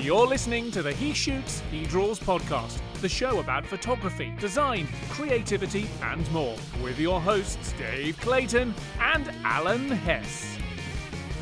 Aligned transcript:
You're 0.00 0.26
listening 0.26 0.70
to 0.70 0.82
the 0.82 0.94
He 0.94 1.12
Shoots, 1.12 1.62
He 1.70 1.84
Draws 1.84 2.18
podcast, 2.18 2.80
the 3.02 3.08
show 3.08 3.38
about 3.38 3.66
photography, 3.66 4.32
design, 4.40 4.88
creativity, 5.10 5.90
and 6.02 6.32
more, 6.32 6.56
with 6.82 6.98
your 6.98 7.20
hosts 7.20 7.74
Dave 7.74 8.18
Clayton 8.18 8.74
and 8.98 9.30
Alan 9.44 9.90
Hess. 9.90 10.56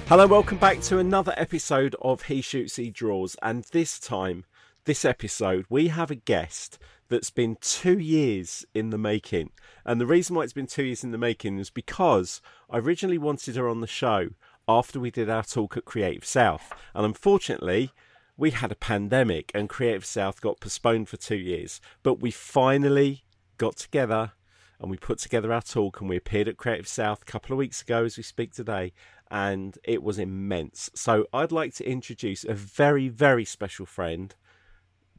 Hello, 0.09 0.27
welcome 0.27 0.59
back 0.59 0.81
to 0.81 0.99
another 0.99 1.33
episode 1.37 1.95
of 2.03 2.23
He 2.23 2.41
Shoots, 2.41 2.75
He 2.75 2.91
Draws. 2.91 3.37
And 3.43 3.63
this 3.71 4.01
time, 4.01 4.45
this 4.87 5.05
episode, 5.05 5.65
we 5.71 5.87
have 5.89 6.11
a 6.11 6.17
guest 6.17 6.81
that's 7.09 7.31
been 7.31 7.59
two 7.61 8.01
years 8.01 8.67
in 8.75 8.91
the 8.91 8.99
making. 8.99 9.53
And 9.85 10.01
the 10.01 10.07
reason 10.07 10.35
why 10.35 10.43
it's 10.43 10.53
been 10.53 10.67
two 10.67 10.83
years 10.83 11.05
in 11.05 11.13
the 11.13 11.17
making 11.17 11.61
is 11.61 11.71
because 11.71 12.43
I 12.69 12.79
originally 12.79 13.19
wanted 13.19 13.55
her 13.55 13.69
on 13.69 13.83
the 13.83 13.87
show 13.87 14.31
after 14.67 14.99
we 14.99 15.13
did 15.13 15.31
our 15.31 15.45
talk 15.45 15.77
at 15.77 15.85
Creative 15.85 16.25
South. 16.25 16.73
And 16.93 17.07
unfortunately, 17.07 17.93
we 18.39 18.53
had 18.53 18.71
a 18.71 18.77
pandemic 18.77 19.51
and 19.53 19.69
Creative 19.69 20.05
South 20.05 20.41
got 20.41 20.61
postponed 20.61 21.09
for 21.09 21.17
two 21.17 21.37
years. 21.37 21.81
But 22.05 22.21
we 22.21 22.31
finally 22.31 23.25
got 23.59 23.77
together 23.77 24.33
and 24.81 24.89
we 24.89 24.97
put 24.97 25.19
together 25.19 25.53
our 25.53 25.61
talk 25.61 26.01
and 26.01 26.09
we 26.09 26.17
appeared 26.17 26.47
at 26.47 26.57
Creative 26.57 26.87
South 26.87 27.23
a 27.23 27.25
couple 27.25 27.53
of 27.53 27.59
weeks 27.59 27.83
ago 27.83 28.05
as 28.05 28.17
we 28.17 28.23
speak 28.23 28.55
today. 28.55 28.93
And 29.29 29.77
it 29.83 30.05
was 30.05 30.21
immense. 30.21 30.89
So 30.95 31.27
I'd 31.35 31.53
like 31.53 31.75
to 31.75 31.91
introduce 31.91 32.45
a 32.45 32.55
very, 32.55 33.09
very 33.09 33.45
special 33.45 33.85
friend 33.85 34.35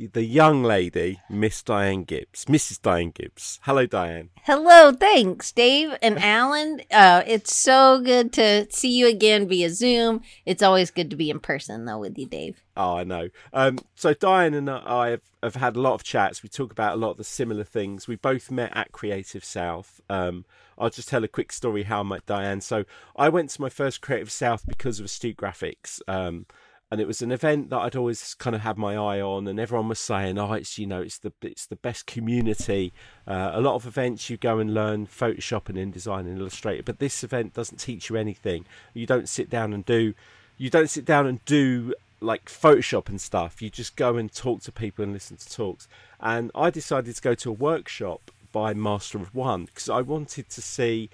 the 0.07 0.23
young 0.23 0.63
lady, 0.63 1.19
Miss 1.29 1.61
Diane 1.61 2.03
Gibbs, 2.03 2.45
Mrs. 2.45 2.81
Diane 2.81 3.11
Gibbs. 3.11 3.59
Hello, 3.63 3.85
Diane. 3.85 4.29
Hello, 4.43 4.93
thanks, 4.93 5.51
Dave 5.51 5.97
and 6.01 6.17
Alan. 6.19 6.81
Uh, 6.89 7.23
it's 7.27 7.53
so 7.55 7.99
good 7.99 8.31
to 8.33 8.65
see 8.71 8.97
you 8.97 9.07
again 9.07 9.47
via 9.47 9.69
Zoom. 9.69 10.21
It's 10.45 10.63
always 10.63 10.89
good 10.89 11.09
to 11.09 11.17
be 11.17 11.29
in 11.29 11.41
person, 11.41 11.83
though, 11.83 11.99
with 11.99 12.17
you, 12.17 12.27
Dave. 12.27 12.63
Oh, 12.77 12.95
I 12.95 13.03
know. 13.03 13.29
Um, 13.51 13.79
so 13.95 14.13
Diane 14.13 14.53
and 14.53 14.69
I 14.69 15.09
have, 15.09 15.21
have, 15.43 15.55
had 15.55 15.75
a 15.75 15.81
lot 15.81 15.95
of 15.95 16.03
chats. 16.03 16.43
We 16.43 16.49
talk 16.49 16.71
about 16.71 16.93
a 16.93 16.97
lot 16.97 17.11
of 17.11 17.17
the 17.17 17.25
similar 17.25 17.65
things. 17.65 18.07
We 18.07 18.15
both 18.15 18.49
met 18.49 18.71
at 18.73 18.93
Creative 18.93 19.43
South. 19.43 19.99
Um, 20.09 20.45
I'll 20.77 20.89
just 20.89 21.09
tell 21.09 21.25
a 21.25 21.27
quick 21.27 21.51
story 21.51 21.83
how 21.83 21.99
I 21.99 22.03
met 22.03 22.25
Diane. 22.25 22.61
So 22.61 22.85
I 23.17 23.27
went 23.27 23.49
to 23.49 23.61
my 23.61 23.69
first 23.69 23.99
Creative 23.99 24.31
South 24.31 24.65
because 24.65 24.99
of 24.99 25.05
Astute 25.05 25.35
Graphics. 25.35 25.99
Um, 26.07 26.45
and 26.91 26.99
it 26.99 27.07
was 27.07 27.21
an 27.21 27.31
event 27.31 27.69
that 27.69 27.77
I'd 27.77 27.95
always 27.95 28.33
kind 28.33 28.55
of 28.55 28.61
had 28.63 28.77
my 28.77 28.95
eye 28.95 29.21
on, 29.21 29.47
and 29.47 29.59
everyone 29.59 29.89
was 29.89 29.99
saying, 29.99 30.37
"Oh, 30.39 30.53
it's 30.53 30.77
you 30.79 30.87
know, 30.87 31.01
it's 31.01 31.19
the 31.19 31.31
it's 31.41 31.67
the 31.67 31.75
best 31.75 32.07
community." 32.07 32.93
Uh, 33.27 33.51
a 33.53 33.61
lot 33.61 33.75
of 33.75 33.85
events 33.85 34.29
you 34.29 34.37
go 34.37 34.59
and 34.59 34.73
learn 34.73 35.05
Photoshop 35.05 35.69
and 35.69 35.77
InDesign 35.77 36.21
and 36.21 36.39
Illustrator, 36.39 36.83
but 36.83 36.99
this 36.99 37.23
event 37.23 37.53
doesn't 37.53 37.77
teach 37.77 38.09
you 38.09 38.15
anything. 38.15 38.65
You 38.93 39.05
don't 39.05 39.29
sit 39.29 39.49
down 39.49 39.73
and 39.73 39.85
do, 39.85 40.15
you 40.57 40.69
don't 40.69 40.89
sit 40.89 41.05
down 41.05 41.27
and 41.27 41.43
do 41.45 41.93
like 42.21 42.45
Photoshop 42.45 43.07
and 43.07 43.21
stuff. 43.21 43.61
You 43.61 43.69
just 43.69 43.95
go 43.95 44.17
and 44.17 44.31
talk 44.33 44.61
to 44.63 44.71
people 44.71 45.03
and 45.03 45.13
listen 45.13 45.37
to 45.37 45.49
talks. 45.51 45.87
And 46.19 46.51
I 46.55 46.69
decided 46.69 47.15
to 47.15 47.21
go 47.21 47.35
to 47.35 47.49
a 47.49 47.53
workshop 47.53 48.31
by 48.51 48.73
Master 48.73 49.19
of 49.19 49.35
One 49.35 49.65
because 49.65 49.89
I 49.89 50.01
wanted 50.01 50.49
to 50.49 50.61
see 50.61 51.09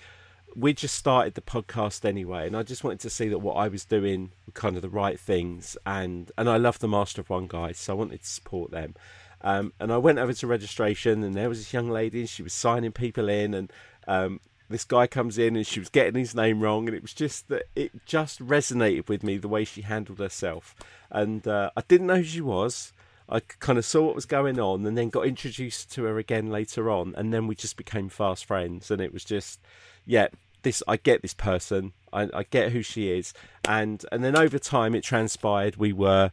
we 0.56 0.74
just 0.74 0.96
started 0.96 1.34
the 1.34 1.42
podcast 1.42 2.06
anyway, 2.06 2.48
and 2.48 2.56
I 2.56 2.64
just 2.64 2.84
wanted 2.84 3.02
to 3.02 3.10
see 3.10 3.28
that 3.28 3.40
what 3.40 3.56
I 3.56 3.68
was 3.68 3.84
doing 3.84 4.32
were 4.46 4.54
kind 4.54 4.76
of 4.78 4.82
the 4.82 4.90
right 4.90 5.20
things, 5.20 5.78
and 5.86 6.32
and 6.38 6.50
I 6.50 6.58
love 6.58 6.80
the 6.80 6.88
Master 6.88 7.22
of 7.22 7.30
One 7.30 7.48
guys, 7.48 7.78
so 7.78 7.94
I 7.94 7.98
wanted 7.98 8.22
to 8.22 8.28
support 8.28 8.72
them. 8.72 8.96
Um, 9.42 9.74
and 9.80 9.92
I 9.92 9.98
went 9.98 10.18
over 10.18 10.34
to 10.34 10.48
registration, 10.48 11.24
and 11.24 11.36
there 11.36 11.50
was 11.50 11.60
this 11.60 11.74
young 11.74 11.90
lady, 11.90 12.22
and 12.22 12.30
she 12.30 12.42
was 12.42 12.54
signing 12.54 12.94
people 12.94 13.28
in, 13.28 13.54
and 13.54 13.72
um, 14.08 14.40
this 14.70 14.86
guy 14.86 15.08
comes 15.08 15.38
in, 15.38 15.58
and 15.58 15.68
she 15.68 15.80
was 15.80 15.90
getting 15.90 16.16
his 16.16 16.34
name 16.34 16.62
wrong, 16.62 16.88
and 16.88 16.96
it 16.96 17.02
was 17.02 17.14
just 17.14 17.50
that 17.50 17.64
it 17.76 17.92
just 18.06 18.40
resonated 18.40 19.10
with 19.10 19.24
me 19.24 19.38
the 19.38 19.50
way 19.50 19.66
she 19.66 19.82
handled 19.82 20.20
herself, 20.20 20.74
and 21.12 21.48
uh, 21.48 21.70
I 21.76 21.82
didn't 21.88 22.08
know 22.08 22.18
who 22.18 22.24
she 22.24 22.42
was. 22.42 22.94
I 23.28 23.40
kind 23.40 23.80
of 23.80 23.86
saw 23.86 24.04
what 24.04 24.16
was 24.16 24.26
going 24.26 24.60
on, 24.60 24.86
and 24.86 24.98
then 24.98 25.10
got 25.10 25.28
introduced 25.28 25.92
to 25.94 26.06
her 26.06 26.18
again 26.18 26.50
later 26.50 26.90
on, 26.90 27.14
and 27.18 27.34
then 27.34 27.46
we 27.46 27.56
just 27.56 27.76
became 27.76 28.08
fast 28.08 28.46
friends, 28.46 28.90
and 28.90 29.02
it 29.02 29.12
was 29.12 29.26
just 29.26 29.60
yeah, 30.06 30.28
this 30.66 30.84
I 30.88 30.98
get 30.98 31.22
this 31.22 31.34
person, 31.34 31.94
I, 32.12 32.30
I 32.34 32.44
get 32.44 32.74
who 32.74 32.82
she 32.82 33.10
is, 33.12 33.34
and 33.66 34.06
and 34.12 34.26
then 34.26 34.36
over 34.36 34.60
time 34.60 34.94
it 34.94 35.06
transpired 35.06 35.78
we 35.78 35.94
were 35.94 36.32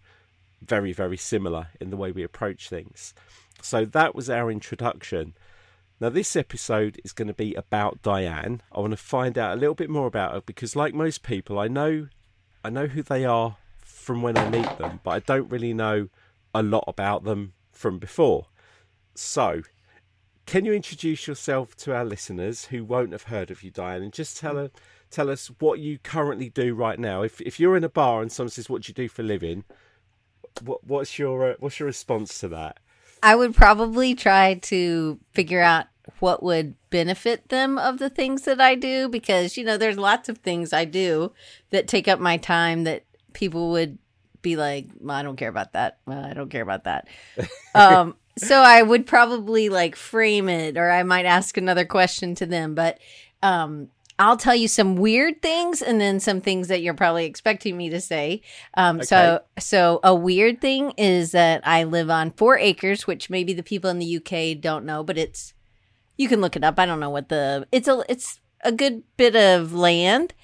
very 0.60 0.92
very 0.92 1.16
similar 1.16 1.68
in 1.80 1.90
the 1.90 1.96
way 1.96 2.10
we 2.10 2.24
approach 2.24 2.68
things. 2.68 3.14
So 3.62 3.84
that 3.84 4.16
was 4.16 4.28
our 4.28 4.50
introduction. 4.50 5.34
Now 6.00 6.08
this 6.08 6.34
episode 6.34 7.00
is 7.04 7.12
going 7.12 7.28
to 7.28 7.34
be 7.34 7.54
about 7.54 8.02
Diane. 8.02 8.62
I 8.72 8.80
want 8.80 8.90
to 8.90 8.96
find 8.96 9.38
out 9.38 9.56
a 9.56 9.60
little 9.60 9.76
bit 9.76 9.90
more 9.90 10.08
about 10.08 10.32
her 10.32 10.40
because 10.40 10.74
like 10.74 10.94
most 10.94 11.22
people 11.22 11.60
I 11.60 11.68
know 11.68 12.08
I 12.64 12.70
know 12.70 12.86
who 12.86 13.02
they 13.02 13.24
are 13.24 13.56
from 13.84 14.22
when 14.22 14.36
I 14.36 14.48
meet 14.48 14.78
them, 14.78 15.00
but 15.04 15.10
I 15.10 15.18
don't 15.20 15.50
really 15.50 15.74
know 15.74 16.08
a 16.54 16.62
lot 16.62 16.84
about 16.88 17.22
them 17.22 17.52
from 17.70 17.98
before. 17.98 18.46
So, 19.14 19.62
can 20.46 20.64
you 20.64 20.72
introduce 20.72 21.26
yourself 21.26 21.76
to 21.78 21.94
our 21.94 22.04
listeners 22.04 22.66
who 22.66 22.84
won't 22.84 23.12
have 23.12 23.24
heard 23.24 23.50
of 23.50 23.62
you, 23.62 23.70
Diane, 23.70 24.02
and 24.02 24.12
just 24.12 24.36
tell 24.36 24.56
her, 24.56 24.70
tell 25.10 25.30
us 25.30 25.50
what 25.58 25.78
you 25.78 25.98
currently 25.98 26.48
do 26.48 26.74
right 26.74 26.98
now? 26.98 27.22
If 27.22 27.40
if 27.40 27.60
you're 27.60 27.76
in 27.76 27.84
a 27.84 27.88
bar 27.88 28.22
and 28.22 28.30
someone 28.30 28.50
says, 28.50 28.68
"What 28.68 28.82
do 28.82 28.90
you 28.90 28.94
do 28.94 29.08
for 29.08 29.22
a 29.22 29.24
living?" 29.24 29.64
What 30.62 30.84
what's 30.84 31.18
your 31.18 31.52
uh, 31.52 31.54
what's 31.58 31.78
your 31.78 31.86
response 31.86 32.38
to 32.40 32.48
that? 32.48 32.78
I 33.22 33.36
would 33.36 33.54
probably 33.54 34.14
try 34.14 34.54
to 34.54 35.18
figure 35.32 35.62
out 35.62 35.86
what 36.18 36.42
would 36.42 36.74
benefit 36.90 37.48
them 37.48 37.78
of 37.78 37.98
the 37.98 38.10
things 38.10 38.42
that 38.42 38.60
I 38.60 38.74
do 38.74 39.08
because 39.08 39.56
you 39.56 39.64
know 39.64 39.76
there's 39.76 39.96
lots 39.96 40.28
of 40.28 40.38
things 40.38 40.72
I 40.72 40.84
do 40.84 41.32
that 41.70 41.88
take 41.88 42.08
up 42.08 42.18
my 42.18 42.36
time 42.36 42.84
that 42.84 43.04
people 43.32 43.70
would 43.70 43.98
be 44.42 44.56
like, 44.56 44.86
well, 45.00 45.16
I 45.16 45.22
don't 45.22 45.36
care 45.36 45.48
about 45.48 45.72
that. 45.72 45.98
Well, 46.04 46.24
I 46.24 46.34
don't 46.34 46.50
care 46.50 46.62
about 46.62 46.84
that. 46.84 47.08
um, 47.74 48.16
so 48.36 48.60
I 48.60 48.82
would 48.82 49.06
probably 49.06 49.68
like 49.68 49.96
frame 49.96 50.48
it 50.48 50.76
or 50.76 50.90
I 50.90 51.02
might 51.02 51.26
ask 51.26 51.56
another 51.56 51.84
question 51.84 52.34
to 52.36 52.46
them, 52.46 52.74
but 52.74 52.98
um 53.42 53.88
I'll 54.18 54.36
tell 54.36 54.54
you 54.54 54.68
some 54.68 54.96
weird 54.96 55.42
things 55.42 55.82
and 55.82 56.00
then 56.00 56.20
some 56.20 56.40
things 56.40 56.68
that 56.68 56.82
you're 56.82 56.94
probably 56.94 57.24
expecting 57.24 57.76
me 57.76 57.90
to 57.90 58.00
say. 58.00 58.42
Um, 58.74 58.96
okay. 58.96 59.06
So, 59.06 59.40
so 59.58 60.00
a 60.04 60.14
weird 60.14 60.60
thing 60.60 60.92
is 60.96 61.32
that 61.32 61.66
I 61.66 61.84
live 61.84 62.08
on 62.10 62.30
four 62.30 62.56
acres, 62.56 63.06
which 63.06 63.30
maybe 63.30 63.52
the 63.52 63.62
people 63.62 63.90
in 63.90 63.98
the 63.98 64.18
UK 64.18 64.60
don't 64.60 64.84
know, 64.84 65.02
but 65.02 65.18
it's 65.18 65.54
you 66.16 66.28
can 66.28 66.40
look 66.40 66.56
it 66.56 66.62
up. 66.62 66.78
I 66.78 66.86
don't 66.86 67.00
know 67.00 67.10
what 67.10 67.30
the 67.30 67.66
it's 67.72 67.88
a 67.88 68.04
it's 68.08 68.40
a 68.62 68.70
good 68.70 69.02
bit 69.16 69.34
of 69.34 69.74
land, 69.74 70.34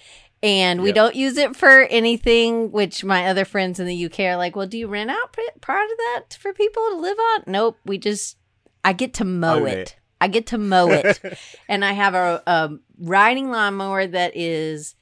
and 0.42 0.82
we 0.82 0.88
yep. 0.88 0.94
don't 0.94 1.16
use 1.16 1.36
it 1.36 1.56
for 1.56 1.82
anything 1.84 2.70
which 2.70 3.04
my 3.04 3.26
other 3.26 3.44
friends 3.44 3.80
in 3.80 3.86
the 3.86 4.04
uk 4.06 4.18
are 4.20 4.36
like 4.36 4.54
well 4.54 4.66
do 4.66 4.78
you 4.78 4.86
rent 4.86 5.10
out 5.10 5.36
part 5.60 5.90
of 5.90 5.96
that 5.98 6.36
for 6.38 6.52
people 6.52 6.82
to 6.90 6.96
live 6.96 7.18
on 7.18 7.42
nope 7.46 7.76
we 7.84 7.98
just 7.98 8.36
i 8.84 8.92
get 8.92 9.14
to 9.14 9.24
mow 9.24 9.64
it. 9.64 9.78
it. 9.78 9.96
i 10.20 10.28
get 10.28 10.46
to 10.46 10.58
mow 10.58 10.88
it 10.90 11.20
and 11.68 11.84
i 11.84 11.92
have 11.92 12.14
a, 12.14 12.42
a 12.46 12.70
riding 12.98 13.50
lawnmower 13.50 14.06
that 14.06 14.36
is 14.36 14.94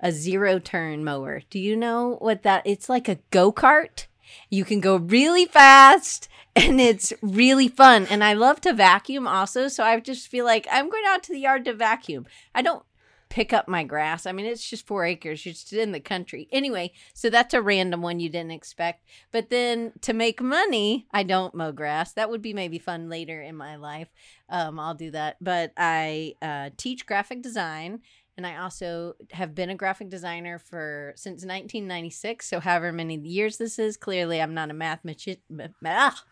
a 0.00 0.10
zero 0.10 0.58
turn 0.58 1.04
mower 1.04 1.42
do 1.50 1.58
you 1.58 1.76
know 1.76 2.16
what 2.20 2.42
that 2.42 2.62
it's 2.66 2.88
like 2.88 3.08
a 3.08 3.18
go-kart 3.30 4.06
you 4.48 4.64
can 4.64 4.80
go 4.80 4.96
really 4.96 5.44
fast 5.44 6.28
and 6.56 6.80
it's 6.80 7.12
really 7.22 7.68
fun. 7.68 8.06
And 8.10 8.24
I 8.24 8.32
love 8.32 8.60
to 8.62 8.72
vacuum 8.72 9.26
also. 9.26 9.68
So 9.68 9.84
I 9.84 9.98
just 10.00 10.28
feel 10.28 10.44
like 10.44 10.66
I'm 10.70 10.88
going 10.90 11.04
out 11.06 11.22
to 11.24 11.32
the 11.32 11.40
yard 11.40 11.64
to 11.66 11.74
vacuum. 11.74 12.26
I 12.54 12.62
don't 12.62 12.82
pick 13.30 13.52
up 13.52 13.68
my 13.68 13.84
grass. 13.84 14.26
I 14.26 14.32
mean, 14.32 14.44
it's 14.44 14.68
just 14.68 14.86
four 14.86 15.06
acres. 15.06 15.46
You're 15.46 15.54
just 15.54 15.72
in 15.72 15.92
the 15.92 16.00
country. 16.00 16.48
Anyway, 16.52 16.92
so 17.14 17.30
that's 17.30 17.54
a 17.54 17.62
random 17.62 18.02
one 18.02 18.20
you 18.20 18.28
didn't 18.28 18.50
expect. 18.50 19.06
But 19.30 19.48
then 19.48 19.92
to 20.02 20.12
make 20.12 20.42
money, 20.42 21.06
I 21.12 21.22
don't 21.22 21.54
mow 21.54 21.72
grass. 21.72 22.12
That 22.12 22.28
would 22.28 22.42
be 22.42 22.52
maybe 22.52 22.78
fun 22.78 23.08
later 23.08 23.40
in 23.40 23.56
my 23.56 23.76
life. 23.76 24.08
Um, 24.48 24.78
I'll 24.78 24.94
do 24.94 25.12
that. 25.12 25.36
But 25.40 25.72
I 25.76 26.34
uh, 26.42 26.70
teach 26.76 27.06
graphic 27.06 27.40
design. 27.40 28.00
And 28.36 28.46
I 28.46 28.56
also 28.56 29.14
have 29.32 29.54
been 29.54 29.70
a 29.70 29.74
graphic 29.74 30.08
designer 30.08 30.58
for 30.58 31.12
since 31.14 31.44
1996. 31.44 32.48
So, 32.48 32.58
however 32.58 32.90
many 32.90 33.16
years 33.16 33.58
this 33.58 33.78
is, 33.78 33.96
clearly 33.96 34.40
I'm 34.40 34.54
not 34.54 34.70
a 34.70 34.74
mathematician. 34.74 35.42
Ah, 35.84 36.24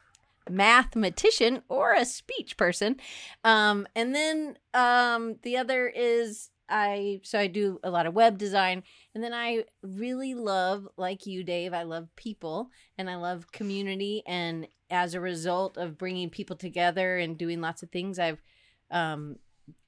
mathematician 0.49 1.63
or 1.69 1.93
a 1.93 2.07
speech 2.07 2.57
person. 2.57 2.97
Um, 3.45 3.87
and 3.95 4.15
then 4.15 4.57
um, 4.73 5.37
the 5.43 5.59
other 5.59 5.87
is 5.87 6.49
I 6.69 7.21
so 7.25 7.39
I 7.39 7.47
do 7.47 7.79
a 7.83 7.91
lot 7.91 8.07
of 8.07 8.15
web 8.15 8.39
design 8.39 8.83
and 9.15 9.23
then 9.23 9.33
I 9.33 9.65
really 9.83 10.35
love 10.35 10.87
like 10.97 11.27
you 11.27 11.43
Dave 11.43 11.73
I 11.73 11.83
love 11.85 12.09
people 12.17 12.71
and 12.97 13.09
I 13.09 13.17
love 13.17 13.51
community 13.53 14.23
and 14.27 14.67
as 14.91 15.15
a 15.15 15.21
result 15.21 15.77
of 15.77 15.99
bringing 15.99 16.31
people 16.31 16.57
together 16.57 17.19
and 17.19 17.39
doing 17.39 17.61
lots 17.61 17.83
of 17.83 17.91
things 17.91 18.19
I've 18.19 18.43
um, 18.91 19.37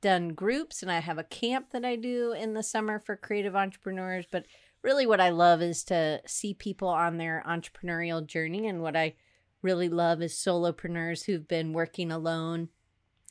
done 0.00 0.30
groups 0.30 0.82
and 0.82 0.90
I 0.90 1.00
have 1.00 1.18
a 1.18 1.24
camp 1.24 1.70
that 1.72 1.84
I 1.84 1.96
do 1.96 2.32
in 2.32 2.54
the 2.54 2.62
summer 2.62 2.98
for 2.98 3.16
creative 3.16 3.56
entrepreneurs 3.56 4.26
but 4.30 4.46
really 4.82 5.06
what 5.06 5.20
I 5.20 5.30
love 5.30 5.60
is 5.62 5.84
to 5.84 6.20
see 6.26 6.54
people 6.54 6.88
on 6.88 7.18
their 7.18 7.44
entrepreneurial 7.46 8.26
journey 8.26 8.66
and 8.66 8.82
what 8.82 8.96
I 8.96 9.14
really 9.62 9.88
love 9.88 10.22
is 10.22 10.34
solopreneurs 10.34 11.24
who've 11.24 11.46
been 11.46 11.72
working 11.72 12.10
alone 12.10 12.68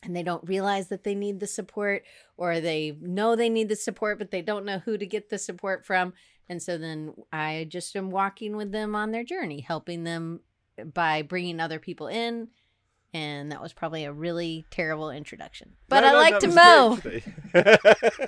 and 0.04 0.16
they 0.16 0.24
don't 0.24 0.48
realize 0.48 0.88
that 0.88 1.04
they 1.04 1.16
need 1.16 1.40
the 1.40 1.48
support 1.48 2.04
or 2.38 2.60
they 2.60 2.98
know 3.01 3.36
they 3.36 3.50
need 3.50 3.69
the 3.69 3.75
support 3.75 4.18
but 4.18 4.31
they 4.31 4.42
don't 4.42 4.66
know 4.66 4.80
who 4.80 4.98
to 4.98 5.06
get 5.06 5.30
the 5.30 5.38
support 5.38 5.86
from 5.86 6.13
and 6.48 6.62
so 6.62 6.78
then 6.78 7.13
i 7.34 7.66
just 7.69 7.96
am 7.96 8.10
walking 8.10 8.56
with 8.56 8.72
them 8.72 8.96
on 8.96 9.12
their 9.12 9.24
journey 9.24 9.60
helping 9.62 10.04
them 10.04 10.40
by 10.94 11.22
bringing 11.22 11.60
other 11.60 11.80
people 11.80 12.07
in 12.07 12.48
and 13.13 13.51
that 13.51 13.62
was 13.62 13.74
probably 13.74 14.06
a 14.06 14.13
really 14.13 14.66
terrible 14.72 15.10
introduction 15.12 15.74
but 15.90 16.01
No, 16.01 16.07
i 16.07 16.12
no, 16.12 16.18
like 16.18 16.40
to 16.40 16.48
mow 16.48 16.98
good, 17.01 17.24
actually. 17.56 18.28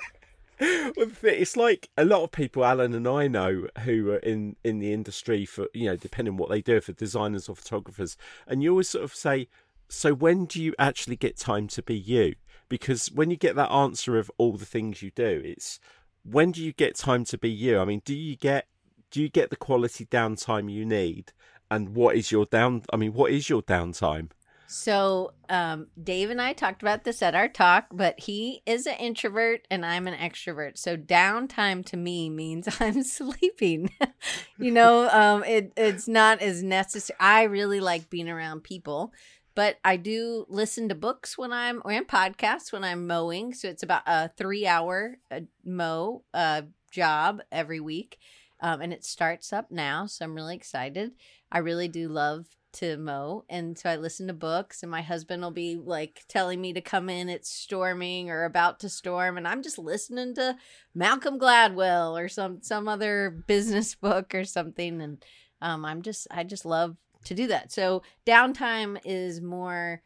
well, 0.60 1.06
the 1.06 1.06
thing- 1.06 1.40
it's 1.40 1.56
like 1.56 1.88
a 1.96 2.04
lot 2.04 2.22
of 2.22 2.30
people, 2.30 2.64
Alan 2.64 2.94
and 2.94 3.08
I 3.08 3.26
know, 3.26 3.66
who 3.80 4.10
are 4.10 4.18
in 4.18 4.56
in 4.62 4.78
the 4.78 4.92
industry 4.92 5.44
for 5.44 5.66
you 5.74 5.86
know, 5.86 5.96
depending 5.96 6.34
on 6.34 6.38
what 6.38 6.50
they 6.50 6.60
do, 6.62 6.80
for 6.80 6.92
designers 6.92 7.48
or 7.48 7.56
photographers, 7.56 8.16
and 8.46 8.62
you 8.62 8.70
always 8.70 8.88
sort 8.88 9.02
of 9.04 9.14
say, 9.14 9.48
so 9.92 10.14
when 10.14 10.46
do 10.46 10.60
you 10.62 10.74
actually 10.78 11.16
get 11.16 11.36
time 11.36 11.68
to 11.68 11.82
be 11.82 11.94
you? 11.94 12.34
Because 12.70 13.12
when 13.12 13.30
you 13.30 13.36
get 13.36 13.56
that 13.56 13.70
answer 13.70 14.18
of 14.18 14.30
all 14.38 14.56
the 14.56 14.64
things 14.64 15.02
you 15.02 15.10
do, 15.10 15.42
it's 15.44 15.78
when 16.24 16.50
do 16.50 16.62
you 16.62 16.72
get 16.72 16.96
time 16.96 17.24
to 17.26 17.36
be 17.36 17.50
you? 17.50 17.78
I 17.78 17.84
mean, 17.84 18.00
do 18.04 18.14
you 18.14 18.34
get 18.34 18.66
do 19.10 19.20
you 19.20 19.28
get 19.28 19.50
the 19.50 19.56
quality 19.56 20.06
downtime 20.06 20.72
you 20.72 20.86
need? 20.86 21.32
And 21.70 21.90
what 21.90 22.16
is 22.16 22.32
your 22.32 22.46
down? 22.46 22.84
I 22.90 22.96
mean, 22.96 23.12
what 23.12 23.32
is 23.32 23.50
your 23.50 23.62
downtime? 23.62 24.30
So, 24.66 25.34
um, 25.50 25.88
Dave 26.02 26.30
and 26.30 26.40
I 26.40 26.54
talked 26.54 26.80
about 26.80 27.04
this 27.04 27.20
at 27.20 27.34
our 27.34 27.48
talk, 27.48 27.88
but 27.92 28.18
he 28.18 28.62
is 28.64 28.86
an 28.86 28.94
introvert 28.94 29.66
and 29.70 29.84
I'm 29.84 30.08
an 30.08 30.14
extrovert. 30.14 30.78
So, 30.78 30.96
downtime 30.96 31.84
to 31.86 31.98
me 31.98 32.30
means 32.30 32.66
I'm 32.80 33.02
sleeping. 33.02 33.90
you 34.58 34.70
know, 34.70 35.10
um, 35.10 35.44
it, 35.44 35.74
it's 35.76 36.08
not 36.08 36.40
as 36.40 36.62
necessary. 36.62 37.18
I 37.20 37.42
really 37.42 37.80
like 37.80 38.08
being 38.08 38.30
around 38.30 38.62
people, 38.62 39.12
but 39.54 39.78
I 39.84 39.96
do 39.96 40.46
listen 40.48 40.88
to 40.88 40.94
books 40.94 41.36
when 41.36 41.52
I'm 41.52 41.82
or 41.84 41.92
in 41.92 42.04
podcasts 42.04 42.72
when 42.72 42.84
I'm 42.84 43.06
mowing. 43.06 43.54
So, 43.54 43.68
it's 43.68 43.82
about 43.82 44.02
a 44.06 44.28
three 44.36 44.66
hour 44.66 45.16
uh, 45.30 45.40
mow 45.64 46.24
uh, 46.34 46.62
job 46.90 47.42
every 47.50 47.80
week. 47.80 48.18
Um, 48.60 48.80
and 48.80 48.92
it 48.92 49.04
starts 49.04 49.52
up 49.52 49.70
now. 49.70 50.06
So, 50.06 50.24
I'm 50.24 50.34
really 50.34 50.56
excited. 50.56 51.12
I 51.50 51.58
really 51.58 51.88
do 51.88 52.08
love 52.08 52.46
to 52.72 52.96
mow 52.96 53.44
and 53.50 53.78
so 53.78 53.90
i 53.90 53.96
listen 53.96 54.26
to 54.26 54.32
books 54.32 54.82
and 54.82 54.90
my 54.90 55.02
husband 55.02 55.42
will 55.42 55.50
be 55.50 55.76
like 55.76 56.24
telling 56.26 56.60
me 56.60 56.72
to 56.72 56.80
come 56.80 57.10
in 57.10 57.28
it's 57.28 57.50
storming 57.50 58.30
or 58.30 58.44
about 58.44 58.80
to 58.80 58.88
storm 58.88 59.36
and 59.36 59.46
i'm 59.46 59.62
just 59.62 59.78
listening 59.78 60.34
to 60.34 60.56
malcolm 60.94 61.38
gladwell 61.38 62.18
or 62.18 62.28
some 62.28 62.60
some 62.62 62.88
other 62.88 63.30
business 63.46 63.94
book 63.94 64.34
or 64.34 64.44
something 64.44 65.02
and 65.02 65.22
um, 65.60 65.84
i'm 65.84 66.00
just 66.02 66.26
i 66.30 66.42
just 66.42 66.64
love 66.64 66.96
to 67.24 67.34
do 67.34 67.46
that 67.46 67.72
so 67.72 68.02
downtime 68.26 68.98
is 69.04 69.40
more 69.40 70.02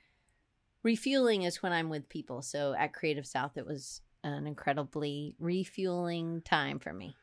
refueling 0.82 1.42
is 1.42 1.62
when 1.62 1.72
i'm 1.72 1.88
with 1.88 2.08
people 2.08 2.42
so 2.42 2.74
at 2.78 2.92
creative 2.92 3.26
south 3.26 3.56
it 3.56 3.66
was 3.66 4.00
an 4.24 4.46
incredibly 4.46 5.34
refueling 5.38 6.40
time 6.42 6.78
for 6.78 6.92
me 6.92 7.14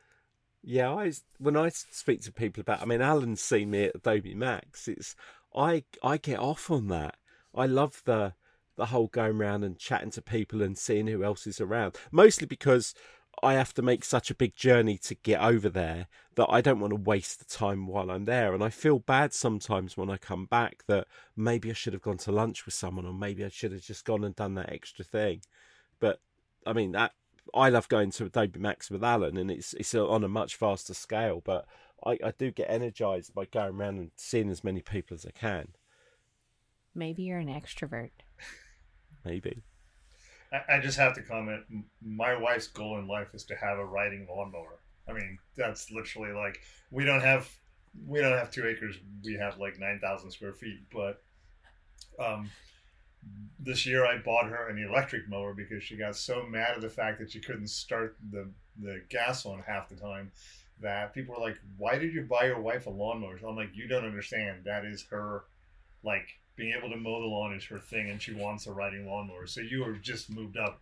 Yeah, 0.62 0.90
I 0.92 1.12
when 1.38 1.56
I 1.56 1.68
speak 1.68 2.22
to 2.22 2.32
people 2.32 2.62
about, 2.62 2.80
I 2.80 2.86
mean, 2.86 3.02
Alan's 3.02 3.42
seen 3.42 3.70
me 3.70 3.84
at 3.84 3.96
Adobe 3.96 4.34
Max. 4.34 4.88
It's 4.88 5.14
I 5.54 5.84
I 6.02 6.16
get 6.16 6.38
off 6.38 6.70
on 6.70 6.88
that. 6.88 7.16
I 7.54 7.66
love 7.66 8.02
the 8.04 8.34
the 8.76 8.86
whole 8.86 9.06
going 9.08 9.36
around 9.40 9.62
and 9.64 9.78
chatting 9.78 10.10
to 10.12 10.22
people 10.22 10.62
and 10.62 10.76
seeing 10.76 11.06
who 11.06 11.22
else 11.22 11.46
is 11.46 11.60
around. 11.60 11.96
Mostly 12.10 12.46
because 12.46 12.94
I 13.42 13.54
have 13.54 13.74
to 13.74 13.82
make 13.82 14.04
such 14.04 14.30
a 14.30 14.34
big 14.34 14.54
journey 14.56 14.98
to 14.98 15.14
get 15.14 15.40
over 15.40 15.68
there 15.68 16.06
that 16.36 16.46
I 16.50 16.60
don't 16.60 16.80
want 16.80 16.92
to 16.92 17.00
waste 17.00 17.38
the 17.38 17.44
time 17.44 17.86
while 17.86 18.10
I'm 18.10 18.24
there. 18.24 18.54
And 18.54 18.62
I 18.62 18.70
feel 18.70 18.98
bad 18.98 19.32
sometimes 19.32 19.96
when 19.96 20.10
I 20.10 20.16
come 20.16 20.46
back 20.46 20.84
that 20.86 21.06
maybe 21.36 21.70
I 21.70 21.74
should 21.74 21.92
have 21.92 22.02
gone 22.02 22.18
to 22.18 22.32
lunch 22.32 22.64
with 22.64 22.74
someone 22.74 23.06
or 23.06 23.14
maybe 23.14 23.44
I 23.44 23.48
should 23.48 23.72
have 23.72 23.82
just 23.82 24.04
gone 24.04 24.24
and 24.24 24.34
done 24.34 24.54
that 24.54 24.72
extra 24.72 25.04
thing. 25.04 25.42
But 26.00 26.20
I 26.66 26.72
mean 26.72 26.92
that 26.92 27.12
I 27.54 27.68
love 27.68 27.88
going 27.88 28.10
to 28.12 28.24
Adobe 28.26 28.58
Max 28.58 28.90
with 28.90 29.04
Alan, 29.04 29.36
and 29.36 29.50
it's 29.50 29.74
it's 29.74 29.94
on 29.94 30.24
a 30.24 30.28
much 30.28 30.56
faster 30.56 30.94
scale. 30.94 31.42
But 31.44 31.66
I, 32.04 32.18
I 32.24 32.32
do 32.36 32.50
get 32.50 32.70
energized 32.70 33.34
by 33.34 33.44
going 33.44 33.76
around 33.76 33.98
and 33.98 34.10
seeing 34.16 34.50
as 34.50 34.64
many 34.64 34.80
people 34.80 35.14
as 35.14 35.26
I 35.26 35.30
can. 35.30 35.68
maybe 36.94 37.22
you're 37.22 37.38
an 37.38 37.48
extrovert 37.48 38.10
Maybe. 39.24 39.62
I, 40.68 40.78
just 40.80 40.98
have 40.98 41.14
to 41.14 41.22
comment. 41.22 41.62
My 42.02 42.36
wife's 42.36 42.68
goal 42.68 42.98
in 42.98 43.06
life 43.06 43.28
is 43.34 43.44
to 43.44 43.56
have 43.56 43.78
a 43.78 43.84
riding 43.84 44.26
lawnmower. 44.28 44.78
I 45.08 45.12
mean, 45.12 45.38
that's 45.56 45.90
literally 45.90 46.32
like 46.32 46.60
we 46.90 47.04
don't 47.04 47.20
have 47.20 47.48
we 48.06 48.20
don't 48.20 48.36
have 48.36 48.50
two 48.50 48.66
acres. 48.66 48.96
We 49.24 49.34
have 49.34 49.58
like 49.58 49.78
nine 49.78 50.00
thousand 50.00 50.30
square 50.30 50.52
feet. 50.52 50.80
But 50.92 51.22
um, 52.18 52.50
this 53.58 53.86
year 53.86 54.06
I 54.06 54.18
bought 54.18 54.46
her 54.46 54.68
an 54.68 54.78
electric 54.78 55.28
mower 55.28 55.54
because 55.54 55.82
she 55.82 55.96
got 55.96 56.16
so 56.16 56.44
mad 56.46 56.74
at 56.76 56.80
the 56.80 56.88
fact 56.88 57.18
that 57.20 57.30
she 57.30 57.40
couldn't 57.40 57.68
start 57.68 58.16
the 58.30 58.48
the 58.80 59.02
gas 59.08 59.46
on 59.46 59.62
half 59.66 59.88
the 59.88 59.96
time 59.96 60.32
that 60.80 61.14
people 61.14 61.34
were 61.34 61.40
like, 61.40 61.58
"Why 61.76 61.98
did 61.98 62.12
you 62.12 62.22
buy 62.22 62.46
your 62.46 62.60
wife 62.60 62.86
a 62.86 62.90
lawnmower?" 62.90 63.38
So 63.38 63.48
I'm 63.48 63.56
like, 63.56 63.74
"You 63.74 63.88
don't 63.88 64.04
understand. 64.04 64.64
That 64.64 64.84
is 64.84 65.04
her 65.10 65.44
like." 66.02 66.40
Being 66.56 66.74
able 66.78 66.90
to 66.90 66.96
mow 66.96 67.20
the 67.20 67.26
lawn 67.26 67.52
is 67.54 67.64
her 67.64 67.78
thing, 67.78 68.10
and 68.10 68.20
she 68.22 68.32
wants 68.32 68.66
a 68.66 68.72
riding 68.72 69.06
lawnmower. 69.06 69.46
So 69.46 69.60
you 69.60 69.82
have 69.84 70.00
just 70.02 70.30
moved 70.30 70.56
up 70.56 70.80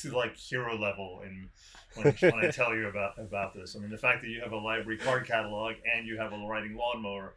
to 0.00 0.10
like 0.16 0.34
hero 0.36 0.78
level 0.78 1.20
and 1.24 1.48
when, 1.94 2.14
when 2.32 2.44
I 2.44 2.50
tell 2.50 2.74
you 2.74 2.88
about 2.88 3.18
about 3.18 3.54
this. 3.54 3.76
I 3.76 3.80
mean, 3.80 3.90
the 3.90 3.98
fact 3.98 4.22
that 4.22 4.28
you 4.28 4.40
have 4.40 4.52
a 4.52 4.56
library 4.56 4.98
card 4.98 5.26
catalog 5.26 5.74
and 5.94 6.06
you 6.06 6.16
have 6.18 6.32
a 6.32 6.38
riding 6.38 6.74
lawnmower, 6.76 7.34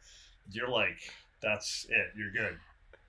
you're 0.52 0.70
like, 0.70 0.98
that's 1.42 1.86
it. 1.90 2.08
You're 2.16 2.32
good. 2.32 2.58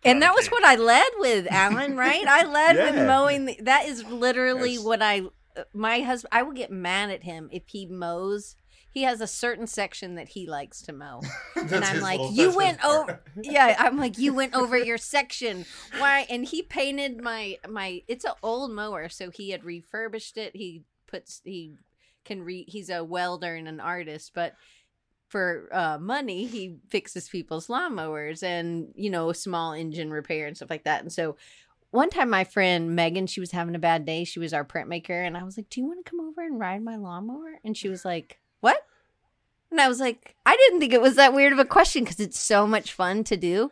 And 0.05 0.23
that 0.23 0.35
was 0.35 0.49
what 0.49 0.65
I 0.65 0.77
led 0.77 1.09
with, 1.19 1.47
Alan, 1.51 1.97
right? 1.97 2.27
I 2.27 2.45
led 2.45 2.77
with 2.77 3.07
mowing. 3.07 3.47
The, 3.47 3.59
that 3.63 3.87
is 3.87 4.05
literally 4.05 4.75
Yes. 4.75 4.85
what 4.85 5.03
I, 5.03 5.23
my 5.73 6.01
husband, 6.01 6.31
I 6.33 6.43
will 6.43 6.53
get 6.53 6.71
mad 6.71 7.11
at 7.11 7.25
him 7.25 7.49
if 7.53 7.65
he 7.69 7.87
mows. 7.87 8.55
He 8.91 9.03
has 9.03 9.21
a 9.21 9.27
certain 9.27 9.67
section 9.67 10.15
that 10.15 10.31
he 10.31 10.47
likes 10.47 10.83
to 10.83 10.93
mow. 10.93 11.21
And 11.57 11.85
I'm 11.85 12.01
like, 12.01 12.21
you 12.33 12.55
went 12.55 12.83
over. 12.85 13.21
Yeah, 13.43 13.75
I'm 13.79 13.99
like, 13.99 14.17
you 14.17 14.33
went 14.33 14.55
over 14.55 14.79
your 14.91 14.99
section. 14.99 15.67
Why? 15.99 16.27
And 16.31 16.45
he 16.45 16.63
painted 16.63 17.21
my 17.21 17.59
my. 17.69 18.03
It's 18.09 18.25
an 18.25 18.33
old 18.43 18.71
mower, 18.71 19.09
so 19.09 19.31
he 19.31 19.51
had 19.51 19.65
refurbished 19.65 20.39
it. 20.39 20.57
He 20.57 20.85
puts 21.07 21.41
he 21.45 21.75
can 22.25 22.43
re. 22.43 22.65
He's 22.69 22.91
a 22.91 23.05
welder 23.05 23.55
and 23.55 23.69
an 23.69 23.81
artist, 23.81 24.33
but 24.35 24.55
for 25.29 25.69
uh, 25.73 25.99
money, 25.99 26.47
he 26.47 26.79
fixes 26.89 27.29
people's 27.29 27.67
lawnmowers 27.67 28.43
and 28.43 28.93
you 28.95 29.11
know 29.11 29.33
small 29.33 29.73
engine 29.73 30.11
repair 30.11 30.47
and 30.47 30.57
stuff 30.57 30.71
like 30.71 30.85
that. 30.85 31.03
And 31.03 31.13
so. 31.13 31.37
One 31.91 32.11
time, 32.11 32.29
my 32.29 32.45
friend 32.45 32.95
Megan, 32.95 33.27
she 33.27 33.41
was 33.41 33.53
having 33.53 33.75
a 33.75 33.79
bad 33.79 34.05
day. 34.05 34.25
She 34.25 34.39
was 34.39 34.53
our 34.53 34.63
printmaker, 34.63 35.27
and 35.27 35.39
I 35.39 35.43
was 35.43 35.57
like, 35.57 35.71
"Do 35.71 35.81
you 35.81 35.87
want 35.87 36.05
to 36.05 36.11
come 36.11 36.21
over 36.21 36.43
and 36.43 36.61
ride 36.61 36.83
my 36.83 36.97
lawnmower?" 36.97 37.61
And 37.65 37.75
she 37.75 37.89
was 37.89 38.05
like, 38.05 38.39
"What?" 38.61 38.85
And 39.71 39.81
I 39.81 39.89
was 39.89 40.01
like, 40.01 40.35
I 40.47 40.57
didn't 40.57 40.81
think 40.81 40.93
it 40.95 41.01
was 41.03 41.17
that 41.17 41.35
weird 41.35 41.53
of 41.53 41.59
a 41.59 41.65
question 41.65 42.03
because 42.03 42.21
it's 42.21 42.39
so 42.41 42.67
much 42.67 42.93
fun 42.93 43.23
to 43.25 43.37
do. 43.37 43.71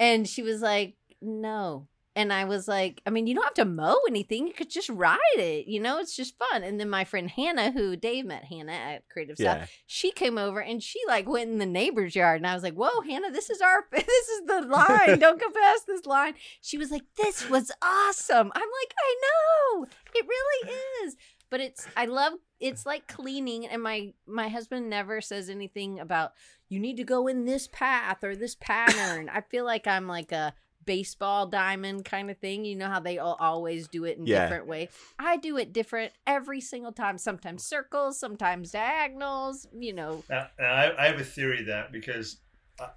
And 0.00 0.28
she 0.28 0.42
was 0.42 0.60
like, 0.62 0.94
no. 1.20 1.86
And 2.16 2.30
I 2.32 2.44
was 2.44 2.66
like, 2.68 3.00
I 3.06 3.10
mean, 3.10 3.26
you 3.28 3.34
don't 3.34 3.44
have 3.44 3.54
to 3.54 3.64
mow 3.64 3.96
anything. 4.08 4.46
You 4.48 4.52
could 4.52 4.68
just 4.68 4.88
ride 4.90 5.18
it. 5.36 5.66
You 5.68 5.78
know, 5.80 5.98
it's 5.98 6.14
just 6.16 6.36
fun. 6.36 6.64
And 6.64 6.78
then 6.78 6.90
my 6.90 7.04
friend 7.04 7.30
Hannah, 7.30 7.70
who 7.70 7.94
Dave 7.96 8.26
met 8.26 8.44
Hannah 8.44 8.72
at 8.72 9.08
Creative 9.08 9.38
South, 9.38 9.58
Yeah. 9.60 9.66
she 9.86 10.10
came 10.10 10.36
over 10.38 10.60
and 10.60 10.82
she 10.82 10.98
like 11.06 11.26
went 11.28 11.50
in 11.50 11.58
the 11.58 11.66
neighbor's 11.66 12.16
yard. 12.16 12.38
And 12.40 12.46
I 12.46 12.52
was 12.54 12.64
like, 12.64 12.74
whoa, 12.74 13.00
Hannah, 13.02 13.30
this 13.30 13.48
is 13.48 13.60
our, 13.62 13.86
this 13.92 14.04
is 14.28 14.42
the 14.46 14.60
line. 14.62 15.20
Don't 15.20 15.40
go 15.40 15.50
past 15.50 15.86
this 15.86 16.04
line. 16.04 16.34
She 16.60 16.76
was 16.76 16.90
like, 16.90 17.04
this 17.16 17.48
was 17.48 17.70
awesome. 17.80 18.50
I'm 18.54 18.68
like, 18.82 18.94
I 18.98 19.16
know. 19.22 19.86
It 20.14 20.26
really 20.28 20.72
is 21.06 21.16
but 21.52 21.60
it's 21.60 21.86
i 21.96 22.06
love 22.06 22.32
it's 22.58 22.84
like 22.84 23.06
cleaning 23.06 23.66
and 23.68 23.80
my 23.82 24.12
my 24.26 24.48
husband 24.48 24.90
never 24.90 25.20
says 25.20 25.48
anything 25.48 26.00
about 26.00 26.32
you 26.68 26.80
need 26.80 26.96
to 26.96 27.04
go 27.04 27.28
in 27.28 27.44
this 27.44 27.68
path 27.68 28.24
or 28.24 28.34
this 28.34 28.56
pattern 28.56 29.28
i 29.28 29.40
feel 29.40 29.64
like 29.64 29.86
i'm 29.86 30.08
like 30.08 30.32
a 30.32 30.52
baseball 30.84 31.46
diamond 31.46 32.04
kind 32.04 32.28
of 32.30 32.38
thing 32.38 32.64
you 32.64 32.74
know 32.74 32.88
how 32.88 32.98
they 32.98 33.18
all 33.18 33.36
always 33.38 33.86
do 33.86 34.04
it 34.04 34.18
in 34.18 34.26
Yeah. 34.26 34.40
different 34.42 34.66
ways 34.66 34.88
i 35.18 35.36
do 35.36 35.56
it 35.58 35.72
different 35.72 36.12
every 36.26 36.60
single 36.60 36.90
time 36.90 37.18
sometimes 37.18 37.62
circles 37.64 38.18
sometimes 38.18 38.72
diagonals 38.72 39.68
you 39.78 39.92
know 39.92 40.24
Now, 40.28 40.48
and 40.58 40.66
I, 40.66 40.92
I 40.98 41.06
have 41.08 41.20
a 41.20 41.24
theory 41.24 41.62
that 41.64 41.92
because 41.92 42.38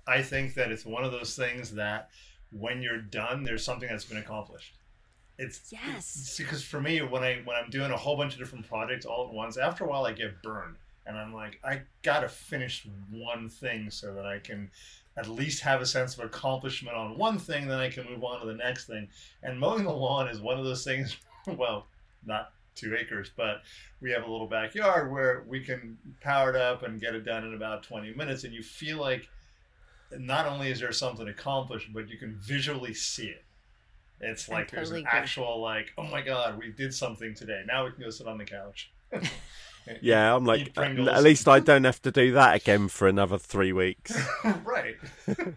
I 0.08 0.22
think 0.22 0.56
that 0.56 0.72
it's 0.72 0.86
one 0.86 1.04
of 1.04 1.12
those 1.12 1.36
things 1.36 1.72
that 1.76 2.10
when 2.52 2.82
you're 2.82 3.02
done, 3.02 3.44
there's 3.44 3.64
something 3.64 3.90
that's 3.90 4.06
been 4.06 4.18
accomplished. 4.18 4.78
It's 5.38 5.72
Yes. 5.72 6.16
it's 6.16 6.38
because 6.38 6.64
for 6.64 6.80
me, 6.80 7.02
when 7.02 7.24
I 7.24 7.42
when 7.44 7.58
I'm 7.58 7.70
doing 7.70 7.92
a 7.92 7.98
whole 7.98 8.16
bunch 8.16 8.34
of 8.34 8.40
different 8.40 8.68
projects 8.68 9.06
all 9.06 9.28
at 9.28 9.34
once, 9.34 9.58
after 9.58 9.84
a 9.84 9.88
while 9.88 10.06
I 10.06 10.14
get 10.14 10.42
burned, 10.42 10.78
and 11.06 11.18
I'm 11.18 11.34
like, 11.34 11.60
I 11.64 11.82
gotta 12.04 12.30
finish 12.30 12.88
one 13.12 13.50
thing 13.50 13.90
so 13.90 14.14
that 14.14 14.26
I 14.26 14.40
can 14.40 14.72
at 15.18 15.28
least 15.28 15.62
have 15.62 15.82
a 15.82 15.86
sense 15.86 16.18
of 16.18 16.26
accomplishment 16.26 16.96
on 16.96 17.18
one 17.18 17.38
thing, 17.38 17.68
then 17.68 17.80
I 17.80 17.90
can 17.90 18.06
move 18.10 18.24
on 18.24 18.42
to 18.42 18.46
the 18.48 18.54
next 18.54 18.86
thing. 18.86 19.08
And 19.44 19.60
mowing 19.60 19.86
the 19.86 19.92
lawn 19.94 20.28
is 20.28 20.42
one 20.42 20.58
of 20.58 20.66
those 20.66 20.84
things. 20.84 21.18
Well, 21.48 21.86
not 22.26 22.54
two 22.74 22.96
acres, 22.98 23.30
but 23.38 23.62
we 24.02 24.10
have 24.10 24.24
a 24.24 24.32
little 24.32 24.48
backyard 24.48 25.12
where 25.12 25.44
we 25.48 25.60
can 25.64 25.96
power 26.22 26.50
it 26.50 26.56
up 26.56 26.82
and 26.82 27.00
get 27.00 27.14
it 27.14 27.24
done 27.24 27.46
in 27.46 27.54
about 27.54 27.84
20 27.84 28.16
minutes 28.16 28.44
and 28.46 28.52
you 28.54 28.64
feel 28.64 28.98
like 28.98 29.30
not 30.18 30.48
only 30.48 30.72
is 30.72 30.80
there 30.80 30.92
something 30.92 31.28
accomplished 31.28 31.94
but 31.94 32.10
you 32.10 32.18
can 32.18 32.36
visually 32.36 32.96
see 32.96 33.28
it 33.28 33.45
It's 34.20 34.50
I 34.50 34.54
like 34.54 34.72
there's 34.72 34.92
an 34.92 34.98
agree. 34.98 35.10
actual 35.12 35.62
like, 35.62 35.94
oh 35.98 36.04
my 36.04 36.22
god, 36.22 36.58
we 36.58 36.72
did 36.72 36.94
something 36.94 37.34
today. 37.36 37.64
Now 37.68 37.86
we 37.86 37.92
can 37.92 38.04
go 38.04 38.10
sit 38.10 38.28
on 38.28 38.38
the 38.38 38.46
couch. 38.46 38.92
Yeah, 40.02 40.36
I'm 40.36 40.46
like, 40.46 40.72
uh, 40.78 40.82
at 40.82 41.22
least 41.22 41.48
I 41.48 41.60
don't 41.60 41.84
have 41.84 42.02
to 42.02 42.12
do 42.12 42.32
that 42.32 42.56
again 42.56 42.88
for 42.88 43.08
another 43.08 43.38
three 43.38 43.72
weeks. 43.72 44.18
right. 44.64 44.96
But 45.28 45.48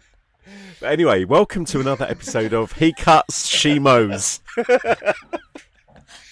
anyway, 0.83 1.25
welcome 1.25 1.65
to 1.67 1.81
another 1.81 2.05
episode 2.05 2.53
of 2.53 2.73
He 2.73 2.93
Cuts, 2.93 3.47
She 3.47 3.79
Mows. 3.79 4.41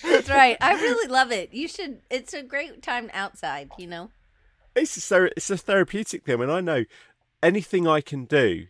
That's 0.02 0.28
right. 0.28 0.56
I 0.60 0.74
really 0.74 1.08
love 1.08 1.32
it. 1.32 1.54
You 1.54 1.68
should. 1.68 2.00
It's 2.10 2.34
a 2.34 2.42
great 2.42 2.82
time 2.82 3.10
outside. 3.14 3.70
You 3.78 3.86
know. 3.86 4.10
It's 4.74 5.10
a, 5.10 5.24
it's 5.36 5.48
a 5.48 5.56
therapeutic 5.56 6.24
thing, 6.24 6.42
and 6.42 6.52
I 6.52 6.60
know 6.60 6.84
anything 7.42 7.86
I 7.86 8.02
can 8.02 8.26
do 8.26 8.66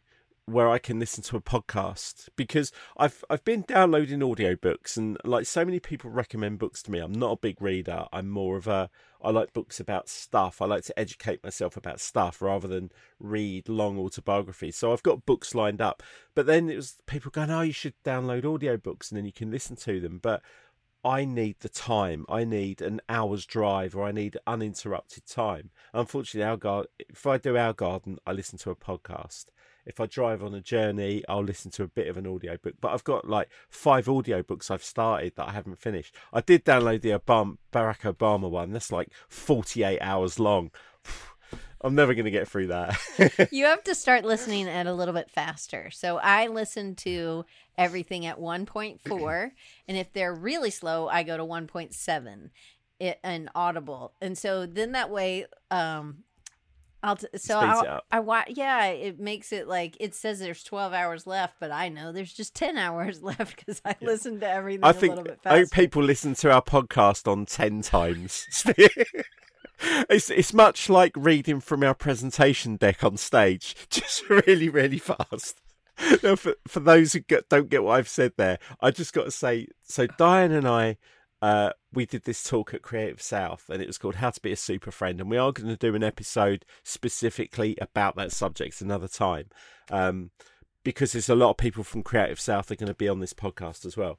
where 0.47 0.69
I 0.69 0.79
can 0.79 1.01
listen 1.01 1.25
to 1.25 1.37
a 1.37 1.41
podcast 1.41 2.29
because 2.37 2.71
I've 2.97 3.25
I've 3.29 3.45
been 3.45 3.65
downloading 3.67 4.21
audiobooks 4.21 4.97
and 4.97 5.19
like 5.25 5.45
so 5.45 5.65
many 5.65 5.81
people 5.81 6.09
recommend 6.09 6.61
books 6.61 6.83
to 6.85 6.91
me. 6.93 7.01
I'm 7.01 7.13
not 7.13 7.33
a 7.33 7.37
big 7.37 7.61
reader. 7.61 8.07
I'm 8.13 8.31
more 8.31 8.57
of 8.57 8.69
a 8.69 8.89
I 9.21 9.31
like 9.31 9.53
books 9.53 9.81
about 9.81 10.09
stuff. 10.09 10.63
I 10.63 10.67
like 10.67 10.85
to 10.85 10.99
educate 10.99 11.43
myself 11.43 11.77
about 11.77 12.01
stuff 12.01 12.41
rather 12.41 12.69
than 12.69 12.93
read 13.19 13.69
long 13.69 13.99
autobiographies. 13.99 14.77
So 14.77 14.93
I've 14.93 15.03
got 15.03 15.27
books 15.27 15.53
lined 15.53 15.81
up. 15.81 16.03
But 16.35 16.47
then 16.47 16.71
it 16.71 16.77
was 16.77 17.03
people 17.07 17.33
going, 17.33 17.51
"Oh, 17.51 17.63
you 17.63 17.73
should 17.73 17.95
download 18.05 18.43
audiobooks 18.43 19.11
and 19.11 19.19
then 19.19 19.25
you 19.25 19.33
can 19.33 19.51
listen 19.51 19.75
to 19.77 19.99
them." 20.01 20.19
But 20.23 20.43
I 21.05 21.25
need 21.25 21.57
the 21.61 21.69
time. 21.69 22.25
I 22.29 22.45
need 22.45 22.81
an 22.83 23.01
hour's 23.09 23.47
drive, 23.47 23.95
or 23.97 24.05
I 24.05 24.13
need 24.13 24.39
uninterrupted 24.47 25.27
time. 25.27 25.71
Unfortunately, 25.93 26.49
our 26.49 26.57
garden. 26.57 26.91
If 26.99 27.27
I 27.27 27.39
do 27.39 27.57
our 27.57 27.73
garden, 27.73 28.19
I 28.27 28.33
listen 28.33 28.59
to 28.61 28.71
a 28.71 28.77
podcast. 28.77 29.47
If 29.87 30.01
I 30.01 30.07
drive 30.07 30.43
on 30.43 30.55
a 30.55 30.61
journey, 30.61 31.23
I'll 31.29 31.45
listen 31.45 31.71
to 31.73 31.85
a 31.85 31.89
bit 31.89 32.09
of 32.09 32.17
an 32.17 32.27
audiobook. 32.27 32.75
But 32.81 32.93
I've 32.93 33.05
got 33.05 33.29
like 33.29 33.49
five 33.69 34.07
audiobooks 34.07 34.71
I've 34.71 34.85
started 34.85 35.35
that 35.37 35.49
I 35.49 35.53
haven't 35.53 35.79
finished. 35.79 36.15
I 36.33 36.41
did 36.41 36.65
download 36.65 37.03
the 37.03 37.11
Obama, 37.11 37.59
Barack 37.73 38.13
Obama 38.13 38.51
one. 38.51 38.73
That's 38.73 38.93
like 38.93 39.11
forty-eight 39.29 40.01
hours 40.01 40.39
long. 40.39 40.71
I'm 41.83 41.95
never 41.95 42.15
going 42.15 42.25
to 42.25 42.31
get 42.31 42.49
through 42.49 42.69
that. 42.69 42.99
You 43.53 43.67
have 43.67 43.85
to 43.85 43.95
start 43.95 44.25
listening 44.25 44.67
at 44.67 44.87
a 44.87 44.95
little 44.95 45.15
bit 45.15 45.31
faster. 45.31 45.91
So 45.93 46.17
I 46.17 46.49
listen 46.49 46.95
to 46.97 47.45
everything 47.77 48.25
at 48.25 48.41
1.4, 48.41 49.51
and 49.87 49.97
if 49.97 50.13
they're 50.13 50.35
really 50.35 50.71
slow, 50.71 51.07
I 51.07 51.23
go 51.23 51.37
to 51.37 51.45
1.7 51.45 52.51
it, 52.99 53.19
and 53.23 53.49
Audible. 53.55 54.15
And 54.21 54.37
so 54.37 54.67
then 54.67 54.93
that 54.93 55.11
way, 55.11 55.47
um, 55.71 56.25
I'll 57.03 57.17
t- 57.17 57.29
so 57.37 57.59
I'll. 57.59 58.01
I 58.11 58.21
wa- 58.21 58.45
yeah, 58.49 58.87
it 58.87 59.21
makes 59.21 59.53
it 59.53 59.69
like 59.69 59.97
it 60.01 60.15
says 60.15 60.39
there's 60.39 60.63
12 60.63 60.93
hours 60.93 61.27
left, 61.27 61.55
but 61.61 61.71
I 61.71 61.89
know 61.89 62.13
there's 62.13 62.33
just 62.33 62.55
10 62.55 62.77
hours 62.79 63.23
left 63.23 63.57
because 63.57 63.81
I 63.85 63.95
listen 64.01 64.41
to 64.41 64.49
everything 64.51 64.85
I 64.85 64.91
a 64.91 64.95
think 64.95 65.11
little 65.11 65.25
bit 65.25 65.41
I 65.45 65.59
think 65.59 65.73
people 65.73 66.03
listen 66.03 66.35
to 66.35 66.53
our 66.53 66.63
podcast 66.63 67.31
on 67.31 67.47
ten 67.47 67.83
times. 67.83 68.47
it's 70.11 70.31
it's 70.31 70.55
much 70.55 70.89
like 70.89 71.13
reading 71.17 71.61
from 71.61 71.83
our 71.83 71.95
presentation 71.95 72.77
deck 72.77 73.05
on 73.05 73.17
stage, 73.17 73.75
just 73.91 74.29
really 74.29 74.69
really 74.69 74.99
fast. 74.99 75.61
Now, 76.23 76.37
for 76.37 76.55
for 76.67 76.81
those 76.81 77.13
who 77.13 77.21
get, 77.21 77.49
don't 77.49 77.71
get 77.71 77.83
what 77.83 77.99
I've 77.99 78.09
said 78.09 78.33
there, 78.37 78.59
I 78.81 78.91
just 78.91 79.13
got 79.13 79.25
to 79.25 79.31
say. 79.31 79.69
So 79.83 80.07
Diane 80.07 80.53
and 80.53 80.69
I, 80.69 80.99
uh, 81.47 81.71
we 81.93 82.05
did 82.05 82.25
this 82.25 82.43
talk 82.43 82.75
at 82.75 82.83
Creative 82.83 83.23
South, 83.23 83.71
and 83.71 83.81
it 83.81 83.87
was 83.87 83.99
called 83.99 84.17
"How 84.17 84.31
to 84.31 84.41
Be 84.41 84.51
a 84.51 84.57
Super 84.57 84.91
Friend," 84.91 85.21
and 85.21 85.31
we 85.31 85.37
are 85.37 85.53
going 85.53 85.69
to 85.69 85.77
do 85.77 85.95
an 85.95 86.03
episode 86.03 86.65
specifically 86.83 87.79
about 87.81 88.17
that 88.17 88.33
subject 88.33 88.81
another 88.81 89.07
time. 89.07 89.45
Um, 89.89 90.33
because 90.83 91.13
there's 91.13 91.29
a 91.29 91.37
lot 91.37 91.51
of 91.51 91.57
people 91.57 91.85
from 91.85 92.03
Creative 92.03 92.41
South 92.41 92.73
are 92.73 92.75
going 92.75 92.89
to 92.89 92.95
be 92.95 93.09
on 93.09 93.21
this 93.21 93.33
podcast 93.33 93.87
as 93.87 93.97
well. 93.97 94.19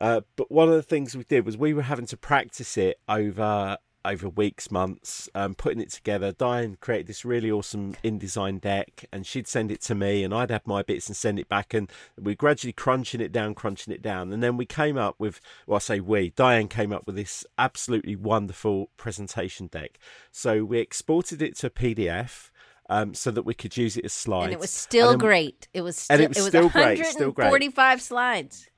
Uh, 0.00 0.22
but 0.34 0.50
one 0.50 0.68
of 0.68 0.74
the 0.74 0.82
things 0.82 1.16
we 1.16 1.22
did 1.22 1.46
was 1.46 1.56
we 1.56 1.72
were 1.72 1.82
having 1.82 2.06
to 2.06 2.16
practice 2.16 2.76
it 2.76 2.98
over 3.08 3.78
over 4.04 4.28
weeks, 4.28 4.70
months, 4.70 5.28
um, 5.34 5.54
putting 5.54 5.80
it 5.80 5.90
together. 5.90 6.32
Diane 6.32 6.76
created 6.80 7.06
this 7.06 7.24
really 7.24 7.50
awesome 7.50 7.94
InDesign 8.04 8.60
deck, 8.60 9.04
and 9.12 9.26
she'd 9.26 9.46
send 9.46 9.70
it 9.70 9.80
to 9.82 9.94
me, 9.94 10.24
and 10.24 10.34
I'd 10.34 10.50
have 10.50 10.66
my 10.66 10.82
bits 10.82 11.08
and 11.08 11.16
send 11.16 11.38
it 11.38 11.48
back, 11.48 11.72
and 11.74 11.90
we're 12.18 12.34
gradually 12.34 12.72
crunching 12.72 13.20
it 13.20 13.32
down, 13.32 13.54
crunching 13.54 13.92
it 13.92 14.02
down, 14.02 14.32
and 14.32 14.42
then 14.42 14.56
we 14.56 14.66
came 14.66 14.98
up 14.98 15.16
with, 15.18 15.40
well, 15.66 15.76
I 15.76 15.80
say 15.80 16.00
we, 16.00 16.30
Diane 16.30 16.68
came 16.68 16.92
up 16.92 17.06
with 17.06 17.16
this 17.16 17.44
absolutely 17.58 18.16
wonderful 18.16 18.90
presentation 18.96 19.68
deck. 19.68 19.98
So 20.30 20.64
we 20.64 20.78
exported 20.78 21.42
it 21.42 21.56
to 21.58 21.70
PDF. 21.70 22.50
Um, 22.90 23.14
so 23.14 23.30
that 23.30 23.44
we 23.44 23.54
could 23.54 23.74
use 23.76 23.96
it 23.96 24.04
as 24.04 24.12
slides, 24.12 24.46
and 24.46 24.52
it 24.52 24.58
was 24.58 24.68
still 24.68 25.10
then- 25.10 25.18
great. 25.18 25.68
It 25.72 25.80
was 25.80 26.06
and 26.10 26.20
it 26.20 26.28
was 26.28 26.36
it 26.36 26.40
was 26.40 26.48
still 26.48 26.68
great, 26.68 26.98
still 27.06 27.30
great. 27.30 27.44
145 27.46 28.02
slides. 28.02 28.68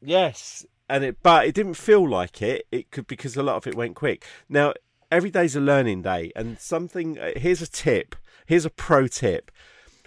Yes, 0.00 0.64
and 0.88 1.04
it 1.04 1.16
but 1.22 1.46
it 1.46 1.54
didn't 1.54 1.74
feel 1.74 2.08
like 2.08 2.42
it. 2.42 2.66
It 2.70 2.90
could 2.90 3.06
because 3.06 3.36
a 3.36 3.42
lot 3.42 3.56
of 3.56 3.66
it 3.66 3.74
went 3.74 3.94
quick. 3.94 4.24
Now 4.48 4.74
every 5.10 5.30
day's 5.30 5.56
a 5.56 5.60
learning 5.60 6.02
day, 6.02 6.32
and 6.34 6.58
something. 6.58 7.18
uh, 7.18 7.32
Here's 7.36 7.62
a 7.62 7.66
tip. 7.66 8.16
Here's 8.46 8.64
a 8.64 8.70
pro 8.70 9.06
tip. 9.06 9.50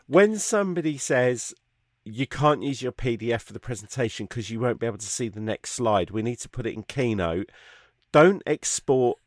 When 0.06 0.38
somebody 0.38 0.98
says 0.98 1.54
you 2.04 2.26
can't 2.28 2.64
use 2.64 2.82
your 2.82 2.94
PDF 2.94 3.42
for 3.42 3.54
the 3.54 3.60
presentation 3.60 4.28
because 4.28 4.50
you 4.50 4.60
won't 4.60 4.80
be 4.80 4.88
able 4.88 4.98
to 4.98 5.06
see 5.06 5.28
the 5.28 5.42
next 5.42 5.72
slide, 5.72 6.12
we 6.12 6.22
need 6.22 6.40
to 6.40 6.50
put 6.50 6.66
it 6.66 6.74
in 6.74 6.84
Keynote. 6.84 7.52
Don't 8.12 8.42
export. 8.46 9.20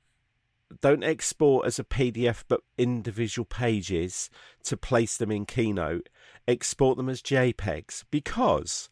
Don't 0.81 1.03
export 1.03 1.67
as 1.67 1.81
a 1.81 1.85
PDF, 1.85 2.45
but 2.47 2.61
individual 2.79 3.45
pages 3.45 4.31
to 4.63 4.77
place 4.77 5.17
them 5.17 5.33
in 5.33 5.45
Keynote. 5.45 6.09
Export 6.47 6.97
them 6.97 7.09
as 7.09 7.21
JPEGs 7.21 8.05
because 8.11 8.89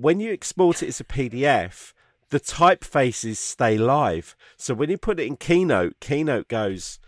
when 0.00 0.18
you 0.18 0.32
export 0.32 0.82
it 0.82 0.88
as 0.88 1.00
a 1.00 1.04
PDF, 1.04 1.92
the 2.30 2.40
typefaces 2.40 3.36
stay 3.36 3.76
live. 3.76 4.34
So 4.56 4.72
when 4.72 4.88
you 4.88 4.96
put 4.96 5.20
it 5.20 5.26
in 5.26 5.36
Keynote, 5.36 5.96
Keynote 6.00 6.48
goes, 6.48 6.98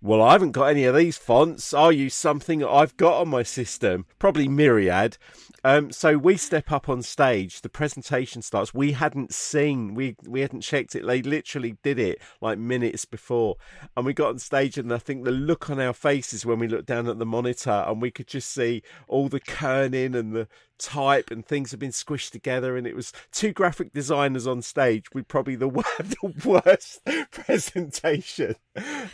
Well, 0.00 0.22
I 0.22 0.32
haven't 0.32 0.52
got 0.52 0.66
any 0.66 0.84
of 0.84 0.94
these 0.94 1.18
fonts. 1.18 1.74
I'll 1.74 1.92
use 1.92 2.14
something 2.14 2.64
I've 2.64 2.96
got 2.96 3.20
on 3.20 3.28
my 3.28 3.42
system, 3.42 4.06
probably 4.18 4.48
Myriad. 4.48 5.18
Um, 5.64 5.90
so 5.90 6.16
we 6.16 6.36
step 6.36 6.70
up 6.70 6.88
on 6.88 7.02
stage, 7.02 7.62
the 7.62 7.68
presentation 7.68 8.42
starts. 8.42 8.72
We 8.72 8.92
hadn't 8.92 9.34
seen, 9.34 9.94
we 9.94 10.14
we 10.24 10.40
hadn't 10.40 10.60
checked 10.60 10.94
it. 10.94 11.04
They 11.04 11.20
literally 11.20 11.76
did 11.82 11.98
it 11.98 12.20
like 12.40 12.58
minutes 12.58 13.04
before, 13.04 13.56
and 13.96 14.06
we 14.06 14.14
got 14.14 14.28
on 14.28 14.38
stage, 14.38 14.78
and 14.78 14.94
I 14.94 14.98
think 14.98 15.24
the 15.24 15.32
look 15.32 15.68
on 15.68 15.80
our 15.80 15.92
faces 15.92 16.46
when 16.46 16.60
we 16.60 16.68
looked 16.68 16.86
down 16.86 17.08
at 17.08 17.18
the 17.18 17.26
monitor, 17.26 17.84
and 17.86 18.00
we 18.00 18.12
could 18.12 18.28
just 18.28 18.52
see 18.52 18.82
all 19.08 19.28
the 19.28 19.40
kerning 19.40 20.16
and 20.16 20.32
the 20.32 20.48
type 20.78 21.30
and 21.30 21.44
things 21.44 21.70
have 21.70 21.80
been 21.80 21.90
squished 21.90 22.30
together, 22.30 22.76
and 22.76 22.86
it 22.86 22.96
was 22.96 23.12
two 23.32 23.52
graphic 23.52 23.92
designers 23.92 24.46
on 24.46 24.62
stage 24.62 25.06
with 25.12 25.28
probably 25.28 25.56
the, 25.56 25.68
the 25.98 26.34
worst 26.44 27.00
presentation 27.30 28.56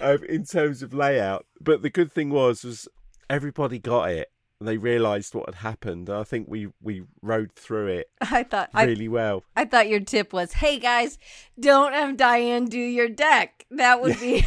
um, 0.00 0.18
in 0.28 0.44
terms 0.44 0.82
of 0.82 0.94
layout. 0.94 1.46
But 1.60 1.82
the 1.82 1.90
good 1.90 2.12
thing 2.12 2.30
was, 2.30 2.64
was 2.64 2.88
everybody 3.28 3.78
got 3.78 4.10
it. 4.10 4.30
They 4.60 4.78
realised 4.78 5.34
what 5.34 5.46
had 5.46 5.56
happened. 5.56 6.08
I 6.08 6.22
think 6.22 6.46
we 6.48 6.68
we 6.80 7.02
rode 7.20 7.52
through 7.52 7.88
it 7.88 8.08
I 8.20 8.44
thought 8.44 8.70
I, 8.72 8.84
really 8.84 9.08
well. 9.08 9.42
I 9.56 9.66
thought 9.66 9.88
your 9.88 10.00
tip 10.00 10.32
was, 10.32 10.54
"Hey 10.54 10.78
guys, 10.78 11.18
don't 11.58 11.92
have 11.92 12.16
Diane 12.16 12.66
do 12.66 12.78
your 12.78 13.08
deck." 13.08 13.66
That 13.70 14.00
would 14.00 14.18
be 14.20 14.46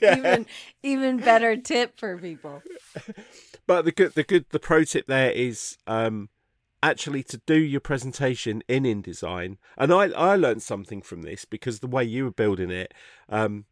Yeah. 0.00 0.16
even 0.18 0.46
even 0.82 1.16
better 1.16 1.56
tip 1.56 1.98
for 1.98 2.18
people. 2.18 2.62
But 3.66 3.84
the 3.84 3.92
good, 3.92 4.14
the 4.14 4.24
good, 4.24 4.46
the 4.50 4.58
pro 4.58 4.84
tip 4.84 5.06
there 5.06 5.30
is 5.30 5.78
um, 5.86 6.28
actually 6.82 7.22
to 7.24 7.40
do 7.46 7.54
your 7.54 7.80
presentation 7.80 8.62
in 8.68 8.84
InDesign. 8.84 9.56
And 9.76 9.92
I 9.92 10.06
I 10.10 10.36
learned 10.36 10.62
something 10.62 11.02
from 11.02 11.22
this 11.22 11.44
because 11.44 11.78
the 11.78 11.86
way 11.86 12.04
you 12.04 12.24
were 12.24 12.30
building 12.32 12.70
it 12.70 12.92
um, 13.28 13.66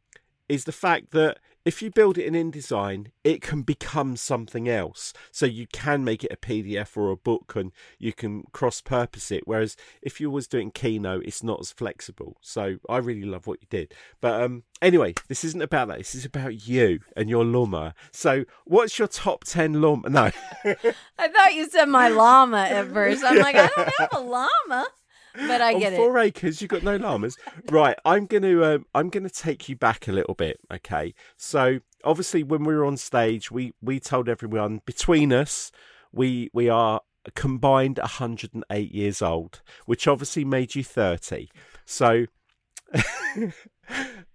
is 0.48 0.64
the 0.64 0.72
fact 0.72 1.10
that 1.12 1.38
if 1.64 1.82
you 1.82 1.90
build 1.90 2.18
it 2.18 2.24
in 2.24 2.34
InDesign, 2.34 3.08
it 3.22 3.42
can 3.42 3.62
become 3.62 4.16
something 4.16 4.68
else. 4.68 5.12
So 5.30 5.46
you 5.46 5.66
can 5.66 6.04
make 6.04 6.24
it 6.24 6.32
a 6.32 6.36
PDF 6.36 6.96
or 6.96 7.10
a 7.10 7.16
book, 7.16 7.54
and 7.54 7.72
you 7.98 8.12
can 8.12 8.44
cross-purpose 8.52 9.30
it. 9.30 9.42
Whereas 9.46 9.76
if 10.02 10.20
you 10.20 10.30
was 10.30 10.46
doing 10.46 10.70
Keynote, 10.70 11.24
it's 11.24 11.42
not 11.42 11.60
as 11.60 11.72
flexible. 11.72 12.36
So 12.40 12.76
I 12.88 12.98
really 12.98 13.24
love 13.24 13.46
what 13.46 13.60
you 13.60 13.66
did. 13.68 13.94
But 14.20 14.42
um, 14.42 14.64
anyway, 14.80 15.14
this 15.28 15.44
isn't 15.44 15.62
about 15.62 15.88
that. 15.88 15.98
This 15.98 16.14
is 16.14 16.24
about 16.24 16.66
you 16.66 17.00
and 17.16 17.28
your 17.28 17.44
llama. 17.44 17.94
So 18.10 18.44
what's 18.64 18.98
your 18.98 19.08
top 19.08 19.44
ten 19.44 19.80
lawn? 19.80 20.04
No, 20.08 20.30
I 20.64 21.28
thought 21.28 21.54
you 21.54 21.68
said 21.68 21.86
my 21.86 22.08
llama 22.08 22.58
at 22.58 22.88
first. 22.92 23.24
I'm 23.24 23.38
like, 23.38 23.56
I 23.56 23.68
don't 23.68 23.92
have 23.98 24.08
a 24.12 24.20
llama, 24.20 24.86
but 25.34 25.60
I 25.60 25.74
on 25.74 25.80
get 25.80 25.92
it. 25.92 25.96
four 25.96 26.18
acres, 26.18 26.60
you've 26.60 26.70
got 26.70 26.82
no 26.82 26.96
llamas. 26.96 27.36
right, 27.70 27.96
I'm 28.04 28.26
gonna 28.26 28.62
um, 28.62 28.86
I'm 28.94 29.10
gonna 29.10 29.30
take 29.30 29.68
you 29.68 29.76
back 29.76 30.08
a 30.08 30.12
little 30.12 30.34
bit. 30.34 30.60
Okay, 30.72 31.14
so 31.36 31.80
obviously 32.04 32.42
when 32.42 32.64
we 32.64 32.74
were 32.74 32.84
on 32.84 32.96
stage, 32.96 33.50
we 33.50 33.72
we 33.82 34.00
told 34.00 34.28
everyone 34.28 34.80
between 34.84 35.32
us, 35.32 35.70
we 36.12 36.50
we 36.52 36.68
are 36.68 37.00
a 37.26 37.30
combined 37.32 37.98
108 37.98 38.92
years 38.92 39.22
old, 39.22 39.62
which 39.86 40.08
obviously 40.08 40.44
made 40.44 40.74
you 40.74 40.84
30. 40.84 41.48
So. 41.84 42.26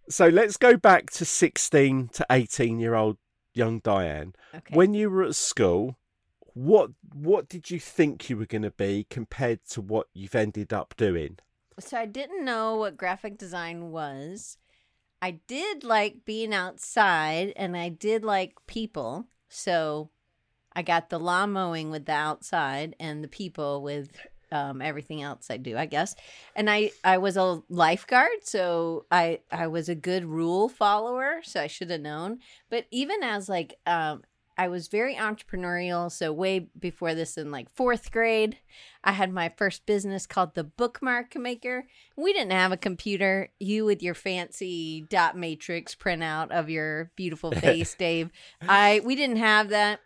so 0.08 0.28
let's 0.30 0.56
go 0.56 0.78
back 0.78 1.12
to 1.12 1.26
16 1.26 2.10
to 2.14 2.26
18 2.30 2.80
year 2.80 2.96
old 2.96 3.18
young 3.54 3.80
Diane. 3.80 4.34
Okay. 4.54 4.74
When 4.74 4.94
you 4.94 5.10
were 5.10 5.24
at 5.24 5.36
school, 5.36 5.98
what 6.56 6.92
what 7.14 7.50
did 7.50 7.70
you 7.70 7.80
think 7.80 8.30
you 8.30 8.38
were 8.38 8.46
going 8.46 8.62
to 8.62 8.72
be 8.72 9.06
compared 9.10 9.64
to 9.66 9.82
what 9.82 10.08
you've 10.14 10.36
ended 10.36 10.74
up 10.74 10.96
doing? 10.98 11.38
So 11.80 11.98
I 11.98 12.06
didn't 12.06 12.46
know 12.46 12.78
what 12.78 12.98
graphic 12.98 13.38
design 13.38 13.92
was. 13.92 14.58
I 15.22 15.32
did 15.48 15.84
like 15.84 16.24
being 16.24 16.54
outside 16.54 17.52
and 17.58 17.76
I 17.76 17.90
did 17.90 18.24
like 18.24 18.54
people. 18.68 19.26
So 19.50 20.10
I 20.74 20.82
got 20.82 21.10
the 21.10 21.20
lawn 21.20 21.52
mowing 21.52 21.92
with 21.92 22.06
the 22.06 22.14
outside 22.14 22.96
and 23.02 23.22
the 23.22 23.28
people 23.28 23.82
with 23.82 24.18
um, 24.52 24.82
everything 24.82 25.22
else 25.22 25.50
I 25.50 25.58
do, 25.58 25.78
I 25.78 25.88
guess. 25.88 26.16
And 26.56 26.70
I, 26.70 26.92
I 27.04 27.18
was 27.18 27.36
a 27.36 27.62
lifeguard, 27.68 28.44
so 28.44 29.06
I, 29.12 29.40
I 29.52 29.68
was 29.68 29.90
a 29.90 29.96
good 29.96 30.24
rule 30.24 30.70
follower, 30.70 31.42
so 31.44 31.62
I 31.62 31.68
should 31.68 31.90
have 31.90 32.02
known. 32.02 32.40
But 32.70 32.86
even 32.92 33.24
as 33.24 33.50
like, 33.50 33.76
um, 33.86 34.22
I 34.58 34.68
was 34.68 34.88
very 34.88 35.16
entrepreneurial. 35.16 36.12
So 36.12 36.32
way 36.32 36.70
before 36.80 37.14
this, 37.14 37.38
in 37.38 37.52
like 37.52 37.70
fourth 37.70 38.12
grade, 38.12 38.58
I 39.04 39.12
had 39.12 39.32
my 39.32 39.52
first 39.58 39.86
business 39.86 40.26
called 40.26 40.56
the 40.56 40.64
Bookmark 40.64 41.36
Maker. 41.36 41.86
We 42.16 42.34
didn't 42.34 42.54
have 42.54 42.72
a 42.72 42.78
computer. 42.78 43.50
You 43.60 43.86
with 43.86 44.02
your 44.02 44.14
fancy 44.14 45.06
dot 45.10 45.38
matrix 45.38 45.96
printout 45.96 46.52
of 46.52 46.70
your 46.70 47.12
beautiful 47.16 47.52
face, 47.54 47.94
Dave. 47.96 48.32
I 48.68 49.02
we 49.04 49.16
didn't 49.16 49.38
have 49.38 49.70
that. 49.70 50.00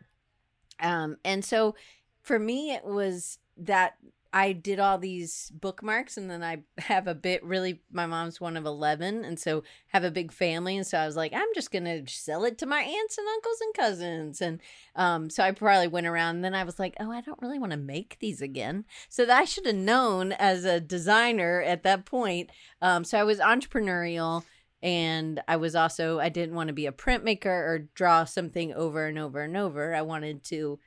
Um, 0.80 1.18
and 1.24 1.44
so 1.44 1.76
for 2.22 2.40
me, 2.40 2.72
it 2.72 2.86
was 2.86 3.38
that 3.58 3.96
I 4.32 4.54
did 4.54 4.80
all 4.80 5.00
these 5.00 5.52
bookmarks 5.56 6.16
and 6.16 6.30
then 6.30 6.44
I 6.44 6.60
have 6.78 7.08
a 7.08 7.16
bit 7.16 7.44
really 7.44 7.82
my 7.92 8.06
mom's 8.06 8.40
one 8.40 8.58
of 8.58 8.66
11 8.66 9.26
and 9.26 9.40
so 9.40 9.64
have 9.88 10.04
a 10.04 10.12
big 10.12 10.32
family 10.32 10.78
and 10.78 10.86
so 10.86 11.00
I 11.00 11.06
was 11.06 11.16
like 11.16 11.34
I'm 11.34 11.48
just 11.56 11.72
going 11.72 11.86
to 11.86 12.04
sell 12.12 12.46
it 12.46 12.58
to 12.60 12.66
my 12.66 12.82
aunts 12.82 13.18
and 13.18 13.28
uncles 13.28 13.62
and 13.62 13.74
cousins 13.74 14.42
and 14.42 14.62
um 14.96 15.30
so 15.30 15.44
I 15.44 15.52
probably 15.52 15.88
went 15.88 16.08
around 16.08 16.38
and 16.38 16.46
then 16.46 16.54
I 16.54 16.64
was 16.64 16.78
like 16.78 16.96
oh 17.00 17.12
I 17.12 17.22
don't 17.22 17.42
really 17.42 17.60
want 17.60 17.72
to 17.72 17.78
make 17.78 18.18
these 18.20 18.42
again. 18.42 18.86
So 19.10 19.26
that 19.26 19.40
I 19.40 19.46
should 19.46 19.66
have 19.66 19.76
known 19.76 20.32
as 20.34 20.64
a 20.64 20.80
designer 20.80 21.62
at 21.62 21.84
that 21.84 22.06
point 22.06 22.52
um 22.82 23.04
so 23.04 23.18
I 23.18 23.24
was 23.24 23.40
entrepreneurial 23.40 24.44
and 24.82 25.42
I 25.48 25.58
was 25.58 25.76
also 25.76 26.20
I 26.20 26.30
didn't 26.30 26.56
want 26.56 26.68
to 26.68 26.74
be 26.74 26.86
a 26.86 26.92
printmaker 26.92 27.48
or 27.48 27.90
draw 27.96 28.26
something 28.26 28.74
over 28.74 29.08
and 29.08 29.18
over 29.18 29.42
and 29.42 29.58
over. 29.58 29.94
I 29.94 30.02
wanted 30.02 30.44
to 30.46 30.80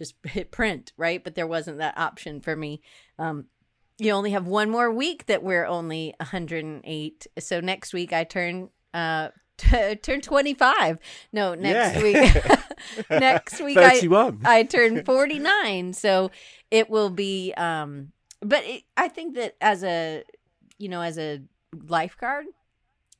just 0.00 0.14
hit 0.24 0.50
print, 0.50 0.92
right? 0.96 1.22
But 1.22 1.36
there 1.36 1.46
wasn't 1.46 1.78
that 1.78 1.96
option 1.96 2.40
for 2.40 2.56
me. 2.56 2.80
Um, 3.20 3.44
you 3.98 4.10
only 4.12 4.30
have 4.30 4.46
one 4.46 4.70
more 4.70 4.90
week 4.90 5.26
that 5.26 5.42
we're 5.42 5.66
only 5.66 6.14
108. 6.18 7.26
So 7.38 7.60
next 7.60 7.92
week 7.92 8.12
I 8.12 8.24
turn 8.24 8.70
uh 8.94 9.28
t- 9.58 9.94
turn 9.96 10.22
25. 10.22 10.98
No, 11.32 11.54
next 11.54 11.96
Yeah. 11.96 12.02
week 12.02 12.44
next 13.10 13.60
week 13.60 13.76
I 13.76 13.90
31. 14.00 14.40
I 14.44 14.62
turn 14.62 15.04
49. 15.04 15.92
So 15.92 16.30
it 16.70 16.88
will 16.88 17.10
be 17.10 17.52
um 17.58 18.12
but 18.40 18.64
it, 18.64 18.84
I 18.96 19.08
think 19.08 19.34
that 19.36 19.56
as 19.60 19.84
a 19.84 20.24
you 20.78 20.88
know 20.88 21.02
as 21.02 21.18
a 21.18 21.42
lifeguard 21.86 22.46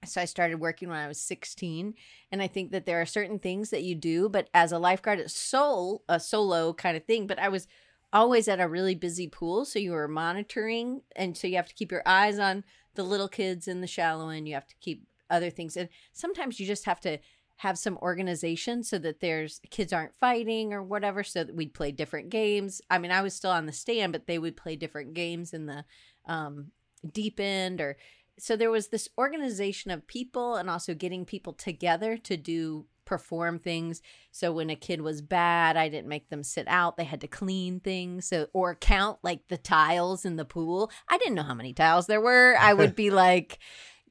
so 0.04 0.20
I 0.20 0.24
started 0.24 0.60
working 0.60 0.88
when 0.88 0.98
I 0.98 1.08
was 1.08 1.20
16 1.20 1.94
and 2.32 2.42
I 2.42 2.46
think 2.46 2.70
that 2.72 2.86
there 2.86 3.00
are 3.00 3.06
certain 3.06 3.38
things 3.38 3.70
that 3.70 3.82
you 3.82 3.94
do 3.94 4.28
but 4.28 4.48
as 4.54 4.72
a 4.72 4.78
lifeguard 4.78 5.20
it's 5.20 5.38
soul 5.38 6.02
a 6.08 6.18
solo 6.18 6.72
kind 6.72 6.96
of 6.96 7.04
thing 7.04 7.26
but 7.26 7.38
I 7.38 7.48
was 7.48 7.66
always 8.12 8.48
at 8.48 8.60
a 8.60 8.68
really 8.68 8.94
busy 8.94 9.28
pool 9.28 9.64
so 9.64 9.78
you 9.78 9.92
were 9.92 10.08
monitoring 10.08 11.02
and 11.14 11.36
so 11.36 11.46
you 11.46 11.56
have 11.56 11.68
to 11.68 11.74
keep 11.74 11.92
your 11.92 12.02
eyes 12.06 12.38
on 12.38 12.64
the 12.94 13.02
little 13.02 13.28
kids 13.28 13.68
in 13.68 13.80
the 13.80 13.86
shallow 13.86 14.30
end 14.30 14.48
you 14.48 14.54
have 14.54 14.66
to 14.66 14.74
keep 14.80 15.06
other 15.28 15.50
things 15.50 15.76
and 15.76 15.88
sometimes 16.12 16.58
you 16.58 16.66
just 16.66 16.86
have 16.86 17.00
to 17.00 17.18
have 17.58 17.78
some 17.78 17.98
organization 17.98 18.82
so 18.82 18.98
that 18.98 19.20
there's 19.20 19.60
kids 19.68 19.92
aren't 19.92 20.14
fighting 20.14 20.72
or 20.72 20.82
whatever 20.82 21.22
so 21.22 21.44
that 21.44 21.54
we'd 21.54 21.74
play 21.74 21.92
different 21.92 22.30
games. 22.30 22.80
I 22.88 22.98
mean 22.98 23.10
i 23.10 23.20
was 23.20 23.34
still 23.34 23.50
on 23.50 23.66
the 23.66 23.72
stand 23.72 24.12
but 24.12 24.26
they 24.26 24.38
would 24.38 24.56
play 24.56 24.76
different 24.76 25.12
games 25.12 25.52
in 25.52 25.66
the 25.66 25.84
um, 26.26 26.72
deep 27.12 27.38
end 27.38 27.80
or 27.80 27.96
so 28.40 28.56
there 28.56 28.70
was 28.70 28.88
this 28.88 29.08
organization 29.18 29.90
of 29.90 30.06
people 30.06 30.56
and 30.56 30.68
also 30.70 30.94
getting 30.94 31.24
people 31.24 31.52
together 31.52 32.16
to 32.16 32.36
do 32.36 32.86
perform 33.04 33.58
things 33.58 34.02
so 34.30 34.52
when 34.52 34.70
a 34.70 34.76
kid 34.76 35.00
was 35.00 35.20
bad 35.20 35.76
i 35.76 35.88
didn't 35.88 36.08
make 36.08 36.28
them 36.28 36.44
sit 36.44 36.66
out 36.68 36.96
they 36.96 37.04
had 37.04 37.20
to 37.20 37.26
clean 37.26 37.80
things 37.80 38.26
so 38.26 38.46
or 38.52 38.74
count 38.74 39.18
like 39.22 39.48
the 39.48 39.56
tiles 39.56 40.24
in 40.24 40.36
the 40.36 40.44
pool 40.44 40.90
i 41.08 41.18
didn't 41.18 41.34
know 41.34 41.42
how 41.42 41.54
many 41.54 41.72
tiles 41.72 42.06
there 42.06 42.20
were 42.20 42.56
i 42.60 42.72
would 42.72 42.94
be 42.94 43.10
like 43.10 43.58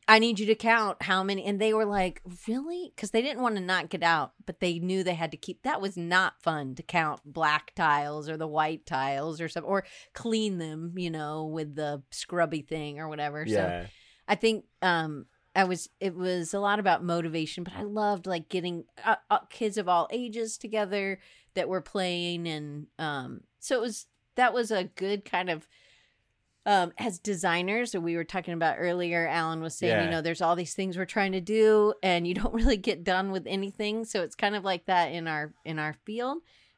I 0.10 0.18
need 0.18 0.40
you 0.40 0.48
to 0.48 0.56
count 0.56 1.04
how 1.04 1.24
many. 1.24 1.46
And 1.46 1.62
they 1.62 1.72
were 1.72 1.86
like, 1.86 2.24
really? 2.48 2.92
Because 2.96 3.12
they 3.12 3.22
didn't 3.22 3.44
want 3.44 3.58
to 3.58 3.62
not 3.62 3.90
get 3.90 4.02
out, 4.02 4.32
but 4.44 4.60
they 4.60 4.80
knew 4.80 5.04
they 5.04 5.14
had 5.14 5.30
to 5.32 5.38
keep. 5.38 5.62
That 5.62 5.82
was 5.82 5.96
not 5.96 6.42
fun 6.42 6.74
to 6.76 6.84
count 6.84 7.22
black 7.24 7.76
tiles 7.76 8.28
or 8.28 8.36
the 8.36 8.48
white 8.48 8.88
tiles 8.88 9.40
or 9.40 9.48
something, 9.48 9.70
or 9.70 9.86
clean 10.16 10.58
them, 10.58 10.96
you 10.98 11.12
know, 11.12 11.46
with 11.46 11.76
the 11.76 12.02
scrubby 12.10 12.64
thing 12.64 13.00
or 13.00 13.08
whatever. 13.08 13.46
So 13.46 13.54
Yeah. 13.54 13.86
I 14.30 14.36
think 14.36 14.64
um 14.82 15.26
I 15.56 15.64
was 15.66 15.90
it 16.00 16.16
was 16.16 16.54
a 16.54 16.60
lot 16.60 16.80
about 16.80 17.04
motivation, 17.04 17.64
but 17.66 17.74
I 17.76 17.82
loved 17.84 18.28
like 18.28 18.48
getting 18.48 18.86
uh, 19.04 19.16
uh, 19.30 19.40
kids 19.50 19.78
of 19.78 19.90
all 19.90 20.08
ages 20.12 20.58
together 20.58 21.20
that 21.56 21.68
were 21.68 21.82
playing 21.82 22.48
and 22.48 22.88
um 22.98 23.42
so 23.60 23.76
it 23.76 23.82
was 23.82 24.06
that 24.36 24.54
was 24.54 24.72
a 24.72 24.86
good 24.86 25.26
kind 25.26 25.50
of 25.50 25.68
um 26.66 26.94
as 26.98 27.18
designers 27.20 27.92
that 27.92 28.02
we 28.02 28.16
were 28.16 28.24
talking 28.24 28.54
about 28.54 28.76
earlier 28.78 29.28
Alan 29.28 29.62
was 29.62 29.76
saying, 29.76 29.92
Yeah. 29.92 30.04
you 30.06 30.12
know, 30.12 30.22
there's 30.22 30.42
all 30.42 30.56
these 30.56 30.76
things 30.76 30.98
we're 30.98 31.06
trying 31.06 31.32
to 31.32 31.42
do 31.42 31.94
and 32.04 32.28
you 32.28 32.34
don't 32.40 32.54
really 32.54 32.78
get 32.78 33.04
done 33.04 33.32
with 33.32 33.48
anything, 33.48 34.06
so 34.06 34.22
it's 34.22 34.36
kind 34.36 34.56
of 34.56 34.64
like 34.64 34.86
that 34.86 35.08
in 35.12 35.28
our 35.28 35.54
in 35.66 35.80
our 35.80 35.94
field, 36.06 36.38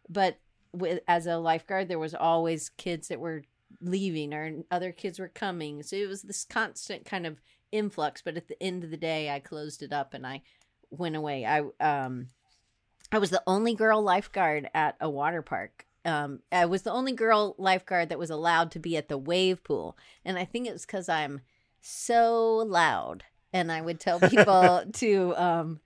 but 0.10 0.40
with 0.74 1.02
as 1.06 1.28
a 1.28 1.38
lifeguard 1.38 1.90
there 1.90 2.00
was 2.00 2.16
always 2.16 2.70
kids 2.70 3.10
that 3.10 3.20
were 3.20 3.44
leaving 3.82 4.34
or 4.34 4.64
other 4.70 4.92
kids 4.92 5.20
were 5.20 5.28
coming. 5.28 5.84
So 5.84 5.96
it 5.96 6.08
was 6.08 6.22
this 6.22 6.44
constant 6.44 7.06
kind 7.06 7.26
of 7.26 7.42
influx, 7.72 8.22
but 8.22 8.38
at 8.38 8.48
the 8.48 8.62
end 8.62 8.84
of 8.84 8.92
the 8.92 8.98
day 8.98 9.30
I 9.30 9.40
closed 9.40 9.82
it 9.82 9.94
up 9.94 10.14
and 10.14 10.26
I 10.26 10.42
went 10.90 11.16
away. 11.16 11.46
I 11.46 11.62
um 11.80 12.28
I 13.12 13.18
was 13.18 13.30
the 13.30 13.44
only 13.48 13.74
girl 13.74 14.02
lifeguard 14.02 14.70
at 14.74 14.96
a 15.00 15.10
water 15.10 15.42
park. 15.42 15.86
Um 16.06 16.40
I 16.52 16.66
was 16.66 16.84
the 16.84 16.92
only 16.92 17.14
girl 17.14 17.56
lifeguard 17.58 18.10
that 18.10 18.20
was 18.20 18.30
allowed 18.30 18.72
to 18.72 18.80
be 18.80 18.98
at 18.98 19.10
the 19.10 19.18
wave 19.18 19.64
pool. 19.64 19.98
And 20.26 20.38
I 20.38 20.46
think 20.46 20.68
it's 20.68 20.86
cuz 20.86 21.10
I'm 21.10 21.42
so 21.82 22.58
loud 22.58 23.24
and 23.54 23.72
I 23.72 23.82
would 23.82 24.00
tell 24.00 24.20
people 24.20 24.84
to 24.94 25.36
um 25.36 25.82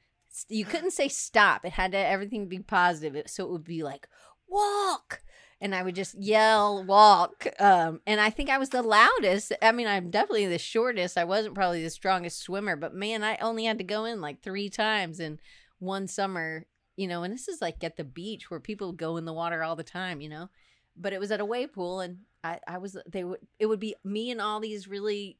you 0.49 0.65
couldn't 0.65 0.91
say 0.91 1.07
stop. 1.07 1.63
It 1.63 1.73
had 1.73 1.93
to 1.93 1.97
everything 1.97 2.47
be 2.47 2.59
positive. 2.59 3.29
So 3.29 3.45
it 3.45 3.51
would 3.51 3.63
be 3.63 3.83
like 3.83 4.09
walk 4.47 5.21
and 5.61 5.73
I 5.73 5.83
would 5.83 5.95
just 5.95 6.15
yell 6.15 6.83
walk. 6.83 7.47
Um, 7.59 8.01
and 8.05 8.19
I 8.19 8.29
think 8.29 8.49
I 8.49 8.57
was 8.57 8.69
the 8.69 8.81
loudest. 8.81 9.53
I 9.61 9.71
mean, 9.71 9.87
I'm 9.87 10.11
definitely 10.11 10.47
the 10.47 10.59
shortest. 10.59 11.17
I 11.17 11.23
wasn't 11.23 11.55
probably 11.55 11.81
the 11.81 11.89
strongest 11.89 12.41
swimmer, 12.41 12.75
but 12.75 12.93
man, 12.93 13.23
I 13.23 13.37
only 13.37 13.65
had 13.65 13.77
to 13.77 13.83
go 13.83 14.05
in 14.05 14.21
like 14.21 14.41
three 14.41 14.69
times 14.69 15.19
in 15.19 15.39
one 15.79 16.07
summer, 16.07 16.65
you 16.95 17.07
know, 17.07 17.23
and 17.23 17.33
this 17.33 17.47
is 17.47 17.61
like 17.61 17.83
at 17.83 17.97
the 17.97 18.03
beach 18.03 18.51
where 18.51 18.59
people 18.59 18.91
go 18.91 19.17
in 19.17 19.25
the 19.25 19.33
water 19.33 19.63
all 19.63 19.75
the 19.75 19.83
time, 19.83 20.21
you 20.21 20.29
know. 20.29 20.49
But 20.97 21.13
it 21.13 21.19
was 21.19 21.31
at 21.31 21.41
a 21.41 21.45
wave 21.45 21.73
pool 21.73 21.99
and 21.99 22.19
I, 22.43 22.59
I 22.67 22.77
was 22.77 22.95
they 23.07 23.23
would 23.23 23.39
it 23.59 23.65
would 23.65 23.79
be 23.79 23.95
me 24.03 24.31
and 24.31 24.39
all 24.39 24.59
these 24.59 24.87
really 24.87 25.37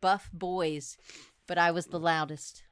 buff 0.00 0.30
boys, 0.32 0.96
but 1.46 1.58
I 1.58 1.70
was 1.70 1.86
the 1.86 2.00
loudest. 2.00 2.62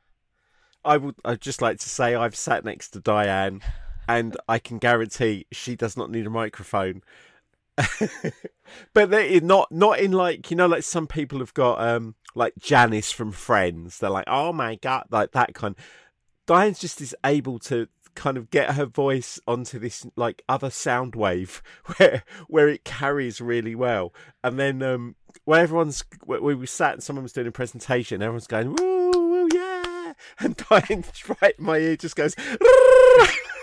I 0.84 0.96
would 0.96 1.16
I'd 1.24 1.40
just 1.40 1.60
like 1.60 1.80
to 1.80 1.88
say 1.88 2.14
I've 2.14 2.36
sat 2.36 2.64
next 2.64 2.90
to 2.90 3.00
Diane 3.00 3.60
and 4.08 4.36
I 4.48 4.58
can 4.58 4.78
guarantee 4.78 5.46
she 5.52 5.76
does 5.76 5.96
not 5.96 6.10
need 6.10 6.26
a 6.26 6.30
microphone. 6.30 7.02
but 8.94 9.10
they 9.10 9.40
not 9.40 9.70
not 9.72 9.98
in 9.98 10.12
like 10.12 10.48
you 10.48 10.56
know 10.56 10.66
like 10.66 10.84
some 10.84 11.08
people 11.08 11.40
have 11.40 11.52
got 11.54 11.80
um 11.80 12.14
like 12.34 12.54
Janice 12.58 13.10
from 13.10 13.32
Friends. 13.32 13.98
They're 13.98 14.10
like, 14.10 14.26
oh 14.28 14.52
my 14.52 14.76
god, 14.76 15.06
like 15.10 15.32
that 15.32 15.54
kind. 15.54 15.74
Diane's 16.46 16.78
just 16.78 17.00
is 17.00 17.16
able 17.24 17.58
to 17.60 17.88
kind 18.14 18.36
of 18.36 18.50
get 18.50 18.74
her 18.74 18.86
voice 18.86 19.40
onto 19.46 19.78
this 19.78 20.06
like 20.16 20.42
other 20.48 20.70
sound 20.70 21.14
wave 21.14 21.62
where 21.96 22.22
where 22.48 22.68
it 22.68 22.84
carries 22.84 23.40
really 23.40 23.74
well. 23.74 24.12
And 24.42 24.58
then 24.58 24.82
um 24.82 25.16
where 25.44 25.60
everyone's 25.60 26.04
where 26.24 26.40
we 26.40 26.54
were 26.54 26.66
sat 26.66 26.94
and 26.94 27.02
someone 27.02 27.22
was 27.22 27.32
doing 27.32 27.46
a 27.46 27.52
presentation, 27.52 28.22
everyone's 28.22 28.46
going 28.46 28.74
woo 28.74 29.10
woo 29.10 29.48
yeah, 29.52 30.12
and 30.38 30.56
Diane 30.56 31.04
right 31.42 31.54
in 31.58 31.64
my 31.64 31.78
ear 31.78 31.96
just 31.96 32.16
goes. 32.16 32.34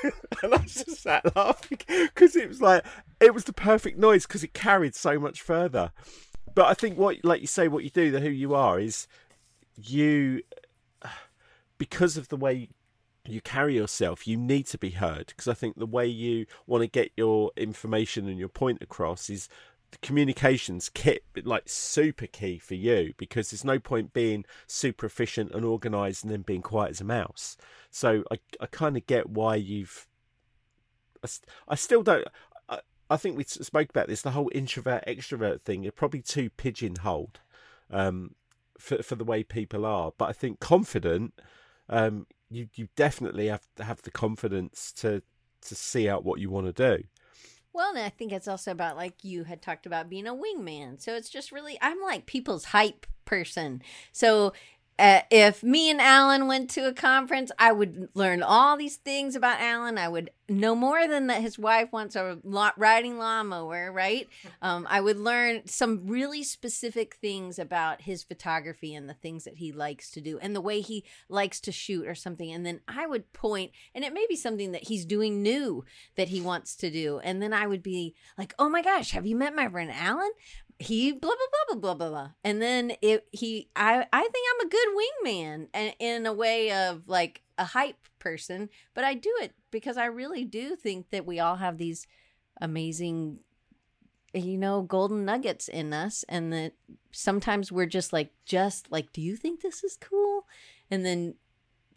and 0.44 0.54
I 0.54 0.58
just 0.60 1.02
sat 1.02 1.36
laughing 1.36 1.80
because 1.88 2.36
it 2.36 2.48
was 2.48 2.62
like 2.62 2.86
it 3.20 3.34
was 3.34 3.46
the 3.46 3.54
perfect 3.54 3.98
noise 3.98 4.26
because 4.26 4.44
it 4.44 4.54
carried 4.54 4.96
so 4.96 5.20
much 5.20 5.42
further. 5.42 5.92
But 6.54 6.66
I 6.66 6.74
think 6.74 6.98
what, 6.98 7.24
like 7.24 7.42
you 7.42 7.48
say, 7.48 7.68
what 7.68 7.84
you 7.84 7.90
do, 7.90 8.12
the 8.12 8.20
who 8.20 8.30
you 8.30 8.54
are, 8.54 8.80
is 8.80 9.08
you 9.76 10.42
because 11.78 12.18
of 12.18 12.28
the 12.28 12.38
way 12.38 12.70
you 13.26 13.42
carry 13.42 13.76
yourself, 13.76 14.28
you 14.28 14.38
need 14.38 14.66
to 14.68 14.78
be 14.78 14.92
heard. 14.92 15.28
Because 15.28 15.48
I 15.48 15.54
think 15.54 15.78
the 15.78 15.86
way 15.86 16.08
you 16.08 16.46
want 16.68 16.82
to 16.82 16.88
get 16.88 17.12
your 17.16 17.52
information 17.56 18.28
and 18.28 18.40
your 18.40 18.50
point 18.50 18.82
across 18.82 19.30
is 19.30 19.48
communications 20.02 20.90
kit 20.90 21.24
like 21.44 21.64
super 21.68 22.28
key 22.28 22.58
for 22.58 22.76
you 22.76 23.14
because 23.18 23.52
there's 23.52 23.66
no 23.66 23.80
point 23.80 24.14
being 24.14 24.46
super 24.68 25.06
efficient 25.06 25.52
and 25.52 25.66
organized 25.66 26.24
and 26.24 26.32
then 26.32 26.42
being 26.42 26.62
quiet 26.62 26.92
as 26.92 27.02
a 27.02 27.06
mouse. 27.06 27.58
So 27.90 28.24
I 28.32 28.40
I 28.60 28.68
kind 28.68 28.98
of 28.98 29.06
get 29.06 29.30
why 29.30 29.56
you've 29.56 30.08
I, 31.24 31.28
I 31.68 31.76
still 31.76 32.04
don't. 32.04 32.28
I, 32.70 32.80
I 33.10 33.18
think 33.18 33.38
we 33.38 33.44
spoke 33.44 33.90
about 33.90 34.08
this. 34.08 34.22
The 34.22 34.32
whole 34.32 34.50
introvert 34.54 35.06
extrovert 35.06 35.62
thing 35.62 35.84
you're 35.84 35.92
probably 35.92 36.22
too 36.22 36.50
pigeonholed 36.50 37.40
um, 37.90 38.36
for 38.78 39.02
for 39.04 39.16
the 39.16 39.26
way 39.26 39.44
people 39.44 39.86
are. 39.86 40.12
But 40.18 40.30
I 40.30 40.34
think 40.34 40.60
confident, 40.60 41.34
um, 41.90 42.28
you 42.50 42.70
you 42.76 42.88
definitely 42.96 43.48
have 43.48 43.68
to 43.76 43.84
have 43.84 44.02
the 44.02 44.12
confidence 44.12 44.92
to 44.94 45.22
to 45.62 45.76
see 45.76 46.10
out 46.10 46.24
what 46.24 46.40
you 46.40 46.50
want 46.50 46.68
to 46.68 46.98
do. 46.98 47.04
Well, 47.74 47.90
and 47.96 48.00
I 48.00 48.10
think 48.10 48.32
it's 48.32 48.48
also 48.48 48.72
about 48.72 48.98
like 48.98 49.24
you 49.24 49.46
had 49.46 49.62
talked 49.62 49.86
about 49.86 50.10
being 50.10 50.28
a 50.28 50.34
wingman. 50.36 51.02
So 51.02 51.16
it's 51.16 51.30
just 51.30 51.52
really 51.52 51.78
I'm 51.82 52.02
like 52.02 52.26
people's 52.26 52.66
hype 52.66 53.06
person. 53.26 53.82
So 54.12 54.54
uh, 55.02 55.22
if 55.32 55.64
me 55.64 55.90
and 55.90 56.00
Alan 56.00 56.46
went 56.46 56.70
to 56.72 56.88
a 56.88 56.94
conference, 56.94 57.52
I 57.58 57.72
would 57.72 58.10
learn 58.14 58.44
all 58.44 58.78
these 58.78 58.98
things 58.98 59.36
about 59.36 59.60
Alan. 59.60 59.98
I 59.98 60.08
would 60.08 60.30
know 60.48 60.76
more 60.76 61.08
than 61.08 61.26
that 61.28 61.42
his 61.42 61.58
wife 61.58 61.92
wants 61.92 62.16
a 62.16 62.38
lot 62.44 62.78
riding 62.78 63.18
lawnmower, 63.18 63.92
right? 63.92 64.28
Um, 64.64 64.86
I 64.90 65.02
would 65.02 65.18
learn 65.18 65.66
some 65.66 66.06
really 66.06 66.44
specific 66.44 67.16
things 67.16 67.58
about 67.58 68.02
his 68.02 68.24
photography 68.24 68.94
and 68.94 69.10
the 69.10 69.16
things 69.16 69.46
that 69.46 69.58
he 69.58 69.72
likes 69.72 70.12
to 70.12 70.22
do 70.22 70.38
and 70.38 70.56
the 70.56 70.62
way 70.62 70.82
he 70.82 71.04
likes 71.30 71.60
to 71.62 71.72
shoot 71.72 72.08
or 72.08 72.14
something. 72.14 72.52
And 72.52 72.64
then 72.64 72.82
I 72.88 73.08
would 73.08 73.34
point, 73.34 73.72
and 73.96 74.04
it 74.04 74.14
may 74.14 74.26
be 74.30 74.36
something 74.36 74.72
that 74.74 74.88
he's 74.88 75.04
doing 75.04 75.42
new 75.42 75.84
that 76.16 76.28
he 76.28 76.42
wants 76.42 76.76
to 76.76 76.92
do. 76.92 77.20
And 77.20 77.42
then 77.42 77.54
I 77.54 77.66
would 77.66 77.82
be 77.82 78.14
like, 78.38 78.54
oh 78.60 78.70
my 78.70 78.84
gosh, 78.84 79.12
have 79.12 79.26
you 79.26 79.36
met 79.36 79.56
my 79.56 79.68
friend 79.68 79.92
Alan? 79.92 80.32
He 80.82 81.12
blah 81.12 81.30
blah 81.30 81.76
blah 81.76 81.80
blah 81.80 81.94
blah 81.94 82.10
blah. 82.10 82.30
And 82.44 82.62
then 82.62 82.94
it 83.02 83.28
he 83.32 83.70
i 83.76 84.06
i 84.12 84.22
think 84.22 84.48
i'm 84.52 84.68
a 84.68 84.70
good 84.70 84.88
wingman 84.98 85.68
and 85.74 85.94
in 86.00 86.26
a 86.26 86.34
way 86.34 86.72
of 86.72 87.08
like 87.08 87.42
a 87.58 87.66
hype 87.66 88.08
person 88.20 88.70
but 88.94 89.04
i 89.04 89.14
do 89.14 89.32
it 89.42 89.54
because 89.72 89.98
i 89.98 90.06
really 90.06 90.46
do 90.46 90.76
think 90.76 91.10
that 91.10 91.26
we 91.26 91.40
all 91.40 91.56
have 91.56 91.78
these 91.78 92.08
amazing 92.60 93.40
you 94.34 94.58
know 94.58 94.82
golden 94.82 95.26
nuggets 95.26 95.68
in 95.68 95.94
us 95.94 96.24
and 96.30 96.54
that 96.54 96.74
sometimes 97.12 97.72
we're 97.72 97.86
just 97.86 98.14
like 98.14 98.32
just 98.46 98.92
like 98.92 99.12
do 99.12 99.22
you 99.22 99.36
think 99.36 99.62
this 99.62 99.84
is 99.84 99.98
cool? 99.98 100.46
And 100.90 101.06
then 101.06 101.36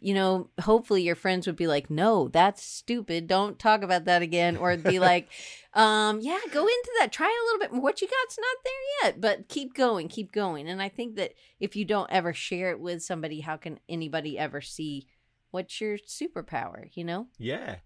you 0.05 0.13
know, 0.13 0.51
hopefully 0.61 1.01
your 1.01 1.15
friends 1.15 1.47
would 1.47 1.55
be 1.55 1.65
like, 1.65 1.89
no, 1.89 2.27
that's 2.27 2.61
stupid. 2.61 3.25
Don't 3.25 3.57
talk 3.57 3.81
about 3.81 4.05
that 4.05 4.21
again. 4.21 4.55
Or 4.55 4.77
be 4.77 4.99
like, 5.11 5.29
um, 5.73 6.19
yeah, 6.21 6.37
go 6.51 6.61
into 6.61 6.91
that. 6.99 7.11
Try 7.11 7.25
a 7.25 7.45
little 7.47 7.59
bit 7.59 7.73
more. 7.73 7.81
What 7.81 8.03
you 8.03 8.07
got's 8.07 8.37
not 8.37 8.57
there 8.63 9.09
yet, 9.09 9.19
but 9.19 9.47
keep 9.47 9.73
going, 9.73 10.07
keep 10.07 10.31
going. 10.31 10.69
And 10.69 10.79
I 10.79 10.89
think 10.89 11.15
that 11.15 11.33
if 11.59 11.75
you 11.75 11.85
don't 11.85 12.11
ever 12.11 12.33
share 12.33 12.69
it 12.69 12.79
with 12.79 13.01
somebody, 13.01 13.39
how 13.39 13.57
can 13.57 13.79
anybody 13.89 14.37
ever 14.37 14.61
see 14.61 15.07
what's 15.49 15.81
your 15.81 15.97
superpower, 15.97 16.87
you 16.93 17.03
know? 17.03 17.25
Yeah. 17.39 17.77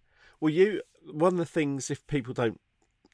Well, 0.42 0.52
you, 0.52 0.82
one 1.10 1.36
of 1.36 1.40
the 1.40 1.46
things, 1.46 1.90
if 1.90 2.06
people 2.06 2.34
don't 2.34 2.60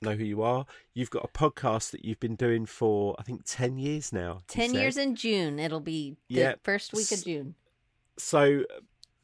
know 0.02 0.16
who 0.16 0.24
you 0.24 0.42
are, 0.42 0.66
you've 0.96 1.12
got 1.12 1.26
a 1.26 1.28
podcast 1.28 1.92
that 1.92 2.04
you've 2.04 2.20
been 2.20 2.36
doing 2.36 2.66
for, 2.66 3.16
I 3.20 3.22
think, 3.22 3.44
10 3.46 3.78
years 3.78 4.12
now. 4.12 4.42
10 4.48 4.74
years 4.74 4.98
in 4.98 5.14
June. 5.14 5.60
It'll 5.60 5.80
be 5.80 6.18
the 6.28 6.36
yeah. 6.36 6.54
first 6.64 6.92
week 6.92 7.12
of 7.12 7.24
June. 7.24 7.54
So 8.18 8.64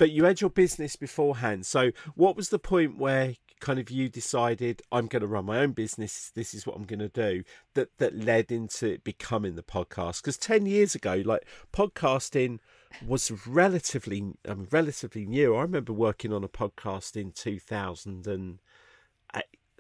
but 0.02 0.10
you 0.10 0.24
had 0.24 0.42
your 0.42 0.50
business 0.50 0.96
beforehand. 0.96 1.64
So 1.64 1.92
what 2.16 2.36
was 2.36 2.50
the 2.50 2.58
point 2.58 2.98
where 2.98 3.36
kind 3.60 3.78
of 3.78 3.92
you 3.92 4.10
decided 4.10 4.82
I'm 4.92 5.06
going 5.06 5.22
to 5.22 5.28
run 5.28 5.46
my 5.46 5.60
own 5.60 5.74
business. 5.74 6.32
This 6.34 6.56
is 6.56 6.66
what 6.66 6.76
I'm 6.76 6.86
going 6.86 6.98
to 6.98 7.08
do. 7.08 7.44
That 7.76 7.90
that 8.00 8.18
led 8.18 8.52
into 8.52 8.98
becoming 9.04 9.54
the 9.54 9.62
podcast. 9.62 10.24
Because 10.24 10.40
ten 10.40 10.66
years 10.66 10.96
ago, 10.96 11.22
like 11.24 11.46
podcasting 11.72 12.58
was 13.06 13.30
relatively, 13.46 14.34
I 14.50 14.56
mean, 14.56 14.68
relatively 14.72 15.28
new. 15.28 15.56
I 15.56 15.62
remember 15.62 15.94
working 15.94 16.34
on 16.34 16.44
a 16.44 16.50
podcast 16.50 17.16
in 17.16 17.32
2000 17.32 18.26
and. 18.26 18.58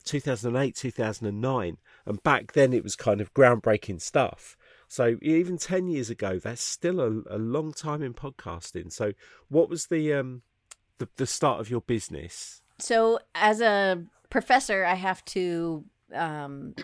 2008, 0.03 0.75
2009, 0.75 1.77
and 2.07 2.23
back 2.23 2.53
then 2.53 2.73
it 2.73 2.83
was 2.83 2.95
kind 2.95 3.21
of 3.21 3.31
groundbreaking 3.35 4.01
stuff. 4.01 4.57
So 4.91 5.15
even 5.21 5.57
10 5.57 5.87
years 5.87 6.09
ago, 6.09 6.37
that's 6.37 6.61
still 6.61 6.99
a, 6.99 7.37
a 7.37 7.37
long 7.37 7.71
time 7.71 8.03
in 8.03 8.13
podcasting. 8.13 8.91
So 8.91 9.13
what 9.47 9.69
was 9.69 9.85
the, 9.85 10.11
um, 10.13 10.41
the, 10.97 11.07
the 11.15 11.25
start 11.25 11.61
of 11.61 11.69
your 11.69 11.79
business? 11.79 12.61
So 12.77 13.19
as 13.33 13.61
a 13.61 14.03
professor, 14.29 14.83
I 14.83 14.95
have 14.95 15.23
to, 15.27 15.85
um, 16.13 16.75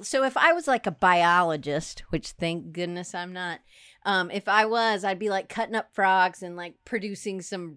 so 0.00 0.24
if 0.24 0.38
I 0.38 0.54
was 0.54 0.66
like 0.66 0.86
a 0.86 0.90
biologist, 0.90 2.02
which 2.08 2.30
thank 2.30 2.72
goodness 2.72 3.14
I'm 3.14 3.34
not, 3.34 3.60
um, 4.06 4.30
if 4.30 4.48
I 4.48 4.64
was, 4.64 5.04
I'd 5.04 5.18
be 5.18 5.28
like 5.28 5.50
cutting 5.50 5.74
up 5.74 5.92
frogs 5.92 6.42
and 6.42 6.56
like 6.56 6.76
producing 6.86 7.42
some, 7.42 7.76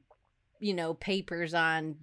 you 0.62 0.74
know, 0.74 0.94
papers 0.94 1.54
on 1.54 1.98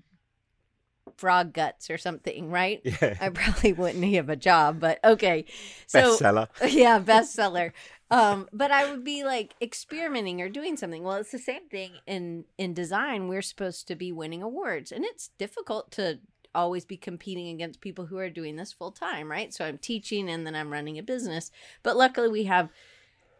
frog 1.17 1.53
guts 1.53 1.91
or 1.91 1.99
something, 1.99 2.51
right? 2.51 2.81
Yeah. 2.85 3.17
I 3.21 3.29
probably 3.31 3.73
wouldn't 3.73 4.05
have 4.15 4.29
a 4.29 4.37
job, 4.37 4.81
but 4.81 4.99
okay. 5.05 5.45
So 5.87 6.17
bestseller. 6.17 6.49
Yeah, 6.73 7.01
bestseller. 7.01 7.73
um, 8.11 8.49
but 8.53 8.71
I 8.71 8.91
would 8.91 9.05
be 9.05 9.25
like 9.25 9.55
experimenting 9.61 10.41
or 10.41 10.49
doing 10.49 10.77
something. 10.77 11.03
Well, 11.03 11.17
it's 11.17 11.33
the 11.33 11.39
same 11.39 11.69
thing 11.69 11.93
in 12.07 12.45
in 12.59 12.75
design. 12.75 13.29
We're 13.29 13.43
supposed 13.43 13.89
to 13.89 13.95
be 13.97 14.13
winning 14.13 14.43
awards, 14.43 14.93
and 14.93 15.05
it's 15.05 15.31
difficult 15.39 15.91
to 15.93 16.21
always 16.55 16.85
be 16.85 16.97
competing 16.97 17.49
against 17.49 17.81
people 17.81 18.07
who 18.07 18.17
are 18.19 18.31
doing 18.31 18.57
this 18.57 18.73
full 18.73 18.91
time, 18.91 19.31
right? 19.31 19.53
So 19.53 19.65
I'm 19.65 19.79
teaching 19.79 20.31
and 20.31 20.47
then 20.47 20.55
I'm 20.55 20.73
running 20.73 20.99
a 20.99 21.03
business. 21.03 21.51
But 21.83 21.99
luckily 21.99 22.29
we 22.29 22.45
have, 22.45 22.71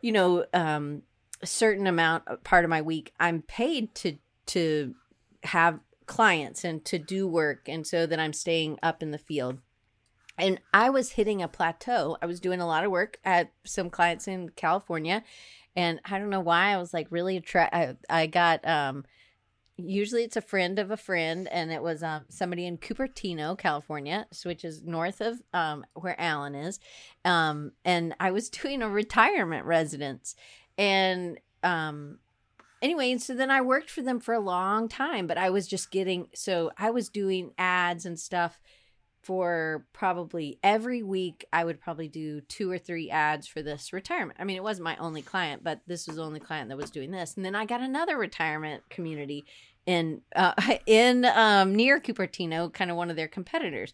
you 0.03 0.13
know, 0.13 0.45
um, 0.53 1.03
a 1.43 1.47
certain 1.47 1.87
amount 1.87 2.25
part 2.45 2.65
of 2.65 2.71
my 2.71 2.83
week 2.83 3.13
I'm 3.19 3.43
paid 3.43 3.95
to 3.97 4.17
to 4.47 4.95
have 5.43 5.81
clients 6.07 6.65
and 6.65 6.85
to 6.85 6.99
do 6.99 7.27
work 7.27 7.69
and 7.69 7.87
so 7.87 8.07
that 8.07 8.21
I'm 8.21 8.33
staying 8.33 8.79
up 8.83 9.03
in 9.03 9.11
the 9.11 9.19
field. 9.19 9.59
And 10.39 10.61
I 10.73 10.91
was 10.91 11.13
hitting 11.13 11.43
a 11.43 11.49
plateau. 11.49 12.19
I 12.21 12.27
was 12.27 12.41
doing 12.41 12.61
a 12.61 12.67
lot 12.67 12.85
of 12.85 12.91
work 12.91 13.19
at 13.25 13.53
some 13.65 13.91
clients 13.91 14.29
in 14.29 14.51
California 14.51 15.25
and 15.75 16.01
I 16.05 16.19
don't 16.19 16.31
know 16.31 16.41
why 16.41 16.73
I 16.73 16.79
was 16.79 16.93
like 16.95 17.07
really 17.11 17.37
attract 17.37 17.75
I, 17.75 17.97
I 18.09 18.27
got 18.27 18.67
um 18.67 19.05
usually 19.77 20.25
it's 20.25 20.37
a 20.37 20.43
friend 20.43 20.79
of 20.79 20.91
a 20.91 20.97
friend 20.97 21.47
and 21.49 21.71
it 21.71 21.83
was 21.83 22.03
um, 22.03 22.25
somebody 22.31 22.67
in 22.67 22.79
cupertino 22.79 23.57
california 23.59 24.27
which 24.45 24.65
is 24.65 24.83
north 24.83 25.21
of 25.21 25.39
um, 25.53 25.85
where 25.93 26.19
alan 26.19 26.55
is 26.55 26.81
um, 27.25 27.73
and 27.85 28.15
i 28.19 28.31
was 28.31 28.49
doing 28.63 28.83
a 28.83 28.89
retirement 28.89 29.67
residence 29.67 30.35
and 30.79 31.39
um, 31.63 32.19
anyway, 32.83 33.11
and 33.11 33.23
so 33.23 33.35
then 33.35 33.51
I 33.51 33.61
worked 33.61 33.91
for 33.91 34.03
them 34.03 34.21
for 34.21 34.35
a 34.35 34.41
long 34.41 34.89
time, 34.89 35.27
but 35.27 35.39
I 35.39 35.51
was 35.51 35.67
just 35.67 35.91
getting 35.91 36.29
so 36.35 36.71
I 36.79 36.91
was 36.91 37.09
doing 37.09 37.53
ads 37.59 38.07
and 38.07 38.19
stuff 38.19 38.61
for 39.23 39.85
probably 39.93 40.59
every 40.63 41.03
week 41.03 41.45
I 41.53 41.65
would 41.65 41.81
probably 41.81 42.07
do 42.07 42.41
two 42.43 42.71
or 42.71 42.79
three 42.79 43.11
ads 43.11 43.49
for 43.49 43.61
this 43.61 43.93
retirement. 43.93 44.39
I 44.41 44.45
mean, 44.45 44.57
it 44.57 44.63
wasn't 44.63 44.85
my 44.85 44.97
only 44.99 45.21
client, 45.21 45.65
but 45.65 45.81
this 45.89 46.07
was 46.07 46.17
the 46.17 46.23
only 46.23 46.39
client 46.39 46.69
that 46.69 46.77
was 46.77 46.93
doing 46.93 47.11
this. 47.11 47.35
And 47.35 47.45
then 47.45 47.57
I 47.57 47.65
got 47.65 47.81
another 47.81 48.17
retirement 48.17 48.85
community 48.89 49.45
in 49.85 50.23
uh, 50.35 50.53
in 50.87 51.25
um, 51.25 51.75
near 51.75 52.01
Cupertino, 52.01 52.73
kind 52.73 52.91
of 52.91 52.97
one 52.97 53.11
of 53.11 53.17
their 53.17 53.29
competitors 53.29 53.93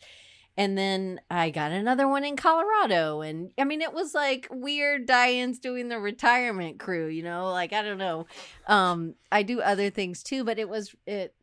and 0.56 0.76
then 0.76 1.20
I 1.30 1.50
got 1.50 1.72
another 1.72 2.06
one 2.06 2.24
in 2.24 2.36
Colorado. 2.36 3.22
And 3.22 3.52
I 3.58 3.64
mean, 3.64 3.80
it 3.80 3.92
was 3.92 4.14
like 4.14 4.48
weird 4.50 5.06
Diane's 5.06 5.58
doing 5.58 5.88
the 5.88 5.98
retirement 5.98 6.78
crew, 6.78 7.06
you 7.06 7.22
know, 7.22 7.50
like 7.50 7.72
I 7.72 7.82
don't 7.82 7.98
know. 7.98 8.26
Um, 8.66 9.14
I 9.30 9.42
do 9.42 9.60
other 9.60 9.90
things 9.90 10.22
too, 10.22 10.44
but 10.44 10.58
it 10.58 10.68
was 10.68 10.94
it 11.06 11.34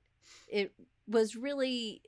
it 0.47 0.73
was 1.07 1.35
really 1.35 2.01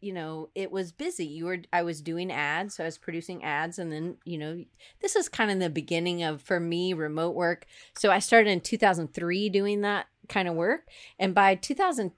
you 0.00 0.12
know 0.12 0.48
it 0.56 0.70
was 0.72 0.90
busy 0.90 1.24
you 1.24 1.44
were 1.44 1.58
i 1.72 1.80
was 1.80 2.02
doing 2.02 2.32
ads 2.32 2.74
so 2.74 2.82
i 2.82 2.86
was 2.86 2.98
producing 2.98 3.42
ads 3.44 3.78
and 3.78 3.92
then 3.92 4.16
you 4.24 4.36
know 4.36 4.64
this 5.00 5.14
is 5.14 5.28
kind 5.28 5.50
of 5.50 5.60
the 5.60 5.70
beginning 5.70 6.24
of 6.24 6.42
for 6.42 6.58
me 6.58 6.92
remote 6.92 7.36
work 7.36 7.66
so 7.96 8.10
i 8.10 8.18
started 8.18 8.50
in 8.50 8.60
2003 8.60 9.48
doing 9.48 9.80
that 9.82 10.06
kind 10.28 10.48
of 10.48 10.54
work 10.54 10.88
and 11.20 11.34
by 11.34 11.54
2000 11.54 12.10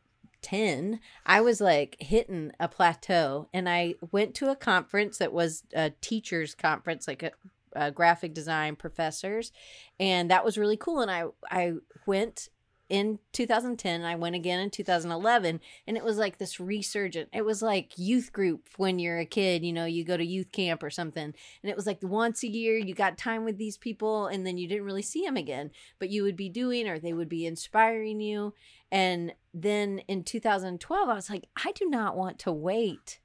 10, 0.44 1.00
I 1.24 1.40
was 1.40 1.60
like 1.60 1.96
hitting 1.98 2.52
a 2.60 2.68
plateau. 2.68 3.48
And 3.52 3.68
I 3.68 3.94
went 4.12 4.34
to 4.36 4.50
a 4.50 4.56
conference 4.56 5.18
that 5.18 5.32
was 5.32 5.64
a 5.74 5.90
teachers' 6.00 6.54
conference, 6.54 7.08
like 7.08 7.22
a, 7.22 7.32
a 7.72 7.90
graphic 7.90 8.34
design 8.34 8.76
professors. 8.76 9.50
And 9.98 10.30
that 10.30 10.44
was 10.44 10.58
really 10.58 10.76
cool. 10.76 11.00
And 11.00 11.10
I, 11.10 11.24
I 11.50 11.72
went 12.06 12.50
in 12.90 13.18
2010 13.32 14.02
i 14.02 14.14
went 14.14 14.34
again 14.34 14.60
in 14.60 14.68
2011 14.68 15.58
and 15.86 15.96
it 15.96 16.04
was 16.04 16.18
like 16.18 16.36
this 16.36 16.60
resurgent 16.60 17.30
it 17.32 17.42
was 17.42 17.62
like 17.62 17.92
youth 17.96 18.30
group 18.30 18.68
when 18.76 18.98
you're 18.98 19.18
a 19.18 19.24
kid 19.24 19.64
you 19.64 19.72
know 19.72 19.86
you 19.86 20.04
go 20.04 20.18
to 20.18 20.24
youth 20.24 20.52
camp 20.52 20.82
or 20.82 20.90
something 20.90 21.24
and 21.24 21.70
it 21.70 21.74
was 21.74 21.86
like 21.86 21.98
once 22.02 22.42
a 22.42 22.48
year 22.48 22.76
you 22.76 22.94
got 22.94 23.16
time 23.16 23.42
with 23.42 23.56
these 23.56 23.78
people 23.78 24.26
and 24.26 24.46
then 24.46 24.58
you 24.58 24.68
didn't 24.68 24.84
really 24.84 25.02
see 25.02 25.24
them 25.24 25.36
again 25.36 25.70
but 25.98 26.10
you 26.10 26.22
would 26.22 26.36
be 26.36 26.50
doing 26.50 26.86
or 26.86 26.98
they 26.98 27.14
would 27.14 27.28
be 27.28 27.46
inspiring 27.46 28.20
you 28.20 28.52
and 28.94 29.34
then 29.52 29.98
in 30.08 30.22
2012 30.22 31.08
i 31.08 31.14
was 31.14 31.28
like 31.28 31.46
i 31.64 31.72
do 31.72 31.88
not 31.88 32.16
want 32.16 32.38
to 32.38 32.52
wait 32.52 33.18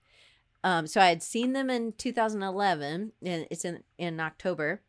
um, 0.64 0.88
so 0.88 1.00
i 1.00 1.08
had 1.08 1.24
seen 1.24 1.54
them 1.54 1.70
in 1.70 1.94
2011 1.94 3.14
and 3.24 3.48
it's 3.50 3.64
in 3.64 3.84
in 3.98 4.20
october 4.20 4.82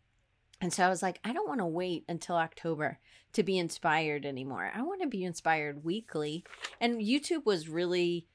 and 0.60 0.72
so 0.72 0.84
i 0.84 0.88
was 0.88 1.02
like 1.02 1.20
i 1.24 1.32
don't 1.32 1.48
want 1.48 1.60
to 1.60 1.66
wait 1.66 2.04
until 2.08 2.36
october 2.36 2.98
to 3.32 3.42
be 3.42 3.58
inspired 3.58 4.26
anymore. 4.26 4.70
I 4.74 4.82
want 4.82 5.02
to 5.02 5.08
be 5.08 5.24
inspired 5.24 5.84
weekly. 5.84 6.44
And 6.80 7.00
YouTube 7.00 7.44
was 7.44 7.68
really 7.68 8.26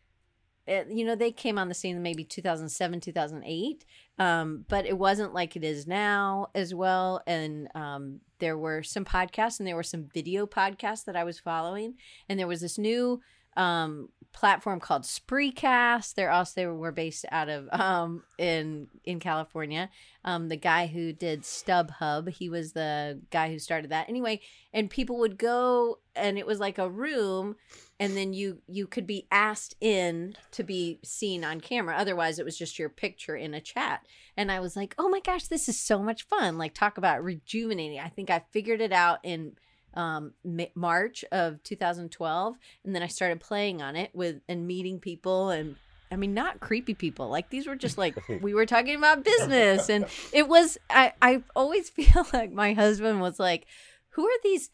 you 0.67 1.05
know, 1.05 1.15
they 1.15 1.31
came 1.31 1.57
on 1.57 1.67
the 1.67 1.73
scene 1.73 2.01
maybe 2.01 2.23
2007, 2.23 2.99
2008, 2.99 3.85
um, 4.17 4.65
but 4.67 4.85
it 4.85 4.97
wasn't 4.97 5.33
like 5.33 5.55
it 5.55 5.63
is 5.63 5.85
now 5.85 6.47
as 6.55 6.73
well. 6.73 7.21
And 7.27 7.67
um, 7.75 8.21
there 8.39 8.57
were 8.57 8.81
some 8.83 9.05
podcasts 9.05 9.59
and 9.59 9.67
there 9.67 9.75
were 9.75 9.83
some 9.83 10.09
video 10.13 10.45
podcasts 10.45 11.05
that 11.05 11.15
I 11.15 11.23
was 11.23 11.39
following. 11.39 11.95
And 12.27 12.39
there 12.39 12.47
was 12.47 12.61
this 12.61 12.77
new 12.77 13.21
um, 13.55 14.09
platform 14.33 14.79
called 14.79 15.03
Spreecast. 15.03 16.15
They're 16.15 16.31
also 16.31 16.53
they 16.55 16.67
were 16.67 16.91
based 16.91 17.25
out 17.31 17.47
of 17.47 17.69
um, 17.71 18.23
in 18.37 18.87
in 19.03 19.19
California. 19.19 19.89
Um, 20.23 20.49
the 20.49 20.57
guy 20.57 20.87
who 20.87 21.13
did 21.13 21.43
StubHub, 21.43 22.29
he 22.29 22.49
was 22.49 22.73
the 22.73 23.21
guy 23.31 23.49
who 23.49 23.59
started 23.59 23.91
that. 23.91 24.09
Anyway, 24.09 24.41
and 24.73 24.89
people 24.89 25.19
would 25.19 25.37
go 25.37 25.99
and 26.15 26.37
it 26.37 26.45
was 26.45 26.59
like 26.59 26.77
a 26.77 26.89
room 26.89 27.55
and 27.99 28.15
then 28.15 28.33
you 28.33 28.61
you 28.67 28.87
could 28.87 29.07
be 29.07 29.27
asked 29.31 29.75
in 29.79 30.35
to 30.51 30.63
be 30.63 30.99
seen 31.03 31.43
on 31.43 31.61
camera 31.61 31.95
otherwise 31.95 32.39
it 32.39 32.45
was 32.45 32.57
just 32.57 32.77
your 32.77 32.89
picture 32.89 33.35
in 33.35 33.53
a 33.53 33.61
chat 33.61 34.05
and 34.35 34.51
i 34.51 34.59
was 34.59 34.75
like 34.75 34.95
oh 34.97 35.09
my 35.09 35.19
gosh 35.19 35.47
this 35.47 35.69
is 35.69 35.79
so 35.79 35.99
much 35.99 36.23
fun 36.23 36.57
like 36.57 36.73
talk 36.73 36.97
about 36.97 37.23
rejuvenating 37.23 37.99
i 37.99 38.09
think 38.09 38.29
i 38.29 38.43
figured 38.51 38.81
it 38.81 38.91
out 38.91 39.19
in 39.23 39.53
um, 39.93 40.33
march 40.75 41.23
of 41.31 41.63
2012 41.63 42.55
and 42.83 42.93
then 42.93 43.01
i 43.01 43.07
started 43.07 43.39
playing 43.39 43.81
on 43.81 43.95
it 43.95 44.11
with 44.13 44.41
and 44.49 44.67
meeting 44.67 44.99
people 44.99 45.49
and 45.49 45.75
I 46.11 46.17
mean, 46.17 46.35
not 46.35 46.59
creepy 46.59 46.93
people. 46.93 47.29
Like 47.29 47.49
these 47.49 47.65
were 47.67 47.75
just 47.75 47.97
like 47.97 48.15
we 48.41 48.53
were 48.53 48.67
talking 48.67 48.95
about 48.95 49.23
business, 49.25 49.89
and 49.89 50.05
it 50.31 50.47
was. 50.47 50.77
I 50.89 51.13
I 51.19 51.43
always 51.55 51.89
feel 51.97 52.25
like 52.31 52.51
my 52.51 52.73
husband 52.73 53.21
was 53.21 53.39
like, 53.39 53.65
"Who 54.11 54.25
are 54.25 54.39
these 54.43 54.69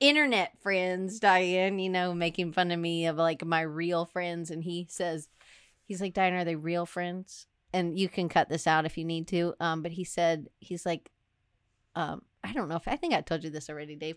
internet 0.00 0.52
friends, 0.60 1.20
Diane, 1.20 1.78
you 1.78 1.90
know, 1.90 2.14
making 2.14 2.52
fun 2.52 2.70
of 2.70 2.78
me 2.78 3.06
of 3.06 3.16
like 3.16 3.44
my 3.44 3.60
real 3.60 4.06
friends. 4.06 4.50
And 4.50 4.62
he 4.62 4.86
says, 4.90 5.28
he's 5.84 6.00
like, 6.00 6.14
Diane, 6.14 6.34
are 6.34 6.44
they 6.44 6.56
real 6.56 6.86
friends? 6.86 7.46
And 7.72 7.98
you 7.98 8.08
can 8.08 8.28
cut 8.28 8.48
this 8.48 8.66
out 8.66 8.86
if 8.86 8.96
you 8.96 9.04
need 9.04 9.28
to. 9.28 9.54
Um, 9.60 9.82
but 9.82 9.92
he 9.92 10.04
said, 10.04 10.48
he's 10.60 10.86
like, 10.86 11.10
um, 11.96 12.22
I 12.42 12.52
don't 12.52 12.68
know 12.68 12.76
if 12.76 12.88
I 12.88 12.96
think 12.96 13.14
I 13.14 13.20
told 13.20 13.44
you 13.44 13.50
this 13.50 13.70
already, 13.70 13.96
Dave, 13.96 14.16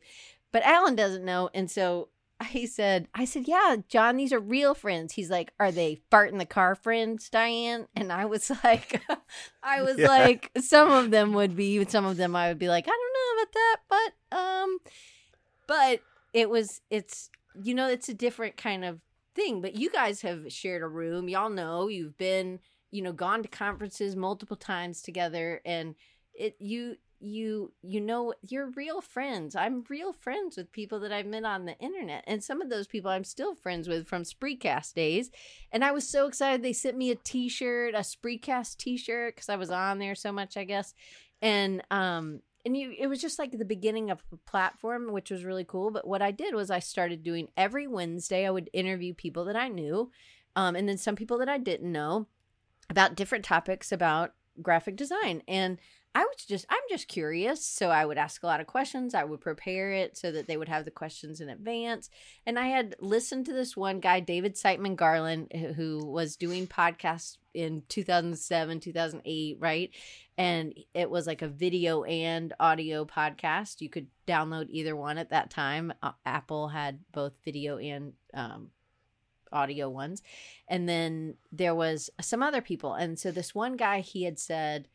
but 0.52 0.64
Alan 0.64 0.96
doesn't 0.96 1.26
know. 1.26 1.50
And 1.54 1.70
so 1.70 2.10
he 2.46 2.68
said, 2.68 3.08
I 3.16 3.26
said, 3.26 3.48
yeah, 3.48 3.78
John, 3.88 4.18
these 4.18 4.32
are 4.32 4.40
real 4.40 4.76
friends. 4.76 5.14
He's 5.14 5.30
like, 5.30 5.54
are 5.60 5.72
they 5.72 6.02
fart 6.12 6.32
in 6.32 6.38
the 6.38 6.46
car 6.46 6.76
friends, 6.76 7.30
Diane? 7.30 7.88
And 7.96 8.12
I 8.12 8.26
was 8.26 8.52
like, 8.64 9.02
I 9.64 9.82
was 9.84 9.98
yeah. 9.98 10.08
like, 10.08 10.52
some 10.60 10.92
of 10.92 11.12
them 11.12 11.34
would 11.34 11.56
be, 11.56 11.84
some 11.86 12.06
of 12.06 12.18
them 12.18 12.36
I 12.36 12.50
would 12.50 12.60
be 12.60 12.70
like, 12.70 12.88
I 12.88 12.92
don't 12.92 13.14
know 13.14 13.42
about 13.42 13.54
that, 13.54 13.78
but 13.90 14.38
um, 14.38 14.78
but 15.68 16.02
it 16.34 16.50
was 16.50 16.82
it's 16.90 17.30
you 17.62 17.74
know 17.74 17.88
it's 17.88 18.10
a 18.10 18.14
different 18.14 18.58
kind 18.58 18.84
of 18.86 19.00
thing 19.36 19.62
but 19.62 19.76
you 19.76 19.90
guys 19.90 20.22
have 20.22 20.52
shared 20.52 20.82
a 20.82 20.88
room. 20.88 21.30
Y'all 21.30 21.50
know 21.50 21.88
you've 21.88 22.18
been 22.18 22.60
you 22.92 23.02
know 23.02 23.14
gone 23.14 23.44
to 23.44 23.50
conferences 23.50 24.16
multiple 24.16 24.58
times 24.58 25.02
together 25.02 25.62
and 25.66 25.96
it 26.34 26.56
you 26.60 26.98
you 27.20 27.72
you 27.82 28.00
know 28.00 28.34
you're 28.48 28.72
real 28.72 29.02
friends. 29.02 29.56
I'm 29.56 29.84
real 29.90 30.14
friends 30.14 30.58
with 30.58 30.72
people 30.72 31.00
that 31.00 31.12
i've 31.12 31.26
met 31.26 31.46
on 31.46 31.66
the 31.66 31.78
internet 31.80 32.24
and 32.28 32.44
some 32.44 32.62
of 32.62 32.70
those 32.70 32.88
people 32.88 33.10
i'm 33.10 33.24
still 33.24 33.56
friends 33.56 33.88
with 33.88 34.08
from 34.08 34.24
spreecast 34.24 34.94
days. 34.94 35.32
And 35.72 35.84
i 35.84 35.92
was 35.92 36.08
so 36.08 36.28
excited 36.28 36.62
they 36.62 36.74
sent 36.74 36.98
me 36.98 37.12
a 37.12 37.16
t-shirt 37.16 37.96
a 37.96 38.00
spreecast 38.00 38.78
t-shirt 38.78 39.36
because 39.36 39.50
i 39.50 39.56
was 39.56 39.72
on 39.72 40.00
there 40.00 40.16
so 40.16 40.32
much 40.32 40.58
i 40.58 40.64
guess. 40.64 40.94
And 41.42 41.84
um 41.92 42.42
and 42.68 42.76
you 42.76 42.94
it 43.00 43.08
was 43.08 43.22
just 43.22 43.40
like 43.40 43.58
the 43.58 43.64
beginning 43.64 44.12
of 44.12 44.22
a 44.34 44.36
platform 44.36 45.14
which 45.14 45.32
was 45.32 45.46
really 45.46 45.64
cool 45.64 45.90
but 45.90 46.06
what 46.06 46.22
i 46.22 46.32
did 46.32 46.54
was 46.54 46.70
i 46.70 46.80
started 46.80 47.24
doing 47.24 47.48
every 47.56 47.88
wednesday 47.88 48.46
i 48.46 48.50
would 48.50 48.70
interview 48.74 49.14
people 49.14 49.46
that 49.46 49.56
i 49.56 49.70
knew 49.70 50.12
um, 50.58 50.76
and 50.76 50.88
then 50.88 50.98
some 50.98 51.16
people 51.16 51.38
that 51.38 51.48
i 51.48 51.58
didn't 51.58 51.90
know 51.90 52.28
about 52.90 53.16
different 53.16 53.46
topics 53.46 53.92
about 53.92 54.34
graphic 54.62 54.98
design 54.98 55.42
and 55.48 55.78
i 56.16 56.20
was 56.20 56.46
just 56.48 56.66
i'm 56.70 56.78
just 56.90 57.08
curious 57.08 57.66
so 57.66 57.90
i 57.90 58.06
would 58.06 58.18
ask 58.18 58.44
a 58.44 58.46
lot 58.46 58.60
of 58.60 58.68
questions 58.68 59.14
i 59.14 59.24
would 59.24 59.42
prepare 59.42 59.92
it 59.92 60.18
so 60.18 60.32
that 60.32 60.48
they 60.48 60.58
would 60.58 60.70
have 60.70 60.86
the 60.86 60.92
questions 60.92 61.42
in 61.42 61.50
advance 61.50 62.10
and 62.46 62.58
i 62.58 62.68
had 62.68 62.96
listened 63.00 63.46
to 63.46 63.54
this 63.54 63.76
one 63.76 64.00
guy 64.00 64.20
david 64.20 64.56
siteman 64.56 64.96
garland 64.96 65.52
who 65.76 66.06
was 66.06 66.36
doing 66.36 66.68
podcasts 66.68 67.38
in 67.54 67.84
2007 67.90 68.80
2008 68.80 69.58
right 69.60 69.92
and 70.38 70.74
it 70.94 71.10
was 71.10 71.26
like 71.26 71.42
a 71.42 71.48
video 71.48 72.04
and 72.04 72.54
audio 72.60 73.06
podcast. 73.06 73.82
You 73.82 73.90
could 73.90 74.08
download 74.28 74.68
either 74.70 74.96
one 74.96 75.18
at 75.18 75.32
that 75.32 75.50
time. 75.50 75.92
Apple 76.26 76.68
had 76.68 77.00
both 77.12 77.34
video 77.44 77.78
and 77.80 78.14
um, 78.36 78.70
audio 79.52 79.90
ones, 79.90 80.22
and 80.68 80.88
then 80.88 81.36
there 81.52 81.74
was 81.74 82.12
some 82.22 82.44
other 82.44 82.62
people. 82.62 82.94
And 82.94 83.18
so 83.18 83.32
this 83.32 83.56
one 83.56 83.78
guy, 83.78 84.02
he 84.02 84.24
had 84.24 84.38
said, 84.38 84.88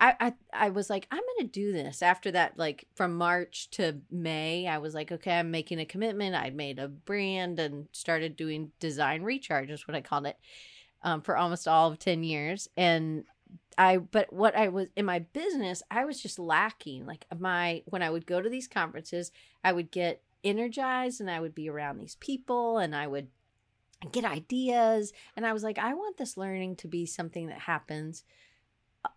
I, 0.00 0.14
I, 0.18 0.32
I 0.52 0.70
was 0.70 0.88
like, 0.88 1.06
I'm 1.10 1.22
gonna 1.36 1.48
do 1.48 1.72
this. 1.72 2.00
After 2.00 2.30
that, 2.30 2.58
like 2.58 2.86
from 2.94 3.14
March 3.16 3.68
to 3.72 3.98
May, 4.10 4.66
I 4.66 4.78
was 4.78 4.94
like, 4.94 5.12
okay, 5.12 5.38
I'm 5.38 5.50
making 5.50 5.78
a 5.78 5.84
commitment. 5.84 6.34
I 6.34 6.50
made 6.50 6.78
a 6.78 6.88
brand 6.88 7.58
and 7.58 7.86
started 7.92 8.34
doing 8.34 8.72
design 8.80 9.22
recharge, 9.22 9.70
is 9.70 9.86
what 9.86 9.94
I 9.94 10.00
called 10.00 10.26
it, 10.26 10.38
um, 11.02 11.20
for 11.20 11.36
almost 11.36 11.68
all 11.68 11.92
of 11.92 11.98
ten 11.98 12.24
years. 12.24 12.68
And 12.78 13.24
I 13.76 13.98
but 13.98 14.32
what 14.32 14.56
I 14.56 14.68
was 14.68 14.88
in 14.96 15.04
my 15.04 15.18
business, 15.18 15.82
I 15.90 16.06
was 16.06 16.20
just 16.20 16.38
lacking. 16.38 17.04
Like 17.04 17.26
my 17.38 17.82
when 17.86 18.02
I 18.02 18.10
would 18.10 18.26
go 18.26 18.40
to 18.40 18.48
these 18.48 18.68
conferences, 18.68 19.30
I 19.62 19.72
would 19.72 19.90
get 19.90 20.22
energized 20.42 21.20
and 21.20 21.30
I 21.30 21.40
would 21.40 21.54
be 21.54 21.68
around 21.68 21.98
these 21.98 22.16
people 22.16 22.78
and 22.78 22.96
I 22.96 23.06
would 23.06 23.28
get 24.12 24.24
ideas 24.24 25.12
and 25.36 25.44
I 25.44 25.52
was 25.52 25.62
like 25.62 25.78
I 25.78 25.92
want 25.92 26.16
this 26.16 26.38
learning 26.38 26.76
to 26.76 26.88
be 26.88 27.04
something 27.04 27.48
that 27.48 27.58
happens 27.58 28.24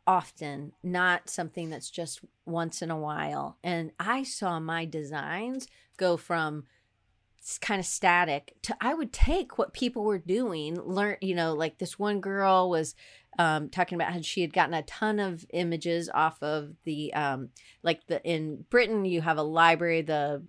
often, 0.07 0.73
not 0.83 1.29
something 1.29 1.69
that's 1.69 1.89
just 1.89 2.21
once 2.45 2.81
in 2.81 2.91
a 2.91 2.97
while. 2.97 3.57
And 3.63 3.91
I 3.99 4.23
saw 4.23 4.59
my 4.59 4.85
designs 4.85 5.67
go 5.97 6.17
from 6.17 6.65
kind 7.61 7.79
of 7.79 7.85
static 7.85 8.55
to 8.61 8.75
I 8.79 8.93
would 8.93 9.11
take 9.11 9.57
what 9.57 9.73
people 9.73 10.03
were 10.03 10.19
doing, 10.19 10.79
learn, 10.79 11.17
you 11.21 11.35
know, 11.35 11.53
like 11.53 11.77
this 11.77 11.99
one 11.99 12.21
girl 12.21 12.69
was 12.69 12.95
um, 13.37 13.69
talking 13.69 13.95
about 13.95 14.13
how 14.13 14.21
she 14.21 14.41
had 14.41 14.53
gotten 14.53 14.73
a 14.73 14.83
ton 14.83 15.19
of 15.19 15.45
images 15.51 16.09
off 16.13 16.41
of 16.41 16.75
the 16.85 17.13
um, 17.13 17.49
like 17.81 18.05
the 18.07 18.23
in 18.23 18.65
Britain 18.69 19.05
you 19.05 19.21
have 19.21 19.37
a 19.37 19.43
library 19.43 20.01
the 20.01 20.43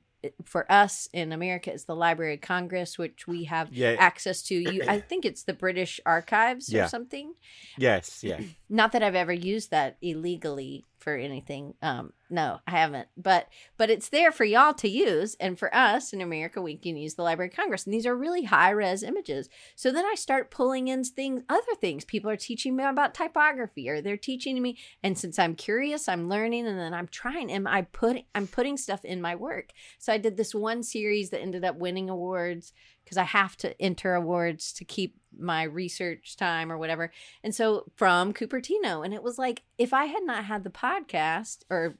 for 0.44 0.70
us 0.70 1.08
in 1.12 1.32
America 1.32 1.72
it's 1.72 1.84
the 1.84 1.96
Library 1.96 2.34
of 2.34 2.40
Congress 2.40 2.98
which 2.98 3.26
we 3.26 3.44
have 3.44 3.72
yeah. 3.72 3.96
access 3.98 4.42
to 4.42 4.54
you 4.54 4.82
I 4.86 5.00
think 5.08 5.24
it's 5.24 5.44
the 5.44 5.54
British 5.54 6.00
Archives 6.06 6.72
yeah. 6.72 6.84
or 6.84 6.88
something 6.88 7.34
yes 7.76 8.22
yeah 8.22 8.40
not 8.68 8.92
that 8.92 9.02
I've 9.02 9.14
ever 9.14 9.32
used 9.32 9.70
that 9.70 9.96
illegally 10.02 10.84
for 11.04 11.14
anything. 11.14 11.74
Um, 11.82 12.14
no, 12.30 12.60
I 12.66 12.70
haven't. 12.70 13.08
But 13.16 13.48
but 13.76 13.90
it's 13.90 14.08
there 14.08 14.32
for 14.32 14.44
y'all 14.44 14.72
to 14.74 14.88
use, 14.88 15.36
and 15.38 15.58
for 15.58 15.72
us 15.76 16.14
in 16.14 16.22
America, 16.22 16.62
we 16.62 16.76
can 16.78 16.96
use 16.96 17.14
the 17.14 17.22
Library 17.22 17.50
of 17.50 17.56
Congress, 17.56 17.84
and 17.84 17.92
these 17.92 18.06
are 18.06 18.16
really 18.16 18.44
high 18.44 18.70
res 18.70 19.02
images. 19.02 19.50
So 19.76 19.92
then 19.92 20.06
I 20.06 20.14
start 20.14 20.50
pulling 20.50 20.88
in 20.88 21.04
things, 21.04 21.42
other 21.48 21.74
things. 21.78 22.06
People 22.06 22.30
are 22.30 22.36
teaching 22.36 22.74
me 22.74 22.84
about 22.84 23.12
typography, 23.12 23.88
or 23.88 24.00
they're 24.00 24.16
teaching 24.16 24.60
me, 24.60 24.78
and 25.02 25.18
since 25.18 25.38
I'm 25.38 25.54
curious, 25.54 26.08
I'm 26.08 26.28
learning, 26.28 26.66
and 26.66 26.78
then 26.78 26.94
I'm 26.94 27.08
trying, 27.08 27.52
and 27.52 27.68
I 27.68 27.82
put 27.82 28.16
I'm 28.34 28.46
putting 28.46 28.78
stuff 28.78 29.04
in 29.04 29.20
my 29.20 29.36
work. 29.36 29.72
So 29.98 30.12
I 30.12 30.18
did 30.18 30.38
this 30.38 30.54
one 30.54 30.82
series 30.82 31.30
that 31.30 31.42
ended 31.42 31.64
up 31.64 31.76
winning 31.76 32.08
awards 32.08 32.72
because 33.04 33.18
I 33.18 33.24
have 33.24 33.56
to 33.58 33.80
enter 33.80 34.14
awards 34.14 34.72
to 34.72 34.84
keep 34.84 35.16
my 35.38 35.64
research 35.64 36.36
time 36.36 36.70
or 36.70 36.78
whatever. 36.78 37.12
And 37.42 37.54
so 37.54 37.84
from 37.96 38.32
Cupertino, 38.32 39.04
and 39.04 39.14
it 39.14 39.22
was 39.22 39.38
like 39.38 39.62
if 39.78 39.92
I 39.92 40.06
had 40.06 40.22
not 40.24 40.44
had 40.44 40.64
the 40.64 40.70
podcast 40.70 41.58
or 41.70 41.96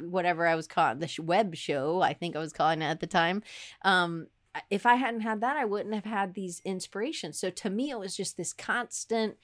whatever 0.00 0.46
I 0.46 0.54
was 0.54 0.66
calling 0.66 0.98
the 0.98 1.14
web 1.22 1.54
show, 1.54 2.00
I 2.00 2.14
think 2.14 2.36
I 2.36 2.40
was 2.40 2.52
calling 2.52 2.82
it 2.82 2.86
at 2.86 3.00
the 3.00 3.06
time. 3.06 3.42
Um, 3.82 4.28
if 4.70 4.86
I 4.86 4.94
hadn't 4.94 5.20
had 5.20 5.40
that, 5.40 5.56
I 5.56 5.64
wouldn't 5.64 5.94
have 5.94 6.04
had 6.04 6.34
these 6.34 6.60
inspirations. 6.64 7.38
So 7.38 7.50
to 7.50 7.70
me, 7.70 7.90
it 7.90 7.98
was 7.98 8.16
just 8.16 8.36
this 8.36 8.52
constant 8.52 9.36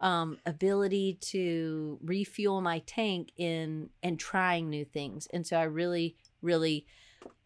um, 0.00 0.38
ability 0.46 1.18
to 1.20 1.98
refuel 2.02 2.60
my 2.60 2.80
tank 2.80 3.32
in 3.36 3.90
and 4.02 4.18
trying 4.18 4.68
new 4.68 4.84
things. 4.84 5.28
And 5.32 5.46
so 5.46 5.56
I 5.56 5.64
really, 5.64 6.16
really 6.42 6.86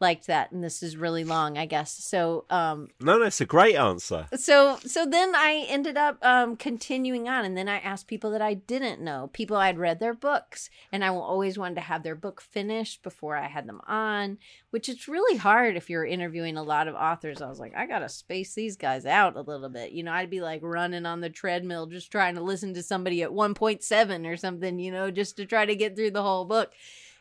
liked 0.01 0.27
that 0.27 0.53
and 0.53 0.63
this 0.63 0.83
is 0.83 0.97
really 0.97 1.25
long 1.25 1.57
i 1.57 1.65
guess. 1.65 1.93
So 1.93 2.45
um 2.51 2.89
no 3.01 3.19
that's 3.19 3.41
a 3.41 3.47
great 3.47 3.77
answer. 3.77 4.27
so 4.35 4.79
so 4.85 5.07
then 5.07 5.35
i 5.35 5.65
ended 5.69 5.97
up 5.97 6.19
um 6.25 6.57
continuing 6.57 7.29
on 7.29 7.45
and 7.45 7.57
then 7.57 7.69
i 7.69 7.79
asked 7.79 8.07
people 8.07 8.31
that 8.33 8.43
i 8.43 8.55
didn't 8.55 9.01
know 9.01 9.31
people 9.33 9.57
i'd 9.57 9.79
read 9.79 9.99
their 9.99 10.13
books 10.13 10.69
and 10.93 11.03
i 11.05 11.09
always 11.09 11.59
wanted 11.59 11.77
to 11.77 11.81
have 11.81 12.03
their 12.03 12.15
book 12.15 12.41
finished 12.41 13.03
before 13.03 13.37
i 13.37 13.47
had 13.49 13.67
them 13.67 13.81
on 13.87 14.39
which 14.71 14.89
it's 14.89 15.09
really 15.09 15.39
hard 15.39 15.77
if 15.77 15.89
you're 15.89 16.05
interviewing 16.05 16.59
a 16.59 16.63
lot 16.63 16.89
of 16.89 16.95
authors. 16.95 17.41
I 17.41 17.49
was 17.49 17.59
like 17.59 17.75
i 17.75 17.87
gotta 17.87 18.09
space 18.09 18.55
these 18.55 18.77
guys 18.77 19.07
out 19.07 19.37
a 19.37 19.41
little 19.41 19.71
bit 19.71 19.93
you 19.93 20.03
know 20.03 20.13
i'd 20.13 20.31
be 20.31 20.41
like 20.43 20.61
running 20.63 21.07
on 21.07 21.21
the 21.21 21.31
treadmill 21.31 21.87
just 21.87 22.13
trying 22.13 22.35
to 22.35 22.43
listen 22.43 22.75
to 22.75 22.83
somebody 22.83 23.23
at 23.23 23.31
1.7 23.31 24.27
or 24.27 24.37
something 24.37 24.79
you 24.79 24.93
know 24.93 25.11
just 25.11 25.37
to 25.39 25.47
try 25.47 25.65
to 25.65 25.75
get 25.75 25.97
through 25.97 26.11
the 26.11 26.23
whole 26.23 26.45
book 26.45 26.73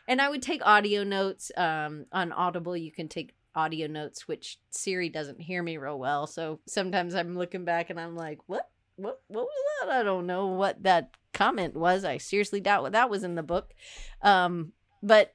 and 0.08 0.20
I 0.20 0.28
would 0.28 0.42
take 0.42 0.64
audio 0.64 1.04
notes 1.04 1.50
um, 1.56 2.06
on 2.12 2.32
Audible. 2.32 2.76
You 2.76 2.92
can 2.92 3.08
take 3.08 3.34
audio 3.54 3.86
notes, 3.86 4.28
which 4.28 4.58
Siri 4.70 5.08
doesn't 5.08 5.40
hear 5.40 5.62
me 5.62 5.76
real 5.76 5.98
well. 5.98 6.26
So 6.26 6.60
sometimes 6.66 7.14
I'm 7.14 7.36
looking 7.36 7.64
back 7.64 7.90
and 7.90 7.98
I'm 7.98 8.14
like, 8.16 8.38
what? 8.46 8.68
what 8.96 9.20
what 9.28 9.44
was 9.44 9.64
that? 9.80 9.90
I 9.90 10.02
don't 10.02 10.26
know 10.26 10.48
what 10.48 10.82
that 10.82 11.10
comment 11.32 11.74
was. 11.74 12.04
I 12.04 12.18
seriously 12.18 12.60
doubt 12.60 12.82
what 12.82 12.92
that 12.92 13.10
was 13.10 13.22
in 13.22 13.34
the 13.34 13.42
book. 13.42 13.74
Um, 14.22 14.72
but 15.02 15.34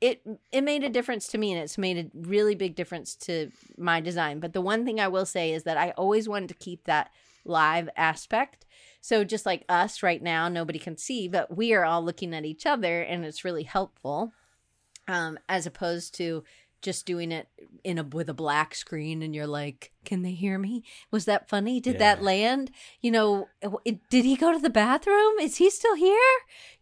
it 0.00 0.22
it 0.52 0.62
made 0.62 0.84
a 0.84 0.90
difference 0.90 1.28
to 1.28 1.38
me 1.38 1.52
and 1.52 1.60
it's 1.60 1.78
made 1.78 1.98
a 1.98 2.10
really 2.28 2.54
big 2.54 2.74
difference 2.74 3.14
to 3.16 3.50
my 3.76 4.00
design. 4.00 4.40
But 4.40 4.52
the 4.52 4.60
one 4.60 4.84
thing 4.84 5.00
I 5.00 5.08
will 5.08 5.26
say 5.26 5.52
is 5.52 5.64
that 5.64 5.76
I 5.76 5.90
always 5.92 6.28
wanted 6.28 6.48
to 6.50 6.54
keep 6.54 6.84
that 6.84 7.10
live 7.44 7.88
aspect. 7.96 8.66
So 9.08 9.24
just 9.24 9.46
like 9.46 9.64
us 9.70 10.02
right 10.02 10.22
now, 10.22 10.50
nobody 10.50 10.78
can 10.78 10.98
see, 10.98 11.28
but 11.28 11.56
we 11.56 11.72
are 11.72 11.82
all 11.82 12.04
looking 12.04 12.34
at 12.34 12.44
each 12.44 12.66
other 12.66 13.00
and 13.00 13.24
it's 13.24 13.42
really 13.42 13.62
helpful. 13.62 14.34
Um, 15.08 15.38
as 15.48 15.66
opposed 15.66 16.14
to 16.16 16.44
just 16.82 17.06
doing 17.06 17.32
it 17.32 17.48
in 17.82 17.98
a 17.98 18.02
with 18.02 18.28
a 18.28 18.34
black 18.34 18.74
screen 18.74 19.22
and 19.22 19.34
you're 19.34 19.46
like 19.46 19.92
can 20.04 20.20
they 20.20 20.32
hear 20.32 20.58
me? 20.58 20.84
Was 21.10 21.24
that 21.24 21.48
funny? 21.48 21.80
Did 21.80 21.94
yeah. 21.94 21.98
that 22.00 22.22
land? 22.22 22.70
You 23.00 23.12
know 23.12 23.48
it, 23.86 23.98
did 24.10 24.26
he 24.26 24.36
go 24.36 24.52
to 24.52 24.58
the 24.58 24.68
bathroom? 24.68 25.38
Is 25.40 25.56
he 25.56 25.70
still 25.70 25.94
here? 25.94 26.18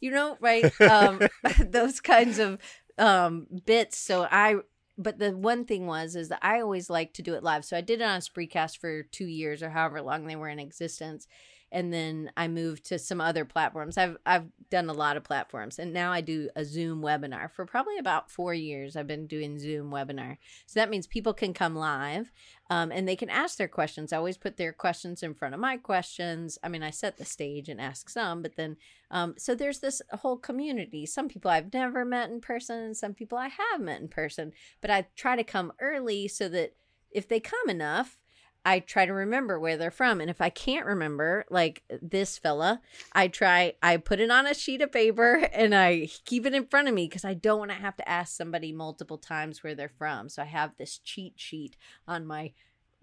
You 0.00 0.10
know 0.10 0.36
right? 0.40 0.80
Um 0.80 1.20
those 1.60 2.00
kinds 2.00 2.40
of 2.40 2.58
um 2.98 3.46
bits. 3.66 3.98
So 3.98 4.26
i 4.32 4.56
but 4.98 5.20
the 5.20 5.30
one 5.30 5.64
thing 5.64 5.86
was 5.86 6.16
is 6.16 6.30
that 6.30 6.40
i 6.42 6.60
always 6.60 6.90
like 6.90 7.12
to 7.14 7.22
do 7.22 7.34
it 7.34 7.44
live. 7.44 7.64
So 7.64 7.76
i 7.76 7.82
did 7.82 8.00
it 8.00 8.04
on 8.04 8.18
spreecast 8.18 8.78
for 8.78 9.04
two 9.04 9.26
years 9.26 9.62
or 9.62 9.70
however 9.70 10.02
long 10.02 10.26
they 10.26 10.34
were 10.34 10.48
in 10.48 10.58
existence 10.58 11.28
and 11.76 11.92
then 11.92 12.30
I 12.38 12.48
moved 12.48 12.86
to 12.86 12.98
some 12.98 13.20
other 13.20 13.44
platforms. 13.44 13.98
I've 13.98 14.16
I've 14.24 14.46
done 14.70 14.88
a 14.88 14.94
lot 14.94 15.18
of 15.18 15.24
platforms, 15.24 15.78
and 15.78 15.92
now 15.92 16.10
I 16.10 16.22
do 16.22 16.48
a 16.56 16.64
Zoom 16.64 17.02
webinar 17.02 17.50
for 17.50 17.66
probably 17.66 17.98
about 17.98 18.30
four 18.30 18.54
years. 18.54 18.96
I've 18.96 19.06
been 19.06 19.26
doing 19.26 19.58
Zoom 19.58 19.90
webinar, 19.90 20.38
so 20.64 20.80
that 20.80 20.88
means 20.88 21.06
people 21.06 21.34
can 21.34 21.52
come 21.52 21.76
live, 21.76 22.32
um, 22.70 22.90
and 22.90 23.06
they 23.06 23.14
can 23.14 23.28
ask 23.28 23.58
their 23.58 23.68
questions. 23.68 24.10
I 24.10 24.16
always 24.16 24.38
put 24.38 24.56
their 24.56 24.72
questions 24.72 25.22
in 25.22 25.34
front 25.34 25.52
of 25.52 25.60
my 25.60 25.76
questions. 25.76 26.58
I 26.64 26.70
mean, 26.70 26.82
I 26.82 26.88
set 26.88 27.18
the 27.18 27.26
stage 27.26 27.68
and 27.68 27.78
ask 27.78 28.08
some, 28.08 28.40
but 28.40 28.56
then 28.56 28.78
um, 29.10 29.34
so 29.36 29.54
there's 29.54 29.80
this 29.80 30.00
whole 30.12 30.38
community. 30.38 31.04
Some 31.04 31.28
people 31.28 31.50
I've 31.50 31.74
never 31.74 32.06
met 32.06 32.30
in 32.30 32.40
person, 32.40 32.78
and 32.80 32.96
some 32.96 33.12
people 33.12 33.36
I 33.36 33.48
have 33.48 33.82
met 33.82 34.00
in 34.00 34.08
person. 34.08 34.52
But 34.80 34.90
I 34.90 35.08
try 35.14 35.36
to 35.36 35.44
come 35.44 35.74
early 35.78 36.26
so 36.26 36.48
that 36.48 36.74
if 37.10 37.28
they 37.28 37.38
come 37.38 37.68
enough 37.68 38.16
I 38.66 38.80
try 38.80 39.06
to 39.06 39.12
remember 39.12 39.60
where 39.60 39.76
they're 39.76 39.92
from. 39.92 40.20
And 40.20 40.28
if 40.28 40.40
I 40.40 40.50
can't 40.50 40.86
remember, 40.86 41.44
like 41.48 41.84
this 42.02 42.36
fella, 42.36 42.80
I 43.12 43.28
try, 43.28 43.74
I 43.80 43.96
put 43.96 44.18
it 44.18 44.28
on 44.28 44.44
a 44.44 44.54
sheet 44.54 44.82
of 44.82 44.90
paper 44.90 45.36
and 45.52 45.72
I 45.72 46.08
keep 46.24 46.44
it 46.44 46.52
in 46.54 46.66
front 46.66 46.88
of 46.88 46.94
me 46.94 47.06
because 47.06 47.24
I 47.24 47.34
don't 47.34 47.60
want 47.60 47.70
to 47.70 47.76
have 47.76 47.96
to 47.98 48.08
ask 48.08 48.36
somebody 48.36 48.72
multiple 48.72 49.18
times 49.18 49.62
where 49.62 49.76
they're 49.76 49.88
from. 49.88 50.28
So 50.28 50.42
I 50.42 50.46
have 50.46 50.72
this 50.76 50.98
cheat 50.98 51.34
sheet 51.36 51.76
on 52.08 52.26
my 52.26 52.52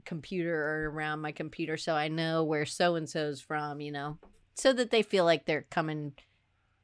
computer 0.04 0.54
or 0.54 0.89
around 0.89 1.21
my 1.21 1.32
computer 1.32 1.78
so 1.78 1.93
I 1.93 2.10
know 2.10 2.43
where 2.43 2.65
so 2.65 2.95
and 2.95 3.10
so's 3.10 3.39
from, 3.39 3.80
you 3.80 3.93
know, 3.93 4.17
so 4.56 4.73
that 4.73 4.91
they 4.91 5.02
feel 5.02 5.23
like 5.23 5.45
they're 5.45 5.65
coming 5.71 6.12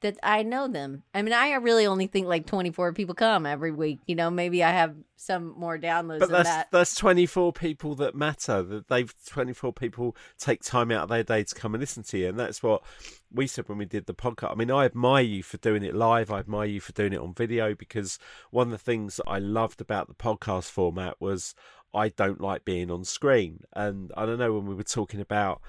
that 0.01 0.17
I 0.23 0.43
know 0.43 0.67
them. 0.67 1.03
I 1.13 1.21
mean, 1.21 1.33
I 1.33 1.53
really 1.55 1.85
only 1.85 2.07
think 2.07 2.27
like 2.27 2.45
24 2.45 2.93
people 2.93 3.15
come 3.15 3.45
every 3.45 3.71
week. 3.71 3.99
You 4.05 4.15
know, 4.15 4.29
maybe 4.29 4.63
I 4.63 4.71
have 4.71 4.95
some 5.17 5.53
more 5.57 5.77
downloads 5.77 6.19
but 6.19 6.29
that's, 6.29 6.49
that. 6.49 6.67
That's 6.71 6.95
24 6.95 7.51
people 7.51 7.95
that 7.95 8.15
matter. 8.15 8.63
That 8.63 8.87
they've 8.87 9.13
24 9.25 9.73
people 9.73 10.15
take 10.37 10.63
time 10.63 10.91
out 10.91 11.03
of 11.03 11.09
their 11.09 11.23
day 11.23 11.43
to 11.43 11.55
come 11.55 11.73
and 11.73 11.81
listen 11.81 12.03
to 12.03 12.17
you, 12.17 12.29
and 12.29 12.39
that's 12.39 12.63
what 12.63 12.83
we 13.31 13.47
said 13.47 13.67
when 13.67 13.77
we 13.77 13.85
did 13.85 14.05
the 14.05 14.13
podcast. 14.13 14.51
I 14.51 14.55
mean, 14.55 14.71
I 14.71 14.85
admire 14.85 15.23
you 15.23 15.43
for 15.43 15.57
doing 15.57 15.83
it 15.83 15.95
live. 15.95 16.31
I 16.31 16.39
admire 16.39 16.67
you 16.67 16.79
for 16.79 16.93
doing 16.93 17.13
it 17.13 17.19
on 17.19 17.33
video 17.33 17.75
because 17.75 18.19
one 18.51 18.67
of 18.67 18.71
the 18.71 18.77
things 18.77 19.17
that 19.17 19.27
I 19.27 19.39
loved 19.39 19.81
about 19.81 20.07
the 20.07 20.15
podcast 20.15 20.69
format 20.71 21.15
was 21.19 21.55
I 21.93 22.09
don't 22.09 22.39
like 22.39 22.63
being 22.63 22.89
on 22.89 23.03
screen, 23.03 23.61
and 23.73 24.11
I 24.15 24.25
don't 24.25 24.39
know 24.39 24.53
when 24.53 24.65
we 24.65 24.75
were 24.75 24.83
talking 24.83 25.19
about 25.19 25.61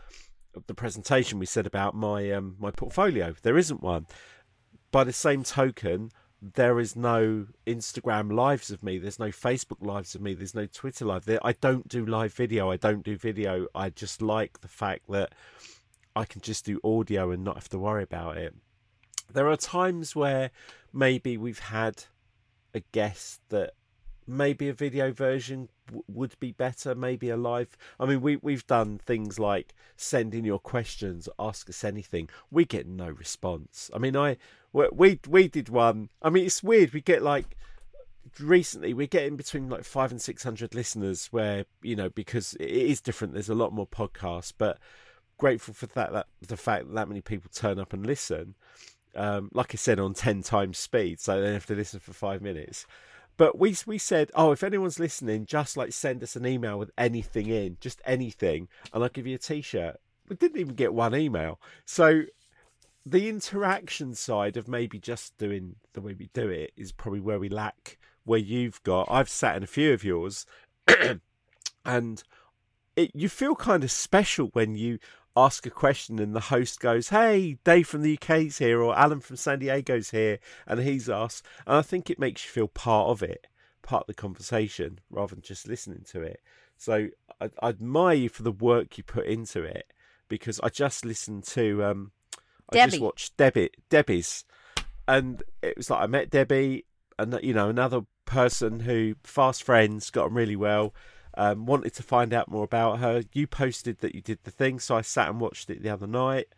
the 0.67 0.75
presentation 0.75 1.39
we 1.39 1.47
said 1.47 1.67
about 1.67 1.95
my 1.95 2.31
um, 2.33 2.57
my 2.59 2.71
portfolio. 2.71 3.35
There 3.43 3.59
isn't 3.59 3.83
one. 3.83 4.07
By 4.91 5.05
the 5.05 5.13
same 5.13 5.45
token, 5.45 6.11
there 6.43 6.81
is 6.81 6.97
no 6.97 7.47
Instagram 7.67 8.33
lives 8.33 8.71
of 8.71 8.83
me. 8.83 8.99
There's 8.99 9.19
no 9.19 9.29
Facebook 9.29 9.85
lives 9.85 10.15
of 10.15 10.21
me. 10.21 10.35
There's 10.35 10.55
no 10.55 10.67
Twitter 10.67 11.05
live. 11.05 11.29
I 11.45 11.53
don't 11.53 11.87
do 11.87 12.05
live 12.05 12.33
video. 12.33 12.71
I 12.71 12.77
don't 12.77 13.05
do 13.05 13.17
video. 13.17 13.67
I 13.75 13.91
just 13.91 14.23
like 14.23 14.61
the 14.61 14.69
fact 14.69 15.11
that 15.11 15.35
I 16.17 16.25
can 16.25 16.41
just 16.41 16.65
do 16.65 16.81
audio 16.83 17.31
and 17.31 17.45
not 17.45 17.57
have 17.57 17.69
to 17.71 17.79
worry 17.79 18.03
about 18.03 18.37
it. 18.37 18.55
There 19.33 19.49
are 19.49 19.57
times 19.57 20.17
where 20.17 20.51
maybe 20.93 21.37
we've 21.37 21.61
had 21.61 22.05
a 22.75 22.81
guest 22.93 23.41
that 23.51 23.75
maybe 24.27 24.69
a 24.69 24.73
video 24.73 25.13
version 25.13 25.69
would 26.09 26.39
be 26.41 26.53
better 26.53 26.95
maybe 26.95 27.31
a 27.31 27.37
live 27.37 27.77
i 27.99 28.07
mean 28.07 28.21
we 28.21 28.37
we've 28.37 28.67
done 28.67 28.99
things 28.99 29.39
like 29.39 29.75
send 29.97 30.35
in 30.35 30.45
your 30.45 30.59
questions 30.59 31.29
ask 31.39 31.69
us 31.69 31.85
anything 31.85 32.29
we 32.51 32.65
get 32.65 32.87
no 32.87 33.09
response 33.09 33.91
i 33.95 33.99
mean 33.99 34.17
i 34.17 34.37
we 34.73 35.19
we 35.29 35.49
did 35.49 35.69
one 35.69 36.09
i 36.23 36.31
mean 36.31 36.45
it's 36.45 36.63
weird 36.63 36.93
we 36.93 37.01
get 37.01 37.23
like 37.23 37.57
recently 38.39 38.95
we're 38.95 39.07
getting 39.07 39.37
between 39.37 39.69
like 39.69 39.85
5 39.85 40.13
and 40.13 40.23
600 40.23 40.75
listeners 40.75 41.29
where 41.31 41.65
you 41.83 41.97
know 41.97 42.09
because 42.11 42.55
it 42.55 42.71
is 42.71 43.01
different 43.01 43.35
there's 43.35 43.49
a 43.49 43.55
lot 43.55 43.73
more 43.73 43.87
podcasts 43.87 44.53
but 44.57 44.79
grateful 45.39 45.73
for 45.73 45.87
that, 45.87 46.13
that 46.13 46.27
the 46.47 46.57
fact 46.57 46.87
that 46.87 46.95
that 46.95 47.09
many 47.09 47.21
people 47.21 47.51
turn 47.53 47.79
up 47.79 47.93
and 47.93 48.07
listen 48.07 48.55
um, 49.15 49.51
like 49.53 49.75
I 49.75 49.77
said, 49.77 49.99
on 49.99 50.15
10 50.15 50.43
times 50.43 50.79
speed, 50.79 51.21
so 51.21 51.37
they 51.37 51.47
don't 51.47 51.55
have 51.55 51.67
to 51.67 51.75
listen 51.75 52.01
for 52.01 52.13
five 52.13 52.43
minutes. 52.43 52.87
But 53.41 53.59
we 53.59 53.75
we 53.87 53.97
said, 53.97 54.31
oh, 54.35 54.53
if 54.53 54.63
anyone's 54.63 54.99
listening, 54.99 55.47
just 55.47 55.75
like 55.75 55.95
send 55.95 56.23
us 56.23 56.37
an 56.37 56.45
email 56.45 56.79
with 56.79 56.91
anything 56.99 57.47
in, 57.47 57.79
just 57.81 58.03
anything, 58.05 58.69
and 58.93 59.03
I'll 59.03 59.09
give 59.09 59.27
you 59.27 59.37
a 59.37 59.39
T-shirt. 59.39 59.99
We 60.29 60.37
didn't 60.37 60.61
even 60.61 60.75
get 60.75 60.93
one 60.93 61.15
email, 61.15 61.59
so 61.87 62.25
the 63.07 63.31
interaction 63.31 64.15
side 64.15 64.59
of 64.59 64.69
maybe 64.69 64.99
just 64.99 65.39
doing 65.39 65.77
the 65.95 66.03
way 66.03 66.13
we 66.13 66.29
do 66.35 66.51
it 66.51 66.73
is 66.77 66.93
probably 66.93 67.21
where 67.21 67.39
we 67.39 67.49
lack. 67.49 67.97
Where 68.25 68.39
you've 68.39 68.83
got, 68.83 69.09
I've 69.11 69.31
sat 69.31 69.57
in 69.57 69.63
a 69.63 69.67
few 69.67 69.95
of 69.95 70.05
yours, 70.05 70.45
and 71.87 72.23
it, 72.95 73.11
you 73.15 73.31
feel 73.31 73.55
kind 73.55 73.83
of 73.83 73.91
special 73.91 74.51
when 74.53 74.75
you 74.75 74.99
ask 75.37 75.65
a 75.67 75.71
question 75.71 76.19
and 76.19 76.35
the 76.35 76.41
host 76.41 76.81
goes, 76.81 77.09
Hey, 77.09 77.59
Dave 77.65 77.87
from 77.87 78.03
the 78.03 78.19
UK's 78.21 78.59
here, 78.59 78.81
or 78.83 78.99
Alan 78.99 79.21
from 79.21 79.37
San 79.37 79.59
Diego's 79.61 80.11
here, 80.11 80.39
and 80.67 80.81
he's 80.81 81.09
asked. 81.09 81.45
And 81.67 81.77
I 81.77 81.83
think 81.83 82.11
it 82.11 82.19
makes 82.19 82.45
you 82.45 82.51
feel 82.51 82.69
part 82.69 83.09
of 83.09 83.23
it, 83.23 83.47
part 83.83 84.03
of 84.03 84.07
the 84.09 84.15
conversation, 84.15 85.01
rather 85.11 85.35
than 85.35 85.43
just 85.43 85.69
listening 85.69 86.05
to 86.11 86.23
it. 86.23 86.41
So 86.77 87.09
I, 87.41 87.51
I 87.63 87.69
admire 87.71 88.15
you 88.15 88.29
for 88.29 88.43
the 88.43 88.53
work 88.53 88.97
you 88.99 89.05
put 89.05 89.27
into 89.27 89.63
it 89.63 89.93
because 90.29 90.61
I 90.61 90.69
just 90.69 91.05
listened 91.05 91.45
to, 91.45 91.85
um, 91.85 92.13
I 92.73 92.77
Debbie. 92.77 92.91
just 92.93 93.03
watched 93.03 93.37
Debbie, 93.37 93.71
Debbie's, 93.89 94.45
and 95.07 95.43
it 95.63 95.77
was 95.77 95.91
like 95.91 96.03
I 96.03 96.07
met 96.07 96.31
Debbie, 96.31 96.85
and 97.19 97.39
you 97.43 97.53
know, 97.53 97.69
another 97.69 98.03
person 98.25 98.81
who 98.81 99.17
fast 99.25 99.63
friends, 99.63 100.11
got 100.11 100.27
on 100.27 100.35
really 100.35 100.57
well 100.57 100.95
um, 101.41 101.65
wanted 101.65 101.95
to 101.95 102.03
find 102.03 102.35
out 102.35 102.51
more 102.51 102.65
about 102.65 102.99
her. 102.99 103.23
You 103.33 103.47
posted 103.47 104.01
that 104.01 104.15
you 104.15 104.21
did 104.21 104.41
the 104.45 104.51
thing, 104.51 104.79
so 104.79 104.95
I 104.95 105.01
sat 105.01 105.31
and 105.31 105.41
watched 105.41 105.71
it 105.71 105.83
the 105.83 105.89
other 105.89 106.07
night. 106.07 106.49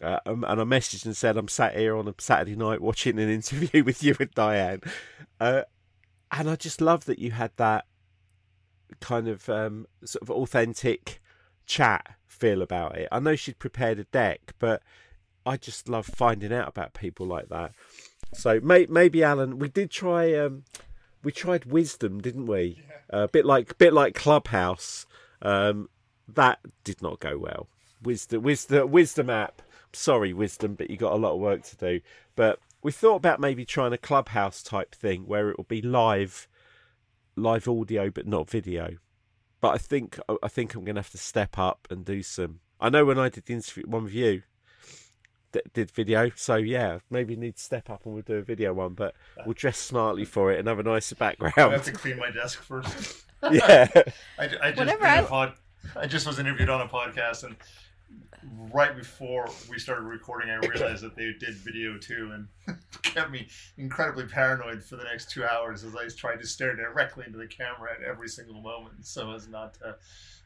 Uh, 0.00 0.20
um, 0.26 0.44
and 0.46 0.60
I 0.60 0.64
messaged 0.64 1.04
and 1.04 1.16
said, 1.16 1.36
I'm 1.36 1.48
sat 1.48 1.76
here 1.76 1.96
on 1.96 2.06
a 2.06 2.14
Saturday 2.18 2.54
night 2.54 2.80
watching 2.80 3.18
an 3.18 3.28
interview 3.40 3.82
with 3.82 4.00
you 4.00 4.14
and 4.20 4.30
Diane. 4.30 4.80
Uh, 5.40 5.62
and 6.30 6.48
I 6.48 6.54
just 6.54 6.80
love 6.80 7.04
that 7.06 7.18
you 7.18 7.32
had 7.32 7.50
that 7.56 7.86
kind 9.00 9.26
of 9.26 9.48
um, 9.48 9.86
sort 10.04 10.22
of 10.22 10.30
authentic 10.30 11.20
chat 11.66 12.14
feel 12.28 12.62
about 12.62 12.96
it. 12.96 13.08
I 13.10 13.18
know 13.18 13.34
she'd 13.34 13.58
prepared 13.58 13.98
a 13.98 14.04
deck, 14.04 14.54
but 14.60 14.84
I 15.44 15.56
just 15.56 15.88
love 15.88 16.06
finding 16.06 16.52
out 16.52 16.68
about 16.68 16.94
people 16.94 17.26
like 17.26 17.48
that. 17.48 17.72
So 18.34 18.60
may- 18.60 18.86
maybe 18.86 19.24
Alan, 19.24 19.58
we 19.58 19.68
did 19.68 19.90
try. 19.90 20.32
Um, 20.34 20.62
we 21.24 21.32
tried 21.32 21.64
wisdom, 21.64 22.20
didn't 22.20 22.46
we? 22.46 22.84
A 23.10 23.16
uh, 23.16 23.26
bit 23.26 23.46
like 23.46 23.78
bit 23.78 23.92
like 23.92 24.14
Clubhouse. 24.14 25.06
Um, 25.40 25.88
that 26.28 26.58
did 26.84 27.02
not 27.02 27.20
go 27.20 27.38
well. 27.38 27.68
Wisdom, 28.02 28.42
wisdom, 28.42 28.90
wisdom 28.90 29.30
app. 29.30 29.62
Sorry, 29.92 30.32
wisdom, 30.32 30.74
but 30.74 30.90
you 30.90 30.96
got 30.96 31.14
a 31.14 31.16
lot 31.16 31.32
of 31.32 31.40
work 31.40 31.62
to 31.64 31.76
do. 31.76 32.00
But 32.36 32.60
we 32.82 32.92
thought 32.92 33.16
about 33.16 33.40
maybe 33.40 33.64
trying 33.64 33.92
a 33.92 33.98
Clubhouse 33.98 34.62
type 34.62 34.94
thing 34.94 35.26
where 35.26 35.50
it 35.50 35.56
will 35.56 35.64
be 35.64 35.82
live, 35.82 36.46
live 37.34 37.66
audio 37.66 38.10
but 38.10 38.26
not 38.26 38.50
video. 38.50 38.96
But 39.60 39.74
I 39.74 39.78
think 39.78 40.18
I 40.42 40.48
think 40.48 40.74
I'm 40.74 40.84
going 40.84 40.96
to 40.96 41.00
have 41.00 41.10
to 41.10 41.18
step 41.18 41.58
up 41.58 41.88
and 41.90 42.04
do 42.04 42.22
some. 42.22 42.60
I 42.80 42.90
know 42.90 43.04
when 43.04 43.18
I 43.18 43.28
did 43.28 43.46
the 43.46 43.54
interview 43.54 43.84
one 43.86 44.04
with 44.04 44.14
you, 44.14 44.42
did 45.72 45.90
video. 45.90 46.30
So 46.34 46.56
yeah, 46.56 46.98
maybe 47.10 47.36
need 47.36 47.56
to 47.56 47.62
step 47.62 47.90
up 47.90 48.04
and 48.04 48.14
we'll 48.14 48.22
do 48.22 48.34
a 48.34 48.42
video 48.42 48.74
one, 48.74 48.94
but 48.94 49.14
we'll 49.44 49.54
dress 49.54 49.78
smartly 49.78 50.24
for 50.24 50.52
it 50.52 50.58
and 50.58 50.68
have 50.68 50.78
a 50.78 50.82
nicer 50.82 51.14
background. 51.14 51.54
I 51.56 51.70
have 51.70 51.84
to 51.84 51.92
clean 51.92 52.18
my 52.18 52.30
desk 52.30 52.62
first. 52.62 53.24
yeah, 53.50 53.88
I, 54.38 54.44
I 54.62 54.70
just 54.70 54.78
Whatever 54.78 55.06
I... 55.06 55.22
Pod, 55.22 55.52
I 55.96 56.06
just 56.06 56.26
was 56.26 56.38
interviewed 56.38 56.68
on 56.68 56.80
a 56.80 56.88
podcast 56.88 57.44
and 57.44 57.56
right 58.72 58.96
before 58.96 59.48
we 59.68 59.78
started 59.78 60.02
recording, 60.02 60.50
I 60.50 60.56
realized 60.56 61.02
that 61.02 61.16
they 61.16 61.32
did 61.38 61.54
video 61.54 61.98
too, 61.98 62.32
and 62.34 62.78
kept 63.02 63.30
me 63.30 63.48
incredibly 63.76 64.26
paranoid 64.26 64.82
for 64.82 64.96
the 64.96 65.04
next 65.04 65.30
two 65.30 65.44
hours 65.44 65.84
as 65.84 65.94
I 65.94 66.08
tried 66.08 66.40
to 66.40 66.46
stare 66.46 66.74
directly 66.74 67.24
into 67.26 67.38
the 67.38 67.46
camera 67.46 67.90
at 67.94 68.02
every 68.02 68.28
single 68.28 68.60
moment, 68.60 69.06
so 69.06 69.32
as 69.32 69.48
not 69.48 69.74
to 69.74 69.96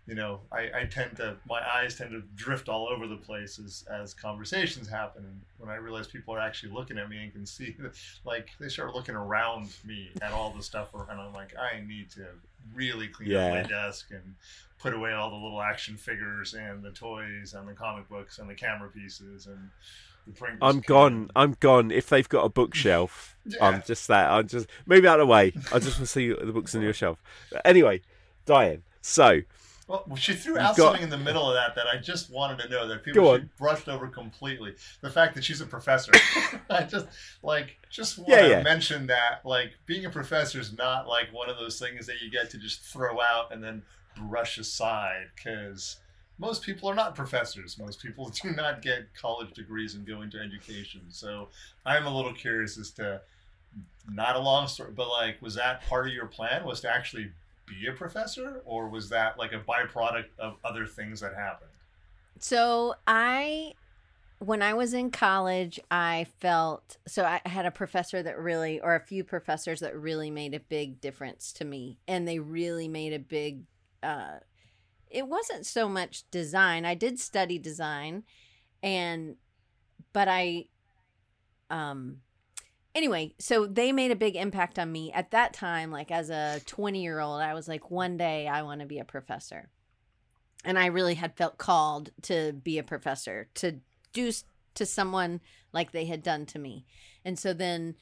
you 0.07 0.15
know, 0.17 0.41
I, 0.51 0.71
I 0.81 0.85
tend 0.91 1.17
to 1.19 1.37
my 1.49 1.61
eyes 1.75 1.97
tend 1.97 2.11
to 2.11 2.23
drift 2.35 2.69
all 2.69 2.89
over 2.89 3.07
the 3.07 3.17
place 3.17 3.59
as, 3.59 3.85
as 3.91 4.13
conversations 4.15 4.89
happen. 4.89 5.25
And 5.25 5.41
when 5.59 5.71
I 5.71 5.77
realize 5.77 6.09
people 6.09 6.35
are 6.35 6.41
actually 6.41 6.73
looking 6.73 6.99
at 6.99 7.09
me 7.09 7.23
and 7.23 7.33
can 7.33 7.47
see, 7.47 7.77
like 8.25 8.49
they 8.59 8.69
start 8.69 8.95
looking 8.95 9.15
around 9.15 9.69
me 9.85 10.11
at 10.21 10.33
all 10.33 10.51
the 10.51 10.63
stuff, 10.63 10.91
and 10.95 11.21
I'm 11.21 11.33
like, 11.33 11.55
I 11.57 11.81
need 11.87 12.11
to 12.13 12.27
really 12.75 13.09
clean 13.09 13.31
Yeah. 13.31 13.47
up 13.47 13.53
my 13.65 13.69
desk 13.69 14.11
and 14.11 14.35
put 14.79 14.93
away 14.95 15.13
all 15.13 15.31
the 15.31 15.37
little 15.37 15.63
action 15.63 15.97
figures 15.97 16.55
and 16.55 16.83
the 16.83 16.91
toys 16.91 17.55
and 17.55 17.69
the 17.69 17.73
comic 17.73 18.09
books 18.09 18.39
and 18.39 18.51
the 18.51 18.55
camera 18.55 18.89
pieces 18.89 19.47
and 19.47 19.71
I'm 20.61 20.81
gone. 20.81 21.31
I'm 21.35 21.57
gone. 21.59 21.91
If 21.91 22.09
they've 22.09 22.29
got 22.29 22.45
a 22.45 22.49
bookshelf, 22.49 23.37
Yeah. 23.45 23.57
I'm 23.67 23.83
just 23.85 24.07
that. 24.09 24.31
I'm 24.31 24.47
just 24.47 24.69
move 24.87 25.05
out 25.05 25.19
of 25.19 25.27
the 25.27 25.33
way. 25.33 25.53
I 25.73 25.79
just 25.81 25.99
want 25.99 26.01
to 26.01 26.07
see 26.07 26.29
the 26.33 26.53
books 26.53 26.75
on 26.77 26.83
your 26.83 26.93
shelf. 26.93 27.21
Anyway, 27.65 28.03
Diane. 28.47 28.83
So 29.01 29.41
Well, 29.89 30.05
she 30.17 30.35
threw 30.35 30.59
out 30.59 30.77
something 30.77 31.03
in 31.03 31.11
the 31.11 31.19
middle 31.19 31.49
of 31.49 31.55
that 31.55 31.75
that 31.75 31.87
I 31.93 31.99
just 31.99 32.31
wanted 32.31 32.61
to 32.61 32.69
know 32.69 32.87
that 32.89 33.03
people 33.03 33.23
Go 33.23 33.39
she 33.39 33.45
brushed 33.59 33.89
over 33.89 34.07
completely. 34.09 34.75
The 35.01 35.11
fact 35.11 35.35
that 35.35 35.45
she's 35.45 35.61
a 35.61 35.67
professor. 35.67 36.13
I 36.71 36.85
just 36.85 37.07
like 37.43 37.79
just 37.91 38.19
want 38.19 38.31
Yeah, 38.31 38.43
to 38.43 38.49
yeah. 38.49 38.63
mention 38.63 39.07
that 39.09 39.45
like 39.45 39.73
being 39.87 40.05
a 40.05 40.11
professor 40.11 40.61
is 40.61 40.77
not 40.77 41.09
like 41.09 41.33
one 41.33 41.51
of 41.51 41.57
those 41.59 41.79
things 41.79 42.07
that 42.07 42.23
you 42.23 42.31
get 42.31 42.49
to 42.51 42.59
just 42.59 42.83
throw 42.83 43.21
out 43.21 43.53
and 43.53 43.63
then 43.63 43.83
brush 44.17 44.57
aside 44.59 45.27
because 45.35 45.97
most 46.39 46.63
people 46.63 46.89
are 46.89 46.95
not 46.95 47.15
professors. 47.15 47.79
Most 47.79 48.01
people 48.01 48.29
do 48.43 48.51
not 48.53 48.83
get 48.83 49.13
college 49.15 49.53
degrees 49.53 49.95
and 49.95 50.07
go 50.07 50.23
into 50.23 50.39
education. 50.39 51.03
So 51.09 51.49
I'm 51.85 52.07
a 52.07 52.15
little 52.15 52.33
curious 52.33 52.79
as 52.79 52.91
to 52.93 53.21
not 54.11 54.37
a 54.37 54.39
long 54.39 54.69
story, 54.69 54.93
but 54.95 55.09
like, 55.09 55.41
was 55.41 55.55
that 55.55 55.83
part 55.87 56.07
of 56.07 56.13
your 56.13 56.27
plan? 56.27 56.65
Was 56.65 56.81
to 56.83 56.91
actually 56.95 57.33
be 57.67 57.87
a 57.87 57.93
professor, 57.93 58.63
or 58.65 58.89
was 58.89 59.09
that 59.11 59.39
like 59.39 59.53
a 59.53 59.61
byproduct 59.61 60.27
of 60.39 60.57
other 60.65 60.87
things 60.87 61.21
that 61.21 61.35
happened? 61.35 61.71
So 62.39 62.95
I, 63.07 63.75
when 64.39 64.63
I 64.63 64.75
was 64.75 64.95
in 64.95 65.11
college, 65.11 65.79
I 65.91 66.27
felt 66.41 66.97
so 67.07 67.25
I 67.25 67.41
had 67.47 67.67
a 67.67 67.71
professor 67.71 68.23
that 68.23 68.39
really, 68.39 68.81
or 68.81 68.95
a 68.95 69.01
few 69.01 69.25
professors 69.25 69.81
that 69.81 69.97
really 69.97 70.31
made 70.31 70.55
a 70.55 70.61
big 70.61 71.01
difference 71.01 71.53
to 71.55 71.65
me, 71.65 71.99
and 72.09 72.27
they 72.27 72.39
really 72.39 72.89
made 72.89 73.13
a 73.13 73.19
big. 73.19 73.63
uh 74.03 74.39
It 75.11 75.29
wasn't 75.29 75.67
so 75.67 75.89
much 75.89 76.29
design. 76.31 76.85
I 76.85 76.95
did 76.95 77.21
study 77.21 77.59
design, 77.59 78.25
and 78.83 79.37
but 80.13 80.29
I, 80.29 80.67
um. 81.71 82.23
Anyway, 82.95 83.35
so 83.39 83.67
they 83.67 83.91
made 83.91 84.11
a 84.11 84.17
big 84.17 84.37
impact 84.37 84.79
on 84.79 84.93
me 84.93 85.11
at 85.13 85.31
that 85.31 85.53
time. 85.55 85.91
Like 85.91 86.11
as 86.11 86.29
a 86.31 86.61
20 86.67 87.03
year 87.03 87.21
old, 87.21 87.41
I 87.41 87.55
was 87.55 87.69
like, 87.69 87.91
one 87.91 88.17
day 88.17 88.47
I 88.47 88.63
want 88.63 88.81
to 88.81 88.87
be 88.87 88.99
a 88.99 89.05
professor 89.05 89.71
and 90.65 90.79
I 90.79 90.87
really 90.87 91.15
had 91.15 91.37
felt 91.37 91.59
called 91.59 92.11
to 92.23 92.53
be 92.53 92.79
a 92.79 92.83
professor 92.83 93.49
to 93.55 93.81
do 94.13 94.33
to 94.75 94.87
someone 94.87 95.41
like 95.73 95.93
they 95.93 96.07
had 96.07 96.23
done 96.23 96.47
to 96.47 96.59
me. 96.59 96.87
And 97.25 97.39
so 97.39 97.53
then 97.53 97.97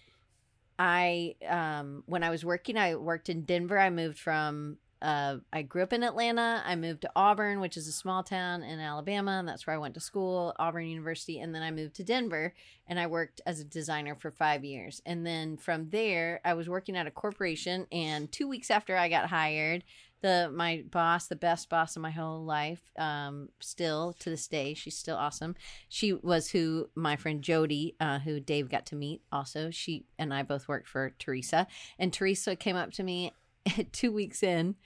I 0.78 1.36
um 1.48 2.02
when 2.06 2.22
I 2.22 2.30
was 2.30 2.44
working 2.44 2.76
I 2.76 2.94
worked 2.96 3.28
in 3.28 3.44
Denver. 3.44 3.78
I 3.78 3.90
moved 3.90 4.18
from 4.18 4.78
uh 5.02 5.36
I 5.52 5.62
grew 5.62 5.82
up 5.82 5.92
in 5.92 6.02
Atlanta. 6.02 6.62
I 6.64 6.76
moved 6.76 7.02
to 7.02 7.10
Auburn, 7.16 7.60
which 7.60 7.76
is 7.76 7.88
a 7.88 7.92
small 7.92 8.22
town 8.22 8.62
in 8.62 8.80
Alabama, 8.80 9.32
and 9.32 9.48
that's 9.48 9.66
where 9.66 9.74
I 9.74 9.78
went 9.78 9.94
to 9.94 10.00
school, 10.00 10.54
Auburn 10.58 10.86
University, 10.86 11.40
and 11.40 11.54
then 11.54 11.62
I 11.62 11.70
moved 11.70 11.94
to 11.96 12.04
Denver 12.04 12.54
and 12.86 12.98
I 12.98 13.06
worked 13.06 13.40
as 13.46 13.60
a 13.60 13.64
designer 13.64 14.16
for 14.16 14.30
5 14.30 14.64
years. 14.64 15.00
And 15.06 15.24
then 15.24 15.56
from 15.56 15.90
there, 15.90 16.40
I 16.44 16.54
was 16.54 16.68
working 16.68 16.96
at 16.96 17.06
a 17.06 17.10
corporation 17.10 17.86
and 17.92 18.30
2 18.32 18.48
weeks 18.48 18.70
after 18.70 18.96
I 18.96 19.08
got 19.08 19.28
hired, 19.28 19.84
the 20.22 20.50
my 20.52 20.84
boss, 20.90 21.26
the 21.26 21.36
best 21.36 21.68
boss 21.68 21.96
of 21.96 22.02
my 22.02 22.10
whole 22.10 22.44
life, 22.44 22.82
um, 22.98 23.48
still 23.60 24.14
to 24.20 24.30
this 24.30 24.48
day, 24.48 24.74
she's 24.74 24.96
still 24.96 25.16
awesome. 25.16 25.54
She 25.88 26.12
was 26.12 26.50
who 26.50 26.90
my 26.94 27.16
friend 27.16 27.42
Jody, 27.42 27.96
uh, 28.00 28.18
who 28.20 28.40
Dave 28.40 28.68
got 28.68 28.86
to 28.86 28.96
meet. 28.96 29.22
Also, 29.32 29.70
she 29.70 30.04
and 30.18 30.32
I 30.34 30.42
both 30.42 30.68
worked 30.68 30.88
for 30.88 31.14
Teresa, 31.18 31.66
and 31.98 32.12
Teresa 32.12 32.56
came 32.56 32.76
up 32.76 32.92
to 32.92 33.02
me 33.02 33.32
two 33.92 34.12
weeks 34.12 34.42
in. 34.42 34.76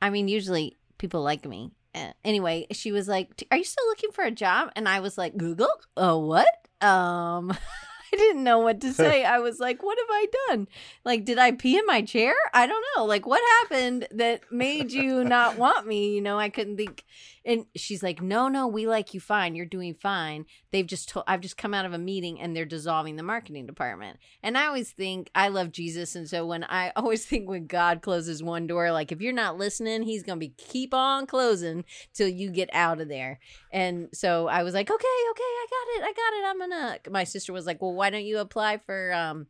I 0.00 0.10
mean, 0.10 0.28
usually 0.28 0.76
people 0.98 1.22
like 1.22 1.46
me. 1.46 1.72
Uh, 1.94 2.12
anyway, 2.24 2.66
she 2.72 2.92
was 2.92 3.06
like, 3.08 3.44
"Are 3.50 3.56
you 3.56 3.64
still 3.64 3.86
looking 3.86 4.10
for 4.10 4.24
a 4.24 4.30
job?" 4.30 4.70
And 4.76 4.88
I 4.88 5.00
was 5.00 5.16
like, 5.16 5.36
"Google? 5.36 5.68
Oh, 5.96 6.18
what?" 6.18 6.48
Um, 6.80 7.50
I 8.12 8.16
didn't 8.16 8.44
know 8.44 8.58
what 8.58 8.80
to 8.80 8.92
say. 9.02 9.24
I 9.24 9.38
was 9.38 9.60
like, 9.60 9.82
"What 9.82 9.98
have 9.98 10.10
I 10.10 10.26
done?" 10.48 10.68
Like, 11.04 11.24
did 11.24 11.38
I 11.38 11.52
pee 11.52 11.78
in 11.78 11.86
my 11.86 12.02
chair? 12.02 12.34
I 12.52 12.66
don't 12.66 12.84
know. 12.96 13.04
Like, 13.04 13.26
what 13.26 13.42
happened 13.60 14.08
that 14.10 14.50
made 14.50 14.92
you 14.92 15.24
not 15.24 15.56
want 15.56 15.86
me? 15.86 16.14
You 16.14 16.20
know, 16.20 16.38
I 16.38 16.48
couldn't 16.48 16.76
think. 16.76 17.04
And 17.44 17.66
she's 17.76 18.02
like, 18.02 18.22
no, 18.22 18.48
no, 18.48 18.66
we 18.66 18.86
like 18.86 19.12
you 19.12 19.20
fine. 19.20 19.54
You're 19.54 19.66
doing 19.66 19.94
fine. 19.94 20.46
They've 20.70 20.86
just 20.86 21.08
told, 21.08 21.24
I've 21.28 21.40
just 21.40 21.56
come 21.56 21.74
out 21.74 21.84
of 21.84 21.92
a 21.92 21.98
meeting 21.98 22.40
and 22.40 22.56
they're 22.56 22.64
dissolving 22.64 23.16
the 23.16 23.22
marketing 23.22 23.66
department. 23.66 24.18
And 24.42 24.56
I 24.56 24.66
always 24.66 24.92
think, 24.92 25.30
I 25.34 25.48
love 25.48 25.70
Jesus. 25.72 26.16
And 26.16 26.28
so 26.28 26.46
when 26.46 26.64
I 26.64 26.92
always 26.96 27.24
think 27.26 27.48
when 27.48 27.66
God 27.66 28.02
closes 28.02 28.42
one 28.42 28.66
door, 28.66 28.92
like 28.92 29.12
if 29.12 29.20
you're 29.20 29.32
not 29.32 29.58
listening, 29.58 30.02
he's 30.02 30.22
going 30.22 30.38
to 30.38 30.46
be 30.46 30.54
keep 30.56 30.94
on 30.94 31.26
closing 31.26 31.84
till 32.12 32.28
you 32.28 32.50
get 32.50 32.70
out 32.72 33.00
of 33.00 33.08
there. 33.08 33.40
And 33.70 34.08
so 34.12 34.48
I 34.48 34.62
was 34.62 34.74
like, 34.74 34.90
okay, 34.90 34.94
okay, 35.30 35.42
I 35.42 35.66
got 35.70 35.96
it. 35.96 36.04
I 36.04 36.12
got 36.12 36.38
it. 36.38 36.44
I'm 36.46 36.58
going 36.58 37.00
to, 37.04 37.10
my 37.10 37.24
sister 37.24 37.52
was 37.52 37.66
like, 37.66 37.82
well, 37.82 37.94
why 37.94 38.10
don't 38.10 38.24
you 38.24 38.38
apply 38.38 38.78
for, 38.78 39.12
um, 39.12 39.46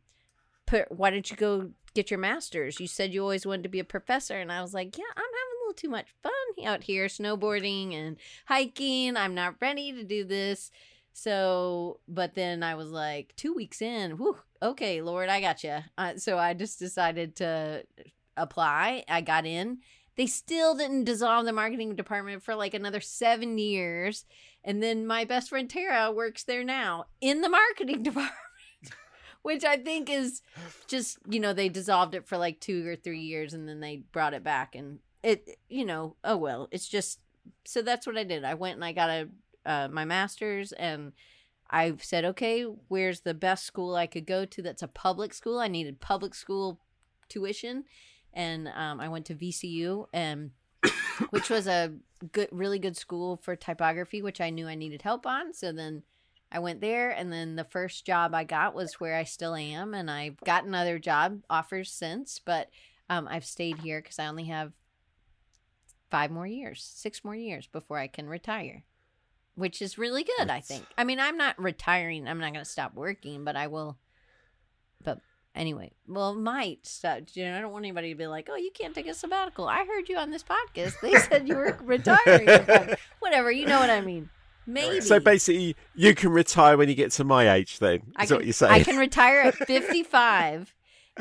put 0.65 0.91
why 0.91 1.09
don't 1.09 1.29
you 1.29 1.37
go 1.37 1.69
get 1.93 2.11
your 2.11 2.19
master's 2.19 2.79
you 2.79 2.87
said 2.87 3.13
you 3.13 3.21
always 3.21 3.45
wanted 3.45 3.63
to 3.63 3.69
be 3.69 3.79
a 3.79 3.85
professor 3.85 4.37
and 4.37 4.51
i 4.51 4.61
was 4.61 4.73
like 4.73 4.97
yeah 4.97 5.03
i'm 5.15 5.23
having 5.23 5.54
little 5.65 5.73
too 5.73 5.89
much 5.89 6.07
fun 6.21 6.31
out 6.65 6.83
here 6.83 7.07
snowboarding 7.07 7.93
and 7.93 8.17
hiking. 8.45 9.17
I'm 9.17 9.35
not 9.35 9.55
ready 9.61 9.91
to 9.91 10.03
do 10.03 10.23
this. 10.23 10.71
So 11.13 12.01
but 12.09 12.35
then 12.35 12.61
i 12.61 12.75
was 12.75 12.89
like 12.89 13.33
two 13.37 13.53
weeks 13.53 13.81
in 13.81 14.17
whew, 14.17 14.37
okay 14.61 15.01
lord 15.01 15.29
i 15.29 15.39
got 15.39 15.63
you 15.63 15.77
uh, 15.97 16.17
so 16.17 16.37
i 16.37 16.53
just 16.53 16.77
decided 16.77 17.37
to 17.37 17.85
apply. 18.37 19.03
I 19.07 19.21
got 19.21 19.45
in. 19.45 19.79
They 20.17 20.27
still 20.27 20.75
didn't 20.75 21.03
dissolve 21.03 21.45
the 21.45 21.53
marketing 21.53 21.95
department 21.95 22.41
for 22.43 22.55
like 22.55 22.73
another 22.73 23.01
seven 23.01 23.57
years. 23.57 24.25
And 24.63 24.81
then 24.81 25.05
my 25.05 25.25
best 25.25 25.49
friend 25.49 25.69
tara 25.69 26.11
works 26.11 26.43
there 26.43 26.63
now 26.63 27.05
in 27.21 27.41
the 27.41 27.49
marketing 27.49 28.03
department 28.03 28.33
which 29.41 29.63
I 29.63 29.77
think 29.77 30.09
is 30.09 30.41
just 30.87 31.19
you 31.29 31.39
know 31.39 31.53
they 31.53 31.69
dissolved 31.69 32.15
it 32.15 32.27
for 32.27 32.35
like 32.35 32.59
two 32.59 32.87
or 32.87 32.95
three 32.95 33.19
years 33.19 33.53
and 33.53 33.69
then 33.69 33.79
they 33.79 34.01
brought 34.11 34.33
it 34.33 34.43
back 34.43 34.73
and 34.73 34.97
it 35.25 35.57
you 35.67 35.83
know 35.83 36.15
oh 36.23 36.37
well 36.37 36.67
it's 36.71 36.87
just 36.87 37.19
so 37.65 37.81
that's 37.81 38.07
what 38.07 38.17
I 38.17 38.23
did. 38.23 38.43
I 38.43 38.53
went 38.53 38.75
and 38.75 38.85
I 38.85 38.91
got 38.91 39.09
a 39.09 39.29
uh, 39.65 39.87
my 39.91 40.05
master's 40.05 40.71
and 40.71 41.13
I 41.69 41.95
said 41.99 42.23
okay 42.25 42.61
where's 42.63 43.21
the 43.21 43.33
best 43.33 43.65
school 43.65 43.95
I 43.95 44.07
could 44.07 44.25
go 44.25 44.45
to 44.45 44.61
that's 44.61 44.83
a 44.83 44.87
public 44.87 45.33
school? 45.33 45.59
I 45.59 45.67
needed 45.67 45.99
public 45.99 46.35
school 46.35 46.79
tuition. 47.27 47.85
And 48.33 48.67
um, 48.75 48.99
I 48.99 49.07
went 49.07 49.25
to 49.27 49.35
VCU 49.35 50.07
and 50.13 50.51
which 51.31 51.49
was 51.49 51.67
a 51.67 51.93
good 52.31 52.49
really 52.51 52.79
good 52.79 52.97
school 52.97 53.37
for 53.37 53.55
typography 53.55 54.21
which 54.21 54.41
I 54.41 54.49
knew 54.49 54.67
I 54.67 54.75
needed 54.75 55.01
help 55.01 55.25
on. 55.25 55.53
So 55.53 55.71
then 55.71 56.03
I 56.51 56.59
went 56.59 56.79
there, 56.79 57.09
and 57.09 57.33
then 57.33 57.55
the 57.55 57.63
first 57.63 58.05
job 58.05 58.33
I 58.33 58.43
got 58.43 58.75
was 58.75 58.93
where 58.93 59.15
I 59.15 59.23
still 59.23 59.55
am, 59.55 59.93
and 59.93 60.09
I've 60.09 60.39
gotten 60.41 60.75
other 60.75 60.99
job 60.99 61.41
offers 61.49 61.91
since, 61.91 62.39
but 62.39 62.69
um, 63.09 63.27
I've 63.27 63.43
stayed 63.43 63.79
here 63.79 63.99
because 63.99 64.19
I 64.19 64.27
only 64.27 64.45
have 64.45 64.71
five 66.15 66.31
more 66.31 66.47
years, 66.47 66.81
six 66.81 67.25
more 67.25 67.35
years 67.35 67.67
before 67.67 67.97
I 67.97 68.07
can 68.07 68.29
retire, 68.29 68.85
which 69.55 69.81
is 69.81 69.97
really 69.97 70.23
good. 70.23 70.49
I 70.49 70.61
think. 70.61 70.85
I 70.97 71.03
mean, 71.03 71.19
I'm 71.19 71.35
not 71.35 71.61
retiring. 71.61 72.25
I'm 72.25 72.39
not 72.39 72.53
going 72.53 72.63
to 72.63 72.71
stop 72.71 72.95
working, 72.95 73.43
but 73.43 73.57
I 73.57 73.67
will. 73.67 73.97
But 75.03 75.19
anyway, 75.53 75.91
well, 76.07 76.33
might 76.33 76.85
stop. 76.87 77.23
You 77.33 77.43
know, 77.43 77.57
I 77.57 77.59
don't 77.59 77.73
want 77.73 77.83
anybody 77.83 78.13
to 78.13 78.17
be 78.17 78.27
like, 78.27 78.47
"Oh, 78.49 78.55
you 78.55 78.71
can't 78.73 78.95
take 78.95 79.07
a 79.07 79.13
sabbatical." 79.13 79.67
I 79.67 79.83
heard 79.83 80.07
you 80.07 80.15
on 80.15 80.31
this 80.31 80.41
podcast. 80.41 81.01
They 81.01 81.15
said 81.15 81.49
you 81.49 81.57
were 81.57 81.77
retiring. 81.83 82.47
Whatever, 83.19 83.51
you 83.51 83.65
know 83.65 83.81
what 83.81 83.89
I 83.89 83.99
mean. 83.99 84.29
Maybe. 84.65 85.01
So 85.01 85.19
basically, 85.19 85.75
you 85.95 86.15
can 86.15 86.29
retire 86.29 86.77
when 86.77 86.87
you 86.87 86.95
get 86.95 87.11
to 87.11 87.25
my 87.25 87.51
age. 87.55 87.79
Then 87.79 88.03
I 88.15 88.23
is 88.23 88.29
can, 88.29 88.37
what 88.37 88.45
you're 88.45 88.53
saying. 88.53 88.71
I 88.71 88.83
can 88.83 88.95
retire 88.95 89.41
at 89.41 89.55
55 89.55 90.73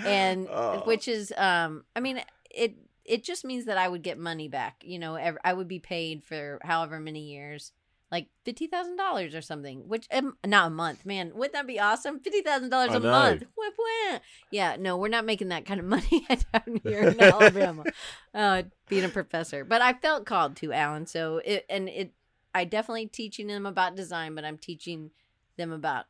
and 0.05 0.47
Oh. 0.53 0.82
which 0.84 1.09
is 1.09 1.32
um 1.36 1.84
I 1.97 2.01
mean 2.01 2.22
it 2.51 2.76
it 3.05 3.25
just 3.25 3.45
means 3.45 3.67
that 3.67 3.79
I 3.79 3.89
would 3.89 4.03
get 4.03 4.19
money 4.19 4.49
back. 4.49 4.83
You 4.85 4.99
know, 4.99 5.17
ev- 5.17 5.39
I 5.45 5.53
would 5.53 5.69
be 5.69 5.79
paid 5.79 6.25
for 6.25 6.59
however 6.63 6.99
many 7.01 7.21
years. 7.21 7.73
Like 8.13 8.29
$50,000 8.47 9.37
or 9.37 9.41
something, 9.41 9.89
which 9.89 10.07
um, 10.13 10.37
not 10.47 10.69
a 10.69 10.71
month, 10.71 11.05
man. 11.05 11.33
Wouldn't 11.35 11.55
that 11.55 11.67
be 11.67 11.81
awesome? 11.81 12.21
$50,000 12.21 12.65
a 12.65 13.01
know. 13.01 13.11
month. 13.11 13.43
Wah, 13.57 13.65
wah. 13.77 14.19
Yeah, 14.53 14.77
no, 14.79 14.97
we're 14.97 15.09
not 15.09 15.25
making 15.25 15.49
that 15.49 15.67
kind 15.67 15.81
of 15.81 15.87
money 15.87 16.25
down 16.53 16.81
here 16.85 17.09
in 17.09 17.21
Alabama. 17.21 17.85
Uh, 18.33 18.63
being 18.89 19.05
a 19.05 19.09
professor, 19.09 19.65
but 19.65 19.83
I 19.83 19.95
felt 19.95 20.27
called 20.27 20.55
to 20.57 20.73
Alan. 20.73 21.07
So 21.07 21.41
it 21.45 21.67
and 21.69 21.89
it, 21.89 22.13
I 22.55 22.65
definitely 22.65 23.07
teaching 23.07 23.49
them 23.49 23.67
about 23.67 23.97
design, 23.97 24.37
but 24.37 24.45
I'm 24.45 24.59
teaching 24.59 25.11
them 25.57 25.73
about 25.73 26.05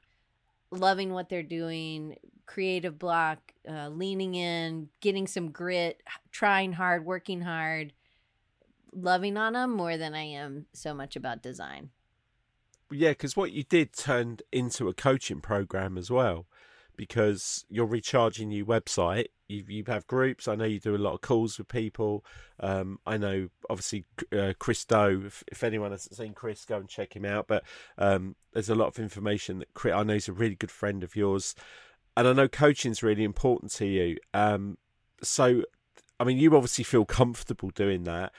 loving 0.75 1.12
what 1.12 1.29
they're 1.29 1.43
doing, 1.43 2.16
creative 2.47 2.99
block, 2.99 3.53
uh, 3.68 3.89
leaning 3.89 4.35
in, 4.35 4.89
getting 5.01 5.27
some 5.27 5.51
grit, 5.51 6.03
trying 6.31 6.72
hard, 6.72 7.05
working 7.05 7.41
hard, 7.41 7.93
loving 8.93 9.37
on 9.37 9.55
them 9.55 9.72
more 9.72 9.97
than 9.97 10.14
I 10.14 10.25
am 10.25 10.66
so 10.72 10.95
much 10.95 11.16
about 11.16 11.43
design. 11.43 11.91
Yeah, 12.91 13.11
because 13.11 13.37
what 13.37 13.53
you 13.53 13.64
did 13.64 13.93
turned 13.93 14.43
into 14.53 14.89
a 14.89 14.95
coaching 14.95 15.41
program 15.41 15.97
as 15.99 16.11
well, 16.11 16.47
because 16.97 17.65
you're 17.69 17.87
recharging 17.87 18.51
your 18.51 18.67
website. 18.67 19.27
You 19.49 19.65
you 19.67 19.85
have 19.89 20.07
groups. 20.07 20.49
I 20.49 20.55
know 20.55 20.65
you 20.65 20.81
do 20.81 20.97
a 20.97 20.99
lot 20.99 21.15
of 21.15 21.21
calls 21.21 21.59
with 21.59 21.69
people. 21.69 22.25
Um, 22.61 22.99
I 23.07 23.17
know 23.17 23.49
obviously 23.69 24.05
uh, 24.33 24.55
Chris 24.59 24.85
Do. 24.85 25.25
If, 25.27 25.45
if, 25.49 25.63
anyone 25.63 25.91
hasn't 25.91 26.17
seen 26.17 26.33
Chris, 26.33 26.65
go 26.65 26.77
and 26.77 26.89
check 26.89 27.15
him 27.15 27.25
out. 27.25 27.47
But 27.47 27.65
um, 27.99 28.37
there's 28.53 28.71
a 28.71 28.75
lot 28.75 28.89
of 28.89 28.99
information 28.99 29.59
that 29.59 29.75
Chris, 29.75 29.95
I 29.95 30.03
know 30.03 30.15
he's 30.15 30.29
a 30.29 30.33
really 30.33 30.55
good 30.55 30.71
friend 30.71 31.03
of 31.03 31.15
yours, 31.17 31.55
and 32.17 32.27
I 32.27 32.33
know 32.33 32.49
coaching's 32.49 33.03
really 33.03 33.25
important 33.25 33.73
to 33.73 33.87
you. 33.87 34.17
Um, 34.33 34.79
so, 35.23 35.63
I 36.19 36.25
mean, 36.25 36.39
you 36.39 36.55
obviously 36.55 36.85
feel 36.85 37.05
comfortable 37.05 37.71
doing 37.71 38.05
that. 38.05 38.33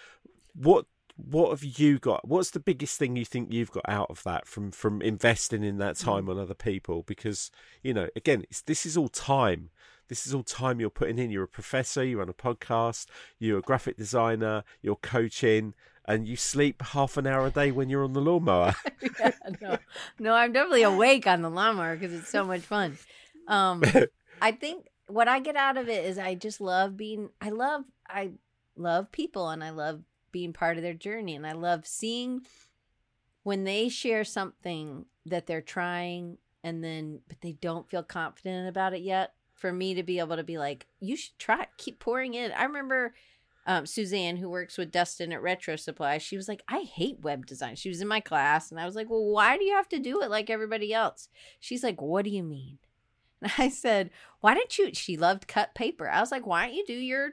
What 0.53 0.85
what 1.17 1.49
have 1.51 1.63
you 1.63 1.97
got? 1.99 2.27
What's 2.27 2.49
the 2.51 2.59
biggest 2.59 2.99
thing 2.99 3.15
you 3.15 3.25
think 3.25 3.51
you've 3.51 3.71
got 3.71 3.85
out 3.87 4.07
of 4.09 4.21
that 4.23 4.47
from 4.47 4.71
from 4.71 5.01
investing 5.01 5.63
in 5.63 5.77
that 5.77 5.95
Mm. 5.95 6.03
time 6.03 6.29
on 6.29 6.37
other 6.37 6.53
people? 6.53 7.03
Because 7.03 7.51
you 7.83 7.93
know, 7.93 8.09
again, 8.15 8.43
it's, 8.49 8.61
this 8.61 8.85
is 8.85 8.97
all 8.97 9.07
time. 9.09 9.69
This 10.07 10.27
is 10.27 10.33
all 10.35 10.43
time 10.43 10.79
you're 10.79 10.89
putting 10.91 11.17
in. 11.17 11.31
You're 11.31 11.43
a 11.45 11.47
professor. 11.47 12.03
You 12.03 12.19
run 12.19 12.29
a 12.29 12.33
podcast. 12.33 13.07
You're 13.39 13.59
a 13.59 13.61
graphic 13.61 13.97
designer. 13.97 14.63
You're 14.81 14.97
coaching, 14.97 15.73
and 16.05 16.27
you 16.27 16.35
sleep 16.35 16.81
half 16.81 17.17
an 17.17 17.25
hour 17.25 17.47
a 17.47 17.49
day 17.49 17.71
when 17.71 17.89
you're 17.89 18.03
on 18.03 18.13
the 18.13 18.21
lawnmower. 18.21 18.75
yeah, 19.19 19.31
no, 19.61 19.77
no, 20.19 20.33
I'm 20.35 20.51
definitely 20.51 20.83
awake 20.83 21.25
on 21.25 21.41
the 21.41 21.49
lawnmower 21.49 21.95
because 21.95 22.13
it's 22.13 22.29
so 22.29 22.43
much 22.43 22.61
fun. 22.61 22.97
Um, 23.47 23.83
I 24.41 24.51
think 24.51 24.87
what 25.07 25.27
I 25.27 25.39
get 25.39 25.55
out 25.55 25.77
of 25.77 25.87
it 25.89 26.03
is 26.05 26.17
I 26.19 26.35
just 26.35 26.59
love 26.61 26.97
being. 26.97 27.29
I 27.41 27.49
love 27.49 27.83
I 28.07 28.31
love 28.75 29.11
people 29.11 29.49
and 29.49 29.63
I 29.63 29.69
love 29.71 30.01
being 30.35 30.51
part 30.51 30.75
of 30.75 30.83
their 30.83 30.93
journey 30.93 31.33
and 31.33 31.47
I 31.47 31.53
love 31.53 31.87
seeing 31.87 32.41
when 33.43 33.63
they 33.63 33.87
share 33.87 34.25
something 34.25 35.05
that 35.25 35.47
they're 35.47 35.61
trying 35.61 36.37
and 36.61 36.83
then 36.83 37.21
but 37.29 37.39
they 37.39 37.53
don't 37.53 37.89
feel 37.89 38.03
confident 38.03 38.67
about 38.67 38.93
it 38.93 39.01
yet. 39.01 39.31
For 39.53 39.71
me 39.71 39.93
to 39.93 40.03
be 40.03 40.19
able 40.19 40.35
to 40.35 40.43
be 40.43 40.57
like, 40.57 40.87
you 40.99 41.15
should 41.15 41.39
try, 41.39 41.67
keep 41.77 41.99
pouring 41.99 42.33
in. 42.33 42.51
I 42.51 42.65
remember 42.65 43.13
um, 43.65 43.85
Suzanne, 43.85 44.35
who 44.35 44.49
works 44.49 44.77
with 44.77 44.91
Dustin 44.91 45.31
at 45.31 45.41
Retro 45.41 45.77
Supply, 45.77 46.17
she 46.17 46.35
was 46.35 46.49
like, 46.49 46.61
I 46.67 46.79
hate 46.81 47.21
web 47.21 47.45
design. 47.45 47.77
She 47.77 47.87
was 47.87 48.01
in 48.01 48.07
my 48.09 48.19
class, 48.19 48.71
and 48.71 48.79
I 48.79 48.85
was 48.85 48.95
like, 48.95 49.09
Well, 49.09 49.23
why 49.23 49.57
do 49.57 49.63
you 49.63 49.73
have 49.73 49.87
to 49.89 49.99
do 49.99 50.21
it 50.21 50.29
like 50.29 50.49
everybody 50.49 50.93
else? 50.93 51.29
She's 51.61 51.81
like, 51.81 52.01
What 52.01 52.25
do 52.25 52.31
you 52.31 52.43
mean? 52.43 52.79
And 53.41 53.53
I 53.57 53.69
said, 53.69 54.09
Why 54.41 54.53
don't 54.53 54.77
you? 54.77 54.93
She 54.93 55.15
loved 55.15 55.47
cut 55.47 55.73
paper. 55.73 56.09
I 56.09 56.19
was 56.19 56.31
like, 56.31 56.45
Why 56.45 56.65
don't 56.65 56.75
you 56.75 56.85
do 56.85 56.93
your 56.93 57.29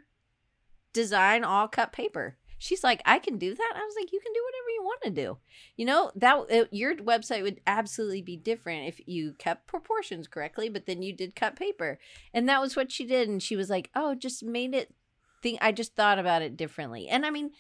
design 0.93 1.43
all 1.43 1.67
cut 1.67 1.93
paper? 1.93 2.37
She's 2.63 2.85
like, 2.85 3.03
I 3.05 3.19
can 3.19 3.39
do 3.39 3.55
that. 3.55 3.73
I 3.75 3.81
was 3.81 3.95
like, 3.99 4.13
You 4.13 4.21
can 4.21 4.33
do 4.33 4.43
whatever 4.45 4.71
you 4.71 4.83
want 4.83 5.03
to 5.03 5.11
do. 5.11 5.39
You 5.77 5.87
know 5.87 6.13
that 6.15 6.45
it, 6.49 6.69
your 6.73 6.95
website 6.97 7.43
would 7.43 7.61
absolutely 7.67 8.23
be 8.23 8.37
different 8.37 8.89
if 8.89 9.01
you 9.07 9.35
kept 9.39 9.67
proportions 9.67 10.29
correctly, 10.29 10.69
but 10.69 10.87
then 10.87 11.03
you 11.03 11.13
did 11.13 11.35
cut 11.35 11.57
paper, 11.57 11.99
and 12.33 12.49
that 12.49 12.61
was 12.61 12.77
what 12.77 12.93
she 12.93 13.05
did. 13.05 13.29
And 13.29 13.43
she 13.43 13.57
was 13.57 13.69
like, 13.69 13.91
Oh, 13.95 14.15
just 14.15 14.45
made 14.45 14.75
it 14.75 14.95
think 15.43 15.59
I 15.61 15.73
just 15.73 15.95
thought 15.95 16.19
about 16.19 16.43
it 16.43 16.57
differently. 16.57 17.09
And 17.09 17.27
I 17.27 17.31
mean, 17.31 17.51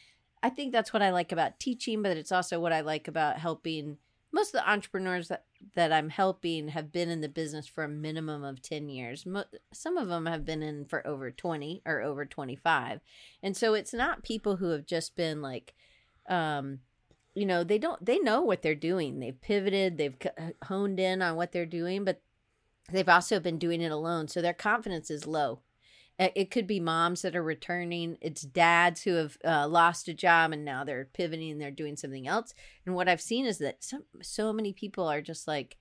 I 0.42 0.50
think 0.50 0.72
that's 0.72 0.92
what 0.92 1.02
I 1.02 1.10
like 1.10 1.32
about 1.32 1.58
teaching, 1.58 2.02
but 2.02 2.16
it's 2.16 2.32
also 2.32 2.60
what 2.60 2.72
I 2.72 2.80
like 2.80 3.08
about 3.08 3.38
helping. 3.38 3.98
Most 4.32 4.54
of 4.54 4.60
the 4.60 4.70
entrepreneurs 4.70 5.28
that, 5.28 5.44
that 5.74 5.92
I'm 5.92 6.08
helping 6.08 6.68
have 6.68 6.90
been 6.90 7.10
in 7.10 7.20
the 7.20 7.28
business 7.28 7.66
for 7.66 7.84
a 7.84 7.88
minimum 7.88 8.42
of 8.44 8.62
10 8.62 8.88
years. 8.88 9.26
Mo- 9.26 9.44
some 9.72 9.96
of 9.98 10.08
them 10.08 10.26
have 10.26 10.44
been 10.44 10.62
in 10.62 10.86
for 10.86 11.06
over 11.06 11.30
20 11.30 11.82
or 11.84 12.00
over 12.00 12.24
25. 12.24 13.00
And 13.42 13.56
so 13.56 13.74
it's 13.74 13.92
not 13.92 14.22
people 14.22 14.56
who 14.56 14.70
have 14.70 14.86
just 14.86 15.16
been 15.16 15.42
like, 15.42 15.74
um, 16.28 16.80
you 17.34 17.44
know, 17.44 17.62
they 17.62 17.78
don't, 17.78 18.04
they 18.04 18.18
know 18.18 18.40
what 18.40 18.62
they're 18.62 18.74
doing. 18.74 19.20
They've 19.20 19.40
pivoted, 19.40 19.98
they've 19.98 20.16
c- 20.22 20.30
honed 20.64 20.98
in 20.98 21.20
on 21.20 21.36
what 21.36 21.52
they're 21.52 21.66
doing, 21.66 22.04
but 22.04 22.22
they've 22.90 23.08
also 23.08 23.38
been 23.38 23.58
doing 23.58 23.80
it 23.80 23.92
alone. 23.92 24.28
So 24.28 24.40
their 24.40 24.54
confidence 24.54 25.10
is 25.10 25.26
low. 25.26 25.60
Uh, 26.18 26.28
It 26.34 26.50
could 26.50 26.66
be 26.66 26.80
moms 26.80 27.22
that 27.22 27.36
are 27.36 27.42
returning. 27.42 28.18
It's 28.20 28.42
dads 28.42 29.02
who 29.02 29.14
have 29.14 29.38
uh, 29.44 29.68
lost 29.68 30.08
a 30.08 30.14
job 30.14 30.52
and 30.52 30.64
now 30.64 30.84
they're 30.84 31.08
pivoting. 31.12 31.52
And 31.52 31.60
they're 31.60 31.70
doing 31.70 31.96
something 31.96 32.26
else. 32.26 32.54
And 32.86 32.94
what 32.94 33.08
I've 33.08 33.20
seen 33.20 33.46
is 33.46 33.58
that 33.58 33.82
so, 33.82 34.02
so 34.20 34.52
many 34.52 34.72
people 34.72 35.06
are 35.08 35.22
just 35.22 35.48
like, 35.48 35.76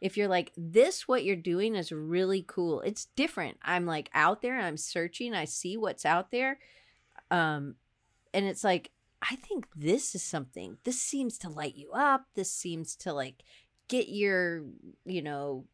if 0.00 0.16
you're 0.16 0.28
like, 0.28 0.52
this, 0.56 1.08
what 1.08 1.24
you're 1.24 1.36
doing 1.36 1.74
is 1.74 1.90
really 1.90 2.44
cool. 2.46 2.82
It's 2.82 3.06
different. 3.16 3.56
I'm 3.62 3.86
like 3.86 4.10
out 4.12 4.42
there. 4.42 4.60
I'm 4.60 4.76
searching. 4.76 5.34
I 5.34 5.46
see 5.46 5.76
what's 5.76 6.04
out 6.04 6.30
there. 6.30 6.58
Um, 7.30 7.76
and 8.34 8.44
it's 8.44 8.62
like, 8.62 8.90
I 9.22 9.36
think 9.36 9.66
this 9.74 10.14
is 10.14 10.22
something. 10.22 10.76
This 10.84 11.00
seems 11.00 11.38
to 11.38 11.48
light 11.48 11.76
you 11.76 11.92
up. 11.92 12.26
This 12.34 12.52
seems 12.52 12.94
to 12.96 13.14
like 13.14 13.42
get 13.88 14.08
your, 14.08 14.64
you 15.06 15.22
know, 15.22 15.64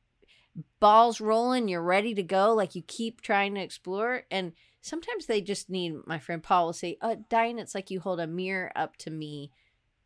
balls 0.80 1.20
rolling, 1.20 1.68
you're 1.68 1.82
ready 1.82 2.14
to 2.14 2.22
go, 2.22 2.52
like 2.54 2.74
you 2.74 2.82
keep 2.82 3.20
trying 3.20 3.54
to 3.54 3.60
explore. 3.60 4.22
And 4.30 4.52
sometimes 4.80 5.26
they 5.26 5.40
just 5.40 5.70
need, 5.70 5.94
my 6.06 6.18
friend 6.18 6.42
Paul 6.42 6.66
will 6.66 6.72
say, 6.72 6.98
uh, 7.00 7.16
Diane, 7.28 7.58
it's 7.58 7.74
like 7.74 7.90
you 7.90 8.00
hold 8.00 8.20
a 8.20 8.26
mirror 8.26 8.70
up 8.76 8.96
to 8.98 9.10
me 9.10 9.50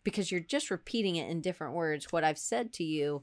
because 0.05 0.31
you're 0.31 0.41
just 0.41 0.71
repeating 0.71 1.17
it 1.17 1.29
in 1.29 1.41
different 1.41 1.75
words, 1.75 2.13
what 2.13 2.25
I've 2.25 2.39
said 2.39 2.73
to 2.75 2.85
you, 2.85 3.23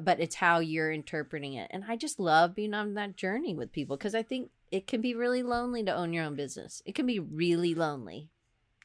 but 0.00 0.20
it's 0.20 0.36
how 0.36 0.58
you're 0.58 0.90
interpreting 0.90 1.54
it. 1.54 1.70
And 1.70 1.84
I 1.86 1.96
just 1.96 2.18
love 2.18 2.54
being 2.54 2.74
on 2.74 2.94
that 2.94 3.16
journey 3.16 3.54
with 3.54 3.72
people 3.72 3.96
because 3.96 4.14
I 4.14 4.22
think 4.22 4.50
it 4.70 4.86
can 4.86 5.00
be 5.00 5.14
really 5.14 5.42
lonely 5.42 5.84
to 5.84 5.94
own 5.94 6.12
your 6.12 6.24
own 6.24 6.34
business. 6.34 6.82
It 6.86 6.94
can 6.94 7.06
be 7.06 7.18
really 7.18 7.74
lonely. 7.74 8.30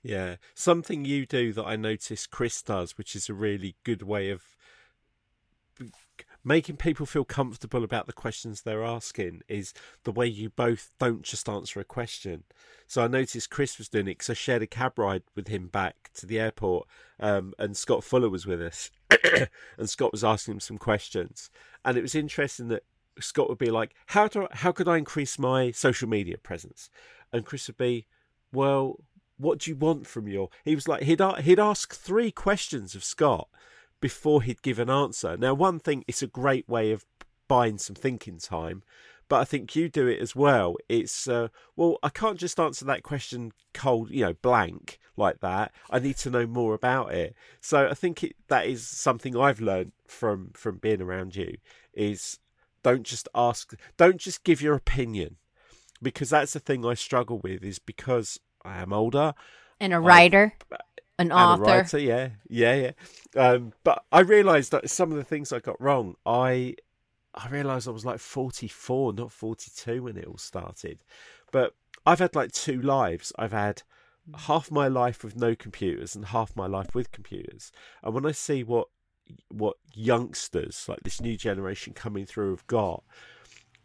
Yeah, 0.04 0.36
something 0.54 1.04
you 1.04 1.26
do 1.26 1.52
that 1.54 1.66
I 1.66 1.76
notice 1.76 2.28
Chris 2.28 2.62
does, 2.62 2.98
which 2.98 3.16
is 3.16 3.30
a 3.30 3.34
really 3.34 3.76
good 3.84 4.02
way 4.02 4.30
of 4.30 4.44
making 6.44 6.78
people 6.78 7.06
feel 7.06 7.26
comfortable 7.26 7.84
about 7.84 8.08
the 8.08 8.14
questions 8.14 8.62
they're 8.62 8.84
asking, 8.84 9.42
is 9.48 9.74
the 10.04 10.12
way 10.12 10.26
you 10.28 10.50
both 10.50 10.92
don't 11.00 11.24
just 11.24 11.50
answer 11.50 11.80
a 11.80 11.86
question. 11.86 12.44
So 12.88 13.04
I 13.04 13.08
noticed 13.08 13.50
Chris 13.50 13.78
was 13.78 13.90
doing 13.90 14.08
it 14.08 14.18
because 14.18 14.30
I 14.30 14.34
shared 14.34 14.62
a 14.62 14.68
cab 14.68 14.98
ride 14.98 15.24
with 15.36 15.48
him 15.48 15.68
back 15.68 16.10
to 16.16 16.26
the 16.26 16.40
airport, 16.40 16.88
um, 17.20 17.54
and 17.60 17.76
Scott 17.76 18.04
Fuller 18.04 18.30
was 18.30 18.46
with 18.46 18.62
us, 18.62 18.90
and 19.78 19.90
Scott 19.90 20.12
was 20.12 20.24
asking 20.24 20.56
him 20.56 20.60
some 20.60 20.78
questions, 20.78 21.50
and 21.84 21.98
it 21.98 22.02
was 22.02 22.16
interesting 22.16 22.70
that 22.70 22.84
Scott 23.20 23.50
would 23.50 23.58
be 23.58 23.72
like, 23.72 23.94
"How 24.08 24.28
do 24.28 24.44
I, 24.44 24.48
how 24.58 24.72
could 24.72 24.88
I 24.88 24.98
increase 24.98 25.38
my 25.38 25.72
social 25.72 26.08
media 26.08 26.38
presence?" 26.38 26.90
And 27.34 27.46
Chris 27.46 27.68
would 27.68 27.78
be, 27.78 28.08
"Well." 28.52 28.98
what 29.42 29.60
do 29.60 29.72
you 29.72 29.76
want 29.78 30.06
from 30.06 30.28
your 30.28 30.50
he 30.66 30.76
was 30.76 30.86
like 30.86 31.04
he'd 31.04 31.22
he'd 31.40 31.60
ask 31.60 31.96
three 31.96 32.30
questions 32.30 32.94
of 32.94 33.06
Scott 33.06 33.48
before 34.02 34.42
he'd 34.42 34.62
give 34.62 34.80
an 34.80 34.90
answer. 34.90 35.38
Now 35.38 35.54
one 35.54 35.80
thing 35.80 36.04
it's 36.08 36.24
a 36.24 36.28
great 36.28 36.68
way 36.68 36.92
of 36.92 37.06
buying 37.48 37.78
some 37.78 37.96
thinking 37.96 38.38
time 38.38 38.84
but 39.30 39.40
I 39.42 39.44
think 39.46 39.76
you 39.76 39.90
do 39.90 40.08
it 40.08 40.20
as 40.20 40.36
well. 40.36 40.76
It's 40.90 41.28
uh, 41.28 41.50
well 41.76 42.00
I 42.04 42.10
can't 42.10 42.40
just 42.40 42.60
answer 42.60 42.84
that 42.86 43.04
question 43.04 43.54
cold 43.74 44.10
you 44.10 44.26
know 44.26 44.34
blank 44.34 45.00
like 45.16 45.40
that. 45.40 45.72
I 45.90 46.00
need 46.00 46.18
to 46.18 46.32
know 46.32 46.48
more 46.48 46.74
about 46.74 47.14
it. 47.14 47.36
So 47.62 47.88
I 47.88 47.94
think 47.94 48.24
it, 48.24 48.36
that 48.48 48.66
is 48.66 48.86
something 48.86 49.38
I've 49.38 49.62
learned 49.62 49.92
from 50.08 50.52
from 50.54 50.78
being 50.78 51.02
around 51.02 51.36
you 51.36 51.58
is 51.94 52.40
don't 52.82 53.04
just 53.04 53.30
ask 53.36 53.74
don't 53.98 54.18
just 54.18 54.44
give 54.44 54.62
your 54.62 54.74
opinion 54.74 55.38
because 56.02 56.32
that's 56.32 56.54
the 56.54 56.60
thing 56.60 56.86
I 56.86 56.96
struggle 56.96 57.40
with 57.40 57.64
is 57.64 57.78
because 57.78 58.40
I 58.66 58.80
am 58.80 58.92
older 58.92 59.34
And 59.80 59.94
a 59.94 60.00
writer, 60.00 60.54
an 61.20 61.32
and 61.32 61.32
author. 61.32 61.64
a 61.64 61.68
writer, 61.68 62.00
yeah, 62.00 62.30
yeah, 62.50 62.76
yeah. 62.76 62.92
Um, 63.42 63.74
but 63.84 64.04
I 64.12 64.22
realised 64.22 64.72
that 64.72 64.90
some 64.90 65.12
of 65.12 65.18
the 65.18 65.24
things 65.24 65.54
I 65.54 65.60
got 65.60 65.80
wrong, 65.80 66.16
I 66.26 66.76
I 67.36 67.50
realised 67.50 67.88
I 67.88 67.92
was 67.92 68.06
like 68.06 68.20
forty 68.20 68.68
four, 68.68 69.14
not 69.14 69.32
forty 69.32 69.72
two 69.76 70.04
when 70.04 70.18
it 70.18 70.26
all 70.26 70.38
started. 70.38 71.00
But 71.52 71.76
I've 72.06 72.20
had 72.20 72.36
like 72.36 72.52
two 72.52 72.82
lives. 72.82 73.32
I've 73.38 73.52
had 73.52 73.84
half 74.36 74.72
my 74.72 74.88
life 74.88 75.24
with 75.24 75.36
no 75.36 75.56
computers 75.56 76.16
and 76.16 76.26
half 76.26 76.56
my 76.56 76.68
life 76.68 76.96
with 76.96 77.12
computers. 77.12 77.72
And 78.04 78.14
when 78.14 78.26
I 78.26 78.32
see 78.32 78.64
what 78.64 78.88
what 79.50 79.78
youngsters 79.94 80.86
like 80.88 81.02
this 81.04 81.22
new 81.22 81.38
generation 81.38 81.94
coming 81.94 82.26
through 82.26 82.52
have 82.52 82.68
got, 82.68 83.04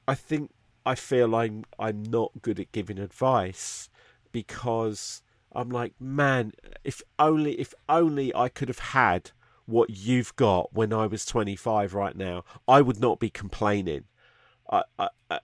I 0.08 0.14
think 0.14 0.52
I 0.86 0.94
feel 0.94 1.34
I'm 1.34 1.64
I'm 1.78 2.02
not 2.02 2.32
good 2.42 2.60
at 2.60 2.72
giving 2.72 2.98
advice 2.98 3.88
because 4.32 5.22
I'm 5.54 5.70
like, 5.70 5.94
man, 6.00 6.52
if 6.82 7.02
only 7.18 7.60
if 7.60 7.74
only 7.88 8.34
I 8.34 8.48
could 8.48 8.68
have 8.68 8.78
had 8.78 9.30
what 9.66 9.90
you've 9.90 10.34
got 10.36 10.74
when 10.74 10.92
I 10.92 11.06
was 11.06 11.24
25 11.24 11.94
right 11.94 12.16
now, 12.16 12.44
I 12.68 12.80
would 12.80 13.00
not 13.00 13.18
be 13.18 13.30
complaining. 13.30 14.04
I, 14.70 14.82
I, 14.98 15.08
I, 15.30 15.40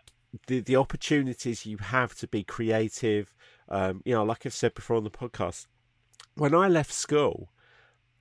the 0.47 0.61
the 0.61 0.77
opportunities 0.77 1.67
you 1.67 1.79
have 1.79 2.15
to 2.17 2.29
be 2.29 2.45
creative, 2.45 3.35
um, 3.69 4.03
you 4.05 4.15
know, 4.15 4.25
like 4.25 4.45
I've 4.45 4.55
said 4.55 4.75
before 4.75 4.97
on 4.97 5.05
the 5.05 5.11
podcast, 5.11 5.67
when 6.35 6.55
I 6.55 6.69
left 6.69 6.93
school, 6.93 7.51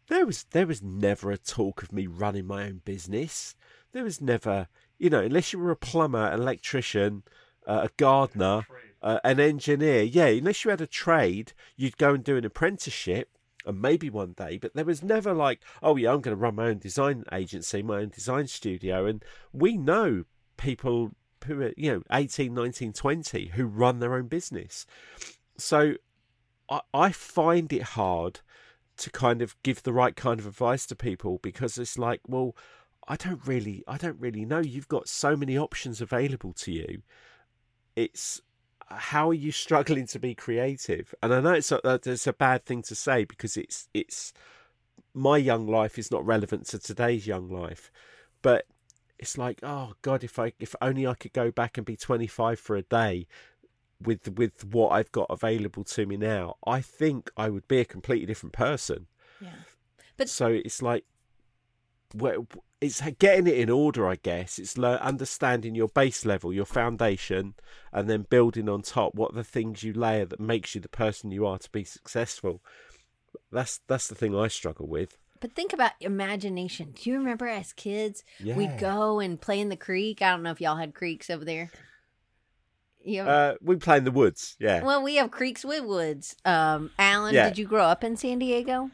there 0.07 0.25
was 0.25 0.43
there 0.51 0.67
was 0.67 0.81
never 0.81 1.31
a 1.31 1.37
talk 1.37 1.83
of 1.83 1.91
me 1.91 2.07
running 2.07 2.47
my 2.47 2.65
own 2.65 2.81
business. 2.83 3.55
There 3.91 4.03
was 4.03 4.21
never, 4.21 4.67
you 4.97 5.09
know, 5.09 5.21
unless 5.21 5.53
you 5.53 5.59
were 5.59 5.71
a 5.71 5.75
plumber, 5.75 6.31
electrician, 6.31 7.23
uh, 7.65 7.81
a 7.85 7.89
gardener, 7.97 8.65
Uh, 9.01 9.19
an 9.23 9.39
engineer, 9.39 10.01
yeah, 10.01 10.25
unless 10.25 10.65
you 10.65 10.71
had 10.71 10.81
a 10.81 10.87
trade, 10.87 11.53
you'd 11.77 11.97
go 11.97 12.13
and 12.13 12.23
do 12.23 12.35
an 12.35 12.43
apprenticeship 12.43 13.29
and 13.65 13.81
maybe 13.81 14.09
one 14.09 14.33
day, 14.33 14.57
but 14.57 14.73
there 14.73 14.85
was 14.85 15.03
never 15.03 15.33
like, 15.33 15.61
oh 15.83 15.95
yeah, 15.95 16.11
I'm 16.11 16.21
going 16.21 16.35
to 16.35 16.41
run 16.41 16.55
my 16.55 16.67
own 16.67 16.79
design 16.79 17.23
agency, 17.31 17.81
my 17.83 17.99
own 17.99 18.09
design 18.09 18.47
studio. 18.47 19.05
And 19.05 19.23
we 19.53 19.77
know 19.77 20.25
people 20.57 21.11
who 21.45 21.61
are, 21.61 21.73
you 21.77 21.91
know, 21.91 22.03
18, 22.11 22.53
19, 22.53 22.93
20 22.93 23.47
who 23.47 23.65
run 23.65 23.99
their 23.99 24.15
own 24.15 24.27
business. 24.27 24.85
So 25.57 25.95
I, 26.69 26.81
I 26.93 27.11
find 27.11 27.71
it 27.73 27.83
hard 27.83 28.39
to 28.97 29.09
kind 29.09 29.41
of 29.41 29.55
give 29.63 29.83
the 29.83 29.93
right 29.93 30.15
kind 30.15 30.39
of 30.39 30.45
advice 30.45 30.85
to 30.87 30.95
people 30.95 31.39
because 31.41 31.77
it's 31.77 31.97
like, 31.97 32.21
well, 32.27 32.55
I 33.07 33.15
don't 33.15 33.45
really, 33.45 33.83
I 33.87 33.97
don't 33.97 34.19
really 34.19 34.45
know. 34.45 34.59
You've 34.59 34.87
got 34.87 35.07
so 35.07 35.35
many 35.35 35.57
options 35.57 36.01
available 36.01 36.53
to 36.53 36.71
you. 36.71 37.01
It's 37.95 38.41
how 38.91 39.29
are 39.29 39.35
you 39.35 39.51
struggling 39.51 40.07
to 40.07 40.19
be 40.19 40.35
creative? 40.35 41.13
And 41.21 41.33
I 41.33 41.41
know 41.41 41.53
it's 41.53 41.71
a, 41.71 41.85
uh, 41.85 41.99
it's 42.05 42.27
a 42.27 42.33
bad 42.33 42.65
thing 42.65 42.81
to 42.83 42.95
say 42.95 43.23
because 43.25 43.57
it's 43.57 43.87
it's 43.93 44.33
my 45.13 45.37
young 45.37 45.67
life 45.67 45.97
is 45.99 46.11
not 46.11 46.25
relevant 46.25 46.65
to 46.67 46.79
today's 46.79 47.27
young 47.27 47.49
life, 47.49 47.91
but 48.41 48.65
it's 49.17 49.37
like 49.37 49.59
oh 49.63 49.93
god, 50.01 50.23
if 50.23 50.39
I 50.39 50.53
if 50.59 50.75
only 50.81 51.05
I 51.05 51.13
could 51.13 51.33
go 51.33 51.51
back 51.51 51.77
and 51.77 51.85
be 51.85 51.95
25 51.95 52.59
for 52.59 52.75
a 52.75 52.81
day 52.81 53.27
with 54.01 54.37
with 54.37 54.65
what 54.65 54.89
I've 54.89 55.11
got 55.11 55.27
available 55.29 55.83
to 55.83 56.05
me 56.05 56.17
now, 56.17 56.55
I 56.65 56.81
think 56.81 57.31
I 57.37 57.49
would 57.49 57.67
be 57.67 57.79
a 57.79 57.85
completely 57.85 58.25
different 58.25 58.53
person. 58.53 59.07
Yeah, 59.39 59.49
but 60.17 60.29
so 60.29 60.47
it's 60.47 60.81
like 60.81 61.05
well, 62.15 62.47
it's 62.81 63.01
getting 63.19 63.47
it 63.47 63.57
in 63.57 63.69
order, 63.69 64.07
I 64.07 64.15
guess. 64.15 64.57
It's 64.57 64.77
understanding 64.77 65.75
your 65.75 65.89
base 65.89 66.25
level, 66.25 66.53
your 66.53 66.65
foundation, 66.65 67.55
and 67.91 68.09
then 68.09 68.25
building 68.29 68.69
on 68.69 68.83
top 68.83 69.15
what 69.15 69.33
the 69.33 69.43
things 69.43 69.83
you 69.83 69.91
layer 69.93 70.25
that 70.25 70.39
makes 70.39 70.75
you 70.75 70.81
the 70.81 70.89
person 70.89 71.31
you 71.31 71.45
are 71.45 71.57
to 71.57 71.69
be 71.71 71.83
successful. 71.83 72.61
That's 73.51 73.81
that's 73.87 74.07
the 74.07 74.15
thing 74.15 74.35
I 74.35 74.47
struggle 74.47 74.87
with. 74.87 75.17
But 75.41 75.53
think 75.53 75.73
about 75.73 75.91
imagination. 75.99 76.93
Do 76.95 77.09
you 77.09 77.17
remember 77.17 77.47
as 77.47 77.73
kids, 77.73 78.23
yeah. 78.39 78.55
we'd 78.55 78.77
go 78.77 79.19
and 79.19 79.39
play 79.39 79.59
in 79.59 79.69
the 79.69 79.77
creek? 79.77 80.21
I 80.21 80.31
don't 80.31 80.43
know 80.43 80.51
if 80.51 80.59
y'all 80.59 80.75
had 80.75 80.93
creeks 80.93 81.29
over 81.29 81.45
there. 81.45 81.71
You 83.03 83.23
uh, 83.23 83.55
we 83.61 83.75
play 83.75 83.97
in 83.97 84.03
the 84.05 84.11
woods. 84.11 84.55
Yeah. 84.59 84.83
Well, 84.83 85.03
we 85.03 85.15
have 85.15 85.31
creeks 85.31 85.65
with 85.65 85.83
woods. 85.83 86.35
Um, 86.45 86.91
Alan, 86.97 87.33
yeah. 87.33 87.49
did 87.49 87.57
you 87.57 87.65
grow 87.65 87.83
up 87.83 88.03
in 88.03 88.15
San 88.15 88.39
Diego? 88.39 88.91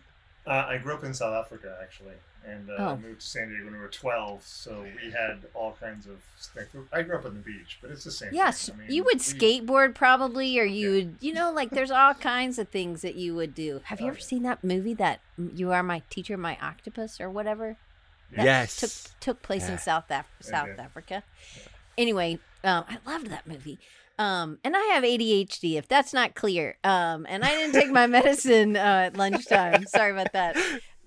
Uh, 0.47 0.65
I 0.69 0.77
grew 0.77 0.93
up 0.93 1.03
in 1.03 1.13
South 1.13 1.33
Africa, 1.33 1.77
actually 1.81 2.13
and 2.48 2.70
uh, 2.70 2.76
oh. 2.78 2.98
moved 2.98 3.22
to 3.22 3.28
San 3.28 3.50
Diego 3.50 3.66
when 3.66 3.74
we 3.74 3.80
were 3.80 3.88
12. 3.88 4.46
So 4.46 4.86
we 5.04 5.12
had 5.12 5.46
all 5.54 5.76
kinds 5.80 6.06
of 6.06 6.18
stuff. 6.38 6.66
I 6.93 7.02
grew 7.02 7.18
up 7.18 7.26
on 7.26 7.34
the 7.34 7.39
beach, 7.39 7.80
but 7.82 7.91
it's 7.91 8.04
the 8.04 8.12
same. 8.12 8.30
Yes, 8.32 8.70
I 8.74 8.78
mean, 8.78 8.91
you 8.91 9.04
would 9.04 9.18
we, 9.18 9.20
skateboard 9.20 9.96
probably, 9.96 10.60
or 10.60 10.64
you 10.64 10.89
yeah. 10.89 10.96
would, 10.96 11.16
you 11.22 11.34
know, 11.34 11.52
like 11.52 11.72
there's 11.72 11.91
all 11.91 12.14
kinds 12.14 12.60
of 12.60 12.70
things 12.70 13.02
that 13.02 13.16
you 13.16 13.36
would 13.36 13.56
do. 13.56 13.82
Have 13.86 14.00
you 14.00 14.08
oh, 14.08 14.10
ever 14.10 14.20
yeah. 14.20 14.26
seen 14.26 14.43
that 14.43 14.64
movie 14.64 14.93
that 14.96 15.22
You 15.38 15.72
Are 15.72 15.84
My 15.84 16.02
Teacher, 16.10 16.38
My 16.38 16.58
Octopus, 16.62 17.20
or 17.20 17.30
whatever? 17.30 17.78
That 18.36 18.46
yes, 18.46 18.78
took 18.78 19.20
took 19.20 19.41
place 19.41 19.68
yeah. 19.68 19.74
in 19.74 19.80
South 19.80 20.06
Af- 20.10 20.26
South 20.41 20.80
Africa. 20.80 21.24
Anyway, 21.98 22.39
um, 22.64 22.84
I 22.89 22.98
loved 23.10 23.30
that 23.30 23.48
movie. 23.48 23.80
Um, 24.18 24.60
and 24.64 24.76
I 24.76 24.82
have 24.93 25.04
ADHD, 25.04 25.78
if 25.78 25.88
that's 25.88 26.14
not 26.14 26.36
clear. 26.36 26.78
Um, 26.84 27.26
and 27.28 27.43
I 27.43 27.50
didn't 27.50 27.74
take 27.74 27.91
my 27.91 28.08
medicine 28.08 28.78
uh, 28.78 29.08
at 29.08 29.18
lunchtime. 29.18 29.86
Sorry 29.88 30.12
about 30.12 30.32
that. 30.34 30.58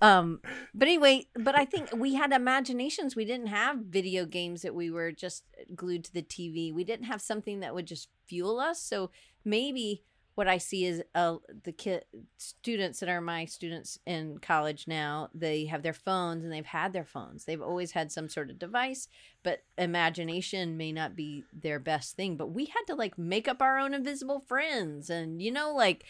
Um, 0.01 0.39
but 0.73 0.87
anyway, 0.87 1.27
but 1.35 1.55
I 1.55 1.65
think 1.65 1.89
we 1.95 2.15
had 2.15 2.31
imaginations. 2.31 3.15
We 3.15 3.25
didn't 3.25 3.47
have 3.47 3.77
video 3.77 4.25
games 4.25 4.61
that 4.61 4.75
we 4.75 4.89
were 4.89 5.11
just 5.11 5.43
glued 5.75 6.05
to 6.05 6.13
the 6.13 6.21
TV. 6.21 6.73
We 6.73 6.83
didn't 6.83 7.05
have 7.05 7.21
something 7.21 7.59
that 7.59 7.75
would 7.75 7.85
just 7.85 8.09
fuel 8.27 8.59
us. 8.59 8.81
So 8.81 9.11
maybe 9.43 10.03
what 10.39 10.47
I 10.47 10.57
see 10.57 10.85
is 10.85 11.03
uh, 11.15 11.35
the 11.65 11.73
kid 11.73 12.05
students 12.37 13.01
that 13.01 13.09
are 13.09 13.19
my 13.19 13.43
students 13.43 13.99
in 14.05 14.37
college 14.37 14.85
now. 14.87 15.27
They 15.33 15.65
have 15.65 15.83
their 15.83 15.91
phones 15.91 16.45
and 16.45 16.53
they've 16.53 16.65
had 16.65 16.93
their 16.93 17.03
phones. 17.03 17.43
They've 17.43 17.61
always 17.61 17.91
had 17.91 18.09
some 18.09 18.29
sort 18.29 18.49
of 18.49 18.57
device, 18.57 19.09
but 19.43 19.63
imagination 19.77 20.77
may 20.77 20.93
not 20.93 21.13
be 21.13 21.43
their 21.51 21.77
best 21.77 22.15
thing. 22.15 22.37
But 22.37 22.51
we 22.51 22.67
had 22.67 22.83
to 22.87 22.95
like 22.95 23.17
make 23.17 23.49
up 23.49 23.61
our 23.61 23.77
own 23.77 23.93
invisible 23.93 24.39
friends, 24.39 25.09
and 25.09 25.41
you 25.41 25.51
know, 25.51 25.75
like 25.75 26.05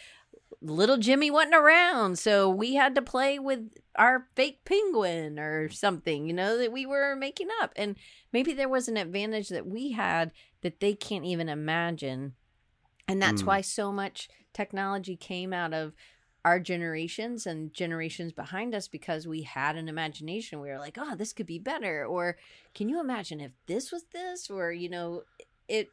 little 0.62 0.98
Jimmy 0.98 1.30
wasn't 1.30 1.54
around, 1.54 2.18
so 2.18 2.48
we 2.48 2.74
had 2.74 2.94
to 2.94 3.02
play 3.02 3.38
with 3.38 3.70
our 3.96 4.26
fake 4.36 4.64
penguin 4.64 5.38
or 5.38 5.70
something, 5.70 6.26
you 6.26 6.32
know, 6.32 6.58
that 6.58 6.72
we 6.72 6.84
were 6.84 7.16
making 7.16 7.48
up. 7.62 7.72
And 7.76 7.96
maybe 8.32 8.52
there 8.52 8.68
was 8.68 8.88
an 8.88 8.96
advantage 8.96 9.48
that 9.48 9.66
we 9.66 9.92
had 9.92 10.32
that 10.62 10.80
they 10.80 10.94
can't 10.94 11.24
even 11.24 11.48
imagine. 11.48 12.34
And 13.08 13.22
that's 13.22 13.42
mm. 13.42 13.46
why 13.46 13.60
so 13.62 13.90
much 13.90 14.28
technology 14.52 15.16
came 15.16 15.52
out 15.52 15.72
of 15.72 15.94
our 16.44 16.58
generations 16.58 17.46
and 17.46 17.72
generations 17.72 18.32
behind 18.32 18.74
us 18.74 18.88
because 18.88 19.26
we 19.26 19.42
had 19.42 19.76
an 19.76 19.88
imagination. 19.88 20.60
We 20.60 20.68
were 20.68 20.78
like, 20.78 20.96
oh, 20.98 21.14
this 21.14 21.32
could 21.32 21.46
be 21.46 21.58
better. 21.58 22.04
Or 22.04 22.36
can 22.74 22.88
you 22.88 23.00
imagine 23.00 23.40
if 23.40 23.52
this 23.66 23.92
was 23.92 24.04
this? 24.12 24.48
Or, 24.48 24.72
you 24.72 24.88
know, 24.88 25.22
it 25.68 25.90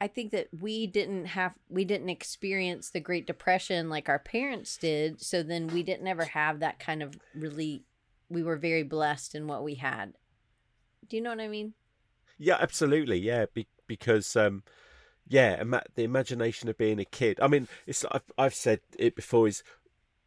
I 0.00 0.08
think 0.08 0.32
that 0.32 0.48
we 0.58 0.86
didn't 0.86 1.26
have 1.26 1.54
we 1.68 1.84
didn't 1.84 2.10
experience 2.10 2.90
the 2.90 3.00
Great 3.00 3.26
Depression 3.26 3.88
like 3.88 4.08
our 4.08 4.18
parents 4.18 4.76
did, 4.76 5.22
so 5.22 5.42
then 5.42 5.68
we 5.68 5.82
didn't 5.82 6.06
ever 6.06 6.24
have 6.24 6.60
that 6.60 6.78
kind 6.78 7.02
of 7.02 7.14
really 7.34 7.84
we 8.28 8.42
were 8.42 8.56
very 8.56 8.82
blessed 8.82 9.34
in 9.34 9.46
what 9.46 9.64
we 9.64 9.76
had. 9.76 10.12
Do 11.08 11.16
you 11.16 11.22
know 11.22 11.30
what 11.30 11.40
I 11.40 11.48
mean? 11.48 11.74
Yeah, 12.38 12.56
absolutely. 12.60 13.18
Yeah, 13.18 13.46
Be- 13.52 13.68
because 13.86 14.36
um 14.36 14.62
yeah, 15.28 15.60
ima- 15.60 15.82
the 15.94 16.04
imagination 16.04 16.68
of 16.68 16.78
being 16.78 17.00
a 17.00 17.04
kid. 17.04 17.40
I 17.40 17.48
mean, 17.48 17.66
it's 17.86 18.04
I've, 18.10 18.30
I've 18.36 18.54
said 18.54 18.80
it 18.98 19.16
before 19.16 19.48
is 19.48 19.62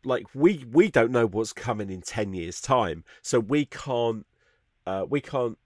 like 0.03 0.25
we 0.33 0.65
we 0.71 0.89
don't 0.89 1.11
know 1.11 1.27
what's 1.27 1.53
coming 1.53 1.91
in 1.91 2.01
10 2.01 2.33
years 2.33 2.59
time. 2.59 3.03
So 3.21 3.39
we 3.39 3.65
can't 3.65 4.25
uh 4.87 5.05
we 5.07 5.21
can't 5.21 5.59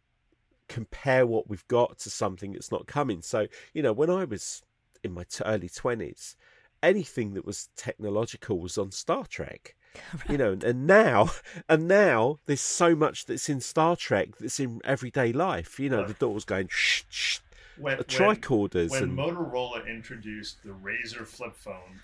compare 0.69 1.25
what 1.25 1.49
we've 1.49 1.67
got 1.67 1.99
to 1.99 2.09
something 2.09 2.53
that's 2.53 2.71
not 2.71 2.87
coming. 2.87 3.21
So, 3.21 3.47
you 3.73 3.81
know, 3.83 3.93
when 3.93 4.09
I 4.09 4.25
was 4.25 4.63
in 5.03 5.13
my 5.13 5.23
t- 5.23 5.43
early 5.45 5.69
20s, 5.69 6.35
anything 6.81 7.33
that 7.33 7.45
was 7.45 7.69
technological 7.75 8.59
was 8.59 8.77
on 8.77 8.91
Star 8.91 9.25
Trek. 9.25 9.75
Right. 9.75 10.23
You 10.29 10.37
know, 10.37 10.57
and 10.65 10.87
now, 10.87 11.29
and 11.69 11.87
now 11.87 12.39
there's 12.45 12.61
so 12.61 12.95
much 12.95 13.25
that's 13.25 13.47
in 13.47 13.61
Star 13.61 13.95
Trek 13.95 14.29
that's 14.39 14.59
in 14.59 14.81
everyday 14.83 15.31
life. 15.31 15.79
You 15.79 15.89
know, 15.89 15.99
Look, 15.99 16.07
the 16.07 16.13
door's 16.13 16.45
going 16.45 16.67
shh, 16.71 17.03
shh, 17.09 17.39
when, 17.77 17.95
uh, 17.95 17.97
the 17.97 18.03
tricorders. 18.05 18.89
When, 18.89 19.15
when 19.15 19.29
and... 19.29 19.37
Motorola 19.37 19.87
introduced 19.87 20.63
the 20.63 20.69
Razr 20.69 21.27
flip 21.27 21.55
phone 21.55 21.99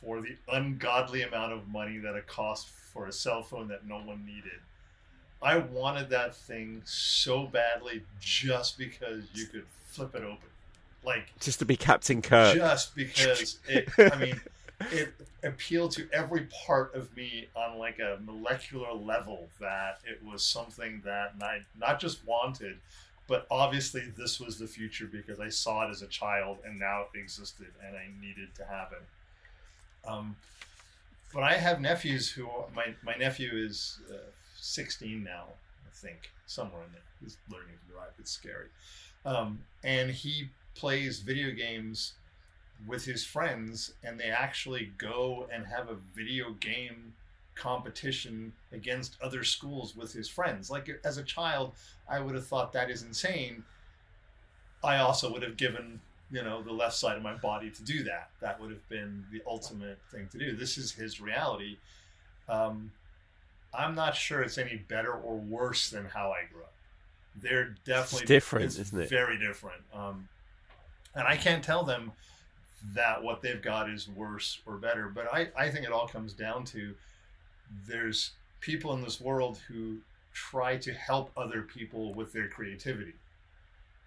for 0.00 0.20
the 0.20 0.36
ungodly 0.52 1.22
amount 1.22 1.52
of 1.52 1.66
money 1.66 1.98
that 1.98 2.14
it 2.14 2.26
cost 2.26 2.68
for 2.68 3.06
a 3.06 3.12
cell 3.12 3.42
phone 3.42 3.68
that 3.68 3.86
no 3.86 3.96
one 3.96 4.24
needed, 4.24 4.60
I 5.44 5.58
wanted 5.58 6.08
that 6.08 6.34
thing 6.34 6.80
so 6.86 7.46
badly 7.46 8.02
just 8.18 8.78
because 8.78 9.24
you 9.34 9.46
could 9.46 9.66
flip 9.88 10.14
it 10.14 10.22
open. 10.22 10.48
Like 11.04 11.38
just 11.38 11.58
to 11.58 11.66
be 11.66 11.76
Captain 11.76 12.22
Kirk. 12.22 12.56
Just 12.56 12.96
because 12.96 13.58
it 13.68 13.88
I 13.98 14.16
mean 14.16 14.40
it 14.90 15.12
appealed 15.42 15.92
to 15.92 16.08
every 16.14 16.48
part 16.66 16.94
of 16.94 17.14
me 17.14 17.48
on 17.54 17.78
like 17.78 17.98
a 17.98 18.18
molecular 18.24 18.94
level 18.94 19.48
that 19.60 20.00
it 20.06 20.24
was 20.24 20.42
something 20.42 21.02
that 21.04 21.34
I 21.42 21.58
not 21.78 22.00
just 22.00 22.26
wanted, 22.26 22.78
but 23.26 23.46
obviously 23.50 24.00
this 24.16 24.40
was 24.40 24.58
the 24.58 24.66
future 24.66 25.06
because 25.06 25.40
I 25.40 25.50
saw 25.50 25.86
it 25.86 25.90
as 25.90 26.00
a 26.00 26.06
child 26.06 26.58
and 26.64 26.78
now 26.78 27.02
it 27.12 27.18
existed 27.18 27.68
and 27.86 27.94
I 27.94 28.08
needed 28.18 28.54
to 28.56 28.64
have 28.64 28.92
it. 28.92 30.08
Um, 30.08 30.36
but 31.34 31.42
I 31.42 31.54
have 31.54 31.82
nephews 31.82 32.30
who 32.30 32.48
my 32.74 32.94
my 33.04 33.14
nephew 33.16 33.50
is 33.52 33.98
uh, 34.10 34.16
16 34.64 35.22
now, 35.22 35.44
I 35.86 35.90
think, 35.92 36.30
somewhere 36.46 36.82
in 36.82 36.92
there. 36.92 37.02
He's 37.22 37.36
learning 37.50 37.74
to 37.86 37.92
drive. 37.92 38.10
It's 38.18 38.30
scary. 38.30 38.68
Um, 39.24 39.60
and 39.82 40.10
he 40.10 40.48
plays 40.74 41.20
video 41.20 41.50
games 41.50 42.14
with 42.86 43.04
his 43.04 43.24
friends, 43.24 43.92
and 44.02 44.18
they 44.18 44.30
actually 44.30 44.92
go 44.98 45.48
and 45.52 45.66
have 45.66 45.88
a 45.88 45.96
video 46.14 46.52
game 46.60 47.14
competition 47.54 48.52
against 48.72 49.16
other 49.22 49.44
schools 49.44 49.94
with 49.94 50.12
his 50.12 50.28
friends. 50.28 50.70
Like 50.70 50.90
as 51.04 51.18
a 51.18 51.22
child, 51.22 51.72
I 52.08 52.20
would 52.20 52.34
have 52.34 52.46
thought 52.46 52.72
that 52.72 52.90
is 52.90 53.02
insane. 53.02 53.64
I 54.82 54.98
also 54.98 55.32
would 55.32 55.42
have 55.42 55.56
given 55.56 56.00
you 56.30 56.42
know 56.42 56.62
the 56.62 56.72
left 56.72 56.94
side 56.94 57.16
of 57.16 57.22
my 57.22 57.34
body 57.34 57.70
to 57.70 57.82
do 57.84 58.02
that. 58.04 58.30
That 58.40 58.60
would 58.60 58.70
have 58.70 58.88
been 58.88 59.24
the 59.30 59.42
ultimate 59.46 59.98
thing 60.10 60.28
to 60.32 60.38
do. 60.38 60.56
This 60.56 60.76
is 60.78 60.92
his 60.92 61.20
reality. 61.20 61.76
Um, 62.48 62.90
I'm 63.76 63.94
not 63.94 64.14
sure 64.14 64.42
it's 64.42 64.58
any 64.58 64.76
better 64.76 65.12
or 65.12 65.36
worse 65.36 65.90
than 65.90 66.06
how 66.06 66.30
I 66.30 66.44
grew 66.52 66.62
up. 66.62 66.72
They're 67.36 67.74
definitely 67.84 68.22
it's 68.22 68.28
different, 68.28 68.66
it's 68.66 68.78
isn't 68.78 69.00
it? 69.00 69.10
Very 69.10 69.38
different. 69.38 69.82
Um, 69.92 70.28
and 71.14 71.26
I 71.26 71.36
can't 71.36 71.62
tell 71.62 71.84
them 71.84 72.12
that 72.94 73.22
what 73.22 73.42
they've 73.42 73.62
got 73.62 73.88
is 73.88 74.08
worse 74.08 74.60
or 74.66 74.76
better. 74.76 75.08
But 75.08 75.32
I, 75.32 75.48
I 75.56 75.70
think 75.70 75.84
it 75.84 75.92
all 75.92 76.06
comes 76.06 76.32
down 76.32 76.64
to 76.66 76.94
there's 77.86 78.32
people 78.60 78.92
in 78.92 79.02
this 79.02 79.20
world 79.20 79.58
who 79.68 79.98
try 80.32 80.76
to 80.76 80.92
help 80.92 81.30
other 81.36 81.62
people 81.62 82.12
with 82.14 82.32
their 82.32 82.48
creativity. 82.48 83.14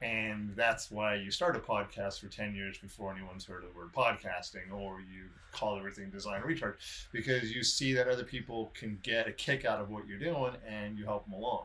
And 0.01 0.53
that's 0.55 0.91
why 0.91 1.15
you 1.15 1.31
start 1.31 1.55
a 1.55 1.59
podcast 1.59 2.19
for 2.19 2.27
10 2.27 2.53
years 2.53 2.77
before 2.77 3.11
anyone's 3.11 3.45
heard 3.45 3.63
of 3.63 3.73
the 3.73 3.77
word 3.77 3.93
podcasting, 3.93 4.71
or 4.71 4.99
you 4.99 5.23
call 5.51 5.77
everything 5.77 6.11
Design 6.11 6.41
Recharge, 6.43 7.07
because 7.11 7.51
you 7.51 7.63
see 7.63 7.93
that 7.93 8.07
other 8.07 8.23
people 8.23 8.71
can 8.75 8.99
get 9.01 9.27
a 9.27 9.31
kick 9.31 9.65
out 9.65 9.81
of 9.81 9.89
what 9.89 10.07
you're 10.07 10.19
doing 10.19 10.53
and 10.67 10.99
you 10.99 11.05
help 11.05 11.25
them 11.25 11.33
along. 11.33 11.63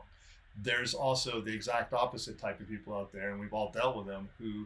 There's 0.61 0.95
also 0.95 1.41
the 1.41 1.53
exact 1.53 1.93
opposite 1.93 2.39
type 2.39 2.59
of 2.59 2.67
people 2.67 2.95
out 2.95 3.11
there, 3.11 3.29
and 3.29 3.39
we've 3.39 3.53
all 3.53 3.71
dealt 3.71 3.95
with 3.97 4.07
them, 4.07 4.29
who 4.39 4.65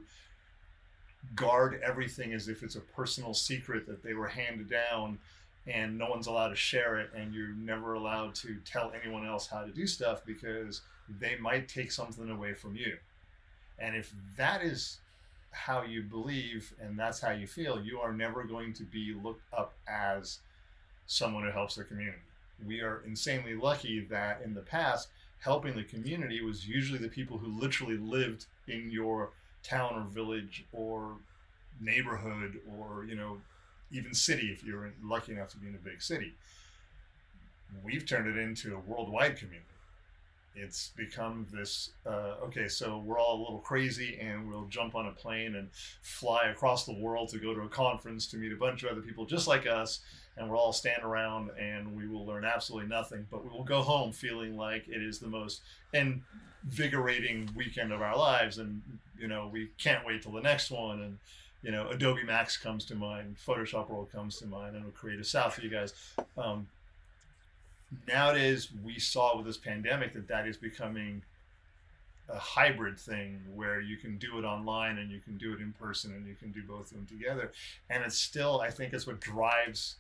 guard 1.36 1.82
everything 1.84 2.34
as 2.34 2.47
if 2.47 2.63
it's 2.63 2.76
a 2.76 2.82
personal 2.82 3.34
secret 3.34 3.86
that 3.88 4.01
they 4.03 4.13
were 4.13 4.28
handed 4.28 4.70
down 4.70 5.20
and 5.65 5.97
no 5.97 6.09
one's 6.09 6.28
allowed 6.28 6.49
to 6.49 6.55
share 6.55 6.97
it 6.97 7.09
and 7.13 7.34
you're 7.34 7.49
never 7.49 7.93
allowed 7.93 8.34
to 8.34 8.55
tell 8.63 8.93
anyone 9.01 9.26
else 9.28 9.47
how 9.47 9.63
to 9.63 9.72
do 9.72 9.86
stuff 9.86 10.22
because 10.26 10.82
they 11.20 11.36
might 11.38 11.68
take 11.68 11.91
something 11.91 12.30
away 12.30 12.53
from 12.53 12.76
you 12.76 12.95
and 13.80 13.95
if 13.95 14.13
that 14.38 14.63
is 14.63 14.97
how 15.51 15.82
you 15.82 16.03
believe 16.03 16.73
and 16.80 16.97
that's 16.97 17.19
how 17.19 17.32
you 17.32 17.47
feel 17.47 17.82
you 17.82 17.99
are 17.99 18.13
never 18.13 18.43
going 18.43 18.73
to 18.73 18.84
be 18.84 19.15
looked 19.23 19.41
up 19.53 19.73
as 19.88 20.39
someone 21.07 21.43
who 21.43 21.51
helps 21.51 21.75
the 21.75 21.84
community. 21.84 22.17
We 22.65 22.82
are 22.82 23.01
insanely 23.05 23.55
lucky 23.55 24.01
that 24.09 24.41
in 24.43 24.53
the 24.53 24.61
past 24.61 25.09
helping 25.39 25.75
the 25.75 25.84
community 25.84 26.41
was 26.41 26.67
usually 26.67 26.99
the 26.99 27.07
people 27.07 27.38
who 27.38 27.59
literally 27.59 27.97
lived 27.97 28.45
in 28.67 28.89
your 28.89 29.32
town 29.63 29.93
or 29.95 30.03
village 30.03 30.65
or 30.73 31.13
neighborhood 31.80 32.59
or 32.78 33.05
you 33.05 33.15
know 33.15 33.38
even 33.91 34.13
city 34.13 34.47
if 34.47 34.63
you're 34.63 34.91
lucky 35.03 35.32
enough 35.32 35.49
to 35.49 35.57
be 35.57 35.67
in 35.67 35.75
a 35.75 35.78
big 35.78 36.01
city. 36.01 36.34
We've 37.84 38.05
turned 38.05 38.28
it 38.28 38.39
into 38.39 38.75
a 38.75 38.80
worldwide 38.80 39.38
community 39.38 39.65
it's 40.60 40.89
become 40.95 41.45
this 41.51 41.91
uh, 42.05 42.36
okay 42.43 42.68
so 42.68 43.01
we're 43.05 43.20
all 43.20 43.38
a 43.38 43.41
little 43.41 43.60
crazy 43.60 44.18
and 44.20 44.49
we'll 44.49 44.66
jump 44.66 44.95
on 44.95 45.08
a 45.08 45.12
plane 45.12 45.55
and 45.55 45.70
fly 46.01 46.47
across 46.49 46.86
the 46.86 46.93
world 46.93 47.30
to 47.30 47.38
go 47.38 47.53
to 47.53 47.62
a 47.62 47.70
conference 47.70 48.28
to 48.28 48.38
meet 48.38 48.51
a 48.51 48.55
bunch 48.55 48.84
of 48.84 48.91
other 48.91 49.01
people 49.01 49.26
just 49.26 49.47
like 49.47 49.68
us 49.68 49.99
and 50.38 50.49
we'll 50.49 50.60
all 50.60 50.74
stand 50.74 51.03
around 51.03 51.49
and 51.60 51.95
we 51.95 52.08
will 52.08 52.26
learn 52.26 52.43
absolutely 52.43 52.88
nothing 52.88 53.26
but 53.30 53.43
we 53.43 53.49
will 53.49 53.64
go 53.64 53.82
home 53.82 54.12
feeling 54.12 54.58
like 54.58 54.88
it 54.88 55.01
is 55.01 55.20
the 55.20 55.28
most 55.28 55.62
invigorating 55.93 57.49
weekend 57.55 57.91
of 57.91 58.01
our 58.01 58.18
lives 58.18 58.58
and 58.58 58.82
you 59.18 59.28
know 59.28 59.49
we 59.51 59.70
can't 59.78 60.05
wait 60.05 60.22
till 60.22 60.32
the 60.32 60.41
next 60.41 60.72
one 60.72 61.01
and 61.01 61.18
you 61.64 61.72
know 61.72 61.88
adobe 61.89 62.24
max 62.24 62.58
comes 62.58 62.86
to 62.86 62.95
mind 62.95 63.36
photoshop 63.45 63.89
world 63.89 64.12
comes 64.12 64.38
to 64.38 64.45
mind 64.45 64.76
and 64.76 64.84
we'll 64.84 64.93
Creative 64.93 65.26
South 65.26 65.53
for 65.53 65.62
you 65.62 65.70
guys. 65.70 65.93
Um, 66.38 66.68
nowadays 68.08 68.70
we 68.84 69.00
saw 69.00 69.38
with 69.38 69.46
this 69.46 69.58
pandemic 69.58 70.14
that 70.14 70.28
that 70.28 70.48
is 70.48 70.58
becoming 70.58 71.22
a 72.30 72.38
hybrid 72.38 73.00
thing 73.00 73.40
where 73.56 73.80
you 73.80 73.96
can 73.96 74.18
do 74.18 74.38
it 74.38 74.44
online 74.44 74.98
and 74.98 75.12
you 75.12 75.20
can 75.20 75.38
do 75.38 75.54
it 75.54 75.62
in 75.62 75.74
person 75.80 76.14
and 76.14 76.28
you 76.28 76.36
can 76.36 76.52
do 76.52 76.62
both 76.68 76.92
of 76.92 76.98
them 76.98 77.06
together. 77.06 77.52
And 77.90 78.04
it's 78.04 78.18
still 78.18 78.60
i 78.62 78.70
think 78.70 78.94
it's 78.94 79.08
what 79.08 79.20
drives 79.20 79.96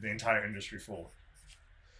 the 0.00 0.08
entire 0.08 0.44
industry 0.44 0.78
forward. 0.78 1.12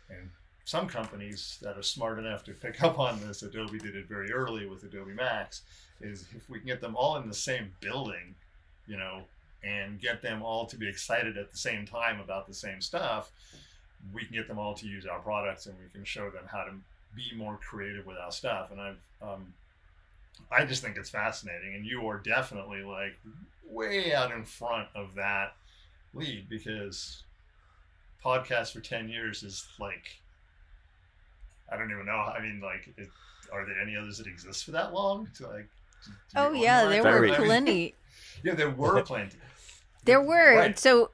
And 0.09 0.31
some 0.65 0.89
companies 0.89 1.59
that 1.63 1.79
are 1.79 1.83
smart 1.83 2.19
enough 2.19 2.45
to 2.45 2.53
pick 2.53 2.83
up 2.83 2.99
on 2.99 3.21
this 3.21 3.43
adobe 3.43 3.79
did 3.79 3.97
it 3.97 4.07
very 4.07 4.33
early 4.33 4.67
with 4.67 4.83
adobe 4.83 5.13
max 5.13 5.63
is 6.01 6.27
if 6.37 6.49
we 6.51 6.59
can 6.59 6.67
get 6.67 6.81
them 6.81 6.97
all 6.97 7.17
in 7.17 7.29
the 7.29 7.35
same 7.35 7.73
building 7.81 8.35
you 8.87 8.97
know 8.97 9.23
and 9.65 10.01
get 10.01 10.21
them 10.21 10.43
all 10.43 10.67
to 10.67 10.77
be 10.77 10.89
excited 10.89 11.39
at 11.39 11.51
the 11.51 11.57
same 11.57 11.87
time 11.87 12.21
about 12.21 12.47
the 12.47 12.55
same 12.55 12.81
stuff 12.81 13.31
we 14.13 14.25
can 14.25 14.35
get 14.35 14.49
them 14.49 14.59
all 14.59 14.75
to 14.75 14.87
use 14.87 15.07
our 15.07 15.19
products 15.19 15.67
and 15.67 15.75
we 15.79 15.89
can 15.93 16.05
show 16.05 16.31
them 16.31 16.45
how 16.51 16.65
to 16.65 16.73
be 17.15 17.37
more 17.37 17.59
creative 17.59 18.07
with 18.07 18.17
our 18.17 18.31
stuff. 18.31 18.71
And 18.71 18.81
I've, 18.81 19.03
um, 19.23 19.55
I 20.51 20.65
just 20.65 20.83
think 20.83 20.97
it's 20.97 21.11
fascinating. 21.11 21.75
And 21.75 21.85
you 21.85 22.07
are 22.09 22.19
definitely 22.19 22.83
like 22.83 23.19
way 23.69 24.15
out 24.15 24.33
in 24.33 24.45
front 24.45 24.89
of 24.95 25.15
that 25.15 25.55
lead 26.15 26.49
because 26.49 27.23
podcast 28.25 28.73
for 28.73 28.81
10 28.81 29.09
years 29.09 29.43
is 29.43 29.67
like, 29.81 30.21
I 31.71 31.77
don't 31.77 31.91
even 31.91 32.07
know. 32.07 32.13
I 32.13 32.41
mean, 32.41 32.61
like, 32.61 32.93
it, 32.97 33.09
are 33.53 33.65
there 33.65 33.81
any 33.81 33.97
others 33.97 34.19
that 34.19 34.27
exist 34.27 34.65
for 34.65 34.73
that 34.73 34.93
long? 34.93 35.29
To 35.37 35.49
like, 35.49 35.69
oh 36.37 36.53
yeah, 36.53 36.85
there 36.89 37.03
Very. 37.03 37.31
were 37.31 37.37
plenty. 37.37 37.95
yeah, 38.45 38.55
there 38.55 38.71
were 38.71 39.03
plenty. 39.03 39.37
There 40.05 40.21
were. 40.21 40.57
Right. 40.57 40.79
So 40.79 41.11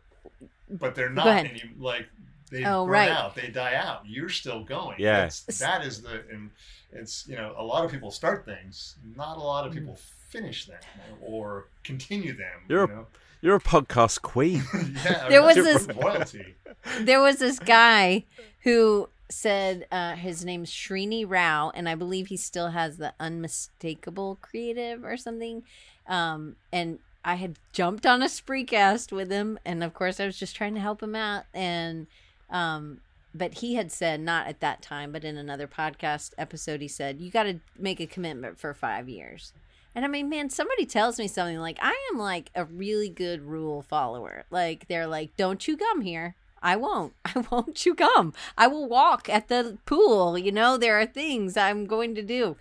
but 0.79 0.95
they're 0.95 1.11
not 1.11 1.27
any 1.27 1.63
like 1.79 2.07
they 2.53 2.65
Oh, 2.65 2.85
burn 2.85 2.93
right. 2.93 3.11
out 3.11 3.35
they 3.35 3.49
die 3.49 3.75
out 3.75 4.03
you're 4.07 4.29
still 4.29 4.63
going 4.63 4.97
Yeah. 5.01 5.27
It's- 5.27 5.59
that 5.59 5.85
is 5.85 6.03
the 6.03 6.23
and 6.31 6.51
it's 6.93 7.27
you 7.27 7.37
know 7.37 7.55
a 7.59 7.65
lot 7.65 7.85
of 7.85 7.91
people 7.91 8.11
start 8.11 8.45
things 8.45 8.97
not 9.17 9.37
a 9.39 9.41
lot 9.41 9.65
Mm. 9.65 9.69
of 9.69 9.73
people 9.75 9.97
finish 10.29 10.67
them 10.67 10.81
or 11.21 11.67
continue 11.83 12.35
them 12.37 12.61
You're 12.69 12.89
you 12.89 12.95
know? 12.95 13.07
You're 13.41 13.57
a 13.57 13.61
podcast 13.61 14.23
queen. 14.23 14.63
yeah 15.05 15.29
There 15.29 15.43
was 15.43 15.57
this- 15.57 15.89
royalty 15.89 16.55
there 17.01 17.21
was 17.21 17.37
this 17.39 17.59
guy 17.59 18.25
who 18.61 19.09
said 19.29 19.87
uh, 19.91 20.15
his 20.15 20.45
name's 20.45 20.71
Srini 20.71 21.25
Rao, 21.27 21.71
and 21.75 21.89
I 21.89 21.95
believe 21.95 22.27
he 22.27 22.37
still 22.37 22.69
has 22.69 22.99
the 22.99 23.15
unmistakable 23.19 24.39
creative 24.43 25.05
or 25.05 25.17
something. 25.17 25.63
Um, 26.07 26.57
and 26.71 26.99
I 27.25 27.37
had 27.37 27.57
jumped 27.73 28.05
on 28.05 28.21
a 28.23 28.27
spreecast 28.27 29.11
with 29.11 29.31
him, 29.31 29.59
and 29.65 29.83
of 29.83 29.95
course 29.95 30.21
I 30.21 30.27
was 30.27 30.39
just 30.39 30.55
trying 30.55 30.75
to 30.75 30.81
help 30.81 31.03
him 31.03 31.15
out. 31.15 31.45
And 31.55 32.09
um, 32.53 33.01
but 33.35 33.55
he 33.55 33.75
had 33.75 33.91
said 33.91 34.21
not 34.21 34.47
at 34.47 34.61
that 34.61 34.83
time, 34.83 35.11
but 35.11 35.25
in 35.25 35.37
another 35.37 35.67
podcast 35.67 36.35
episode, 36.39 36.81
he 36.81 36.89
said 36.89 37.21
you 37.21 37.31
got 37.31 37.45
to 37.45 37.61
make 37.79 37.99
a 37.99 38.07
commitment 38.07 38.61
for 38.61 38.75
five 38.75 39.09
years. 39.09 39.53
And 39.95 40.05
I 40.05 40.09
mean, 40.09 40.29
man, 40.29 40.51
somebody 40.51 40.87
tells 40.87 41.19
me 41.19 41.29
something 41.29 41.59
like 41.59 41.79
I 41.81 41.97
am 42.13 42.19
like 42.19 42.51
a 42.55 42.65
really 42.65 43.09
good 43.09 43.43
rule 43.43 43.83
follower. 43.83 44.45
Like 44.51 44.87
they're 44.89 45.07
like, 45.07 45.37
"Don't 45.37 45.59
chew 45.59 45.77
gum 45.77 46.03
here." 46.03 46.37
I 46.63 46.77
won't. 46.77 47.15
I 47.25 47.45
won't 47.51 47.75
chew 47.75 47.95
gum. 47.95 48.33
I 48.57 48.69
will 48.69 48.89
walk 48.89 49.29
at 49.29 49.49
the 49.49 49.79
pool. 49.85 50.39
You 50.39 50.53
know, 50.53 50.77
there 50.77 50.99
are 51.01 51.07
things 51.07 51.57
I'm 51.57 51.87
going 51.87 52.15
to 52.15 52.23
do. 52.23 52.57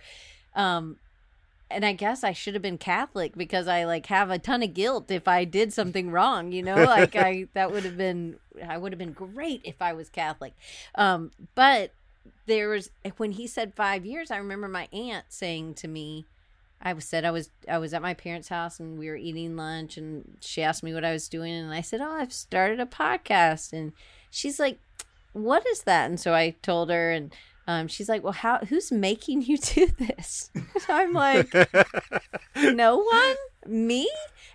Um, 0.54 0.96
and 1.72 1.84
I 1.84 1.92
guess 1.92 2.24
I 2.24 2.32
should 2.32 2.54
have 2.54 2.62
been 2.62 2.78
Catholic 2.78 3.36
because 3.36 3.68
I 3.68 3.84
like 3.84 4.06
have 4.06 4.30
a 4.30 4.38
ton 4.38 4.62
of 4.62 4.74
guilt 4.74 5.10
if 5.10 5.26
I 5.26 5.44
did 5.44 5.72
something 5.72 6.10
wrong. 6.10 6.52
You 6.52 6.62
know, 6.62 6.76
like 6.76 7.16
I 7.16 7.46
that 7.54 7.70
would 7.70 7.84
have 7.84 7.96
been 7.96 8.38
I 8.66 8.78
would 8.78 8.92
have 8.92 8.98
been 8.98 9.12
great 9.12 9.62
if 9.64 9.80
I 9.80 9.92
was 9.92 10.08
Catholic. 10.08 10.54
Um, 10.94 11.30
but 11.54 11.92
there 12.46 12.68
was 12.68 12.90
when 13.16 13.32
he 13.32 13.46
said 13.46 13.74
five 13.74 14.04
years. 14.04 14.30
I 14.30 14.36
remember 14.36 14.68
my 14.68 14.88
aunt 14.92 15.26
saying 15.28 15.74
to 15.74 15.88
me, 15.88 16.26
I 16.80 16.98
said 16.98 17.24
I 17.24 17.30
was 17.30 17.50
I 17.68 17.78
was 17.78 17.94
at 17.94 18.02
my 18.02 18.14
parents' 18.14 18.48
house 18.48 18.80
and 18.80 18.98
we 18.98 19.08
were 19.08 19.16
eating 19.16 19.56
lunch 19.56 19.96
and 19.96 20.36
she 20.40 20.62
asked 20.62 20.82
me 20.82 20.92
what 20.92 21.04
I 21.04 21.12
was 21.12 21.28
doing 21.28 21.52
and 21.52 21.72
I 21.72 21.80
said, 21.80 22.00
"Oh, 22.00 22.12
I've 22.12 22.32
started 22.32 22.80
a 22.80 22.86
podcast." 22.86 23.72
And 23.72 23.92
she's 24.30 24.58
like, 24.58 24.80
"What 25.32 25.66
is 25.66 25.82
that?" 25.82 26.06
And 26.10 26.18
so 26.18 26.34
I 26.34 26.56
told 26.62 26.90
her 26.90 27.12
and 27.12 27.32
um, 27.66 27.88
she's 27.88 28.08
like, 28.08 28.22
"Well, 28.22 28.32
how 28.32 28.58
who's 28.58 28.90
making 28.90 29.42
you 29.42 29.58
do 29.58 29.86
this?" 29.86 30.50
I'm 30.88 31.12
like, 31.12 31.52
"No 32.56 32.98
one, 32.98 33.36
me." 33.66 34.08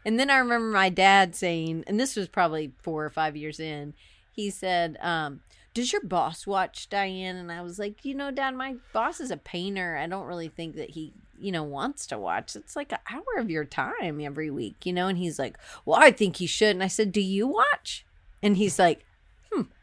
And 0.05 0.20
then 0.20 0.30
I 0.30 0.38
remember 0.38 0.68
my 0.68 0.89
dad 0.89 1.36
saying, 1.36 1.84
and 1.86 1.99
this 1.99 2.16
was 2.16 2.30
probably 2.30 2.72
4 2.82 3.05
or 3.05 3.10
5 3.10 3.36
years 3.36 3.60
in. 3.60 3.93
He 4.32 4.49
said, 4.49 4.97
um, 5.01 5.41
does 5.78 5.91
your 5.91 6.01
boss 6.01 6.47
watch 6.47 6.89
Diane? 6.89 7.36
And 7.36 7.51
I 7.51 7.62
was 7.62 7.78
like, 7.78 8.03
you 8.03 8.16
know, 8.16 8.32
Dad, 8.32 8.55
my 8.55 8.78
boss 8.93 9.20
is 9.20 9.30
a 9.30 9.38
painter. 9.38 9.95
I 9.95 10.08
don't 10.08 10.26
really 10.26 10.47
think 10.47 10.76
that 10.76 10.91
he, 10.91 11.14
you 11.39 11.51
know, 11.51 11.62
wants 11.62 12.08
to 12.08 12.18
watch. 12.18 12.55
It's 12.55 12.76
like 12.76 12.91
an 12.91 12.99
hour 13.12 13.39
of 13.39 13.51
your 13.51 13.64
time 13.64 14.20
every 14.20 14.49
week, 14.49 14.86
you 14.86 14.93
know? 14.93 15.08
And 15.08 15.18
he's 15.20 15.38
like, 15.38 15.55
well, 15.86 15.99
I 16.01 16.10
think 16.10 16.38
he 16.38 16.47
should. 16.47 16.72
And 16.72 16.84
I 16.84 16.88
said, 16.88 17.12
do 17.12 17.22
you 17.22 17.47
watch? 17.47 18.05
And 18.41 18.58
he's 18.58 18.80
like, 18.80 19.05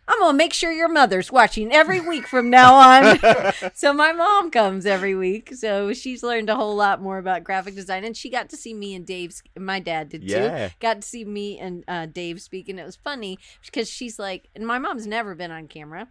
I'm 0.07 0.18
going 0.20 0.32
to 0.32 0.36
make 0.36 0.52
sure 0.52 0.70
your 0.70 0.88
mother's 0.88 1.32
watching 1.32 1.72
every 1.72 2.00
week 2.00 2.26
from 2.26 2.50
now 2.50 2.74
on. 2.74 3.18
so 3.74 3.92
my 3.92 4.12
mom 4.12 4.50
comes 4.50 4.86
every 4.86 5.14
week. 5.14 5.55
So 5.55 5.92
she's 5.92 6.22
learned 6.22 6.50
a 6.50 6.57
whole 6.57 6.76
lot 6.76 7.00
more 7.00 7.18
about 7.18 7.44
graphic 7.44 7.74
design. 7.74 8.05
And 8.05 8.16
she 8.16 8.28
got 8.28 8.50
to 8.50 8.57
see 8.57 8.74
me 8.74 8.94
and 8.94 9.07
Dave's, 9.07 9.42
my 9.59 9.80
dad 9.80 10.11
did 10.11 10.28
too 10.28 10.34
got 10.80 11.00
to 11.02 11.09
see 11.09 11.24
me 11.24 11.59
and 11.59 11.84
uh, 11.88 12.07
Dave 12.07 12.40
speak, 12.40 12.68
and 12.68 12.78
it 12.78 12.84
was 12.84 12.96
funny 12.96 13.38
because 13.64 13.88
she's 13.90 14.18
like, 14.18 14.48
and 14.55 14.66
my 14.66 14.78
mom's 14.78 15.07
never 15.07 15.34
been 15.34 15.50
on 15.50 15.68
camera, 15.68 16.09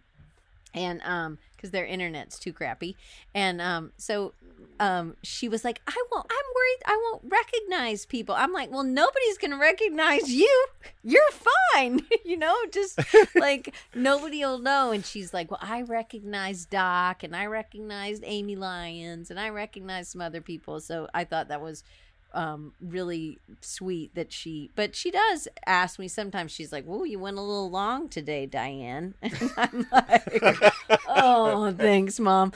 and 0.74 1.00
um, 1.02 1.38
because 1.64 1.70
their 1.70 1.86
internet's 1.86 2.38
too 2.38 2.52
crappy, 2.52 2.96
and 3.34 3.60
um, 3.60 3.92
so 3.96 4.34
um, 4.80 5.16
she 5.22 5.48
was 5.48 5.64
like, 5.64 5.80
I 5.86 6.04
won't, 6.12 6.26
I'm 6.28 6.36
worried, 6.54 6.82
I 6.86 7.10
won't 7.10 7.24
recognize 7.32 8.06
people. 8.06 8.34
I'm 8.34 8.52
like, 8.52 8.70
well, 8.70 8.82
nobody's 8.82 9.38
gonna 9.38 9.58
recognize 9.58 10.30
you. 10.30 10.66
You're 11.02 11.22
fine, 11.72 12.02
you 12.24 12.36
know, 12.36 12.54
just 12.72 12.98
like 13.34 13.74
nobody 13.94 14.40
will 14.40 14.58
know. 14.58 14.90
And 14.90 15.04
she's 15.04 15.32
like, 15.32 15.50
well, 15.50 15.60
I 15.62 15.82
recognize 15.82 16.66
Doc, 16.66 17.22
and 17.22 17.34
I 17.34 17.46
recognized 17.46 18.24
Amy 18.26 18.56
Lyons, 18.56 19.30
and 19.30 19.38
I 19.40 19.48
recognized 19.48 20.12
some 20.12 20.20
other 20.20 20.40
people. 20.40 20.80
So 20.80 21.08
I 21.14 21.24
thought 21.24 21.48
that 21.48 21.60
was 21.60 21.84
um 22.34 22.72
really 22.80 23.38
sweet 23.60 24.14
that 24.14 24.32
she 24.32 24.70
but 24.74 24.94
she 24.94 25.10
does 25.10 25.48
ask 25.66 25.98
me 25.98 26.08
sometimes 26.08 26.50
she's 26.52 26.72
like 26.72 26.84
whoa 26.84 27.04
you 27.04 27.18
went 27.18 27.38
a 27.38 27.40
little 27.40 27.70
long 27.70 28.08
today 28.08 28.46
diane 28.46 29.14
and 29.22 29.50
i'm 29.56 29.86
like 29.92 30.72
oh 31.08 31.72
thanks 31.78 32.18
mom 32.20 32.52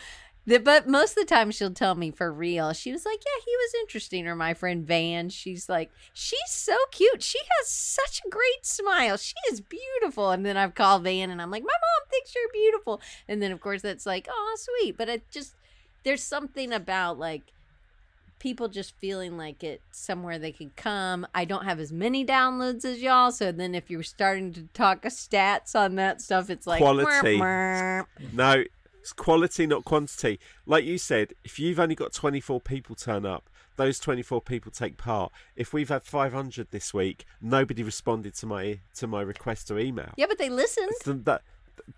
but 0.56 0.88
most 0.88 1.10
of 1.10 1.16
the 1.16 1.34
time 1.34 1.50
she'll 1.50 1.72
tell 1.72 1.94
me 1.94 2.10
for 2.10 2.32
real. 2.32 2.72
She 2.72 2.90
was 2.90 3.04
like, 3.04 3.18
"Yeah, 3.18 3.42
he 3.44 3.50
was 3.50 3.74
interesting." 3.82 4.26
Or 4.26 4.34
my 4.34 4.54
friend 4.54 4.86
Van, 4.86 5.28
she's 5.28 5.68
like, 5.68 5.90
"She's 6.14 6.38
so 6.48 6.74
cute. 6.90 7.22
She 7.22 7.38
has 7.58 7.68
such 7.68 8.22
a 8.24 8.30
great 8.30 8.64
smile. 8.64 9.18
She 9.18 9.34
is 9.52 9.60
beautiful." 9.60 10.30
And 10.30 10.46
then 10.46 10.56
I've 10.56 10.74
called 10.74 11.04
Van 11.04 11.30
and 11.30 11.42
I'm 11.42 11.50
like, 11.50 11.64
"My 11.64 11.66
mom 11.66 12.08
thinks 12.10 12.34
you're 12.34 12.50
beautiful." 12.50 13.02
And 13.28 13.42
then 13.42 13.52
of 13.52 13.60
course 13.60 13.82
that's 13.82 14.06
like, 14.06 14.26
"Oh, 14.30 14.56
sweet." 14.58 14.96
But 14.96 15.10
it 15.10 15.30
just 15.30 15.54
there's 16.04 16.22
something 16.22 16.72
about 16.72 17.18
like 17.18 17.52
people 18.38 18.68
just 18.68 18.96
feeling 18.96 19.36
like 19.36 19.62
it's 19.62 19.98
somewhere 19.98 20.38
they 20.38 20.52
could 20.52 20.76
come. 20.76 21.26
I 21.34 21.44
don't 21.44 21.64
have 21.64 21.80
as 21.80 21.92
many 21.92 22.24
downloads 22.24 22.84
as 22.84 23.00
y'all, 23.00 23.32
so 23.32 23.52
then 23.52 23.74
if 23.74 23.90
you're 23.90 24.02
starting 24.02 24.52
to 24.54 24.62
talk 24.74 25.02
stats 25.02 25.74
on 25.74 25.96
that 25.96 26.20
stuff, 26.20 26.50
it's 26.50 26.66
like 26.66 26.78
Quality. 26.78 27.38
No, 27.38 28.64
it's 29.00 29.12
quality, 29.12 29.66
not 29.66 29.84
quantity. 29.84 30.38
Like 30.66 30.84
you 30.84 30.98
said, 30.98 31.32
if 31.44 31.58
you've 31.58 31.80
only 31.80 31.94
got 31.94 32.12
24 32.12 32.60
people 32.60 32.94
turn 32.94 33.24
up, 33.24 33.48
those 33.76 33.98
24 33.98 34.42
people 34.42 34.70
take 34.70 34.98
part. 34.98 35.32
If 35.56 35.72
we've 35.72 35.88
had 35.88 36.02
500 36.02 36.70
this 36.70 36.92
week, 36.92 37.24
nobody 37.40 37.82
responded 37.82 38.34
to 38.34 38.46
my 38.46 38.80
to 38.96 39.06
my 39.06 39.22
request 39.22 39.70
or 39.70 39.78
email. 39.78 40.10
Yeah, 40.16 40.26
but 40.28 40.36
they 40.36 40.50
listened. 40.50 40.90
So 41.02 41.12
that, 41.14 41.42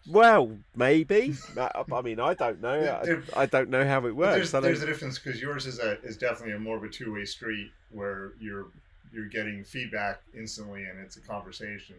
well, 0.09 0.57
maybe. 0.77 1.35
I 1.59 2.03
mean, 2.03 2.21
I 2.21 2.35
don't 2.35 2.61
know. 2.61 3.23
I, 3.35 3.43
I 3.43 3.47
don't 3.47 3.69
know 3.71 3.85
how 3.87 4.07
it 4.07 4.15
works. 4.15 4.51
there's, 4.51 4.63
there's 4.65 4.83
a 4.83 4.87
difference 4.87 5.19
because 5.19 5.41
yours 5.41 5.67
is 5.67 5.79
a 5.79 6.01
is 6.03 6.17
definitely 6.17 6.55
a 6.55 6.59
more 6.59 6.77
of 6.77 6.85
a 6.85 6.89
two 6.89 7.13
way 7.15 7.25
street 7.25 7.71
where 7.91 8.33
you're 8.41 8.67
you're 9.13 9.27
getting 9.27 9.65
feedback 9.65 10.21
instantly 10.37 10.85
and 10.85 10.99
it's 11.01 11.17
a 11.17 11.21
conversation. 11.21 11.97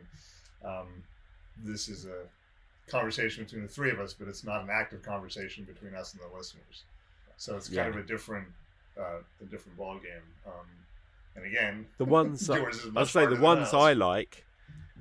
Um, 0.63 0.87
this 1.63 1.89
is 1.89 2.05
a 2.05 2.23
conversation 2.89 3.43
between 3.43 3.63
the 3.63 3.67
three 3.67 3.91
of 3.91 3.99
us, 3.99 4.13
but 4.13 4.27
it's 4.27 4.43
not 4.43 4.61
an 4.63 4.69
active 4.71 5.01
conversation 5.03 5.63
between 5.65 5.93
us 5.95 6.13
and 6.13 6.21
the 6.21 6.35
listeners. 6.37 6.83
So 7.37 7.55
it's 7.57 7.67
kind 7.67 7.75
Yeah. 7.77 7.87
of 7.87 7.95
a 7.97 8.03
different 8.07 8.47
uh, 8.99 9.19
a 9.41 9.45
different 9.45 9.77
ball 9.77 9.95
game. 9.95 10.21
Um, 10.45 10.67
and 11.35 11.45
again, 11.45 11.85
the 11.97 12.05
ones 12.05 12.49
I- 12.49 12.57
yours 12.59 12.77
is 12.79 12.85
I'd 12.87 12.93
much 12.93 13.11
say 13.11 13.25
the 13.25 13.37
ones. 13.37 13.73
I 13.73 13.93
like 13.93 14.45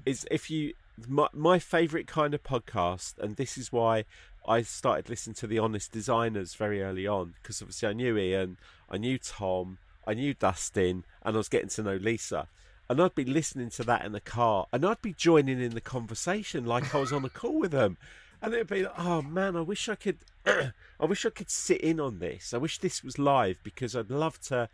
is 0.07 0.27
if 0.31 0.51
you 0.51 0.73
my 1.09 1.29
my 1.33 1.59
favorite 1.59 2.07
kind 2.07 2.35
of 2.35 2.43
podcast, 2.43 3.19
and 3.19 3.37
this 3.37 3.57
is 3.57 3.73
why 3.73 4.05
I 4.47 4.63
started 4.63 5.09
listening 5.09 5.35
to 5.35 5.47
the 5.47 5.59
Honest 5.59 5.93
Designers 5.93 6.55
very 6.55 6.83
early 6.83 7.07
on 7.07 7.35
because 7.41 7.61
obviously 7.61 7.89
I 7.89 7.93
knew 7.93 8.17
Ian, 8.17 8.57
I 8.91 8.97
knew 8.97 9.19
Tom, 9.19 9.79
I 10.07 10.15
knew 10.15 10.35
Dustin, 10.35 11.05
and 11.23 11.37
I 11.37 11.39
was 11.39 11.49
getting 11.49 11.69
to 11.71 11.83
know 11.83 11.97
Lisa. 11.97 12.49
And 12.89 13.01
I'd 13.01 13.15
be 13.15 13.25
listening 13.25 13.71
to 13.71 13.85
that 13.85 14.05
in 14.05 14.13
the 14.13 14.21
car, 14.21 14.67
and 14.73 14.85
I'd 14.85 15.03
be 15.03 15.13
joining 15.13 15.61
in 15.61 15.75
the 15.75 15.81
conversation 15.81 16.65
like 16.65 16.95
I 16.95 16.99
was 16.99 17.13
on 17.13 17.25
a 17.25 17.29
call 17.29 17.61
with 17.61 17.71
them. 17.71 17.97
And 18.43 18.55
it'd 18.55 18.69
be 18.69 18.83
like, 18.83 18.99
oh 18.99 19.23
man, 19.23 19.55
I 19.55 19.61
wish 19.61 19.89
I 19.89 19.95
could, 19.95 20.19
I 20.47 21.05
wish 21.05 21.27
I 21.27 21.31
could 21.31 21.51
sit 21.51 21.83
in 21.83 22.01
on 22.01 22.19
this. 22.19 22.55
I 22.55 22.57
wish 22.57 22.79
this 22.79 23.05
was 23.05 23.19
live 23.19 23.59
because 23.63 23.95
I'd 23.95 24.11
love 24.11 24.41
to 24.49 24.69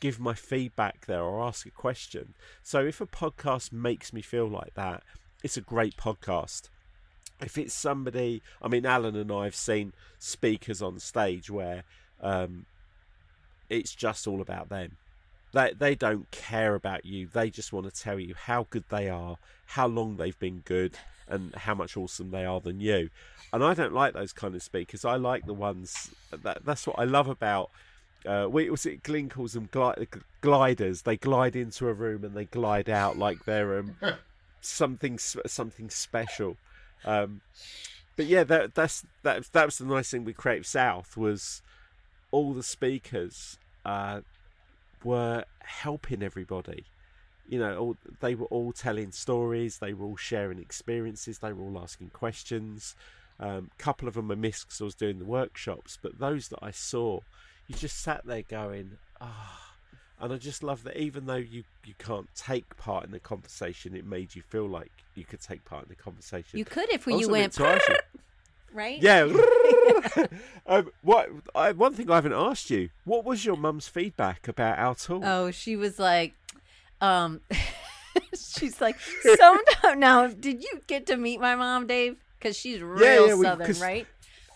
give 0.00 0.18
my 0.18 0.34
feedback 0.34 1.06
there 1.06 1.22
or 1.22 1.42
ask 1.42 1.66
a 1.66 1.70
question. 1.70 2.34
So 2.62 2.84
if 2.84 3.00
a 3.00 3.06
podcast 3.06 3.72
makes 3.72 4.12
me 4.12 4.22
feel 4.22 4.48
like 4.48 4.74
that, 4.74 5.02
it's 5.42 5.56
a 5.56 5.62
great 5.62 5.96
podcast. 5.96 6.68
If 7.40 7.56
it's 7.56 7.74
somebody, 7.74 8.42
I 8.60 8.68
mean, 8.68 8.84
Alan 8.84 9.16
and 9.16 9.32
I 9.32 9.44
have 9.44 9.54
seen 9.54 9.92
speakers 10.18 10.82
on 10.82 10.98
stage 10.98 11.50
where 11.50 11.84
um, 12.20 12.66
it's 13.68 13.94
just 13.94 14.26
all 14.26 14.40
about 14.40 14.68
them. 14.68 14.96
They 15.52 15.72
they 15.76 15.94
don't 15.96 16.30
care 16.30 16.74
about 16.74 17.04
you. 17.04 17.26
They 17.26 17.50
just 17.50 17.72
want 17.72 17.92
to 17.92 18.02
tell 18.02 18.20
you 18.20 18.34
how 18.36 18.66
good 18.70 18.84
they 18.88 19.08
are, 19.08 19.36
how 19.66 19.88
long 19.88 20.16
they've 20.16 20.38
been 20.38 20.62
good, 20.64 20.96
and 21.26 21.54
how 21.54 21.74
much 21.74 21.96
awesome 21.96 22.30
they 22.30 22.44
are 22.44 22.60
than 22.60 22.80
you. 22.80 23.10
And 23.52 23.64
I 23.64 23.74
don't 23.74 23.92
like 23.92 24.12
those 24.12 24.32
kind 24.32 24.54
of 24.54 24.62
speakers. 24.62 25.04
I 25.04 25.16
like 25.16 25.46
the 25.46 25.54
ones 25.54 26.10
that 26.30 26.64
that's 26.64 26.86
what 26.86 26.98
I 27.00 27.04
love 27.04 27.26
about 27.26 27.70
uh, 28.26 28.46
we 28.50 28.68
was 28.70 28.86
it 28.86 29.02
Glyn 29.02 29.28
calls 29.28 29.54
them 29.54 29.68
gli- 29.72 30.06
gliders. 30.40 31.02
They 31.02 31.16
glide 31.16 31.56
into 31.56 31.88
a 31.88 31.92
room 31.92 32.24
and 32.24 32.34
they 32.34 32.44
glide 32.44 32.90
out 32.90 33.16
like 33.16 33.44
they're 33.44 33.78
um, 33.78 33.96
something 34.60 35.18
something 35.18 35.90
special. 35.90 36.56
Um, 37.04 37.40
but 38.16 38.26
yeah, 38.26 38.44
that 38.44 38.74
that's 38.74 39.04
that 39.22 39.44
that 39.52 39.66
was 39.66 39.78
the 39.78 39.84
nice 39.84 40.10
thing 40.10 40.24
with 40.24 40.36
Creative 40.36 40.66
South 40.66 41.16
was 41.16 41.62
all 42.30 42.52
the 42.52 42.62
speakers 42.62 43.58
uh, 43.84 44.20
were 45.02 45.44
helping 45.60 46.22
everybody. 46.22 46.84
You 47.48 47.58
know, 47.58 47.76
all, 47.78 47.96
they 48.20 48.34
were 48.34 48.46
all 48.46 48.72
telling 48.72 49.10
stories. 49.10 49.78
They 49.78 49.92
were 49.92 50.06
all 50.06 50.16
sharing 50.16 50.58
experiences. 50.58 51.38
They 51.38 51.52
were 51.52 51.64
all 51.64 51.80
asking 51.82 52.10
questions. 52.10 52.94
A 53.40 53.48
um, 53.48 53.70
couple 53.78 54.06
of 54.06 54.14
them 54.14 54.30
I 54.30 54.34
missed 54.34 54.66
because 54.66 54.80
I 54.80 54.84
was 54.84 54.94
doing 54.94 55.18
the 55.18 55.24
workshops, 55.24 55.98
but 56.00 56.18
those 56.18 56.48
that 56.48 56.58
I 56.62 56.70
saw, 56.70 57.20
you 57.66 57.74
just 57.74 58.00
sat 58.00 58.26
there 58.26 58.42
going, 58.42 58.98
ah. 59.20 59.69
And 60.20 60.32
I 60.32 60.36
just 60.36 60.62
love 60.62 60.84
that 60.84 60.98
even 60.98 61.26
though 61.26 61.36
you, 61.36 61.64
you 61.86 61.94
can't 61.98 62.28
take 62.34 62.76
part 62.76 63.04
in 63.04 63.10
the 63.10 63.18
conversation, 63.18 63.96
it 63.96 64.04
made 64.04 64.34
you 64.34 64.42
feel 64.42 64.66
like 64.66 64.92
you 65.14 65.24
could 65.24 65.40
take 65.40 65.64
part 65.64 65.84
in 65.84 65.88
the 65.88 65.94
conversation. 65.94 66.58
You 66.58 66.64
could 66.64 66.92
if 66.92 67.06
you 67.06 67.28
went 67.28 67.54
to 67.54 67.66
ask 67.66 67.88
you- 67.88 67.96
right. 68.74 69.00
yeah. 69.00 69.22
um, 70.66 70.90
what? 71.02 71.30
I, 71.54 71.72
one 71.72 71.94
thing 71.94 72.10
I 72.10 72.16
haven't 72.16 72.34
asked 72.34 72.70
you: 72.70 72.90
What 73.04 73.24
was 73.24 73.44
your 73.44 73.56
mum's 73.56 73.88
feedback 73.88 74.46
about 74.46 74.78
our 74.78 74.94
tour? 74.94 75.20
Oh, 75.24 75.50
she 75.50 75.74
was 75.76 75.98
like, 75.98 76.34
um, 77.00 77.40
she's 78.34 78.80
like, 78.80 78.98
sometime 79.36 80.00
now. 80.00 80.26
Did 80.28 80.62
you 80.62 80.80
get 80.86 81.06
to 81.06 81.16
meet 81.16 81.40
my 81.40 81.56
mom, 81.56 81.86
Dave? 81.86 82.16
Because 82.38 82.56
she's 82.58 82.82
real 82.82 83.28
yeah, 83.28 83.34
we- 83.34 83.72
right? 83.80 84.06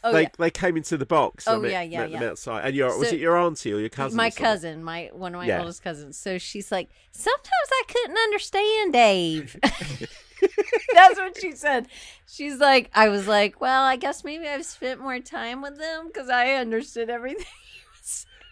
Oh 0.04 0.12
they 0.12 0.22
yeah, 0.22 0.28
they 0.38 0.50
came 0.50 0.76
into 0.76 0.96
the 0.96 1.06
box. 1.06 1.48
Oh, 1.48 1.52
I 1.52 1.56
Oh, 1.56 1.60
met, 1.60 1.70
yeah, 1.72 1.82
yeah, 1.82 1.98
met 2.00 2.12
them 2.12 2.22
yeah. 2.22 2.28
outside. 2.30 2.66
And 2.66 2.76
your 2.76 2.96
was 2.98 3.12
it 3.12 3.20
your 3.20 3.36
auntie 3.36 3.72
or 3.72 3.80
your 3.80 3.88
cousin? 3.88 4.16
my 4.16 4.30
cousin, 4.30 4.84
my 4.84 5.10
one 5.12 5.34
of 5.34 5.40
my 5.40 5.46
Yeah. 5.48 5.60
oldest 5.60 5.82
cousins. 5.82 6.16
So 6.18 6.38
she's 6.38 6.70
like, 6.70 6.90
sometimes 7.10 7.70
I 7.72 7.82
couldn't 7.88 8.18
understand 8.18 8.92
Dave. 8.92 9.56
That's 10.92 11.16
what 11.18 11.36
she 11.40 11.52
said. 11.52 11.88
She's 12.26 12.58
like, 12.58 12.90
I 12.94 13.08
was 13.08 13.26
like, 13.26 13.60
well, 13.60 13.82
I 13.84 13.96
guess 13.96 14.24
maybe 14.24 14.46
I've 14.46 14.66
spent 14.66 15.00
more 15.00 15.18
time 15.20 15.62
with 15.62 15.78
them 15.78 16.08
because 16.08 16.28
I 16.28 16.52
understood 16.52 17.08
everything 17.10 17.46
he 17.46 17.46
was 17.46 17.46
saying. 17.46 17.63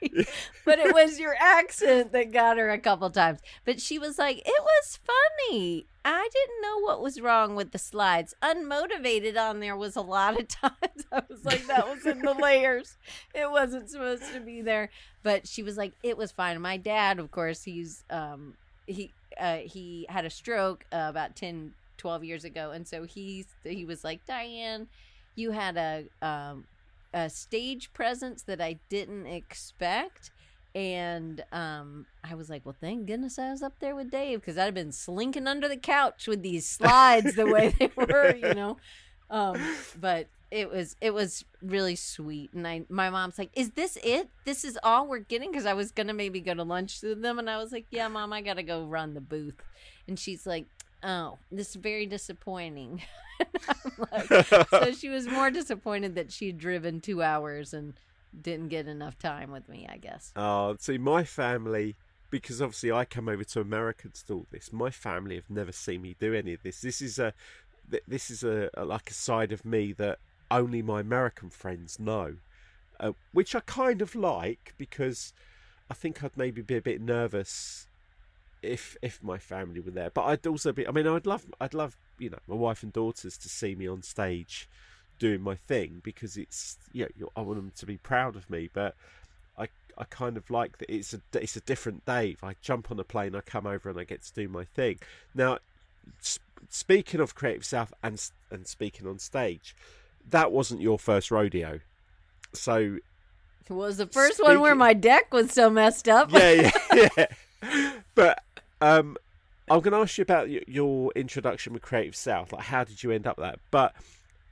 but 0.64 0.78
it 0.78 0.92
was 0.92 1.18
your 1.18 1.34
accent 1.40 2.12
that 2.12 2.32
got 2.32 2.58
her 2.58 2.70
a 2.70 2.78
couple 2.78 3.10
times. 3.10 3.40
But 3.64 3.80
she 3.80 3.98
was 3.98 4.18
like, 4.18 4.38
it 4.38 4.62
was 4.62 4.98
funny. 5.04 5.86
I 6.04 6.28
didn't 6.32 6.62
know 6.62 6.80
what 6.80 7.02
was 7.02 7.20
wrong 7.20 7.54
with 7.54 7.70
the 7.70 7.78
slides. 7.78 8.34
Unmotivated 8.42 9.38
on 9.38 9.60
there 9.60 9.76
was 9.76 9.96
a 9.96 10.00
lot 10.00 10.40
of 10.40 10.48
times. 10.48 11.06
I 11.12 11.22
was 11.28 11.44
like, 11.44 11.66
that 11.66 11.88
was 11.88 12.04
in 12.06 12.20
the 12.20 12.34
layers. 12.34 12.96
It 13.34 13.50
wasn't 13.50 13.90
supposed 13.90 14.32
to 14.32 14.40
be 14.40 14.62
there. 14.62 14.90
But 15.22 15.46
she 15.46 15.62
was 15.62 15.76
like, 15.76 15.92
it 16.02 16.16
was 16.16 16.32
fine. 16.32 16.60
My 16.60 16.76
dad, 16.76 17.18
of 17.18 17.30
course, 17.30 17.62
he's 17.62 18.04
um 18.10 18.54
he 18.86 19.12
uh 19.40 19.58
he 19.58 20.06
had 20.08 20.24
a 20.24 20.30
stroke 20.30 20.84
uh, 20.92 21.06
about 21.08 21.36
10 21.36 21.72
12 21.98 22.24
years 22.24 22.44
ago 22.44 22.72
and 22.72 22.86
so 22.86 23.04
he 23.04 23.46
he 23.62 23.84
was 23.84 24.02
like 24.02 24.26
diane 24.26 24.88
you 25.36 25.52
had 25.52 25.76
a 25.76 26.04
um 26.20 26.64
a 27.12 27.28
stage 27.30 27.92
presence 27.92 28.42
that 28.44 28.60
i 28.60 28.78
didn't 28.88 29.26
expect. 29.26 30.30
And 30.74 31.44
um 31.52 32.06
i 32.24 32.34
was 32.34 32.48
like 32.48 32.64
well 32.64 32.74
thank 32.80 33.06
goodness 33.06 33.38
i 33.38 33.50
was 33.50 33.62
up 33.62 33.74
there 33.78 33.94
with 33.94 34.10
dave 34.10 34.40
because 34.40 34.56
i'd 34.56 34.64
have 34.64 34.74
been 34.74 34.90
slinking 34.90 35.46
under 35.46 35.68
the 35.68 35.76
couch 35.76 36.26
with 36.26 36.42
these 36.42 36.66
slides 36.66 37.34
the 37.34 37.46
way 37.46 37.74
they 37.78 37.90
were 37.96 38.34
you 38.34 38.54
know? 38.54 38.78
Um 39.28 39.60
but 40.00 40.28
it 40.50 40.70
was 40.70 40.96
it 41.00 41.12
was 41.12 41.44
really 41.62 41.96
sweet. 41.96 42.52
And 42.54 42.66
i 42.66 42.84
my 42.88 43.10
mom's 43.10 43.38
like 43.38 43.50
is 43.54 43.70
this 43.72 43.98
it? 44.02 44.30
This 44.46 44.64
is 44.64 44.78
all 44.82 45.06
we're 45.08 45.18
getting? 45.18 45.50
Because 45.50 45.66
i 45.66 45.74
was 45.74 45.90
gonna 45.92 46.14
maybe 46.14 46.40
go 46.40 46.54
to 46.54 46.62
lunch 46.62 47.02
with 47.02 47.20
them. 47.20 47.38
And 47.38 47.50
i 47.50 47.58
was 47.58 47.70
like 47.70 47.86
yeah 47.90 48.08
mom 48.08 48.32
i 48.32 48.40
gotta 48.40 48.62
go 48.62 48.84
run 48.86 49.12
the 49.12 49.20
booth. 49.20 49.60
And 50.08 50.18
she's 50.18 50.46
like 50.46 50.66
oh 51.02 51.38
this 51.50 51.70
is 51.70 51.76
very 51.76 52.06
disappointing 52.06 53.02
like, 54.12 54.46
so 54.70 54.92
she 54.92 55.08
was 55.08 55.26
more 55.26 55.50
disappointed 55.50 56.14
that 56.14 56.30
she'd 56.30 56.58
driven 56.58 57.00
two 57.00 57.22
hours 57.22 57.74
and 57.74 57.94
didn't 58.40 58.68
get 58.68 58.86
enough 58.86 59.18
time 59.18 59.50
with 59.50 59.68
me 59.68 59.86
i 59.90 59.96
guess 59.96 60.32
Oh, 60.36 60.76
see, 60.78 60.98
my 60.98 61.24
family, 61.24 61.96
because 62.30 62.62
obviously 62.62 62.92
I 62.92 63.04
come 63.04 63.28
over 63.28 63.44
to 63.44 63.60
America 63.60 64.08
to 64.08 64.26
do 64.26 64.34
all 64.34 64.46
this. 64.50 64.72
My 64.72 64.90
family 64.90 65.34
have 65.34 65.50
never 65.50 65.72
seen 65.72 66.02
me 66.02 66.16
do 66.18 66.32
any 66.34 66.54
of 66.54 66.62
this. 66.62 66.80
This 66.80 67.02
is 67.02 67.18
a, 67.18 67.34
this 68.08 68.30
is 68.30 68.42
a, 68.42 68.70
a 68.74 68.84
like 68.84 69.10
a 69.10 69.14
side 69.14 69.52
of 69.52 69.64
me 69.64 69.92
that 69.94 70.18
only 70.50 70.82
my 70.82 71.00
American 71.00 71.50
friends 71.50 71.98
know, 71.98 72.36
uh, 73.00 73.12
which 73.32 73.54
I 73.54 73.60
kind 73.60 74.00
of 74.00 74.14
like 74.14 74.74
because 74.78 75.32
I 75.90 75.94
think 75.94 76.22
I'd 76.24 76.36
maybe 76.36 76.62
be 76.62 76.76
a 76.76 76.82
bit 76.82 77.00
nervous 77.00 77.86
if 78.62 78.96
if 79.02 79.22
my 79.22 79.38
family 79.38 79.80
were 79.80 79.90
there. 79.90 80.10
But 80.10 80.22
I'd 80.24 80.46
also 80.46 80.72
be. 80.72 80.86
I 80.86 80.90
mean, 80.90 81.06
I'd 81.06 81.26
love, 81.26 81.44
I'd 81.60 81.74
love, 81.74 81.96
you 82.18 82.30
know, 82.30 82.38
my 82.46 82.54
wife 82.54 82.82
and 82.82 82.92
daughters 82.92 83.36
to 83.38 83.48
see 83.48 83.74
me 83.74 83.86
on 83.88 84.02
stage 84.02 84.68
doing 85.18 85.40
my 85.42 85.54
thing 85.54 86.00
because 86.02 86.36
it's 86.36 86.78
you 86.92 87.08
know 87.18 87.28
I 87.36 87.42
want 87.42 87.56
them 87.58 87.72
to 87.76 87.86
be 87.86 87.96
proud 87.98 88.36
of 88.36 88.48
me, 88.50 88.68
but. 88.72 88.94
I, 89.58 89.68
I 89.98 90.04
kind 90.04 90.38
of 90.38 90.48
like 90.50 90.78
that 90.78 90.90
it's 90.90 91.12
a 91.12 91.20
it's 91.34 91.56
a 91.56 91.60
different 91.60 92.06
Dave. 92.06 92.42
I 92.42 92.54
jump 92.62 92.90
on 92.90 92.98
a 92.98 93.04
plane, 93.04 93.34
I 93.36 93.42
come 93.42 93.66
over, 93.66 93.90
and 93.90 94.00
I 94.00 94.04
get 94.04 94.22
to 94.22 94.32
do 94.32 94.48
my 94.48 94.64
thing. 94.64 94.98
Now, 95.34 95.58
sp- 96.24 96.40
speaking 96.70 97.20
of 97.20 97.34
Creative 97.34 97.64
South 97.64 97.92
and 98.02 98.18
and 98.50 98.66
speaking 98.66 99.06
on 99.06 99.18
stage, 99.18 99.76
that 100.30 100.50
wasn't 100.52 100.80
your 100.80 100.98
first 100.98 101.30
rodeo. 101.30 101.80
so 102.54 102.96
It 103.68 103.72
was 103.74 103.98
the 103.98 104.06
first 104.06 104.42
one 104.42 104.60
where 104.62 104.74
my 104.74 104.94
deck 104.94 105.34
was 105.34 105.52
so 105.52 105.68
messed 105.68 106.08
up. 106.08 106.32
yeah, 106.32 106.70
yeah, 106.94 107.08
yeah. 107.62 107.92
But 108.14 108.42
um, 108.82 109.16
I'm 109.70 109.80
going 109.80 109.92
to 109.92 109.98
ask 109.98 110.18
you 110.18 110.22
about 110.22 110.50
your 110.68 111.12
introduction 111.14 111.72
with 111.72 111.82
Creative 111.82 112.16
South. 112.16 112.52
Like, 112.52 112.64
how 112.64 112.84
did 112.84 113.02
you 113.02 113.12
end 113.12 113.26
up 113.26 113.36
that? 113.36 113.60
But 113.70 113.94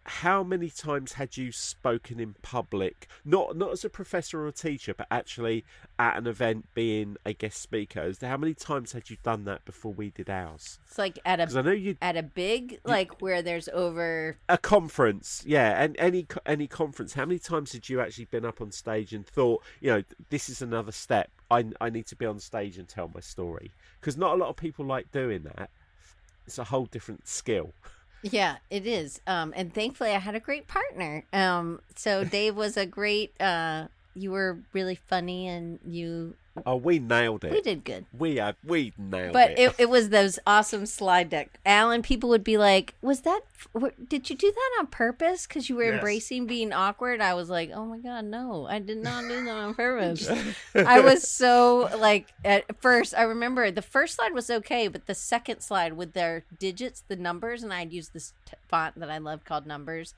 how 0.04 0.42
many 0.42 0.70
times 0.70 1.14
had 1.14 1.36
you 1.36 1.52
spoken 1.52 2.18
in 2.18 2.34
public, 2.42 3.06
not 3.24 3.56
not 3.56 3.72
as 3.72 3.84
a 3.84 3.90
professor 3.90 4.40
or 4.40 4.46
a 4.46 4.52
teacher, 4.52 4.94
but 4.94 5.06
actually 5.10 5.64
at 5.98 6.16
an 6.16 6.26
event, 6.26 6.66
being 6.74 7.16
a 7.26 7.32
guest 7.32 7.60
speaker? 7.60 8.12
How 8.20 8.36
many 8.36 8.54
times 8.54 8.92
had 8.92 9.10
you 9.10 9.16
done 9.22 9.44
that 9.44 9.64
before 9.64 9.92
we 9.92 10.10
did 10.10 10.30
ours? 10.30 10.78
It's 10.86 10.96
like 10.96 11.18
at 11.24 11.40
a 11.40 11.58
I 11.58 11.62
know 11.62 11.72
you 11.72 11.96
at 12.00 12.16
a 12.16 12.22
big 12.22 12.80
like 12.84 13.20
where 13.20 13.42
there's 13.42 13.68
over 13.68 14.38
a 14.48 14.58
conference, 14.58 15.42
yeah, 15.44 15.82
and 15.82 15.96
any 15.98 16.26
any 16.46 16.66
conference. 16.66 17.14
How 17.14 17.26
many 17.26 17.40
times 17.40 17.72
had 17.72 17.88
you 17.88 18.00
actually 18.00 18.26
been 18.26 18.44
up 18.44 18.60
on 18.60 18.70
stage 18.70 19.12
and 19.12 19.26
thought, 19.26 19.62
you 19.80 19.90
know, 19.90 20.02
this 20.30 20.48
is 20.48 20.62
another 20.62 20.92
step. 20.92 21.30
I 21.50 21.64
I 21.80 21.90
need 21.90 22.06
to 22.06 22.16
be 22.16 22.26
on 22.26 22.38
stage 22.38 22.78
and 22.78 22.88
tell 22.88 23.10
my 23.14 23.20
story 23.20 23.70
because 24.00 24.16
not 24.16 24.34
a 24.34 24.36
lot 24.36 24.48
of 24.48 24.56
people 24.56 24.84
like 24.84 25.10
doing 25.12 25.42
that. 25.42 25.70
It's 26.46 26.58
a 26.58 26.64
whole 26.64 26.86
different 26.86 27.26
skill. 27.28 27.72
Yeah, 28.22 28.56
it 28.68 28.86
is. 28.86 29.20
Um, 29.26 29.52
and 29.56 29.72
thankfully, 29.72 30.10
I 30.10 30.18
had 30.18 30.34
a 30.34 30.40
great 30.40 30.68
partner. 30.68 31.24
Um, 31.32 31.80
so 31.96 32.24
Dave 32.24 32.54
was 32.56 32.76
a 32.76 32.86
great. 32.86 33.38
Uh, 33.40 33.86
you 34.14 34.30
were 34.30 34.58
really 34.72 34.96
funny, 34.96 35.48
and 35.48 35.78
you 35.86 36.34
Oh, 36.66 36.76
we 36.76 36.98
nailed 36.98 37.44
it. 37.44 37.52
we 37.52 37.60
did 37.60 37.84
good. 37.84 38.06
We 38.16 38.36
had 38.36 38.56
we 38.64 38.92
nailed 38.98 39.32
But 39.32 39.52
it. 39.52 39.58
it, 39.58 39.74
it 39.78 39.88
was 39.90 40.08
those 40.10 40.38
awesome 40.46 40.86
slide 40.86 41.30
deck. 41.30 41.58
Alan, 41.66 42.02
people 42.02 42.28
would 42.30 42.44
be 42.44 42.56
like, 42.58 42.94
"Was 43.02 43.20
that? 43.22 43.40
Did 44.08 44.28
you 44.30 44.36
do 44.36 44.50
that 44.52 44.70
on 44.80 44.86
purpose? 44.88 45.46
Because 45.46 45.68
you 45.68 45.76
were 45.76 45.84
Yes. 45.84 45.94
embracing 45.94 46.46
being 46.46 46.72
awkward." 46.72 47.20
I 47.20 47.34
was 47.34 47.48
like, 47.50 47.70
"Oh 47.74 47.84
my 47.86 47.98
god, 47.98 48.24
no! 48.24 48.66
I 48.66 48.78
did 48.78 48.98
not 48.98 49.28
do 49.28 49.44
that 49.44 49.50
on 49.50 49.74
purpose." 49.74 50.28
I 50.74 51.00
was 51.00 51.28
so 51.28 51.90
like 51.98 52.28
at 52.44 52.64
first. 52.80 53.14
I 53.16 53.22
remember 53.22 53.70
the 53.70 53.82
first 53.82 54.16
slide 54.16 54.32
was 54.34 54.50
okay, 54.50 54.88
but 54.88 55.06
the 55.06 55.14
second 55.14 55.60
slide 55.60 55.92
with 55.94 56.12
their 56.12 56.44
digits, 56.58 57.02
the 57.08 57.16
numbers, 57.16 57.62
and 57.62 57.72
I'd 57.72 57.92
use 57.92 58.08
this 58.08 58.32
t- 58.46 58.54
font 58.68 58.98
that 58.98 59.10
I 59.10 59.18
love 59.18 59.44
called 59.44 59.66
Numbers, 59.66 60.14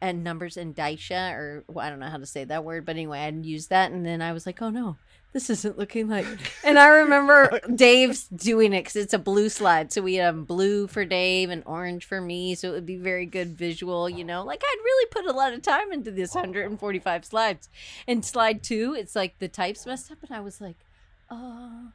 and 0.00 0.22
Numbers 0.24 0.56
Indicia, 0.56 1.32
or 1.34 1.64
well, 1.68 1.86
I 1.86 1.90
don't 1.90 2.00
know 2.00 2.08
how 2.10 2.18
to 2.18 2.26
say 2.26 2.44
that 2.44 2.64
word, 2.64 2.84
but 2.84 2.96
anyway, 2.96 3.20
I'd 3.20 3.44
use 3.46 3.66
that, 3.68 3.90
and 3.92 4.04
then 4.04 4.20
I 4.22 4.32
was 4.32 4.46
like, 4.46 4.60
"Oh 4.62 4.70
no." 4.70 4.96
This 5.36 5.50
isn't 5.50 5.76
looking 5.76 6.08
like, 6.08 6.24
and 6.64 6.78
I 6.78 6.86
remember 6.86 7.60
Dave's 7.74 8.26
doing 8.28 8.72
it 8.72 8.84
because 8.84 8.96
it's 8.96 9.12
a 9.12 9.18
blue 9.18 9.50
slide. 9.50 9.92
So 9.92 10.00
we 10.00 10.14
have 10.14 10.46
blue 10.46 10.86
for 10.86 11.04
Dave 11.04 11.50
and 11.50 11.62
orange 11.66 12.06
for 12.06 12.22
me. 12.22 12.54
So 12.54 12.70
it 12.70 12.72
would 12.72 12.86
be 12.86 12.96
very 12.96 13.26
good 13.26 13.48
visual, 13.48 14.08
you 14.08 14.24
know. 14.24 14.42
Like 14.42 14.62
I'd 14.64 14.82
really 14.82 15.06
put 15.10 15.26
a 15.26 15.36
lot 15.36 15.52
of 15.52 15.60
time 15.60 15.92
into 15.92 16.10
this 16.10 16.34
145 16.34 17.26
slides. 17.26 17.68
And 18.08 18.24
slide 18.24 18.62
two, 18.62 18.96
it's 18.98 19.14
like 19.14 19.38
the 19.38 19.46
types 19.46 19.84
messed 19.84 20.10
up, 20.10 20.22
and 20.26 20.34
I 20.34 20.40
was 20.40 20.58
like, 20.58 20.78
oh. 21.30 21.88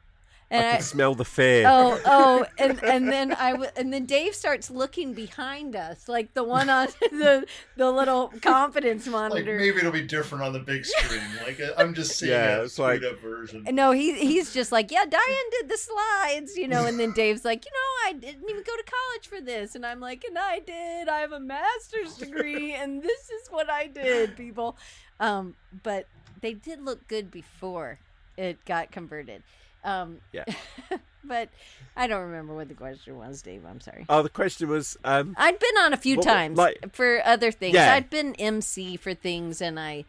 And 0.52 0.66
I 0.66 0.74
I, 0.76 0.78
smell 0.80 1.14
the 1.14 1.24
fear. 1.24 1.64
oh, 1.66 2.00
oh, 2.04 2.44
and 2.58 2.82
and 2.84 3.08
then 3.08 3.32
I 3.32 3.52
w- 3.52 3.70
and 3.76 3.92
then 3.92 4.04
Dave 4.06 4.34
starts 4.34 4.70
looking 4.70 5.14
behind 5.14 5.74
us, 5.74 6.08
like 6.08 6.34
the 6.34 6.44
one 6.44 6.68
on 6.70 6.88
the 7.00 7.46
the 7.76 7.90
little 7.90 8.32
confidence 8.42 9.06
Like 9.06 9.12
monitor. 9.32 9.56
maybe 9.58 9.78
it'll 9.78 9.90
be 9.92 10.02
different 10.02 10.44
on 10.44 10.52
the 10.52 10.58
big 10.60 10.84
screen. 10.84 11.22
Like 11.44 11.58
uh, 11.60 11.72
I'm 11.78 11.94
just 11.94 12.18
seeing 12.18 12.32
Yeah, 12.32 12.56
a 12.58 12.62
it's 12.64 12.78
like- 12.78 13.02
up 13.02 13.18
version. 13.20 13.64
No, 13.70 13.92
he 13.92 14.14
he's 14.18 14.52
just 14.52 14.70
like, 14.72 14.90
yeah, 14.90 15.04
Diane 15.04 15.50
did 15.58 15.68
the 15.68 15.78
slides, 15.78 16.56
you 16.56 16.68
know, 16.68 16.84
and 16.84 17.00
then 17.00 17.12
Dave's 17.12 17.44
like, 17.44 17.64
you 17.64 17.70
know, 17.72 18.08
I 18.10 18.12
didn't 18.12 18.48
even 18.48 18.62
go 18.62 18.76
to 18.76 18.84
college 18.84 19.26
for 19.28 19.40
this, 19.40 19.74
and 19.74 19.86
I'm 19.86 20.00
like, 20.00 20.22
and 20.28 20.38
I 20.38 20.58
did. 20.58 21.08
I 21.08 21.20
have 21.20 21.32
a 21.32 21.40
master's 21.40 22.16
degree, 22.16 22.74
and 22.74 23.02
this 23.02 23.30
is 23.30 23.48
what 23.50 23.70
I 23.70 23.86
did, 23.86 24.36
people. 24.36 24.76
Um, 25.18 25.54
but 25.82 26.06
they 26.40 26.52
did 26.54 26.84
look 26.84 27.06
good 27.08 27.30
before 27.30 27.98
it 28.36 28.64
got 28.64 28.90
converted. 28.90 29.42
Um, 29.84 30.18
Yeah. 30.32 30.44
but 31.24 31.48
I 31.96 32.06
don't 32.06 32.22
remember 32.22 32.54
what 32.54 32.68
the 32.68 32.74
question 32.74 33.16
was, 33.18 33.42
Dave. 33.42 33.64
I'm 33.68 33.80
sorry. 33.80 34.06
Oh, 34.08 34.22
the 34.22 34.28
question 34.28 34.68
was, 34.68 34.96
um, 35.04 35.34
I'd 35.38 35.58
been 35.58 35.76
on 35.82 35.92
a 35.92 35.96
few 35.96 36.16
What- 36.16 36.26
times 36.26 36.58
like- 36.58 36.94
for 36.94 37.20
other 37.24 37.50
things. 37.52 37.74
Yeah. 37.74 37.94
I'd 37.94 38.10
been 38.10 38.34
MC 38.36 38.96
for 38.96 39.14
things, 39.14 39.60
and 39.60 39.78
I, 39.78 40.04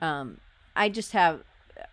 um, 0.00 0.38
I 0.74 0.88
just 0.88 1.12
have, 1.12 1.42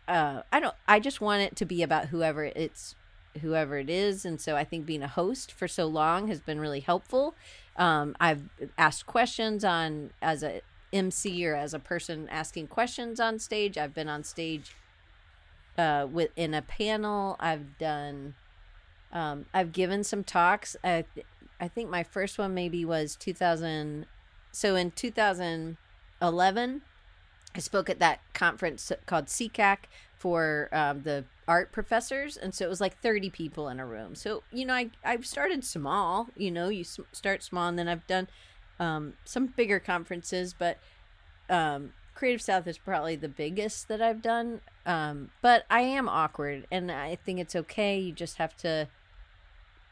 uh, 0.07 0.41
I 0.51 0.59
don't, 0.59 0.75
I 0.87 0.99
just 0.99 1.21
want 1.21 1.41
it 1.43 1.55
to 1.57 1.65
be 1.65 1.81
about 1.83 2.07
whoever 2.07 2.43
it's, 2.45 2.95
whoever 3.41 3.77
it 3.77 3.89
is, 3.89 4.25
and 4.25 4.39
so 4.39 4.55
I 4.55 4.63
think 4.63 4.85
being 4.85 5.01
a 5.03 5.07
host 5.07 5.51
for 5.51 5.67
so 5.67 5.85
long 5.87 6.27
has 6.27 6.39
been 6.39 6.59
really 6.59 6.81
helpful. 6.81 7.33
Um, 7.77 8.15
I've 8.19 8.43
asked 8.77 9.05
questions 9.07 9.63
on 9.65 10.11
as 10.21 10.43
a 10.43 10.61
MC 10.91 11.43
or 11.47 11.55
as 11.55 11.73
a 11.73 11.79
person 11.79 12.29
asking 12.29 12.67
questions 12.67 13.19
on 13.19 13.39
stage. 13.39 13.77
I've 13.79 13.95
been 13.95 14.07
on 14.09 14.23
stage, 14.23 14.75
uh, 15.77 16.07
with 16.09 16.31
in 16.35 16.53
a 16.53 16.61
panel. 16.61 17.35
I've 17.39 17.77
done. 17.77 18.35
Um, 19.11 19.45
I've 19.53 19.71
given 19.71 20.03
some 20.03 20.23
talks. 20.23 20.75
I, 20.83 21.05
I 21.59 21.67
think 21.67 21.89
my 21.89 22.03
first 22.03 22.37
one 22.37 22.53
maybe 22.53 22.83
was 22.83 23.15
2000. 23.15 24.05
So 24.51 24.75
in 24.75 24.91
2011, 24.91 26.81
I 27.55 27.59
spoke 27.59 27.89
at 27.89 27.99
that 27.99 28.21
conference 28.33 28.91
called 29.05 29.27
CCAC 29.27 29.77
for 30.17 30.69
um, 30.71 31.03
the 31.03 31.25
art 31.47 31.71
professors, 31.71 32.37
and 32.37 32.55
so 32.55 32.65
it 32.65 32.69
was 32.69 32.81
like 32.81 32.97
30 33.01 33.29
people 33.29 33.67
in 33.69 33.79
a 33.79 33.85
room. 33.85 34.15
So 34.15 34.43
you 34.51 34.65
know, 34.65 34.73
I 34.73 34.89
I've 35.03 35.25
started 35.25 35.63
small. 35.63 36.29
You 36.35 36.51
know, 36.51 36.69
you 36.69 36.83
start 36.83 37.43
small, 37.43 37.67
and 37.67 37.77
then 37.77 37.87
I've 37.87 38.07
done 38.07 38.27
um, 38.79 39.13
some 39.25 39.47
bigger 39.47 39.79
conferences, 39.79 40.55
but 40.57 40.77
um, 41.49 41.93
Creative 42.15 42.41
South 42.41 42.67
is 42.67 42.77
probably 42.77 43.15
the 43.15 43.29
biggest 43.29 43.87
that 43.87 44.01
I've 44.01 44.21
done. 44.21 44.61
Um, 44.85 45.31
but 45.41 45.65
I 45.69 45.81
am 45.81 46.07
awkward, 46.07 46.67
and 46.71 46.91
I 46.91 47.15
think 47.15 47.39
it's 47.39 47.55
okay. 47.55 47.99
You 47.99 48.11
just 48.11 48.37
have 48.37 48.55
to. 48.57 48.87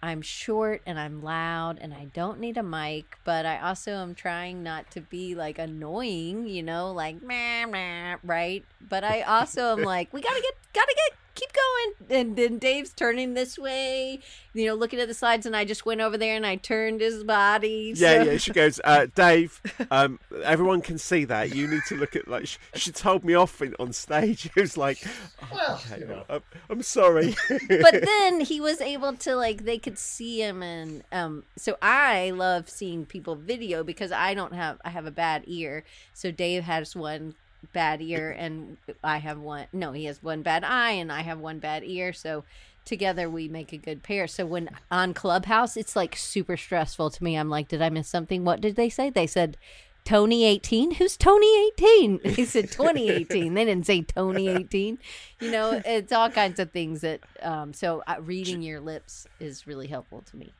I'm 0.03 0.23
short 0.23 0.81
and 0.87 0.99
I'm 0.99 1.21
loud 1.21 1.77
and 1.79 1.93
I 1.93 2.05
don't 2.05 2.39
need 2.39 2.57
a 2.57 2.63
mic, 2.63 3.19
but 3.23 3.45
I 3.45 3.59
also 3.59 3.91
am 3.91 4.15
trying 4.15 4.63
not 4.63 4.89
to 4.91 5.01
be 5.01 5.35
like 5.35 5.59
annoying, 5.59 6.47
you 6.47 6.63
know, 6.63 6.91
like 6.91 7.21
meh, 7.21 7.67
meh, 7.67 8.17
right? 8.23 8.65
But 8.81 9.03
I 9.03 9.21
also 9.21 9.73
am 9.73 9.83
like, 9.83 10.11
we 10.11 10.21
gotta 10.21 10.41
get, 10.41 10.55
gotta 10.73 10.95
get, 10.95 11.19
keep 11.35 11.49
going. 11.53 12.19
And 12.21 12.35
then 12.35 12.57
Dave's 12.59 12.91
turning 12.93 13.33
this 13.33 13.57
way, 13.57 14.19
you 14.53 14.65
know, 14.65 14.73
looking 14.75 14.99
at 14.99 15.07
the 15.07 15.13
slides, 15.13 15.45
and 15.45 15.55
I 15.55 15.65
just 15.65 15.85
went 15.85 16.01
over 16.01 16.17
there 16.17 16.35
and 16.35 16.45
I 16.45 16.57
turned 16.57 17.01
his 17.01 17.23
body. 17.23 17.93
yeah, 17.95 18.23
so- 18.23 18.31
yeah. 18.31 18.37
She 18.37 18.51
goes, 18.51 18.79
uh, 18.83 19.07
Dave. 19.15 19.61
Um, 19.89 20.19
everyone 20.43 20.81
can 20.81 20.97
see 20.97 21.25
that. 21.25 21.55
You 21.55 21.67
need 21.67 21.83
to 21.87 21.95
look 21.95 22.15
at 22.15 22.27
like. 22.27 22.47
She, 22.47 22.57
she 22.75 22.91
told 22.91 23.23
me 23.23 23.33
off 23.33 23.61
in, 23.61 23.75
on 23.79 23.93
stage. 23.93 24.49
It 24.55 24.61
was 24.61 24.77
like, 24.77 25.03
well, 25.51 25.81
okay, 25.85 26.01
you 26.01 26.07
know. 26.07 26.23
I'm, 26.29 26.41
I'm 26.69 26.81
sorry. 26.83 27.35
but 27.49 28.01
then 28.05 28.41
he 28.41 28.59
was 28.59 28.81
able 28.81 29.13
to 29.13 29.35
like 29.35 29.63
they 29.65 29.77
could 29.77 29.97
see 29.97 30.41
him 30.41 30.61
and 30.63 31.03
um 31.11 31.43
so 31.57 31.77
i 31.81 32.31
love 32.31 32.69
seeing 32.69 33.05
people 33.05 33.35
video 33.35 33.83
because 33.83 34.11
i 34.11 34.33
don't 34.33 34.53
have 34.53 34.79
i 34.85 34.89
have 34.89 35.05
a 35.05 35.11
bad 35.11 35.43
ear 35.47 35.83
so 36.13 36.31
dave 36.31 36.63
has 36.63 36.95
one 36.95 37.33
bad 37.73 38.01
ear 38.01 38.35
and 38.37 38.77
i 39.03 39.17
have 39.17 39.39
one 39.39 39.65
no 39.71 39.91
he 39.91 40.05
has 40.05 40.21
one 40.23 40.41
bad 40.41 40.63
eye 40.63 40.91
and 40.91 41.11
i 41.11 41.21
have 41.21 41.39
one 41.39 41.59
bad 41.59 41.83
ear 41.83 42.11
so 42.11 42.43
together 42.85 43.29
we 43.29 43.47
make 43.47 43.71
a 43.71 43.77
good 43.77 44.01
pair 44.01 44.27
so 44.27 44.45
when 44.45 44.69
on 44.89 45.13
clubhouse 45.13 45.77
it's 45.77 45.95
like 45.95 46.15
super 46.15 46.57
stressful 46.57 47.09
to 47.09 47.23
me 47.23 47.35
i'm 47.35 47.49
like 47.49 47.67
did 47.67 47.81
i 47.81 47.89
miss 47.89 48.07
something 48.07 48.43
what 48.43 48.61
did 48.61 48.75
they 48.75 48.89
say 48.89 49.09
they 49.09 49.27
said 49.27 49.57
Tony 50.03 50.45
18? 50.45 50.95
Who's 50.95 51.15
Tony 51.15 51.67
18? 51.77 52.21
They 52.35 52.45
said 52.45 52.71
2018. 52.71 53.53
They 53.53 53.65
didn't 53.65 53.85
say 53.85 54.01
Tony 54.01 54.47
18. 54.47 54.97
You 55.39 55.51
know, 55.51 55.81
it's 55.85 56.11
all 56.11 56.29
kinds 56.29 56.59
of 56.59 56.71
things 56.71 57.01
that, 57.01 57.21
um, 57.43 57.73
so 57.73 58.01
uh, 58.07 58.15
reading 58.19 58.61
your 58.61 58.79
lips 58.79 59.27
is 59.39 59.67
really 59.67 59.87
helpful 59.87 60.23
to 60.31 60.37
me. 60.37 60.51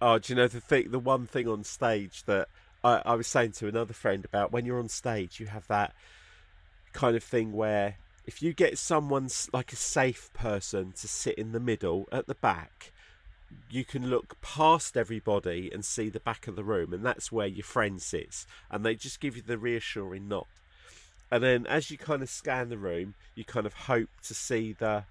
Oh, 0.00 0.18
do 0.18 0.32
you 0.32 0.36
know 0.36 0.48
the 0.48 0.60
thing? 0.60 0.90
The 0.90 0.98
one 0.98 1.26
thing 1.26 1.48
on 1.48 1.64
stage 1.64 2.24
that 2.24 2.48
I, 2.84 3.02
I 3.04 3.14
was 3.14 3.26
saying 3.26 3.52
to 3.52 3.68
another 3.68 3.92
friend 3.92 4.24
about 4.24 4.52
when 4.52 4.64
you're 4.64 4.78
on 4.78 4.88
stage, 4.88 5.40
you 5.40 5.46
have 5.46 5.66
that 5.68 5.94
kind 6.98 7.14
of 7.14 7.22
thing 7.22 7.52
where 7.52 7.94
if 8.26 8.42
you 8.42 8.52
get 8.52 8.76
someone 8.76 9.28
like 9.52 9.72
a 9.72 9.76
safe 9.76 10.32
person 10.34 10.90
to 10.90 11.06
sit 11.06 11.38
in 11.38 11.52
the 11.52 11.60
middle 11.60 12.08
at 12.10 12.26
the 12.26 12.34
back, 12.34 12.92
you 13.70 13.84
can 13.84 14.10
look 14.10 14.40
past 14.40 14.96
everybody 14.96 15.70
and 15.72 15.84
see 15.84 16.08
the 16.08 16.18
back 16.18 16.48
of 16.48 16.56
the 16.56 16.64
room, 16.64 16.92
and 16.92 17.06
that's 17.06 17.30
where 17.30 17.46
your 17.46 17.62
friend 17.62 18.02
sits, 18.02 18.48
and 18.68 18.84
they 18.84 18.96
just 18.96 19.20
give 19.20 19.36
you 19.36 19.42
the 19.42 19.56
reassuring 19.56 20.26
nod. 20.26 20.46
And 21.30 21.40
then 21.44 21.68
as 21.68 21.88
you 21.88 21.96
kind 21.96 22.20
of 22.20 22.28
scan 22.28 22.68
the 22.68 22.76
room, 22.76 23.14
you 23.36 23.44
kind 23.44 23.64
of 23.64 23.74
hope 23.74 24.08
to 24.24 24.34
see 24.34 24.72
the 24.72 25.04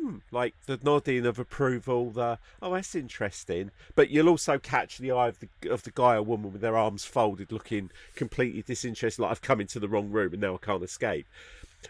hmm, 0.00 0.16
like 0.30 0.54
the 0.66 0.78
nodding 0.82 1.26
of 1.26 1.38
approval, 1.38 2.10
the 2.10 2.38
oh 2.62 2.74
that's 2.74 2.94
interesting. 2.94 3.70
But 3.94 4.10
you'll 4.10 4.28
also 4.28 4.58
catch 4.58 4.98
the 4.98 5.12
eye 5.12 5.28
of 5.28 5.38
the 5.40 5.70
of 5.70 5.82
the 5.82 5.90
guy 5.90 6.14
or 6.14 6.22
woman 6.22 6.52
with 6.52 6.60
their 6.60 6.76
arms 6.76 7.04
folded, 7.04 7.52
looking 7.52 7.90
completely 8.14 8.62
disinterested, 8.62 9.22
like 9.22 9.30
I've 9.30 9.42
come 9.42 9.60
into 9.60 9.80
the 9.80 9.88
wrong 9.88 10.10
room 10.10 10.32
and 10.32 10.42
now 10.42 10.54
I 10.54 10.58
can't 10.58 10.82
escape. 10.82 11.26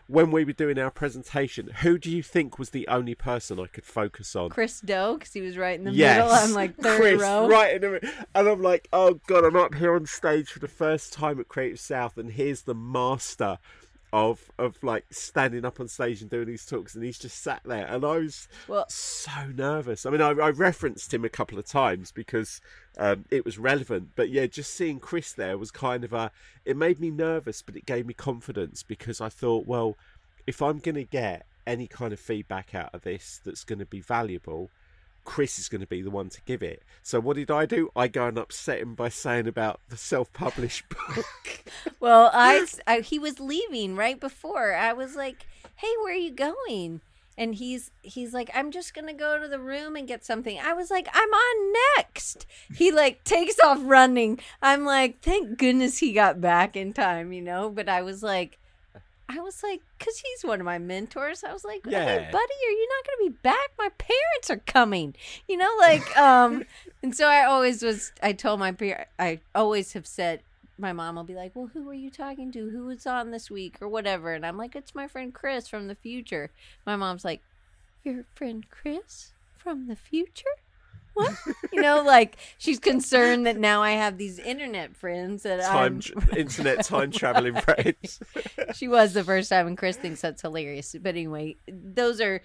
When 0.06 0.30
we 0.30 0.44
were 0.44 0.52
doing 0.52 0.78
our 0.78 0.90
presentation, 0.90 1.68
who 1.80 1.96
do 1.96 2.10
you 2.10 2.22
think 2.22 2.58
was 2.58 2.70
the 2.70 2.86
only 2.88 3.14
person 3.14 3.58
I 3.58 3.68
could 3.68 3.86
focus 3.86 4.36
on? 4.36 4.50
Chris 4.50 4.80
Do, 4.80 5.14
because 5.14 5.32
he 5.32 5.40
was 5.40 5.56
right 5.56 5.78
in 5.78 5.84
the 5.84 5.92
yes, 5.92 6.16
middle. 6.16 6.30
I'm 6.30 6.52
like 6.52 6.76
third 6.76 7.00
Chris, 7.00 7.22
row. 7.22 7.48
right 7.48 7.76
in 7.76 7.80
the 7.80 8.12
and 8.34 8.48
I'm 8.48 8.62
like, 8.62 8.88
oh 8.92 9.14
god, 9.26 9.44
I'm 9.44 9.56
up 9.56 9.74
here 9.74 9.94
on 9.94 10.04
stage 10.04 10.50
for 10.50 10.58
the 10.58 10.68
first 10.68 11.14
time 11.14 11.40
at 11.40 11.48
Creative 11.48 11.80
South, 11.80 12.18
and 12.18 12.32
here's 12.32 12.62
the 12.62 12.74
master 12.74 13.58
of 14.12 14.50
of 14.58 14.82
like 14.82 15.04
standing 15.10 15.64
up 15.64 15.80
on 15.80 15.88
stage 15.88 16.22
and 16.22 16.30
doing 16.30 16.46
these 16.46 16.64
talks, 16.64 16.94
and 16.94 17.04
he's 17.04 17.18
just 17.18 17.42
sat 17.42 17.60
there, 17.64 17.86
and 17.86 18.04
I 18.04 18.18
was 18.18 18.48
Well- 18.66 18.88
so 18.88 19.46
nervous. 19.54 20.06
I 20.06 20.10
mean, 20.10 20.20
I, 20.22 20.30
I 20.30 20.50
referenced 20.50 21.12
him 21.12 21.24
a 21.24 21.28
couple 21.28 21.58
of 21.58 21.66
times 21.66 22.10
because 22.12 22.60
um, 22.96 23.24
it 23.30 23.44
was 23.44 23.58
relevant, 23.58 24.10
but 24.16 24.30
yeah, 24.30 24.46
just 24.46 24.74
seeing 24.74 24.98
Chris 24.98 25.32
there 25.32 25.58
was 25.58 25.70
kind 25.70 26.04
of 26.04 26.12
a. 26.12 26.30
It 26.64 26.76
made 26.76 27.00
me 27.00 27.10
nervous, 27.10 27.62
but 27.62 27.76
it 27.76 27.86
gave 27.86 28.06
me 28.06 28.14
confidence 28.14 28.82
because 28.82 29.20
I 29.20 29.28
thought, 29.28 29.66
well, 29.66 29.96
if 30.46 30.62
I'm 30.62 30.78
going 30.78 30.94
to 30.94 31.04
get 31.04 31.46
any 31.66 31.86
kind 31.86 32.12
of 32.14 32.18
feedback 32.18 32.74
out 32.74 32.94
of 32.94 33.02
this 33.02 33.40
that's 33.44 33.64
going 33.64 33.78
to 33.78 33.86
be 33.86 34.00
valuable, 34.00 34.70
Chris 35.28 35.58
is 35.58 35.68
going 35.68 35.82
to 35.82 35.86
be 35.86 36.00
the 36.00 36.10
one 36.10 36.30
to 36.30 36.40
give 36.46 36.62
it. 36.62 36.82
So 37.02 37.20
what 37.20 37.36
did 37.36 37.50
I 37.50 37.66
do? 37.66 37.90
I 37.94 38.08
go 38.08 38.28
and 38.28 38.38
upset 38.38 38.80
him 38.80 38.94
by 38.94 39.10
saying 39.10 39.46
about 39.46 39.78
the 39.90 39.96
self-published 39.98 40.88
book. 40.88 41.64
Well, 42.00 42.30
I, 42.32 42.66
I 42.86 43.00
he 43.00 43.18
was 43.18 43.38
leaving 43.38 43.94
right 43.94 44.18
before. 44.18 44.72
I 44.72 44.94
was 44.94 45.16
like, 45.16 45.46
"Hey, 45.76 45.92
where 46.00 46.14
are 46.14 46.16
you 46.16 46.30
going?" 46.30 47.02
And 47.36 47.54
he's 47.54 47.90
he's 48.00 48.32
like, 48.32 48.48
"I'm 48.54 48.70
just 48.70 48.94
gonna 48.94 49.12
go 49.12 49.38
to 49.38 49.46
the 49.46 49.60
room 49.60 49.96
and 49.96 50.08
get 50.08 50.24
something." 50.24 50.58
I 50.58 50.72
was 50.72 50.90
like, 50.90 51.08
"I'm 51.12 51.28
on 51.28 51.74
next." 51.98 52.46
He 52.74 52.90
like 52.90 53.22
takes 53.24 53.60
off 53.60 53.80
running. 53.82 54.40
I'm 54.62 54.86
like, 54.86 55.20
"Thank 55.20 55.58
goodness 55.58 55.98
he 55.98 56.14
got 56.14 56.40
back 56.40 56.74
in 56.74 56.94
time," 56.94 57.34
you 57.34 57.42
know. 57.42 57.68
But 57.68 57.90
I 57.90 58.00
was 58.00 58.22
like. 58.22 58.58
I 59.28 59.40
was 59.40 59.62
like, 59.62 59.82
because 59.98 60.18
he's 60.18 60.42
one 60.48 60.60
of 60.60 60.64
my 60.64 60.78
mentors. 60.78 61.44
I 61.44 61.52
was 61.52 61.64
like, 61.64 61.82
hey, 61.84 62.28
buddy, 62.32 62.54
are 62.66 62.70
you 62.70 62.88
not 62.88 63.06
going 63.06 63.18
to 63.18 63.30
be 63.30 63.38
back? 63.42 63.70
My 63.78 63.90
parents 63.98 64.50
are 64.50 64.56
coming. 64.72 65.14
You 65.46 65.58
know, 65.58 65.70
like, 65.78 66.16
um, 66.16 66.64
and 67.02 67.14
so 67.14 67.26
I 67.28 67.44
always 67.44 67.82
was. 67.82 68.12
I 68.22 68.32
told 68.32 68.58
my 68.58 68.72
parents. 68.72 69.10
I 69.18 69.40
always 69.54 69.92
have 69.92 70.06
said, 70.06 70.40
my 70.78 70.92
mom 70.92 71.16
will 71.16 71.24
be 71.24 71.34
like, 71.34 71.54
"Well, 71.54 71.70
who 71.72 71.88
are 71.90 71.94
you 71.94 72.10
talking 72.10 72.52
to? 72.52 72.70
Who 72.70 72.86
was 72.86 73.06
on 73.06 73.30
this 73.30 73.50
week 73.50 73.76
or 73.80 73.88
whatever?" 73.88 74.32
And 74.32 74.46
I'm 74.46 74.56
like, 74.56 74.76
"It's 74.76 74.94
my 74.94 75.08
friend 75.08 75.34
Chris 75.34 75.68
from 75.68 75.88
the 75.88 75.94
future." 75.94 76.50
My 76.86 76.96
mom's 76.96 77.24
like, 77.24 77.42
"Your 78.04 78.24
friend 78.34 78.64
Chris 78.70 79.32
from 79.56 79.88
the 79.88 79.96
future?" 79.96 80.44
What? 81.18 81.34
you 81.72 81.82
know, 81.82 82.02
like 82.02 82.36
she's 82.58 82.78
concerned 82.78 83.46
that 83.46 83.56
now 83.58 83.82
I 83.82 83.92
have 83.92 84.18
these 84.18 84.38
internet 84.38 84.94
friends 84.96 85.42
that 85.42 85.60
time 85.64 86.00
I'm. 86.16 86.38
internet 86.38 86.84
time 86.84 87.10
traveling 87.10 87.54
friends. 87.60 88.20
she 88.74 88.88
was 88.88 89.14
the 89.14 89.24
first 89.24 89.48
time, 89.50 89.66
and 89.66 89.76
Chris 89.76 89.96
thinks 89.96 90.20
that's 90.20 90.42
hilarious. 90.42 90.94
But 91.00 91.10
anyway, 91.16 91.56
those 91.68 92.20
are. 92.20 92.40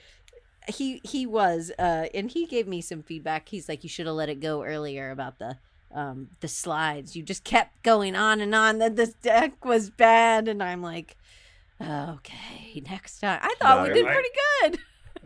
He 0.68 1.02
he 1.04 1.26
was, 1.26 1.72
uh, 1.78 2.06
and 2.14 2.32
he 2.32 2.46
gave 2.46 2.68
me 2.68 2.80
some 2.82 3.04
feedback. 3.04 3.50
He's 3.50 3.68
like, 3.68 3.84
"You 3.84 3.90
should 3.90 4.06
have 4.06 4.16
let 4.16 4.30
it 4.30 4.40
go 4.40 4.64
earlier 4.64 5.12
about 5.12 5.40
the." 5.40 5.58
Um, 5.96 6.30
the 6.40 6.48
slides 6.48 7.16
you 7.16 7.22
just 7.22 7.44
kept 7.44 7.84
going 7.84 8.16
on 8.16 8.42
and 8.42 8.56
on 8.56 8.80
that 8.80 8.96
this 8.96 9.14
deck 9.14 9.64
was 9.64 9.92
bad 9.92 10.48
and 10.48 10.64
i'm 10.64 10.82
like 10.82 11.16
okay 11.80 12.82
next 12.90 13.20
time 13.20 13.38
i 13.44 13.54
thought 13.60 13.78
No, 13.78 13.84
we 13.84 13.94
did 13.94 14.08
I- 14.08 14.12
pretty 14.14 14.30
good 14.62 14.80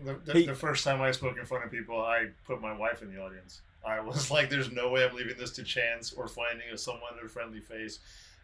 The, 0.04 0.14
the, 0.26 0.34
He- 0.34 0.46
the 0.46 0.54
first 0.56 0.84
time 0.84 1.02
I 1.02 1.12
spoke 1.12 1.38
in 1.38 1.46
front 1.46 1.66
of 1.66 1.72
people, 1.72 2.00
I 2.02 2.28
put 2.46 2.62
my 2.62 2.76
wife 2.76 3.02
in 3.02 3.14
the 3.14 3.22
audience. 3.22 3.62
I 3.86 4.00
was 4.00 4.30
like, 4.36 4.50
"There's 4.50 4.72
no 4.72 4.90
way 4.90 5.06
I'm 5.06 5.16
leaving 5.16 5.38
this 5.38 5.52
to 5.52 5.64
chance 5.64 6.14
or 6.14 6.28
finding 6.28 6.68
a 6.74 6.78
someone 6.78 7.12
with 7.16 7.26
a 7.26 7.30
friendly 7.30 7.60
face." 7.60 8.00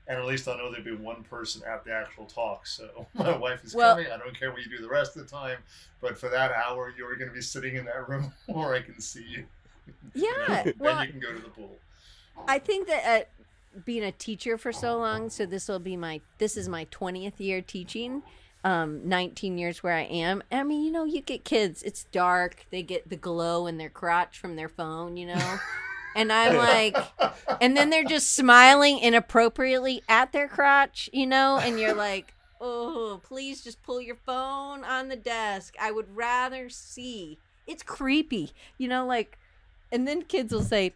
And 0.05 0.19
at 0.19 0.25
least 0.25 0.49
I 0.49 0.57
know 0.57 0.69
there'd 0.69 0.83
be 0.83 0.93
one 0.93 1.23
person 1.23 1.61
at 1.65 1.85
the 1.85 1.93
actual 1.93 2.25
talk. 2.25 2.67
So 2.67 3.05
my 3.13 3.35
wife 3.37 3.63
is 3.63 3.73
Well- 3.73 3.95
coming. 3.95 4.11
I 4.11 4.17
don't 4.17 4.37
care 4.37 4.51
what 4.51 4.61
you 4.63 4.69
do 4.69 4.81
the 4.81 4.89
rest 4.89 5.15
of 5.15 5.23
the 5.23 5.29
time, 5.29 5.57
but 6.01 6.17
for 6.17 6.29
that 6.29 6.51
hour, 6.51 6.93
you're 6.97 7.15
going 7.15 7.29
to 7.29 7.33
be 7.33 7.41
sitting 7.41 7.75
in 7.75 7.85
that 7.85 8.07
room, 8.09 8.33
where 8.47 8.73
I 8.73 8.81
can 8.81 8.99
see 8.99 9.23
you. 9.29 9.45
yeah 10.13 10.63
then 10.63 10.73
well 10.79 11.03
you 11.05 11.11
can 11.11 11.19
go 11.19 11.33
to 11.33 11.41
the 11.41 11.49
pool. 11.49 11.77
I 12.47 12.57
think 12.59 12.87
that 12.87 13.03
uh, 13.05 13.79
being 13.85 14.03
a 14.03 14.11
teacher 14.11 14.57
for 14.57 14.71
so 14.71 14.97
long, 14.97 15.29
so 15.29 15.45
this 15.45 15.67
will 15.67 15.79
be 15.79 15.95
my 15.97 16.19
this 16.37 16.57
is 16.57 16.67
my 16.69 16.85
twentieth 16.91 17.39
year 17.41 17.61
teaching. 17.61 18.23
Um, 18.65 19.09
19 19.09 19.57
years 19.57 19.83
where 19.83 19.93
I 19.93 20.03
am. 20.03 20.41
I 20.49 20.63
mean, 20.63 20.85
you 20.85 20.91
know, 20.91 21.03
you 21.03 21.19
get 21.19 21.43
kids. 21.43 21.83
It's 21.83 22.05
dark. 22.05 22.65
They 22.71 22.81
get 22.81 23.09
the 23.09 23.17
glow 23.17 23.67
in 23.67 23.77
their 23.77 23.89
crotch 23.89 24.39
from 24.39 24.55
their 24.55 24.69
phone. 24.69 25.17
You 25.17 25.27
know, 25.27 25.59
and 26.15 26.31
I'm 26.31 26.55
like, 26.55 26.97
and 27.59 27.75
then 27.75 27.89
they're 27.89 28.05
just 28.05 28.33
smiling 28.33 28.99
inappropriately 28.99 30.01
at 30.07 30.31
their 30.31 30.47
crotch. 30.47 31.09
You 31.11 31.27
know, 31.27 31.57
and 31.57 31.77
you're 31.77 31.93
like, 31.93 32.33
oh, 32.61 33.19
please 33.23 33.61
just 33.61 33.83
pull 33.83 33.99
your 33.99 34.15
phone 34.15 34.85
on 34.85 35.09
the 35.09 35.17
desk. 35.17 35.75
I 35.79 35.91
would 35.91 36.15
rather 36.15 36.69
see. 36.69 37.37
It's 37.67 37.83
creepy. 37.83 38.51
You 38.77 38.87
know, 38.87 39.05
like, 39.05 39.37
and 39.91 40.07
then 40.07 40.21
kids 40.21 40.53
will 40.53 40.63
say, 40.63 40.93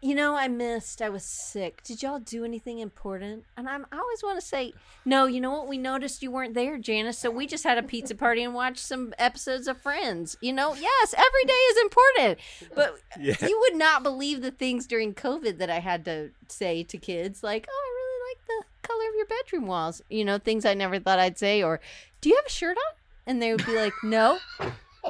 you 0.00 0.14
know, 0.14 0.36
I 0.36 0.46
missed. 0.48 1.02
I 1.02 1.08
was 1.08 1.24
sick. 1.24 1.82
Did 1.82 2.02
y'all 2.02 2.20
do 2.20 2.44
anything 2.44 2.78
important? 2.78 3.44
And 3.56 3.68
I'm, 3.68 3.84
I 3.90 3.98
always 3.98 4.22
want 4.22 4.38
to 4.40 4.46
say, 4.46 4.72
no. 5.04 5.26
You 5.26 5.40
know 5.40 5.50
what? 5.50 5.66
We 5.68 5.78
noticed 5.78 6.22
you 6.22 6.30
weren't 6.30 6.54
there, 6.54 6.78
Janice. 6.78 7.18
So 7.18 7.30
we 7.30 7.46
just 7.46 7.64
had 7.64 7.78
a 7.78 7.82
pizza 7.82 8.14
party 8.14 8.42
and 8.44 8.54
watched 8.54 8.78
some 8.78 9.12
episodes 9.18 9.66
of 9.66 9.80
Friends. 9.80 10.36
You 10.40 10.52
know, 10.52 10.74
yes, 10.74 11.14
every 11.14 11.44
day 11.46 11.52
is 11.52 11.78
important. 11.82 12.38
But 12.74 13.00
Yeah. 13.20 13.34
you 13.46 13.58
would 13.60 13.76
not 13.76 14.02
believe 14.02 14.40
the 14.42 14.50
things 14.52 14.86
during 14.86 15.14
COVID 15.14 15.58
that 15.58 15.70
I 15.70 15.80
had 15.80 16.04
to 16.04 16.30
say 16.48 16.82
to 16.84 16.96
kids, 16.98 17.42
like, 17.42 17.66
"Oh, 17.68 17.72
I 17.72 17.90
really 17.96 18.30
like 18.30 18.46
the 18.46 18.88
color 18.88 19.08
of 19.08 19.14
your 19.16 19.26
bedroom 19.26 19.66
walls." 19.66 20.00
You 20.08 20.24
know, 20.24 20.38
things 20.38 20.64
I 20.64 20.74
never 20.74 20.98
thought 21.00 21.18
I'd 21.18 21.38
say. 21.38 21.62
Or, 21.62 21.80
"Do 22.20 22.28
you 22.28 22.36
have 22.36 22.46
a 22.46 22.50
shirt 22.50 22.76
on?" 22.76 22.94
And 23.26 23.42
they 23.42 23.52
would 23.52 23.66
be 23.66 23.74
like, 23.76 23.92
"No." 24.04 24.38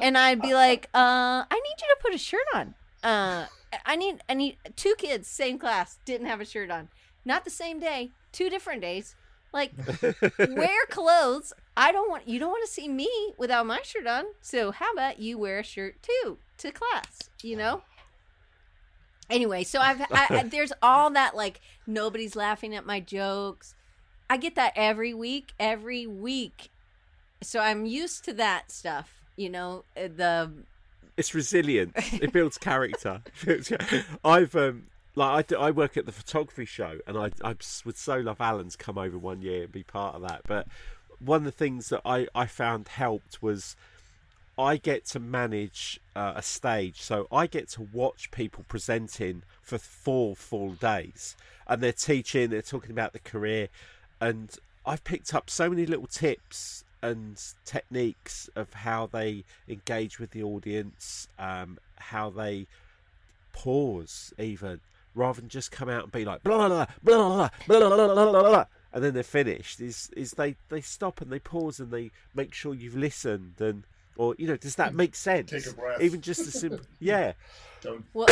And 0.01 0.17
I'd 0.17 0.41
be 0.41 0.53
like, 0.53 0.85
"Uh, 0.93 1.45
I 1.49 1.53
need 1.53 1.81
you 1.81 1.87
to 1.87 1.97
put 2.01 2.13
a 2.13 2.17
shirt 2.17 2.45
on." 2.53 2.73
Uh, 3.03 3.45
I 3.85 3.95
need 3.95 4.21
I 4.27 4.33
need 4.33 4.57
two 4.75 4.95
kids, 4.97 5.27
same 5.27 5.59
class, 5.59 5.99
didn't 6.05 6.27
have 6.27 6.41
a 6.41 6.45
shirt 6.45 6.71
on. 6.71 6.89
Not 7.25 7.43
the 7.43 7.51
same 7.51 7.79
day, 7.79 8.11
two 8.31 8.49
different 8.49 8.81
days. 8.81 9.15
Like 9.51 9.71
wear 10.39 10.85
clothes. 10.89 11.53
I 11.75 11.91
don't 11.91 12.09
want 12.09 12.27
you 12.27 12.39
don't 12.39 12.49
want 12.49 12.65
to 12.65 12.71
see 12.71 12.87
me 12.87 13.09
without 13.37 13.65
my 13.65 13.81
shirt 13.83 14.07
on. 14.07 14.25
So 14.41 14.71
how 14.71 14.91
about 14.91 15.19
you 15.19 15.37
wear 15.37 15.59
a 15.59 15.63
shirt 15.63 16.01
too 16.01 16.37
to 16.57 16.71
class, 16.71 17.29
you 17.41 17.55
know? 17.55 17.83
Anyway, 19.29 19.63
so 19.63 19.79
I've 19.79 20.01
I, 20.11 20.43
there's 20.49 20.73
all 20.81 21.09
that 21.11 21.35
like 21.35 21.61
nobody's 21.85 22.35
laughing 22.35 22.75
at 22.75 22.85
my 22.85 22.99
jokes. 22.99 23.75
I 24.29 24.37
get 24.37 24.55
that 24.55 24.73
every 24.75 25.13
week, 25.13 25.53
every 25.59 26.05
week. 26.05 26.69
So 27.41 27.59
I'm 27.59 27.85
used 27.85 28.25
to 28.25 28.33
that 28.33 28.71
stuff, 28.71 29.21
you 29.35 29.49
know, 29.49 29.85
uh, 29.97 30.09
the 30.15 30.51
it's 31.19 31.35
resilient. 31.35 31.93
It 32.13 32.31
builds 32.31 32.57
character. 32.57 33.21
I've 34.23 34.55
um 34.55 34.83
like 35.15 35.29
I, 35.29 35.41
do- 35.41 35.57
I 35.57 35.71
work 35.71 35.97
at 35.97 36.05
the 36.05 36.13
photography 36.13 36.65
show, 36.65 36.99
and 37.05 37.17
I 37.17 37.31
I 37.43 37.55
would 37.85 37.97
so 37.97 38.17
love 38.17 38.39
Alan's 38.39 38.77
come 38.77 38.97
over 38.97 39.17
one 39.17 39.41
year 39.41 39.63
and 39.63 39.71
be 39.71 39.83
part 39.83 40.15
of 40.15 40.21
that. 40.21 40.41
But 40.47 40.65
one 41.19 41.39
of 41.39 41.43
the 41.43 41.51
things 41.51 41.89
that 41.89 42.01
I 42.05 42.27
I 42.33 42.45
found 42.45 42.87
helped 42.87 43.43
was 43.43 43.75
I 44.57 44.77
get 44.77 45.05
to 45.07 45.19
manage 45.19 45.99
uh, 46.15 46.33
a 46.37 46.41
stage, 46.41 47.01
so 47.01 47.27
I 47.31 47.47
get 47.47 47.67
to 47.71 47.81
watch 47.81 48.31
people 48.31 48.63
presenting 48.69 49.43
for 49.61 49.77
four 49.77 50.37
full 50.37 50.71
days, 50.71 51.35
and 51.67 51.83
they're 51.83 51.91
teaching, 51.91 52.49
they're 52.49 52.61
talking 52.61 52.91
about 52.91 53.11
the 53.11 53.19
career, 53.19 53.67
and 54.21 54.55
I've 54.85 55.03
picked 55.03 55.33
up 55.33 55.49
so 55.49 55.69
many 55.69 55.85
little 55.85 56.07
tips 56.07 56.85
and 57.01 57.41
techniques 57.65 58.49
of 58.55 58.73
how 58.73 59.07
they 59.07 59.43
engage 59.67 60.19
with 60.19 60.31
the 60.31 60.43
audience, 60.43 61.27
um, 61.37 61.79
how 61.97 62.29
they 62.29 62.67
pause 63.53 64.33
even 64.37 64.79
rather 65.15 65.41
than 65.41 65.49
just 65.49 65.71
come 65.71 65.89
out 65.89 66.03
and 66.03 66.11
be 66.11 66.23
like 66.23 66.43
blah 66.43 66.67
blah 66.67 66.85
blah 67.03 67.17
blah 67.39 67.49
blah 67.67 67.79
blah 67.79 67.89
blah 67.89 68.13
blah 68.13 68.31
blah, 68.31 68.41
blah 68.41 68.65
and 68.93 69.03
then 69.03 69.13
they're 69.13 69.23
finished. 69.23 69.79
Is 69.81 70.09
is 70.15 70.31
they 70.31 70.55
they 70.69 70.81
stop 70.81 71.21
and 71.21 71.31
they 71.31 71.39
pause 71.39 71.79
and 71.79 71.91
they 71.91 72.11
make 72.33 72.53
sure 72.53 72.73
you've 72.73 72.95
listened 72.95 73.55
and 73.59 73.83
or 74.17 74.35
you 74.37 74.47
know 74.47 74.57
does 74.57 74.75
that 74.75 74.93
make 74.93 75.15
sense? 75.15 75.51
Take 75.51 75.67
a 75.67 75.73
breath. 75.73 76.01
Even 76.01 76.21
just 76.21 76.41
a 76.41 76.51
simple 76.51 76.81
yeah. 76.99 77.33
Don't. 77.81 78.03
Well, 78.13 78.27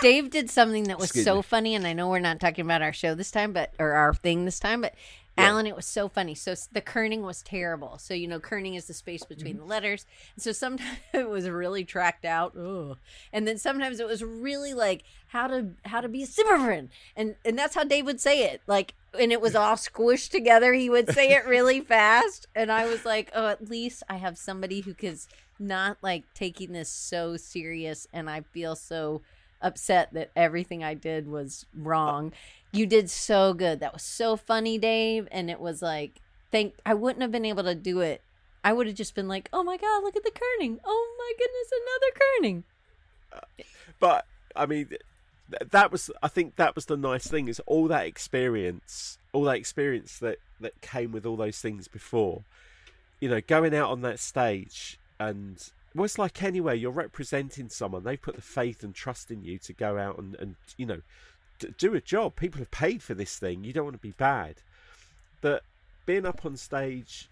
Dave 0.00 0.30
did 0.30 0.48
something 0.48 0.84
that 0.84 0.98
was 0.98 1.10
Excuse 1.10 1.26
so 1.26 1.36
me. 1.36 1.42
funny, 1.42 1.74
and 1.74 1.86
I 1.86 1.92
know 1.92 2.08
we're 2.08 2.18
not 2.18 2.40
talking 2.40 2.64
about 2.64 2.80
our 2.80 2.94
show 2.94 3.14
this 3.14 3.30
time, 3.30 3.52
but 3.52 3.74
or 3.78 3.92
our 3.92 4.14
thing 4.14 4.46
this 4.46 4.58
time, 4.58 4.80
but 4.80 4.94
Yeah. 5.38 5.48
Alan, 5.50 5.66
it 5.66 5.76
was 5.76 5.86
so 5.86 6.08
funny. 6.08 6.34
So 6.34 6.54
the 6.72 6.80
kerning 6.82 7.22
was 7.22 7.42
terrible. 7.42 7.98
So 7.98 8.14
you 8.14 8.28
know, 8.28 8.40
kerning 8.40 8.76
is 8.76 8.86
the 8.86 8.94
space 8.94 9.24
between 9.24 9.54
Mm-hmm. 9.54 9.60
the 9.62 9.68
letters. 9.68 10.06
And 10.36 10.42
so 10.42 10.52
sometimes 10.52 10.98
it 11.12 11.28
was 11.28 11.48
really 11.48 11.84
tracked 11.84 12.24
out, 12.24 12.54
Ugh. 12.56 12.98
and 13.32 13.46
then 13.48 13.56
sometimes 13.58 14.00
it 14.00 14.06
was 14.06 14.22
really 14.22 14.74
like 14.74 15.02
how 15.28 15.46
to 15.46 15.68
how 15.84 16.00
to 16.00 16.08
be 16.08 16.22
a 16.22 16.26
superfriend, 16.26 16.88
and 17.16 17.36
and 17.44 17.58
that's 17.58 17.74
how 17.74 17.84
Dave 17.84 18.06
would 18.06 18.20
say 18.20 18.44
it, 18.44 18.60
like. 18.66 18.94
And 19.18 19.32
it 19.32 19.40
was 19.40 19.56
all 19.56 19.74
squished 19.74 20.30
together. 20.30 20.72
He 20.72 20.88
would 20.88 21.10
say 21.12 21.32
it 21.32 21.44
really 21.44 21.80
fast, 21.94 22.46
and 22.54 22.70
I 22.70 22.86
was 22.86 23.04
like, 23.04 23.28
"Oh, 23.34 23.48
at 23.48 23.68
least 23.68 24.04
I 24.08 24.18
have 24.18 24.38
somebody 24.38 24.82
who 24.82 24.94
is 25.02 25.26
not 25.58 25.96
like 26.00 26.22
taking 26.32 26.70
this 26.70 26.88
so 26.88 27.36
serious." 27.36 28.06
And 28.12 28.30
I 28.30 28.42
feel 28.42 28.76
so 28.76 29.22
upset 29.62 30.12
that 30.12 30.30
everything 30.34 30.82
I 30.82 30.94
did 30.94 31.28
was 31.28 31.66
uh, 31.74 31.82
wrong. 31.82 32.32
You 32.72 32.86
did 32.86 33.10
so 33.10 33.54
good. 33.54 33.80
That 33.80 33.92
was 33.92 34.02
so 34.02 34.36
funny, 34.36 34.78
Dave. 34.78 35.28
And 35.30 35.50
it 35.50 35.60
was 35.60 35.82
like, 35.82 36.20
thank. 36.50 36.74
I 36.86 36.94
wouldn't 36.94 37.22
have 37.22 37.32
been 37.32 37.44
able 37.44 37.64
to 37.64 37.74
do 37.74 38.00
it. 38.00 38.22
I 38.62 38.72
would 38.72 38.86
have 38.86 38.96
just 38.96 39.14
been 39.14 39.28
like, 39.28 39.48
oh 39.52 39.62
my 39.62 39.76
god, 39.76 40.02
look 40.02 40.16
at 40.16 40.22
the 40.22 40.30
kerning. 40.30 40.78
Oh 40.84 41.16
my 41.18 41.32
goodness, 41.38 41.70
another 42.42 42.54
kerning. 42.54 42.62
But 43.98 44.26
I 44.54 44.66
mean, 44.66 44.88
that 45.70 45.90
was 45.90 46.10
I 46.22 46.28
think 46.28 46.56
that 46.56 46.74
was 46.74 46.86
the 46.86 46.96
nice 46.96 47.26
thing 47.26 47.48
is 47.48 47.60
all 47.66 47.88
that 47.88 48.06
experience, 48.06 49.18
all 49.32 49.44
that 49.44 49.56
experience 49.56 50.18
that 50.18 50.38
that 50.60 50.80
came 50.80 51.12
with 51.12 51.26
all 51.26 51.36
those 51.36 51.58
things 51.58 51.88
before. 51.88 52.42
You 53.20 53.28
know, 53.28 53.40
going 53.40 53.74
out 53.74 53.90
on 53.90 54.02
that 54.02 54.18
stage 54.18 54.98
and 55.18 55.62
well, 55.94 56.04
it's 56.04 56.18
like 56.18 56.42
anywhere 56.42 56.74
you're 56.74 56.90
representing 56.90 57.68
someone. 57.68 58.04
they've 58.04 58.20
put 58.20 58.36
the 58.36 58.42
faith 58.42 58.82
and 58.82 58.94
trust 58.94 59.30
in 59.30 59.42
you 59.42 59.58
to 59.58 59.72
go 59.72 59.98
out 59.98 60.18
and, 60.18 60.36
and 60.36 60.56
you 60.76 60.86
know 60.86 61.00
d- 61.58 61.74
do 61.78 61.94
a 61.94 62.00
job. 62.00 62.36
People 62.36 62.60
have 62.60 62.70
paid 62.70 63.02
for 63.02 63.14
this 63.14 63.38
thing. 63.38 63.64
You 63.64 63.72
don't 63.72 63.84
want 63.84 63.96
to 63.96 64.02
be 64.02 64.12
bad. 64.12 64.56
But 65.40 65.62
being 66.06 66.26
up 66.26 66.44
on 66.44 66.56
stage 66.56 67.28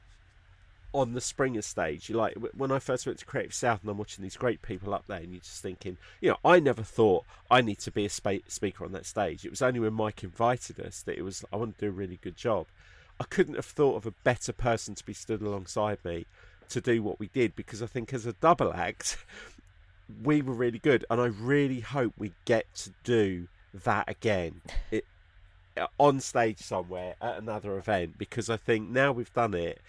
on 0.93 1.13
the 1.13 1.21
Springer 1.21 1.63
stage. 1.63 2.09
You 2.09 2.17
like 2.17 2.35
when 2.57 2.73
I 2.73 2.79
first 2.79 3.07
went 3.07 3.19
to 3.19 3.27
Creative 3.27 3.55
South 3.55 3.83
and 3.83 3.91
I'm 3.91 3.99
watching 3.99 4.23
these 4.23 4.37
great 4.37 4.63
people 4.63 4.95
up 4.95 5.07
there, 5.07 5.19
and 5.19 5.33
you're 5.33 5.41
just 5.41 5.63
thinking, 5.63 5.99
you 6.21 6.31
know, 6.31 6.39
I 6.45 6.61
never 6.61 6.83
thought 6.83 7.25
I 7.51 7.61
need 7.61 7.79
to 7.81 7.91
be 7.91 8.07
a 8.07 8.11
spa- 8.11 8.39
speaker 8.49 8.85
on 8.85 8.93
that 8.93 9.07
stage. 9.07 9.45
It 9.45 9.51
was 9.51 9.63
only 9.63 9.81
when 9.81 9.95
Mike 9.95 10.25
invited 10.25 10.81
us 10.81 11.03
that 11.03 11.19
it 11.19 11.23
was 11.23 11.45
I 11.53 11.57
want 11.57 11.79
to 11.79 11.87
do 11.87 11.91
a 11.91 11.93
really 11.93 12.19
good 12.23 12.37
job. 12.37 12.67
I 13.21 13.25
couldn't 13.25 13.57
have 13.57 13.67
thought 13.67 13.97
of 13.97 14.07
a 14.07 14.15
better 14.25 14.53
person 14.53 14.95
to 14.95 15.05
be 15.05 15.13
stood 15.13 15.43
alongside 15.43 15.99
me 16.05 16.27
to 16.71 16.81
do 16.81 17.03
what 17.03 17.19
we 17.19 17.29
did 17.29 17.57
because 17.57 17.83
I 17.83 17.87
think 17.87 18.13
as 18.13 18.27
a 18.27 18.33
double 18.35 18.73
act, 18.73 19.19
we 20.23 20.43
were 20.43 20.55
really 20.55 20.79
good, 20.79 21.05
and 21.11 21.21
I 21.21 21.27
really 21.27 21.81
hope 21.81 22.15
we 22.19 22.33
get 22.45 22.73
to 22.77 22.91
do 23.05 23.49
that 23.73 24.09
again. 24.09 24.61
It, 24.91 25.05
on 25.97 26.19
stage 26.19 26.59
somewhere 26.59 27.15
at 27.23 27.39
another 27.39 27.79
event 27.79 28.19
because 28.19 28.51
I 28.51 28.57
think 28.57 28.91
now 28.91 29.13
we've 29.13 29.33
done 29.33 29.55
it 29.55 29.81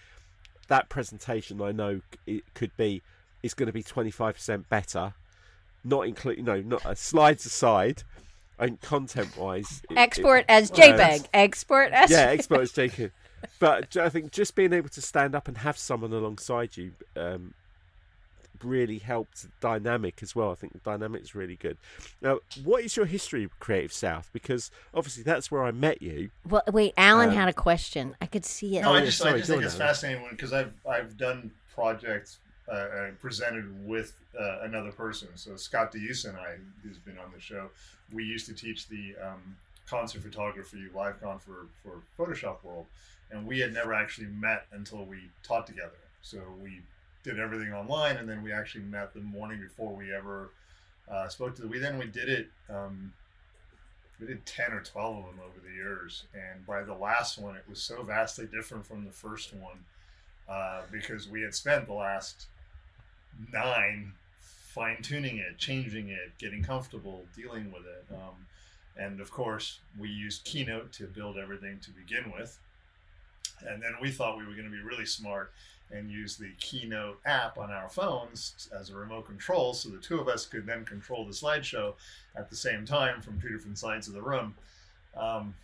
that 0.70 0.88
presentation 0.88 1.60
I 1.60 1.72
know 1.72 2.00
it 2.26 2.44
could 2.54 2.74
be 2.78 3.02
is 3.42 3.52
going 3.54 3.66
to 3.66 3.72
be 3.72 3.82
25% 3.82 4.68
better. 4.68 5.12
Not 5.84 6.06
including 6.06 6.44
no 6.44 6.60
not 6.60 6.84
uh, 6.84 6.94
slides 6.94 7.46
aside 7.46 8.02
and 8.58 8.80
content 8.82 9.34
wise 9.38 9.80
export 9.96 10.40
it, 10.40 10.46
as 10.50 10.70
JPEG 10.70 11.24
uh, 11.24 11.26
export 11.32 11.90
as 11.92 12.10
yeah 12.10 12.26
export 12.26 12.60
as 12.60 12.72
JPEG 12.72 13.10
but 13.58 13.96
I 13.96 14.08
think 14.08 14.32
just 14.32 14.54
being 14.54 14.72
able 14.72 14.88
to 14.90 15.02
stand 15.02 15.34
up 15.34 15.48
and 15.48 15.58
have 15.58 15.78
someone 15.78 16.12
alongside 16.12 16.76
you 16.76 16.92
um, 17.16 17.54
really 18.62 18.98
helped 18.98 19.46
dynamic 19.60 20.22
as 20.22 20.34
well. 20.34 20.50
I 20.50 20.54
think 20.54 20.72
the 20.72 20.78
dynamic 20.80 21.22
is 21.22 21.34
really 21.34 21.56
good. 21.56 21.76
Now, 22.20 22.40
what 22.64 22.84
is 22.84 22.96
your 22.96 23.06
history 23.06 23.44
of 23.44 23.58
Creative 23.58 23.92
South? 23.92 24.30
Because 24.32 24.70
obviously 24.94 25.22
that's 25.22 25.50
where 25.50 25.64
I 25.64 25.70
met 25.70 26.02
you. 26.02 26.30
Well, 26.48 26.62
wait, 26.70 26.94
Alan 26.96 27.30
um, 27.30 27.34
had 27.34 27.48
a 27.48 27.52
question. 27.52 28.16
I 28.20 28.26
could 28.26 28.44
see 28.44 28.78
it. 28.78 28.82
No, 28.82 28.94
I 28.94 29.04
just, 29.04 29.18
sorry, 29.18 29.34
I 29.34 29.38
just 29.38 29.50
think 29.50 29.62
it's 29.62 29.74
fascinating 29.74 30.26
because 30.30 30.52
I've 30.52 30.72
I've 30.88 31.16
done 31.16 31.50
projects 31.74 32.38
uh, 32.70 32.74
uh, 32.74 33.10
presented 33.20 33.86
with 33.86 34.12
uh, 34.38 34.60
another 34.62 34.92
person. 34.92 35.28
So 35.34 35.56
Scott 35.56 35.92
Diussa 35.92 36.30
and 36.30 36.38
I, 36.38 36.56
who's 36.82 36.98
been 36.98 37.18
on 37.18 37.32
the 37.34 37.40
show, 37.40 37.70
we 38.12 38.24
used 38.24 38.46
to 38.46 38.54
teach 38.54 38.88
the 38.88 39.14
um, 39.22 39.56
concert 39.88 40.22
photography 40.22 40.84
live 40.94 41.20
con 41.20 41.38
for 41.38 41.66
for 41.82 42.02
Photoshop 42.18 42.62
World, 42.62 42.86
and 43.30 43.46
we 43.46 43.60
had 43.60 43.72
never 43.72 43.94
actually 43.94 44.28
met 44.28 44.66
until 44.72 45.04
we 45.04 45.30
taught 45.42 45.66
together. 45.66 45.98
So 46.22 46.38
we 46.62 46.80
did 47.22 47.38
everything 47.38 47.72
online, 47.72 48.16
and 48.16 48.28
then 48.28 48.42
we 48.42 48.52
actually 48.52 48.84
met 48.84 49.14
the 49.14 49.20
morning 49.20 49.60
before 49.60 49.94
we 49.94 50.14
ever 50.14 50.50
uh, 51.10 51.28
spoke 51.28 51.54
to. 51.56 51.62
The, 51.62 51.68
we 51.68 51.78
then 51.78 51.98
we 51.98 52.06
did 52.06 52.28
it. 52.28 52.48
Um, 52.68 53.12
we 54.18 54.26
did 54.26 54.44
ten 54.44 54.72
or 54.72 54.82
twelve 54.82 55.18
of 55.18 55.24
them 55.24 55.40
over 55.44 55.66
the 55.66 55.74
years, 55.74 56.24
and 56.34 56.66
by 56.66 56.82
the 56.82 56.94
last 56.94 57.38
one, 57.38 57.56
it 57.56 57.64
was 57.68 57.82
so 57.82 58.02
vastly 58.02 58.46
different 58.46 58.86
from 58.86 59.04
the 59.04 59.10
first 59.10 59.54
one 59.54 59.78
uh, 60.48 60.82
because 60.90 61.28
we 61.28 61.42
had 61.42 61.54
spent 61.54 61.86
the 61.86 61.94
last 61.94 62.46
nine 63.52 64.12
fine 64.70 65.02
tuning 65.02 65.38
it, 65.38 65.58
changing 65.58 66.10
it, 66.10 66.32
getting 66.38 66.62
comfortable, 66.62 67.24
dealing 67.34 67.72
with 67.72 67.82
it. 67.82 68.04
Um, 68.12 68.46
and 68.96 69.20
of 69.20 69.30
course, 69.30 69.80
we 69.98 70.08
used 70.08 70.44
Keynote 70.44 70.92
to 70.92 71.04
build 71.04 71.38
everything 71.38 71.80
to 71.80 71.90
begin 71.90 72.32
with. 72.36 72.58
And 73.68 73.82
then 73.82 73.92
we 74.00 74.10
thought 74.10 74.38
we 74.38 74.44
were 74.44 74.52
going 74.52 74.64
to 74.64 74.70
be 74.70 74.82
really 74.82 75.06
smart 75.06 75.52
and 75.92 76.10
use 76.10 76.36
the 76.36 76.50
Keynote 76.60 77.20
app 77.24 77.58
on 77.58 77.70
our 77.70 77.88
phones 77.88 78.68
as 78.78 78.90
a 78.90 78.94
remote 78.94 79.26
control 79.26 79.74
so 79.74 79.88
the 79.88 79.98
two 79.98 80.20
of 80.20 80.28
us 80.28 80.46
could 80.46 80.66
then 80.66 80.84
control 80.84 81.24
the 81.24 81.32
slideshow 81.32 81.94
at 82.36 82.48
the 82.48 82.56
same 82.56 82.84
time 82.84 83.20
from 83.20 83.40
two 83.40 83.48
different 83.48 83.78
sides 83.78 84.06
of 84.06 84.14
the 84.14 84.22
room. 84.22 84.54
Um, 85.16 85.54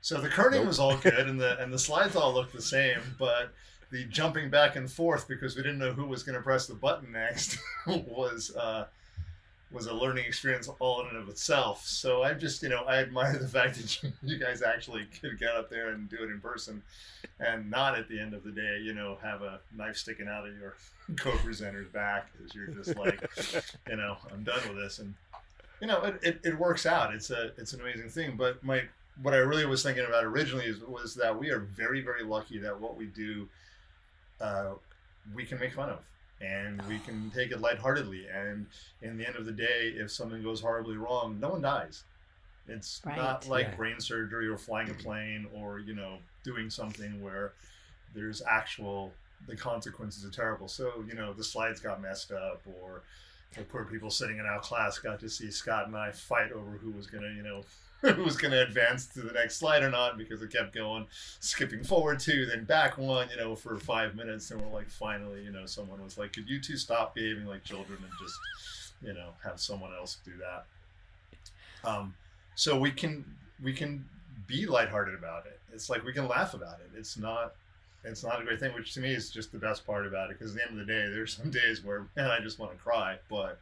so 0.00 0.20
the 0.20 0.28
kerning 0.28 0.58
nope. 0.58 0.66
was 0.66 0.78
all 0.78 0.96
good 0.96 1.28
and 1.28 1.40
the 1.40 1.58
and 1.60 1.72
the 1.72 1.78
slides 1.78 2.14
all 2.14 2.32
looked 2.32 2.52
the 2.52 2.62
same, 2.62 3.00
but 3.18 3.52
the 3.90 4.04
jumping 4.04 4.50
back 4.50 4.76
and 4.76 4.90
forth 4.90 5.26
because 5.26 5.56
we 5.56 5.62
didn't 5.62 5.78
know 5.78 5.92
who 5.92 6.04
was 6.04 6.22
going 6.22 6.36
to 6.36 6.42
press 6.42 6.66
the 6.66 6.74
button 6.74 7.10
next 7.10 7.58
was 7.86 8.54
uh, 8.54 8.84
was 9.70 9.86
a 9.86 9.94
learning 9.94 10.24
experience 10.24 10.68
all 10.78 11.00
in 11.02 11.08
and 11.08 11.16
of 11.16 11.28
itself. 11.28 11.84
So 11.86 12.22
I 12.22 12.32
just, 12.32 12.62
you 12.62 12.68
know, 12.70 12.84
I 12.84 12.98
admire 12.98 13.36
the 13.36 13.48
fact 13.48 13.76
that 13.76 14.02
you, 14.02 14.12
you, 14.22 14.38
guys 14.38 14.62
actually 14.62 15.06
could 15.20 15.38
get 15.38 15.50
up 15.50 15.68
there 15.68 15.90
and 15.90 16.08
do 16.08 16.16
it 16.22 16.30
in 16.30 16.40
person 16.40 16.82
and 17.40 17.70
not 17.70 17.98
at 17.98 18.08
the 18.08 18.18
end 18.18 18.32
of 18.34 18.44
the 18.44 18.50
day, 18.50 18.78
you 18.82 18.94
know, 18.94 19.18
have 19.22 19.42
a 19.42 19.60
knife 19.76 19.96
sticking 19.96 20.26
out 20.26 20.46
of 20.46 20.56
your 20.56 20.74
co-presenter's 21.16 21.88
back 21.88 22.28
as 22.44 22.54
you're 22.54 22.68
just 22.68 22.96
like, 22.96 23.20
you 23.88 23.96
know, 23.96 24.16
I'm 24.32 24.42
done 24.42 24.60
with 24.68 24.78
this. 24.78 25.00
And, 25.00 25.14
you 25.80 25.86
know, 25.86 26.02
it, 26.02 26.18
it, 26.22 26.40
it, 26.44 26.58
works 26.58 26.86
out. 26.86 27.14
It's 27.14 27.30
a, 27.30 27.52
it's 27.58 27.74
an 27.74 27.80
amazing 27.80 28.08
thing. 28.08 28.36
But 28.36 28.64
my, 28.64 28.82
what 29.22 29.34
I 29.34 29.38
really 29.38 29.66
was 29.66 29.82
thinking 29.82 30.06
about 30.06 30.24
originally 30.24 30.64
is, 30.64 30.80
was 30.80 31.14
that 31.16 31.38
we 31.38 31.50
are 31.50 31.60
very, 31.60 32.00
very 32.00 32.24
lucky 32.24 32.58
that 32.58 32.80
what 32.80 32.96
we 32.96 33.06
do, 33.06 33.48
uh, 34.40 34.70
we 35.34 35.44
can 35.44 35.60
make 35.60 35.74
fun 35.74 35.90
of 35.90 35.98
and 36.40 36.80
we 36.82 36.98
can 37.00 37.30
take 37.34 37.50
it 37.50 37.60
lightheartedly. 37.60 38.26
And 38.28 38.66
in 39.02 39.16
the 39.16 39.26
end 39.26 39.36
of 39.36 39.44
the 39.44 39.52
day, 39.52 39.94
if 39.96 40.10
something 40.10 40.42
goes 40.42 40.60
horribly 40.60 40.96
wrong, 40.96 41.38
no 41.40 41.50
one 41.50 41.62
dies. 41.62 42.04
It's 42.68 43.00
right. 43.04 43.16
not 43.16 43.48
like 43.48 43.68
yeah. 43.68 43.76
brain 43.76 44.00
surgery 44.00 44.46
or 44.46 44.58
flying 44.58 44.88
a 44.88 44.92
mm-hmm. 44.92 45.02
plane 45.02 45.46
or 45.54 45.78
you 45.78 45.94
know 45.94 46.18
doing 46.44 46.70
something 46.70 47.22
where 47.22 47.52
there's 48.14 48.42
actual 48.48 49.12
the 49.46 49.56
consequences 49.56 50.24
are 50.24 50.30
terrible. 50.30 50.68
So 50.68 51.04
you 51.06 51.14
know 51.14 51.32
the 51.32 51.44
slides 51.44 51.80
got 51.80 52.02
messed 52.02 52.30
up 52.30 52.60
or 52.80 53.02
the 53.56 53.62
poor 53.62 53.84
people 53.84 54.10
sitting 54.10 54.38
in 54.38 54.44
our 54.44 54.60
class 54.60 54.98
got 54.98 55.18
to 55.20 55.28
see 55.28 55.50
Scott 55.50 55.86
and 55.86 55.96
I 55.96 56.10
fight 56.10 56.52
over 56.52 56.72
who 56.72 56.90
was 56.90 57.06
gonna 57.06 57.30
you 57.30 57.42
know 57.42 57.62
who 58.00 58.14
was 58.24 58.36
going 58.36 58.52
to 58.52 58.62
advance 58.62 59.06
to 59.06 59.20
the 59.20 59.32
next 59.32 59.56
slide 59.56 59.82
or 59.82 59.90
not 59.90 60.16
because 60.16 60.42
it 60.42 60.52
kept 60.52 60.74
going, 60.74 61.06
skipping 61.40 61.82
forward 61.82 62.20
two, 62.20 62.46
then 62.46 62.64
back 62.64 62.98
one, 62.98 63.28
you 63.30 63.36
know, 63.36 63.54
for 63.54 63.78
five 63.78 64.14
minutes. 64.14 64.50
And 64.50 64.60
we're 64.60 64.72
like, 64.72 64.88
finally, 64.88 65.42
you 65.42 65.50
know, 65.50 65.66
someone 65.66 66.02
was 66.02 66.18
like, 66.18 66.32
could 66.32 66.48
you 66.48 66.60
two 66.60 66.76
stop 66.76 67.14
behaving 67.14 67.46
like 67.46 67.64
children 67.64 67.98
and 68.00 68.12
just, 68.20 68.38
you 69.02 69.12
know, 69.12 69.30
have 69.44 69.60
someone 69.60 69.92
else 69.98 70.18
do 70.24 70.32
that? 70.38 71.88
Um, 71.88 72.14
so 72.54 72.78
we 72.78 72.90
can 72.90 73.24
we 73.62 73.72
can 73.72 74.04
be 74.46 74.66
lighthearted 74.66 75.14
about 75.14 75.46
it. 75.46 75.60
It's 75.72 75.88
like 75.88 76.04
we 76.04 76.12
can 76.12 76.26
laugh 76.26 76.54
about 76.54 76.80
it. 76.80 76.98
It's 76.98 77.16
not 77.16 77.54
it's 78.04 78.24
not 78.24 78.40
a 78.40 78.44
great 78.44 78.60
thing, 78.60 78.72
which 78.74 78.94
to 78.94 79.00
me 79.00 79.12
is 79.12 79.30
just 79.30 79.52
the 79.52 79.58
best 79.58 79.86
part 79.86 80.06
about 80.06 80.30
it. 80.30 80.38
Because 80.38 80.54
at 80.54 80.62
the 80.62 80.68
end 80.68 80.80
of 80.80 80.86
the 80.86 80.92
day, 80.92 81.08
there's 81.08 81.36
some 81.36 81.50
days 81.50 81.84
where 81.84 82.06
man, 82.16 82.30
I 82.30 82.40
just 82.40 82.58
want 82.58 82.72
to 82.72 82.78
cry, 82.78 83.16
but 83.28 83.60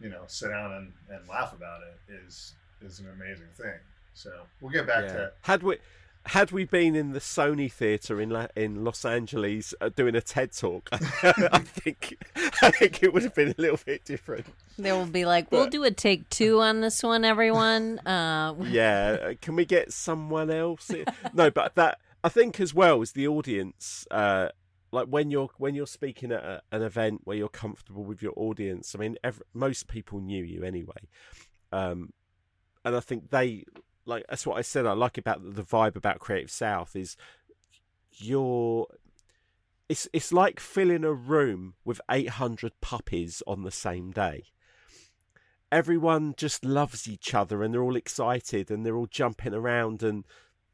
you 0.00 0.08
know, 0.10 0.22
sit 0.26 0.50
down 0.50 0.72
and, 0.72 0.92
and 1.08 1.28
laugh 1.28 1.54
about 1.54 1.80
it 1.82 2.12
is 2.12 2.52
is 2.82 3.00
an 3.00 3.08
amazing 3.08 3.48
thing. 3.54 3.78
So 4.14 4.30
we'll 4.60 4.72
get 4.72 4.86
back 4.86 5.04
yeah. 5.04 5.12
to 5.12 5.32
had 5.42 5.62
we 5.62 5.76
had 6.26 6.50
we 6.50 6.64
been 6.64 6.96
in 6.96 7.12
the 7.12 7.20
Sony 7.20 7.70
theater 7.70 8.20
in 8.20 8.30
La- 8.30 8.48
in 8.56 8.84
Los 8.84 9.04
Angeles 9.04 9.74
uh, 9.80 9.88
doing 9.90 10.16
a 10.16 10.20
TED 10.20 10.52
talk, 10.52 10.88
I 10.92 11.58
think 11.60 12.16
I 12.62 12.70
think 12.70 13.02
it 13.02 13.12
would 13.12 13.22
have 13.22 13.34
been 13.34 13.50
a 13.56 13.60
little 13.60 13.78
bit 13.84 14.04
different. 14.04 14.46
They 14.78 14.92
will 14.92 15.06
be 15.06 15.24
like, 15.24 15.52
"We'll 15.52 15.68
do 15.68 15.84
a 15.84 15.90
take 15.90 16.28
two 16.30 16.60
on 16.60 16.80
this 16.80 17.02
one, 17.02 17.24
everyone." 17.24 18.00
Uh, 18.06 18.54
yeah, 18.62 19.16
uh, 19.20 19.34
can 19.40 19.56
we 19.56 19.64
get 19.64 19.92
someone 19.92 20.50
else? 20.50 20.90
no, 21.34 21.50
but 21.50 21.74
that 21.74 21.98
I 22.22 22.28
think 22.28 22.60
as 22.60 22.72
well 22.72 23.02
as 23.02 23.12
the 23.12 23.26
audience. 23.28 24.06
Uh, 24.10 24.48
like 24.92 25.08
when 25.08 25.30
you're 25.30 25.50
when 25.58 25.74
you're 25.74 25.86
speaking 25.86 26.32
at 26.32 26.42
a, 26.42 26.62
an 26.70 26.82
event 26.82 27.22
where 27.24 27.36
you're 27.36 27.48
comfortable 27.48 28.04
with 28.04 28.22
your 28.22 28.32
audience. 28.36 28.94
I 28.94 28.98
mean, 28.98 29.16
every, 29.24 29.44
most 29.52 29.88
people 29.88 30.20
knew 30.20 30.42
you 30.42 30.62
anyway, 30.62 31.08
um, 31.72 32.12
and 32.86 32.94
I 32.94 33.00
think 33.00 33.30
they 33.30 33.64
like 34.06 34.24
that's 34.28 34.46
what 34.46 34.56
I 34.56 34.62
said. 34.62 34.86
I 34.86 34.92
like 34.92 35.18
about 35.18 35.54
the 35.56 35.64
vibe 35.64 35.96
about 35.96 36.20
Creative 36.20 36.50
South 36.50 36.94
is 36.94 37.16
you're. 38.12 38.86
It's 39.88 40.08
it's 40.12 40.32
like 40.32 40.60
filling 40.60 41.04
a 41.04 41.12
room 41.12 41.74
with 41.84 42.00
eight 42.08 42.30
hundred 42.30 42.80
puppies 42.80 43.42
on 43.44 43.64
the 43.64 43.72
same 43.72 44.12
day. 44.12 44.44
Everyone 45.72 46.34
just 46.36 46.64
loves 46.64 47.08
each 47.08 47.34
other 47.34 47.64
and 47.64 47.74
they're 47.74 47.82
all 47.82 47.96
excited 47.96 48.70
and 48.70 48.86
they're 48.86 48.96
all 48.96 49.08
jumping 49.08 49.52
around 49.52 50.04
and 50.04 50.24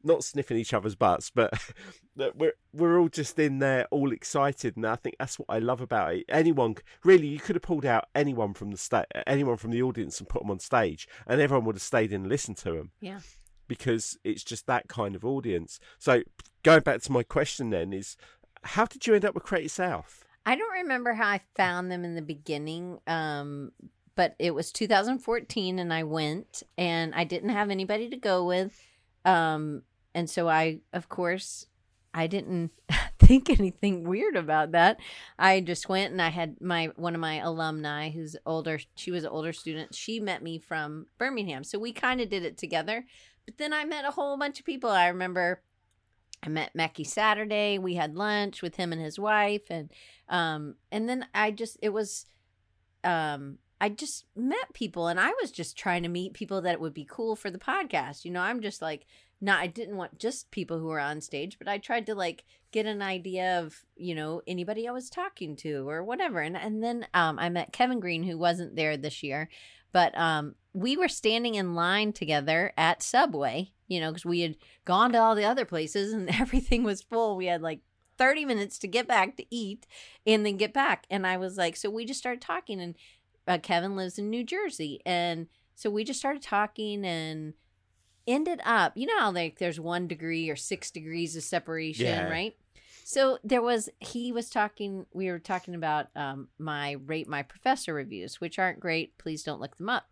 not 0.03 0.23
sniffing 0.23 0.57
each 0.57 0.73
other's 0.73 0.95
butts, 0.95 1.29
but 1.29 1.53
we're 2.35 2.53
we're 2.73 2.99
all 2.99 3.09
just 3.09 3.37
in 3.39 3.59
there, 3.59 3.87
all 3.91 4.11
excited, 4.11 4.75
and 4.75 4.85
I 4.85 4.95
think 4.95 5.15
that's 5.19 5.39
what 5.39 5.47
I 5.49 5.59
love 5.59 5.81
about 5.81 6.15
it. 6.15 6.25
Anyone, 6.29 6.75
really, 7.03 7.27
you 7.27 7.39
could 7.39 7.55
have 7.55 7.63
pulled 7.63 7.85
out 7.85 8.05
anyone 8.15 8.53
from 8.53 8.71
the 8.71 8.77
sta- 8.77 9.05
anyone 9.27 9.57
from 9.57 9.71
the 9.71 9.81
audience 9.81 10.19
and 10.19 10.29
put 10.29 10.41
them 10.41 10.51
on 10.51 10.59
stage, 10.59 11.07
and 11.27 11.41
everyone 11.41 11.65
would 11.65 11.75
have 11.75 11.83
stayed 11.83 12.11
in 12.11 12.21
and 12.21 12.29
listened 12.29 12.57
to 12.57 12.71
them. 12.71 12.91
Yeah, 12.99 13.19
because 13.67 14.17
it's 14.23 14.43
just 14.43 14.67
that 14.67 14.87
kind 14.87 15.15
of 15.15 15.25
audience. 15.25 15.79
So 15.99 16.23
going 16.63 16.81
back 16.81 17.01
to 17.01 17.11
my 17.11 17.23
question, 17.23 17.69
then 17.69 17.93
is 17.93 18.17
how 18.63 18.85
did 18.85 19.07
you 19.07 19.15
end 19.15 19.25
up 19.25 19.35
with 19.35 19.43
Creative 19.43 19.71
South? 19.71 20.25
I 20.45 20.55
don't 20.55 20.73
remember 20.73 21.13
how 21.13 21.27
I 21.27 21.41
found 21.55 21.91
them 21.91 22.03
in 22.03 22.15
the 22.15 22.21
beginning. 22.21 22.99
Um, 23.07 23.71
but 24.15 24.35
it 24.39 24.53
was 24.53 24.71
2014 24.71 25.79
and 25.79 25.93
I 25.93 26.03
went 26.03 26.63
and 26.77 27.13
I 27.15 27.23
didn't 27.23 27.49
have 27.49 27.69
anybody 27.69 28.09
to 28.09 28.17
go 28.17 28.45
with. 28.45 28.79
Um, 29.25 29.83
and 30.13 30.29
so 30.29 30.47
I, 30.47 30.79
of 30.91 31.09
course, 31.09 31.67
I 32.13 32.27
didn't 32.27 32.71
think 33.19 33.49
anything 33.49 34.03
weird 34.03 34.35
about 34.35 34.71
that. 34.73 34.99
I 35.39 35.61
just 35.61 35.89
went 35.89 36.11
and 36.11 36.21
I 36.21 36.29
had 36.29 36.61
my 36.61 36.91
one 36.95 37.15
of 37.15 37.21
my 37.21 37.39
alumni 37.39 38.09
who's 38.09 38.35
older. 38.45 38.79
She 38.95 39.11
was 39.11 39.23
an 39.23 39.29
older 39.29 39.53
student. 39.53 39.95
She 39.95 40.19
met 40.19 40.43
me 40.43 40.59
from 40.59 41.07
Birmingham, 41.17 41.63
so 41.63 41.79
we 41.79 41.91
kind 41.91 42.21
of 42.21 42.29
did 42.29 42.43
it 42.43 42.57
together. 42.57 43.05
But 43.45 43.57
then 43.57 43.73
I 43.73 43.85
met 43.85 44.05
a 44.05 44.11
whole 44.11 44.37
bunch 44.37 44.59
of 44.59 44.65
people. 44.65 44.89
I 44.89 45.07
remember 45.07 45.61
I 46.45 46.49
met 46.49 46.75
Mackey 46.75 47.03
Saturday. 47.03 47.79
We 47.79 47.95
had 47.95 48.15
lunch 48.15 48.61
with 48.61 48.75
him 48.75 48.91
and 48.91 49.01
his 49.01 49.17
wife, 49.17 49.63
and 49.69 49.89
um, 50.29 50.75
and 50.91 51.07
then 51.07 51.25
I 51.33 51.51
just 51.51 51.77
it 51.81 51.89
was, 51.89 52.25
um, 53.03 53.57
I 53.79 53.89
just 53.89 54.25
met 54.35 54.73
people, 54.73 55.07
and 55.07 55.19
I 55.19 55.33
was 55.41 55.51
just 55.51 55.77
trying 55.77 56.03
to 56.03 56.09
meet 56.09 56.33
people 56.33 56.61
that 56.61 56.79
would 56.79 56.93
be 56.93 57.07
cool 57.09 57.35
for 57.35 57.49
the 57.49 57.57
podcast. 57.57 58.25
You 58.25 58.31
know, 58.31 58.41
I'm 58.41 58.61
just 58.61 58.81
like 58.81 59.05
not. 59.43 59.61
I 59.61 59.67
didn't 59.67 59.97
want 59.97 60.19
just 60.19 60.51
people 60.51 60.79
who 60.79 60.87
were 60.87 60.99
on 60.99 61.21
stage, 61.21 61.57
but 61.59 61.67
I 61.67 61.77
tried 61.77 62.05
to 62.07 62.15
like 62.15 62.45
get 62.71 62.85
an 62.85 63.01
idea 63.01 63.59
of 63.59 63.83
you 63.95 64.15
know 64.15 64.41
anybody 64.47 64.87
I 64.87 64.91
was 64.91 65.09
talking 65.09 65.55
to 65.57 65.87
or 65.87 66.03
whatever. 66.03 66.39
And 66.39 66.57
and 66.57 66.83
then 66.83 67.07
um, 67.13 67.37
I 67.39 67.49
met 67.49 67.73
Kevin 67.73 67.99
Green, 67.99 68.23
who 68.23 68.37
wasn't 68.37 68.75
there 68.75 68.97
this 68.97 69.21
year, 69.21 69.49
but 69.91 70.17
um, 70.17 70.55
we 70.73 70.97
were 70.97 71.07
standing 71.07 71.55
in 71.55 71.75
line 71.75 72.13
together 72.13 72.73
at 72.77 73.03
Subway 73.03 73.73
you 73.93 73.99
know, 73.99 74.09
because 74.09 74.25
we 74.25 74.41
had 74.41 74.55
gone 74.85 75.11
to 75.11 75.19
all 75.19 75.35
the 75.35 75.45
other 75.45 75.65
places 75.65 76.13
and 76.13 76.29
everything 76.41 76.83
was 76.83 77.01
full. 77.01 77.35
We 77.35 77.45
had 77.45 77.61
like 77.61 77.81
30 78.17 78.45
minutes 78.45 78.77
to 78.79 78.87
get 78.87 79.07
back 79.07 79.37
to 79.37 79.45
eat 79.49 79.85
and 80.25 80.45
then 80.45 80.57
get 80.57 80.73
back. 80.73 81.05
And 81.09 81.25
I 81.25 81.37
was 81.37 81.57
like, 81.57 81.75
so 81.75 81.89
we 81.89 82.05
just 82.05 82.19
started 82.19 82.41
talking. 82.41 82.81
And 82.81 82.95
uh, 83.47 83.59
Kevin 83.59 83.95
lives 83.95 84.17
in 84.17 84.29
New 84.29 84.43
Jersey. 84.43 85.01
And 85.05 85.47
so 85.75 85.89
we 85.89 86.03
just 86.03 86.19
started 86.19 86.41
talking 86.41 87.05
and 87.05 87.53
ended 88.27 88.61
up, 88.65 88.93
you 88.95 89.07
know, 89.07 89.19
how 89.19 89.31
like 89.31 89.59
there's 89.59 89.79
one 89.79 90.07
degree 90.07 90.49
or 90.49 90.55
six 90.55 90.91
degrees 90.91 91.35
of 91.35 91.43
separation, 91.43 92.05
Yeah. 92.05 92.29
right? 92.29 92.55
So 93.05 93.37
there 93.43 93.61
was, 93.61 93.89
he 93.99 94.31
was 94.31 94.49
talking, 94.49 95.05
we 95.13 95.29
were 95.29 95.39
talking 95.39 95.75
about 95.75 96.07
um, 96.15 96.47
my 96.57 96.93
rate 97.05 97.27
my 97.27 97.43
professor 97.43 97.93
reviews, 97.93 98.39
which 98.39 98.57
aren't 98.57 98.79
great. 98.79 99.17
Please 99.17 99.43
don't 99.43 99.59
look 99.59 99.75
them 99.77 99.89
up. 99.89 100.05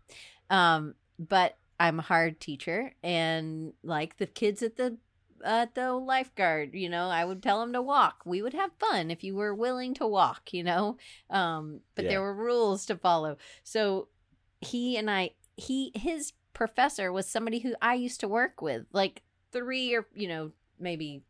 Um, 0.50 0.94
but 1.18 1.56
I'm 1.80 1.98
a 1.98 2.02
hard 2.02 2.38
teacher, 2.38 2.92
and 3.02 3.72
like 3.82 4.18
the 4.18 4.26
kids 4.26 4.62
at 4.62 4.76
the 4.76 4.98
at 5.44 5.74
the 5.74 5.92
lifeguard, 5.92 6.74
you 6.74 6.88
know, 6.88 7.08
I 7.08 7.24
would 7.24 7.42
tell 7.42 7.58
them 7.60 7.72
to 7.72 7.82
walk. 7.82 8.22
We 8.24 8.42
would 8.42 8.52
have 8.54 8.70
fun 8.78 9.10
if 9.10 9.24
you 9.24 9.34
were 9.34 9.54
willing 9.54 9.94
to 9.94 10.06
walk, 10.06 10.52
you 10.52 10.62
know. 10.62 10.98
Um, 11.30 11.80
but 11.96 12.04
Yeah. 12.04 12.10
there 12.10 12.20
were 12.20 12.34
rules 12.34 12.86
to 12.86 12.96
follow. 12.96 13.38
So 13.64 14.08
he 14.60 14.96
and 14.96 15.10
I, 15.10 15.30
he 15.56 15.90
his 15.96 16.32
professor 16.52 17.12
was 17.12 17.26
somebody 17.26 17.60
who 17.60 17.74
I 17.80 17.94
used 17.94 18.20
to 18.20 18.28
work 18.28 18.62
with, 18.62 18.86
like 18.92 19.22
three 19.52 19.94
or 19.94 20.06
you 20.14 20.28
know 20.28 20.52
maybe 20.78 21.22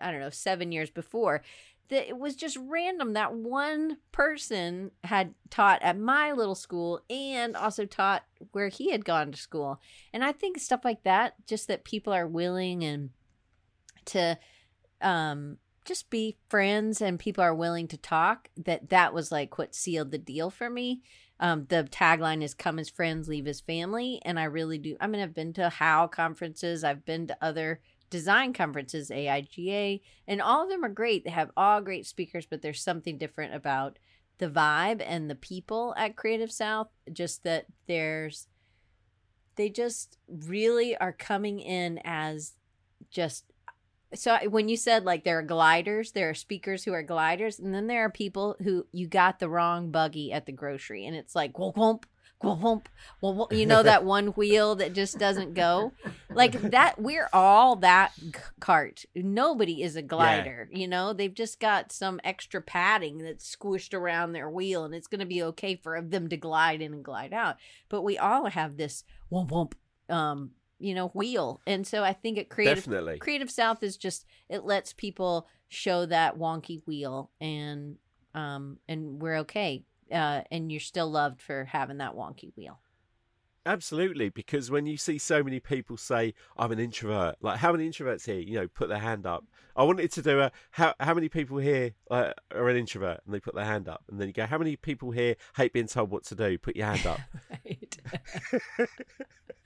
I 0.00 0.10
don't 0.10 0.20
know 0.20 0.30
seven 0.30 0.72
years 0.72 0.90
before. 0.90 1.42
That 1.88 2.08
it 2.08 2.18
was 2.18 2.34
just 2.34 2.58
random 2.60 3.12
that 3.12 3.32
one 3.32 3.98
person 4.10 4.90
had 5.04 5.34
taught 5.50 5.82
at 5.82 5.96
my 5.96 6.32
little 6.32 6.56
school 6.56 7.00
and 7.08 7.56
also 7.56 7.84
taught 7.84 8.24
where 8.50 8.68
he 8.68 8.90
had 8.90 9.04
gone 9.04 9.30
to 9.30 9.38
school. 9.38 9.80
And 10.12 10.24
I 10.24 10.32
think 10.32 10.58
stuff 10.58 10.84
like 10.84 11.04
that, 11.04 11.34
just 11.46 11.68
that 11.68 11.84
people 11.84 12.12
are 12.12 12.26
willing 12.26 12.82
and 12.82 13.10
to 14.06 14.38
um 15.00 15.58
just 15.84 16.10
be 16.10 16.36
friends 16.48 17.00
and 17.00 17.18
people 17.18 17.44
are 17.44 17.54
willing 17.54 17.86
to 17.88 17.96
talk, 17.96 18.50
that 18.56 18.90
that 18.90 19.14
was 19.14 19.30
like 19.30 19.56
what 19.56 19.74
sealed 19.74 20.10
the 20.10 20.18
deal 20.18 20.50
for 20.50 20.68
me. 20.68 21.02
Um, 21.38 21.66
the 21.68 21.84
tagline 21.90 22.42
is 22.42 22.54
come 22.54 22.78
as 22.78 22.88
friends, 22.88 23.28
leave 23.28 23.46
as 23.46 23.60
family. 23.60 24.20
And 24.24 24.38
I 24.38 24.44
really 24.44 24.78
do. 24.78 24.96
I 25.00 25.06
mean, 25.06 25.20
I've 25.20 25.34
been 25.34 25.52
to 25.54 25.68
HOW 25.68 26.08
conferences, 26.08 26.82
I've 26.82 27.04
been 27.04 27.26
to 27.26 27.36
other 27.42 27.80
design 28.08 28.52
conferences, 28.52 29.10
AIGA, 29.10 30.00
and 30.28 30.40
all 30.40 30.62
of 30.62 30.70
them 30.70 30.84
are 30.84 30.88
great. 30.88 31.24
They 31.24 31.30
have 31.30 31.50
all 31.56 31.80
great 31.80 32.06
speakers, 32.06 32.46
but 32.46 32.62
there's 32.62 32.82
something 32.82 33.18
different 33.18 33.54
about 33.54 33.98
the 34.38 34.48
vibe 34.48 35.02
and 35.04 35.28
the 35.28 35.34
people 35.34 35.94
at 35.96 36.16
Creative 36.16 36.52
South. 36.52 36.88
Just 37.12 37.42
that 37.42 37.66
there's, 37.86 38.46
they 39.56 39.68
just 39.68 40.18
really 40.28 40.96
are 40.96 41.12
coming 41.12 41.60
in 41.60 42.00
as 42.04 42.54
just. 43.10 43.44
So 44.14 44.36
when 44.48 44.68
you 44.68 44.76
said 44.76 45.04
like 45.04 45.24
there 45.24 45.38
are 45.38 45.42
gliders, 45.42 46.12
there 46.12 46.30
are 46.30 46.34
speakers 46.34 46.84
who 46.84 46.92
are 46.92 47.02
gliders, 47.02 47.58
and 47.58 47.74
then 47.74 47.86
there 47.86 48.04
are 48.04 48.10
people 48.10 48.56
who 48.62 48.86
you 48.92 49.06
got 49.06 49.38
the 49.38 49.48
wrong 49.48 49.90
buggy 49.90 50.32
at 50.32 50.46
the 50.46 50.52
grocery, 50.52 51.06
and 51.06 51.16
it's 51.16 51.34
like 51.34 51.58
whoop 51.58 51.76
whoop 51.76 52.06
whoop, 52.42 52.88
whoop, 53.20 53.52
you 53.52 53.66
know 53.66 53.82
that 53.82 54.04
one 54.04 54.28
wheel 54.28 54.74
that 54.76 54.92
just 54.92 55.18
doesn't 55.18 55.54
go? 55.54 55.92
Like 56.30 56.52
that 56.70 57.00
we're 57.00 57.28
all 57.32 57.76
that 57.76 58.12
cart. 58.60 59.04
Nobody 59.14 59.82
is 59.82 59.96
a 59.96 60.02
glider 60.02 60.68
you 60.72 60.86
know? 60.88 61.12
They've 61.12 61.32
just 61.32 61.60
got 61.60 61.92
some 61.92 62.20
extra 62.24 62.60
padding 62.60 63.18
that's 63.18 63.56
squished 63.56 63.94
around 63.94 64.32
their 64.32 64.50
wheel 64.50 64.84
and 64.84 64.94
it's 64.94 65.06
going 65.06 65.20
to 65.20 65.26
be 65.26 65.42
okay 65.44 65.76
for 65.76 66.00
them 66.00 66.28
to 66.28 66.36
glide 66.36 66.82
in 66.82 66.92
and 66.92 67.04
glide 67.04 67.32
out. 67.32 67.56
But 67.88 68.02
we 68.02 68.18
all 68.18 68.46
have 68.46 68.76
this 68.76 69.04
whoop 69.30 69.50
whoop 69.50 69.74
um 70.08 70.50
you 70.78 70.94
know 70.94 71.08
wheel 71.08 71.60
and 71.66 71.86
so 71.86 72.02
i 72.04 72.12
think 72.12 72.38
it 72.38 72.48
creative 72.48 72.84
Definitely. 72.84 73.18
creative 73.18 73.50
south 73.50 73.82
is 73.82 73.96
just 73.96 74.26
it 74.48 74.64
lets 74.64 74.92
people 74.92 75.46
show 75.68 76.06
that 76.06 76.38
wonky 76.38 76.82
wheel 76.86 77.30
and 77.40 77.96
um 78.34 78.78
and 78.88 79.20
we're 79.20 79.38
okay 79.38 79.84
uh 80.12 80.42
and 80.50 80.70
you're 80.70 80.80
still 80.80 81.10
loved 81.10 81.40
for 81.40 81.64
having 81.64 81.98
that 81.98 82.14
wonky 82.14 82.52
wheel 82.56 82.78
Absolutely, 83.66 84.28
because 84.28 84.70
when 84.70 84.86
you 84.86 84.96
see 84.96 85.18
so 85.18 85.42
many 85.42 85.58
people 85.58 85.96
say, 85.96 86.34
"I'm 86.56 86.70
an 86.70 86.78
introvert," 86.78 87.34
like 87.40 87.58
how 87.58 87.72
many 87.72 87.88
introverts 87.88 88.24
here, 88.24 88.38
you 88.38 88.54
know, 88.54 88.68
put 88.68 88.88
their 88.88 89.00
hand 89.00 89.26
up. 89.26 89.44
I 89.74 89.82
wanted 89.82 90.12
to 90.12 90.22
do 90.22 90.38
a 90.40 90.52
how 90.70 90.94
how 91.00 91.14
many 91.14 91.28
people 91.28 91.58
here 91.58 91.94
uh, 92.08 92.32
are 92.54 92.68
an 92.68 92.76
introvert, 92.76 93.22
and 93.26 93.34
they 93.34 93.40
put 93.40 93.56
their 93.56 93.64
hand 93.64 93.88
up, 93.88 94.04
and 94.08 94.20
then 94.20 94.28
you 94.28 94.32
go, 94.32 94.46
"How 94.46 94.56
many 94.56 94.76
people 94.76 95.10
here 95.10 95.34
hate 95.56 95.72
being 95.72 95.88
told 95.88 96.12
what 96.12 96.22
to 96.26 96.36
do?" 96.36 96.56
Put 96.58 96.76
your 96.76 96.86
hand 96.86 97.06
up. 97.06 97.18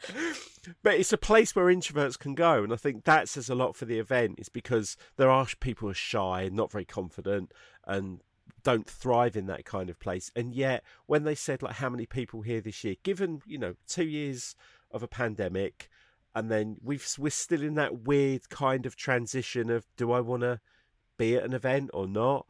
but 0.82 0.94
it's 0.94 1.12
a 1.12 1.18
place 1.18 1.54
where 1.54 1.66
introverts 1.66 2.18
can 2.18 2.34
go, 2.34 2.64
and 2.64 2.72
I 2.72 2.76
think 2.76 3.04
that 3.04 3.28
says 3.28 3.50
a 3.50 3.54
lot 3.54 3.76
for 3.76 3.84
the 3.84 3.98
event. 3.98 4.38
Is 4.38 4.48
because 4.48 4.96
there 5.18 5.30
are 5.30 5.46
people 5.60 5.88
who 5.88 5.92
are 5.92 5.94
shy 5.94 6.42
and 6.44 6.56
not 6.56 6.72
very 6.72 6.86
confident, 6.86 7.52
and 7.86 8.20
don't 8.62 8.88
thrive 8.88 9.36
in 9.36 9.46
that 9.46 9.64
kind 9.64 9.90
of 9.90 9.98
place. 9.98 10.30
And 10.36 10.54
yet, 10.54 10.82
when 11.06 11.24
they 11.24 11.34
said 11.34 11.62
like 11.62 11.76
how 11.76 11.88
many 11.90 12.06
people 12.06 12.42
here 12.42 12.60
this 12.60 12.82
year, 12.84 12.96
given 13.02 13.42
you 13.46 13.58
know 13.58 13.74
two 13.86 14.04
years 14.04 14.54
of 14.90 15.02
a 15.02 15.08
pandemic, 15.08 15.88
and 16.34 16.50
then 16.50 16.76
we've 16.82 17.06
we're 17.18 17.30
still 17.30 17.62
in 17.62 17.74
that 17.74 18.00
weird 18.02 18.48
kind 18.50 18.86
of 18.86 18.96
transition 18.96 19.70
of 19.70 19.86
do 19.96 20.12
I 20.12 20.20
want 20.20 20.42
to 20.42 20.60
be 21.16 21.36
at 21.36 21.44
an 21.44 21.52
event 21.54 21.90
or 21.92 22.06
not? 22.06 22.46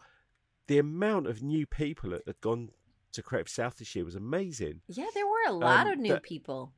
The 0.66 0.78
amount 0.78 1.26
of 1.26 1.42
new 1.42 1.66
people 1.66 2.10
that 2.10 2.22
had 2.26 2.40
gone 2.40 2.70
to 3.12 3.22
Creative 3.22 3.48
South 3.48 3.76
this 3.78 3.96
year 3.96 4.04
was 4.04 4.14
amazing 4.14 4.82
yeah 4.86 5.06
there 5.14 5.26
were 5.26 5.42
a 5.48 5.52
lot 5.52 5.86
Um, 5.88 5.94
of 5.94 5.98
new 5.98 6.12
that- 6.12 6.22
people 6.22 6.72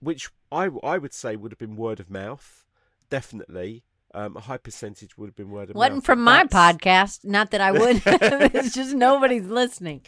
which 0.00 0.30
I 0.50 0.68
I 0.82 0.98
would 0.98 1.14
say 1.14 1.36
would 1.36 1.52
have 1.52 1.58
been 1.60 1.76
word 1.76 2.00
of 2.00 2.10
mouth, 2.10 2.64
definitely. 3.10 3.84
Um, 4.14 4.36
a 4.36 4.40
high 4.40 4.56
percentage 4.56 5.18
would 5.18 5.26
have 5.26 5.36
been 5.36 5.50
word 5.50 5.68
of 5.70 5.76
wasn't 5.76 5.96
mouth. 5.96 6.04
from 6.06 6.22
my 6.24 6.44
podcast. 6.44 7.24
Not 7.24 7.50
that 7.50 7.60
i 7.60 7.70
would. 7.72 8.02
It's 8.54 8.74
just 8.74 8.94
nobody's 8.94 9.46
listening. 9.46 10.02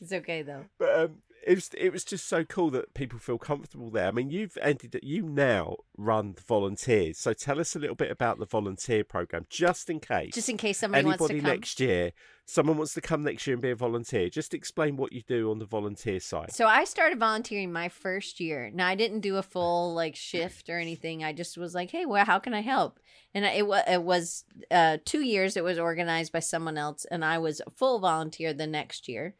It's 0.00 0.12
okay 0.12 0.42
though. 0.42 0.64
But 0.78 0.98
um, 0.98 1.16
it 1.46 1.54
was 1.54 1.70
it 1.76 1.92
was 1.92 2.04
just 2.04 2.26
so 2.26 2.44
cool 2.44 2.70
that 2.70 2.94
people 2.94 3.18
feel 3.18 3.38
comfortable 3.38 3.90
there. 3.90 4.08
I 4.08 4.10
mean, 4.10 4.30
you've 4.30 4.56
ended 4.60 4.98
you 5.02 5.22
now 5.22 5.76
run 5.96 6.34
the 6.34 6.42
volunteers, 6.42 7.18
so 7.18 7.32
tell 7.32 7.60
us 7.60 7.76
a 7.76 7.78
little 7.78 7.96
bit 7.96 8.10
about 8.10 8.38
the 8.38 8.46
volunteer 8.46 9.04
program, 9.04 9.46
just 9.48 9.90
in 9.90 10.00
case. 10.00 10.34
just 10.34 10.48
in 10.48 10.56
case 10.56 10.78
somebody 10.78 11.04
wants 11.04 11.20
anybody 11.22 11.40
to 11.40 11.44
come 11.44 11.54
next 11.54 11.80
year, 11.80 12.12
someone 12.46 12.76
wants 12.76 12.94
to 12.94 13.00
come 13.00 13.22
next 13.22 13.46
year 13.46 13.54
and 13.54 13.62
be 13.62 13.70
a 13.70 13.76
volunteer. 13.76 14.28
Just 14.28 14.54
explain 14.54 14.96
what 14.96 15.12
you 15.12 15.22
do 15.22 15.50
on 15.50 15.58
the 15.58 15.64
volunteer 15.64 16.20
side. 16.20 16.52
So 16.52 16.66
I 16.66 16.84
started 16.84 17.18
volunteering 17.18 17.72
my 17.72 17.88
first 17.88 18.40
year. 18.40 18.70
Now 18.72 18.88
I 18.88 18.94
didn't 18.94 19.20
do 19.20 19.36
a 19.36 19.42
full 19.42 19.94
like 19.94 20.16
shift 20.16 20.68
or 20.68 20.78
anything. 20.78 21.24
I 21.24 21.32
just 21.32 21.58
was 21.58 21.74
like, 21.74 21.90
"Hey, 21.90 22.06
well, 22.06 22.24
how 22.24 22.38
can 22.38 22.54
I 22.54 22.60
help?" 22.60 23.00
And 23.34 23.44
it 23.44 23.66
was 23.66 23.82
it 23.88 24.02
was 24.02 24.44
uh, 24.70 24.98
two 25.04 25.22
years. 25.22 25.56
It 25.56 25.64
was 25.64 25.78
organized 25.78 26.32
by 26.32 26.40
someone 26.40 26.78
else, 26.78 27.04
and 27.10 27.24
I 27.24 27.38
was 27.38 27.60
a 27.66 27.70
full 27.70 27.98
volunteer 27.98 28.52
the 28.52 28.66
next 28.66 29.08
year. 29.08 29.34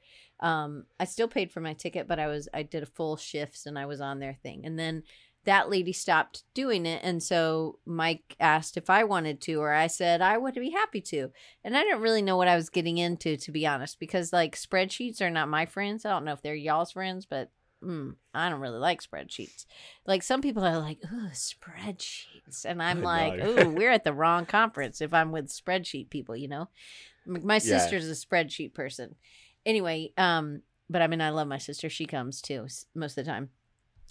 Um, 0.44 0.84
I 1.00 1.06
still 1.06 1.26
paid 1.26 1.50
for 1.50 1.60
my 1.60 1.72
ticket, 1.72 2.06
but 2.06 2.18
I 2.18 2.26
was 2.26 2.48
I 2.52 2.62
did 2.62 2.82
a 2.82 2.86
full 2.86 3.16
shifts 3.16 3.64
and 3.64 3.78
I 3.78 3.86
was 3.86 4.00
on 4.00 4.18
their 4.20 4.34
thing. 4.42 4.66
And 4.66 4.78
then 4.78 5.02
that 5.44 5.70
lady 5.70 5.92
stopped 5.92 6.44
doing 6.54 6.86
it, 6.86 7.00
and 7.02 7.22
so 7.22 7.78
Mike 7.84 8.36
asked 8.40 8.76
if 8.76 8.88
I 8.88 9.04
wanted 9.04 9.40
to, 9.42 9.54
or 9.56 9.72
I 9.72 9.88
said 9.88 10.22
I 10.22 10.38
would 10.38 10.54
be 10.54 10.70
happy 10.70 11.00
to. 11.02 11.30
And 11.64 11.76
I 11.76 11.82
didn't 11.82 12.00
really 12.02 12.22
know 12.22 12.36
what 12.36 12.48
I 12.48 12.56
was 12.56 12.70
getting 12.70 12.98
into, 12.98 13.36
to 13.38 13.52
be 13.52 13.66
honest, 13.66 13.98
because 13.98 14.32
like 14.32 14.54
spreadsheets 14.56 15.20
are 15.20 15.30
not 15.30 15.48
my 15.48 15.66
friends. 15.66 16.04
I 16.04 16.10
don't 16.10 16.24
know 16.24 16.32
if 16.32 16.42
they're 16.42 16.54
y'all's 16.54 16.92
friends, 16.92 17.26
but 17.26 17.50
mm, 17.82 18.14
I 18.34 18.48
don't 18.48 18.60
really 18.60 18.78
like 18.78 19.02
spreadsheets. 19.02 19.66
Like 20.06 20.22
some 20.22 20.40
people 20.40 20.64
are 20.64 20.78
like, 20.78 20.98
ooh, 21.12 21.28
spreadsheets. 21.28 22.64
And 22.64 22.82
I'm 22.82 23.02
like, 23.02 23.42
ooh, 23.44 23.70
we're 23.70 23.90
at 23.90 24.04
the 24.04 24.12
wrong 24.12 24.46
conference 24.46 25.00
if 25.00 25.12
I'm 25.14 25.32
with 25.32 25.48
spreadsheet 25.48 26.10
people, 26.10 26.36
you 26.36 26.48
know? 26.48 26.68
My 27.26 27.56
Yeah. 27.56 27.60
sister's 27.60 28.08
a 28.08 28.12
spreadsheet 28.12 28.74
person. 28.74 29.14
Anyway, 29.66 30.12
um, 30.16 30.62
but 30.90 31.02
I 31.02 31.06
mean, 31.06 31.20
I 31.20 31.30
love 31.30 31.48
my 31.48 31.58
sister. 31.58 31.88
She 31.88 32.06
comes 32.06 32.40
too 32.42 32.66
most 32.94 33.16
of 33.18 33.24
the 33.24 33.30
time. 33.30 33.50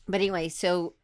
But 0.08 0.22
anyway, 0.22 0.50
so 0.50 0.96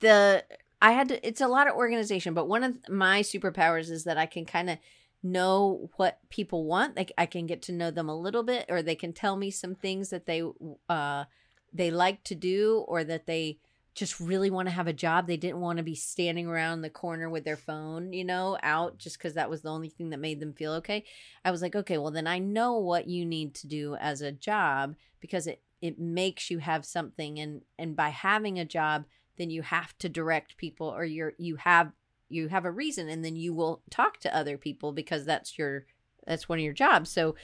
the 0.00 0.44
I 0.82 0.92
had 0.92 1.08
to. 1.08 1.26
It's 1.26 1.40
a 1.40 1.48
lot 1.48 1.68
of 1.68 1.74
organization, 1.74 2.34
but 2.34 2.48
one 2.48 2.64
of 2.64 2.76
my 2.88 3.20
superpowers 3.22 3.90
is 3.90 4.04
that 4.04 4.18
I 4.18 4.26
can 4.26 4.44
kind 4.44 4.70
of 4.70 4.78
know 5.22 5.90
what 5.96 6.18
people 6.30 6.64
want. 6.64 6.96
Like 6.96 7.12
I 7.18 7.26
can 7.26 7.46
get 7.46 7.62
to 7.62 7.72
know 7.72 7.90
them 7.90 8.08
a 8.08 8.18
little 8.18 8.42
bit, 8.42 8.66
or 8.68 8.82
they 8.82 8.94
can 8.94 9.12
tell 9.12 9.36
me 9.36 9.50
some 9.50 9.74
things 9.74 10.10
that 10.10 10.26
they 10.26 10.42
uh 10.88 11.24
they 11.72 11.90
like 11.90 12.24
to 12.24 12.34
do, 12.34 12.84
or 12.88 13.04
that 13.04 13.26
they 13.26 13.58
just 14.00 14.18
really 14.18 14.48
want 14.48 14.66
to 14.66 14.74
have 14.74 14.86
a 14.86 14.94
job. 14.94 15.26
They 15.26 15.36
didn't 15.36 15.60
want 15.60 15.76
to 15.76 15.82
be 15.82 15.94
standing 15.94 16.46
around 16.46 16.80
the 16.80 16.88
corner 16.88 17.28
with 17.28 17.44
their 17.44 17.58
phone, 17.58 18.14
you 18.14 18.24
know, 18.24 18.56
out 18.62 18.96
just 18.96 19.18
because 19.18 19.34
that 19.34 19.50
was 19.50 19.60
the 19.60 19.68
only 19.68 19.90
thing 19.90 20.08
that 20.08 20.18
made 20.18 20.40
them 20.40 20.54
feel 20.54 20.72
okay. 20.72 21.04
I 21.44 21.50
was 21.50 21.60
like, 21.60 21.76
okay, 21.76 21.98
well 21.98 22.10
then 22.10 22.26
I 22.26 22.38
know 22.38 22.78
what 22.78 23.08
you 23.08 23.26
need 23.26 23.54
to 23.56 23.66
do 23.66 23.96
as 23.96 24.22
a 24.22 24.32
job 24.32 24.96
because 25.20 25.46
it 25.46 25.62
it 25.82 25.98
makes 25.98 26.50
you 26.50 26.60
have 26.60 26.86
something, 26.86 27.38
and 27.38 27.60
and 27.78 27.94
by 27.94 28.08
having 28.08 28.58
a 28.58 28.64
job, 28.64 29.04
then 29.36 29.50
you 29.50 29.60
have 29.60 29.96
to 29.98 30.08
direct 30.08 30.56
people, 30.56 30.86
or 30.88 31.04
you're 31.04 31.34
you 31.36 31.56
have 31.56 31.92
you 32.30 32.48
have 32.48 32.64
a 32.64 32.70
reason, 32.70 33.10
and 33.10 33.22
then 33.22 33.36
you 33.36 33.52
will 33.52 33.82
talk 33.90 34.18
to 34.20 34.34
other 34.34 34.56
people 34.56 34.92
because 34.92 35.26
that's 35.26 35.58
your 35.58 35.84
that's 36.26 36.48
one 36.48 36.58
of 36.58 36.64
your 36.64 36.72
jobs. 36.72 37.10
So 37.10 37.34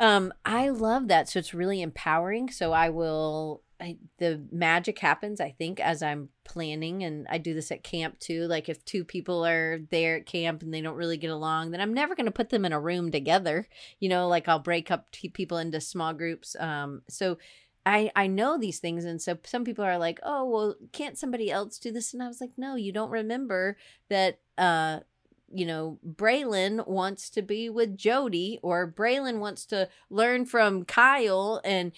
um 0.00 0.34
i 0.44 0.68
love 0.68 1.06
that 1.06 1.28
so 1.28 1.38
it's 1.38 1.54
really 1.54 1.80
empowering 1.80 2.50
so 2.50 2.72
i 2.72 2.88
will 2.88 3.62
I, 3.80 3.96
the 4.18 4.40
magic 4.52 4.98
happens 4.98 5.40
i 5.40 5.50
think 5.50 5.80
as 5.80 6.02
i'm 6.02 6.28
planning 6.44 7.02
and 7.02 7.26
i 7.28 7.38
do 7.38 7.54
this 7.54 7.72
at 7.72 7.82
camp 7.82 8.18
too 8.18 8.46
like 8.46 8.68
if 8.68 8.84
two 8.84 9.04
people 9.04 9.44
are 9.44 9.80
there 9.90 10.16
at 10.16 10.26
camp 10.26 10.62
and 10.62 10.72
they 10.72 10.80
don't 10.80 10.96
really 10.96 11.16
get 11.16 11.30
along 11.30 11.70
then 11.70 11.80
i'm 11.80 11.92
never 11.92 12.14
going 12.14 12.26
to 12.26 12.32
put 12.32 12.50
them 12.50 12.64
in 12.64 12.72
a 12.72 12.80
room 12.80 13.10
together 13.10 13.66
you 13.98 14.08
know 14.08 14.28
like 14.28 14.48
i'll 14.48 14.58
break 14.58 14.90
up 14.90 15.10
t- 15.10 15.28
people 15.28 15.58
into 15.58 15.80
small 15.80 16.12
groups 16.12 16.56
um 16.60 17.02
so 17.08 17.38
I, 17.86 18.10
I 18.16 18.28
know 18.28 18.58
these 18.58 18.78
things 18.78 19.04
and 19.04 19.20
so 19.20 19.36
some 19.44 19.62
people 19.62 19.84
are 19.84 19.98
like 19.98 20.18
oh 20.22 20.44
well 20.44 20.76
can't 20.92 21.18
somebody 21.18 21.50
else 21.50 21.78
do 21.78 21.92
this? 21.92 22.14
And 22.14 22.22
i 22.22 22.28
was 22.28 22.40
like 22.40 22.52
no 22.56 22.76
you 22.76 22.92
don't 22.92 23.10
remember 23.10 23.76
that 24.08 24.38
uh 24.56 25.00
you 25.54 25.66
know, 25.66 25.98
Braylon 26.04 26.86
wants 26.86 27.30
to 27.30 27.42
be 27.42 27.70
with 27.70 27.96
Jody 27.96 28.58
or 28.62 28.90
Braylon 28.90 29.38
wants 29.38 29.64
to 29.66 29.88
learn 30.10 30.46
from 30.46 30.84
Kyle 30.84 31.60
and 31.64 31.92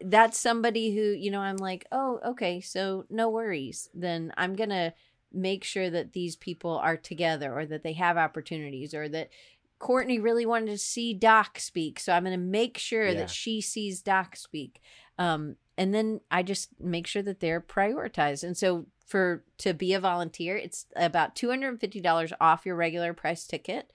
that's 0.00 0.38
somebody 0.38 0.94
who, 0.94 1.02
you 1.02 1.30
know, 1.30 1.40
I'm 1.40 1.56
like, 1.56 1.86
"Oh, 1.92 2.20
okay, 2.24 2.60
so 2.60 3.04
no 3.10 3.28
worries. 3.28 3.88
Then 3.94 4.32
I'm 4.36 4.54
going 4.56 4.70
to 4.70 4.94
make 5.32 5.64
sure 5.64 5.90
that 5.90 6.12
these 6.12 6.36
people 6.36 6.76
are 6.76 6.96
together 6.96 7.56
or 7.56 7.66
that 7.66 7.82
they 7.82 7.92
have 7.94 8.16
opportunities 8.16 8.94
or 8.94 9.08
that 9.08 9.30
Courtney 9.78 10.18
really 10.18 10.44
wanted 10.44 10.70
to 10.70 10.78
see 10.78 11.14
Doc 11.14 11.58
speak, 11.58 11.98
so 11.98 12.12
I'm 12.12 12.24
going 12.24 12.38
to 12.38 12.44
make 12.44 12.76
sure 12.76 13.08
yeah. 13.08 13.14
that 13.14 13.30
she 13.30 13.60
sees 13.60 14.02
Doc 14.02 14.36
speak. 14.36 14.80
Um, 15.18 15.56
and 15.78 15.94
then 15.94 16.20
I 16.30 16.42
just 16.42 16.68
make 16.78 17.06
sure 17.06 17.22
that 17.22 17.40
they're 17.40 17.60
prioritized. 17.60 18.44
And 18.44 18.56
so 18.56 18.86
for 19.06 19.42
to 19.58 19.72
be 19.72 19.94
a 19.94 20.00
volunteer, 20.00 20.56
it's 20.56 20.84
about 20.94 21.34
$250 21.34 22.32
off 22.38 22.66
your 22.66 22.76
regular 22.76 23.14
price 23.14 23.46
ticket, 23.46 23.90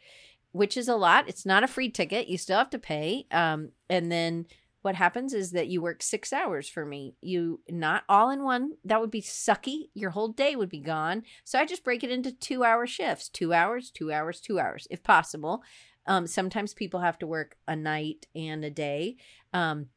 which 0.52 0.76
is 0.76 0.88
a 0.88 0.96
lot. 0.96 1.30
It's 1.30 1.46
not 1.46 1.64
a 1.64 1.68
free 1.68 1.90
ticket. 1.90 2.28
You 2.28 2.40
still 2.40 2.58
have 2.58 2.72
to 2.72 2.80
pay. 2.80 3.28
Um, 3.30 3.70
and 3.88 4.12
then 4.12 4.48
what 4.86 4.94
happens 4.94 5.34
is 5.34 5.50
that 5.50 5.68
you 5.68 5.82
work 5.82 6.04
six 6.04 6.32
hours 6.32 6.70
for 6.70 6.86
me. 6.86 7.16
You 7.20 7.60
not 7.68 8.04
all 8.08 8.30
in 8.30 8.44
one. 8.44 8.74
That 8.86 9.02
would 9.02 9.10
be 9.10 9.20
sucky. 9.24 9.90
Your 9.96 10.12
whole 10.12 10.28
day 10.28 10.56
would 10.56 10.70
be 10.70 10.80
gone. 10.80 11.24
So 11.44 11.58
I 11.58 11.66
just 11.66 11.84
break 11.84 12.04
it 12.04 12.12
into 12.12 12.32
two 12.32 12.64
hour 12.64 12.86
shifts 12.86 13.28
two 13.28 13.52
hours, 13.52 13.90
two 13.90 14.12
hours, 14.12 14.40
two 14.40 14.60
hours, 14.60 14.88
if 14.92 15.02
possible. 15.02 15.64
Um, 16.06 16.28
sometimes 16.28 16.76
people 16.76 17.00
have 17.00 17.18
to 17.18 17.26
work 17.26 17.58
a 17.68 17.76
night 17.76 18.28
and 18.36 18.64
a 18.64 18.70
day. 18.70 19.18
Um, 19.54 19.88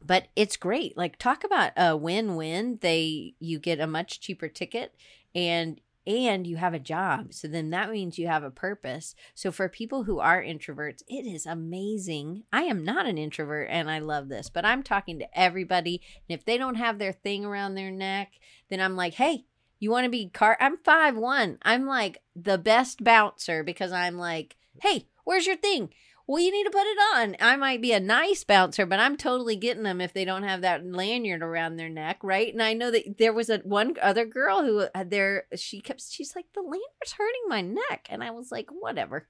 but 0.00 0.28
it's 0.36 0.56
great. 0.56 0.96
Like 0.96 1.18
talk 1.18 1.42
about 1.42 1.72
a 1.76 1.96
win-win. 1.96 2.78
They 2.80 3.34
you 3.40 3.58
get 3.58 3.80
a 3.80 3.88
much 3.88 4.20
cheaper 4.20 4.46
ticket 4.46 4.94
and 5.34 5.80
and 6.08 6.46
you 6.46 6.56
have 6.56 6.72
a 6.72 6.78
job. 6.78 7.34
So 7.34 7.46
then 7.46 7.68
that 7.70 7.90
means 7.90 8.18
you 8.18 8.26
have 8.28 8.42
a 8.42 8.50
purpose. 8.50 9.14
So 9.34 9.52
for 9.52 9.68
people 9.68 10.04
who 10.04 10.18
are 10.18 10.42
introverts, 10.42 11.02
it 11.06 11.26
is 11.26 11.44
amazing. 11.44 12.44
I 12.50 12.62
am 12.62 12.82
not 12.82 13.04
an 13.04 13.18
introvert 13.18 13.68
and 13.70 13.90
I 13.90 13.98
love 13.98 14.30
this, 14.30 14.48
but 14.48 14.64
I'm 14.64 14.82
talking 14.82 15.18
to 15.18 15.38
everybody. 15.38 16.00
And 16.26 16.38
if 16.38 16.46
they 16.46 16.56
don't 16.56 16.76
have 16.76 16.98
their 16.98 17.12
thing 17.12 17.44
around 17.44 17.74
their 17.74 17.90
neck, 17.90 18.32
then 18.70 18.80
I'm 18.80 18.96
like, 18.96 19.14
hey, 19.14 19.44
you 19.78 19.90
want 19.90 20.04
to 20.04 20.10
be 20.10 20.30
car? 20.30 20.56
I'm 20.60 20.78
five 20.78 21.14
one. 21.14 21.58
I'm 21.60 21.86
like 21.86 22.22
the 22.34 22.56
best 22.56 23.04
bouncer 23.04 23.62
because 23.62 23.92
I'm 23.92 24.16
like, 24.16 24.56
hey, 24.80 25.08
where's 25.24 25.46
your 25.46 25.56
thing? 25.56 25.90
Well, 26.28 26.42
you 26.42 26.52
need 26.52 26.64
to 26.64 26.70
put 26.70 26.86
it 26.86 26.98
on. 27.16 27.36
I 27.40 27.56
might 27.56 27.80
be 27.80 27.92
a 27.92 27.98
nice 27.98 28.44
bouncer, 28.44 28.84
but 28.84 29.00
I'm 29.00 29.16
totally 29.16 29.56
getting 29.56 29.82
them 29.82 30.02
if 30.02 30.12
they 30.12 30.26
don't 30.26 30.42
have 30.42 30.60
that 30.60 30.84
lanyard 30.84 31.42
around 31.42 31.76
their 31.76 31.88
neck, 31.88 32.18
right? 32.22 32.52
And 32.52 32.62
I 32.62 32.74
know 32.74 32.90
that 32.90 33.16
there 33.16 33.32
was 33.32 33.48
a 33.48 33.60
one 33.60 33.96
other 34.02 34.26
girl 34.26 34.62
who 34.62 34.84
had 34.94 35.10
there. 35.10 35.46
She 35.56 35.80
kept. 35.80 36.02
She's 36.06 36.36
like, 36.36 36.44
the 36.52 36.60
lanyard's 36.60 37.12
hurting 37.16 37.48
my 37.48 37.62
neck, 37.62 38.08
and 38.10 38.22
I 38.22 38.30
was 38.30 38.52
like, 38.52 38.68
whatever. 38.70 39.26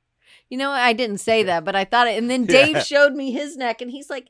You 0.50 0.58
know, 0.58 0.72
I 0.72 0.92
didn't 0.92 1.18
say 1.18 1.44
that, 1.44 1.64
but 1.64 1.76
I 1.76 1.84
thought 1.84 2.08
it. 2.08 2.18
And 2.18 2.28
then 2.28 2.44
Dave 2.46 2.76
yeah. 2.76 2.82
showed 2.82 3.14
me 3.14 3.30
his 3.30 3.56
neck, 3.56 3.80
and 3.80 3.92
he's 3.92 4.10
like, 4.10 4.26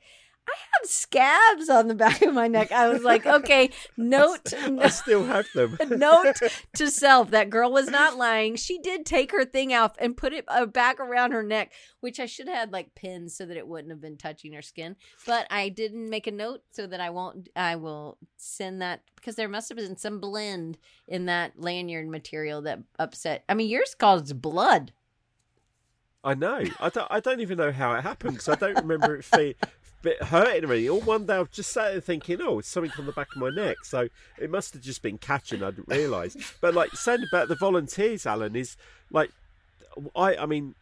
I 0.48 0.80
have 0.80 0.90
scabs 0.90 1.68
on 1.68 1.88
the 1.88 1.94
back 1.94 2.22
of 2.22 2.34
my 2.34 2.48
neck. 2.48 2.72
I 2.72 2.88
was 2.88 3.02
like, 3.02 3.26
okay, 3.26 3.70
note. 3.96 4.52
I 4.54 4.88
still 4.88 5.24
have 5.24 5.46
them. 5.54 5.78
note 5.90 6.36
to 6.76 6.90
self 6.90 7.30
that 7.30 7.50
girl 7.50 7.72
was 7.72 7.88
not 7.88 8.16
lying. 8.16 8.56
She 8.56 8.78
did 8.78 9.04
take 9.04 9.32
her 9.32 9.44
thing 9.44 9.74
off 9.74 9.94
and 9.98 10.16
put 10.16 10.32
it 10.32 10.44
uh, 10.48 10.66
back 10.66 11.00
around 11.00 11.32
her 11.32 11.42
neck, 11.42 11.72
which 12.00 12.20
I 12.20 12.26
should 12.26 12.48
have 12.48 12.56
had 12.56 12.72
like 12.72 12.94
pins 12.94 13.36
so 13.36 13.46
that 13.46 13.56
it 13.56 13.68
wouldn't 13.68 13.90
have 13.90 14.00
been 14.00 14.16
touching 14.16 14.52
her 14.54 14.62
skin. 14.62 14.96
But 15.26 15.46
I 15.50 15.68
didn't 15.68 16.08
make 16.08 16.26
a 16.26 16.32
note 16.32 16.62
so 16.70 16.86
that 16.86 17.00
I 17.00 17.10
won't, 17.10 17.48
I 17.54 17.76
will 17.76 18.18
send 18.36 18.82
that 18.82 19.02
because 19.16 19.36
there 19.36 19.48
must 19.48 19.68
have 19.68 19.78
been 19.78 19.96
some 19.96 20.20
blend 20.20 20.78
in 21.06 21.26
that 21.26 21.60
lanyard 21.60 22.08
material 22.08 22.62
that 22.62 22.80
upset. 22.98 23.44
I 23.48 23.54
mean, 23.54 23.68
yours 23.68 23.94
caused 23.98 24.40
blood. 24.40 24.92
I 26.24 26.34
know. 26.34 26.62
I 26.80 26.88
don't. 26.88 27.06
I 27.10 27.20
don't 27.20 27.40
even 27.40 27.58
know 27.58 27.70
how 27.70 27.94
it 27.94 28.02
happened 28.02 28.34
because 28.34 28.48
I 28.48 28.56
don't 28.56 28.76
remember 28.76 29.16
it 29.16 29.24
fe- 29.24 29.54
bit 30.02 30.22
hurting 30.22 30.68
me. 30.68 30.88
All 30.88 31.00
one 31.00 31.26
day 31.26 31.34
I 31.34 31.40
was 31.40 31.50
just 31.50 31.72
sat 31.72 31.92
there 31.92 32.00
thinking, 32.00 32.40
oh, 32.40 32.60
it's 32.60 32.68
something 32.68 32.92
on 32.98 33.06
the 33.06 33.12
back 33.12 33.28
of 33.34 33.40
my 33.40 33.50
neck. 33.50 33.78
So 33.84 34.08
it 34.38 34.50
must 34.50 34.74
have 34.74 34.82
just 34.82 35.02
been 35.02 35.18
catching. 35.18 35.62
I 35.62 35.70
didn't 35.70 35.88
realise. 35.88 36.36
But 36.60 36.74
like 36.74 36.92
saying 36.92 37.24
about 37.28 37.48
the 37.48 37.56
volunteers, 37.56 38.26
Alan 38.26 38.56
is 38.56 38.76
like, 39.10 39.30
I 40.14 40.36
I 40.36 40.46
mean, 40.46 40.74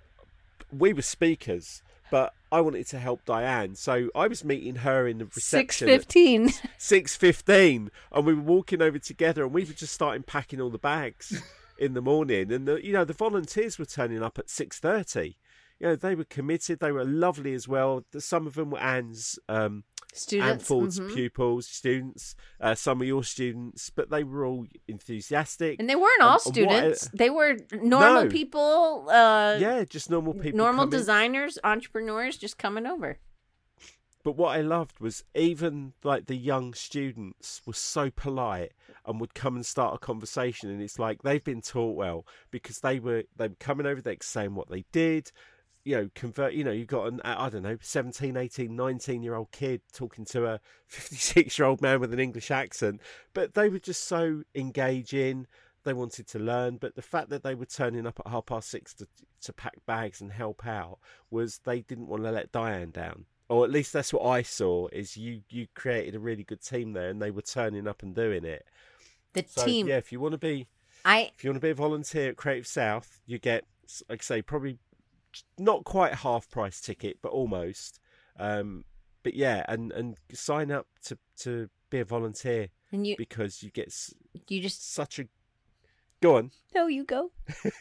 we 0.77 0.93
were 0.93 1.03
speakers, 1.03 1.83
but 2.11 2.33
I 2.53 2.61
wanted 2.61 2.87
to 2.89 2.99
help 2.99 3.25
Diane, 3.25 3.75
so 3.75 4.09
I 4.15 4.29
was 4.29 4.45
meeting 4.45 4.77
her 4.77 5.07
in 5.07 5.19
the 5.19 5.25
reception. 5.27 5.89
Six 5.89 5.97
fifteen. 5.97 6.51
Six 6.79 7.17
fifteen, 7.17 7.91
and 8.13 8.25
we 8.25 8.35
were 8.35 8.43
walking 8.43 8.81
over 8.81 8.99
together, 8.99 9.43
and 9.45 9.53
we 9.53 9.65
were 9.65 9.73
just 9.73 9.93
starting 9.93 10.23
packing 10.23 10.61
all 10.61 10.71
the 10.71 10.79
bags 10.79 11.43
in 11.79 11.95
the 11.95 12.01
morning, 12.01 12.53
and 12.53 12.67
the, 12.67 12.85
you 12.85 12.93
know 12.93 13.05
the 13.05 13.13
volunteers 13.13 13.79
were 13.79 13.85
turning 13.85 14.23
up 14.23 14.39
at 14.39 14.49
six 14.49 14.79
thirty 14.79 15.37
you 15.79 15.89
know, 15.89 15.97
they 15.97 16.15
were 16.15 16.25
committed. 16.25 16.81
They 16.81 16.93
were 16.93 17.05
lovely 17.05 17.55
as 17.55 17.69
well. 17.69 18.05
Some 18.19 18.47
of 18.47 18.55
them 18.55 18.71
were 18.71 18.79
Anne's 18.79 19.39
um, 19.49 19.85
students, 20.15 20.51
Anne 20.51 20.59
Ford's 20.59 20.99
mm-hmm. 21.01 21.15
pupils, 21.15 21.67
students. 21.67 22.35
Uh, 22.61 22.75
some 22.75 23.01
of 23.01 23.07
your 23.07 23.23
students, 23.23 23.91
but 23.91 24.11
they 24.11 24.25
were 24.25 24.47
all 24.47 24.67
enthusiastic. 24.89 25.79
And 25.79 25.89
they 25.89 25.97
weren't 25.97 26.23
all 26.23 26.39
students. 26.39 27.09
they 27.13 27.31
were 27.31 27.57
normal 27.73 28.25
no. 28.25 28.31
people. 28.31 29.07
Uh, 29.09 29.57
yeah, 29.61 29.85
just 29.85 30.11
normal 30.11 30.35
people. 30.35 30.57
Normal 30.57 30.87
designers, 30.87 31.59
entrepreneurs, 31.63 32.37
just 32.39 32.57
coming 32.57 32.87
over. 32.87 33.19
But 34.25 34.37
what 34.37 34.59
I 34.59 34.61
loved 34.61 34.99
was 34.99 35.23
even 35.37 35.93
like 36.03 36.27
the 36.27 36.37
young 36.37 36.75
students 36.75 37.63
were 37.65 37.75
so 37.75 38.11
polite 38.11 38.73
and 39.07 39.21
would 39.21 39.35
come 39.35 39.55
and 39.55 39.65
start 39.65 39.95
a 39.95 39.99
conversation, 39.99 40.69
and 40.69 40.83
it's 40.83 40.99
like 40.99 41.23
they've 41.23 41.45
been 41.45 41.61
taught 41.61 41.97
well 41.97 42.27
because 42.51 42.81
they 42.81 42.99
were 42.99 43.23
they 43.37 43.47
were 43.47 43.55
coming 43.61 43.87
over, 43.87 44.01
they 44.01 44.17
saying 44.21 44.57
what 44.57 44.69
they 44.69 44.85
did, 44.91 45.31
you 45.87 45.97
know 45.97 46.11
convert 46.17 46.53
you 46.53 46.65
know 46.65 46.73
you've 46.73 46.89
got 46.89 47.07
an 47.07 47.21
i 47.25 47.49
don't 47.49 47.63
know 47.63 47.79
17 47.81 48.37
18 48.37 48.75
19 48.75 49.23
year 49.23 49.37
old 49.37 49.53
kid 49.53 49.81
talking 49.93 50.25
to 50.25 50.45
a 50.45 50.61
56 50.87 51.57
year 51.59 51.67
old 51.67 51.81
man 51.81 52.01
with 52.01 52.13
an 52.13 52.19
english 52.19 52.51
accent. 52.51 53.01
But 53.33 53.55
they 53.55 53.69
were 53.69 53.79
just 53.79 54.05
so 54.05 54.43
engaging. 54.55 55.47
They 55.85 55.93
wanted 55.93 56.27
to 56.29 56.41
learn. 56.41 56.79
But 56.79 56.97
the 56.97 57.03
fact 57.03 57.31
that 57.31 57.45
they 57.45 57.55
were 57.55 57.67
turning 57.67 58.07
up 58.07 58.21
at 58.25 58.31
half 58.31 58.47
past 58.47 58.69
six 58.69 58.93
to, 58.95 59.07
to 59.43 59.53
pack 59.53 59.75
bags 59.87 60.21
and 60.21 60.33
help 60.33 60.67
out 60.67 60.99
was 61.31 61.59
they 61.59 61.81
didn't 61.81 62.09
want 62.09 62.25
to 62.25 62.33
let 62.33 62.51
diane 62.51 62.91
down. 62.91 63.27
Or 63.49 63.65
at 63.65 63.71
least 63.71 63.93
that's 63.93 64.13
what 64.13 64.27
i 64.27 64.43
saw 64.43 64.89
is 64.93 65.17
you 65.17 65.43
you 65.49 65.69
created 65.77 66.17
a 66.17 66.19
really 66.19 66.43
good 66.43 66.63
team 66.63 66.93
there 66.95 67.11
and 67.11 67.23
they 67.23 67.31
were 67.31 67.43
turning 67.43 67.87
up 67.87 68.03
and 68.03 68.13
doing 68.13 68.45
it. 68.45 68.67
The 69.35 69.45
so, 69.47 69.65
team 69.65 69.87
yeah 69.87 69.99
if 69.99 70.11
you 70.11 70.19
want 70.19 70.33
to 70.33 70.39
be 70.39 70.67
i 71.05 71.31
if 71.37 71.45
you 71.45 71.51
want 71.51 71.61
to 71.61 71.67
be 71.67 71.71
a 71.71 71.75
volunteer 71.75 72.31
at 72.31 72.37
creative 72.37 72.67
south 72.67 73.21
you 73.27 73.39
get 73.39 73.65
like 74.09 74.23
I 74.23 74.25
say 74.25 74.43
probably 74.43 74.79
not 75.59 75.85
quite 75.85 76.15
half 76.15 76.49
price 76.49 76.81
ticket, 76.81 77.19
but 77.23 77.33
almost. 77.33 78.01
Um, 78.39 78.85
but 79.23 79.35
yeah, 79.35 79.65
and 79.69 79.93
and 79.93 80.17
sign 80.33 80.71
up 80.71 80.87
to 81.05 81.19
to 81.39 81.69
be 81.91 82.01
a 82.01 82.05
volunteer, 82.05 82.69
and 82.93 83.07
you 83.07 83.17
because 83.19 83.63
you 83.63 83.71
get 83.71 83.93
you 84.49 84.61
just 84.61 84.93
such 84.93 85.19
a 85.19 85.27
go 86.21 86.37
on. 86.37 86.51
No, 86.75 86.87
you 86.87 87.05
go. 87.05 87.31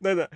no, 0.00 0.14
no. 0.14 0.26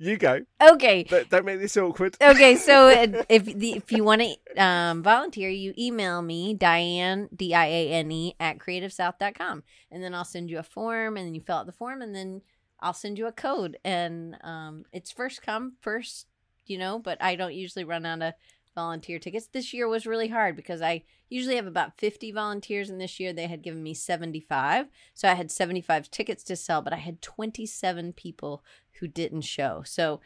You 0.00 0.16
go. 0.16 0.42
Okay. 0.62 1.02
Don't, 1.02 1.28
don't 1.28 1.44
make 1.44 1.58
this 1.58 1.76
awkward. 1.76 2.16
Okay, 2.22 2.54
so 2.54 2.88
uh, 2.88 3.24
if 3.28 3.44
the, 3.44 3.72
if 3.72 3.90
you 3.90 4.04
want 4.04 4.22
to 4.22 4.62
um, 4.62 5.02
volunteer, 5.02 5.48
you 5.48 5.74
email 5.76 6.22
me 6.22 6.54
Diane 6.54 7.28
D 7.34 7.52
I 7.52 7.66
A 7.66 7.90
N 7.90 8.12
E 8.12 8.34
at 8.38 8.58
creativesouth.com, 8.58 9.64
and 9.90 10.02
then 10.02 10.14
I'll 10.14 10.24
send 10.24 10.50
you 10.50 10.58
a 10.58 10.62
form, 10.62 11.16
and 11.16 11.26
then 11.26 11.34
you 11.34 11.40
fill 11.40 11.56
out 11.56 11.66
the 11.66 11.72
form, 11.72 12.00
and 12.00 12.14
then 12.14 12.42
I'll 12.80 12.94
send 12.94 13.18
you 13.18 13.26
a 13.26 13.32
code, 13.32 13.78
and 13.84 14.36
um, 14.42 14.84
it's 14.92 15.10
first 15.10 15.42
come 15.42 15.74
first, 15.80 16.26
you 16.66 16.78
know. 16.78 16.98
But 16.98 17.22
I 17.22 17.34
don't 17.36 17.54
usually 17.54 17.84
run 17.84 18.06
out 18.06 18.22
of 18.22 18.34
volunteer 18.74 19.18
tickets. 19.18 19.48
This 19.48 19.74
year 19.74 19.88
was 19.88 20.06
really 20.06 20.28
hard 20.28 20.54
because 20.54 20.80
I 20.80 21.02
usually 21.28 21.56
have 21.56 21.66
about 21.66 21.98
50 21.98 22.32
volunteers, 22.32 22.88
and 22.88 23.00
this 23.00 23.18
year 23.18 23.32
they 23.32 23.46
had 23.46 23.62
given 23.62 23.82
me 23.82 23.94
75. 23.94 24.86
So 25.14 25.28
I 25.28 25.34
had 25.34 25.50
75 25.50 26.10
tickets 26.10 26.44
to 26.44 26.56
sell, 26.56 26.80
but 26.82 26.92
I 26.92 26.96
had 26.96 27.20
27 27.20 28.12
people 28.12 28.62
who 29.00 29.08
didn't 29.08 29.42
show. 29.42 29.82
So 29.84 30.20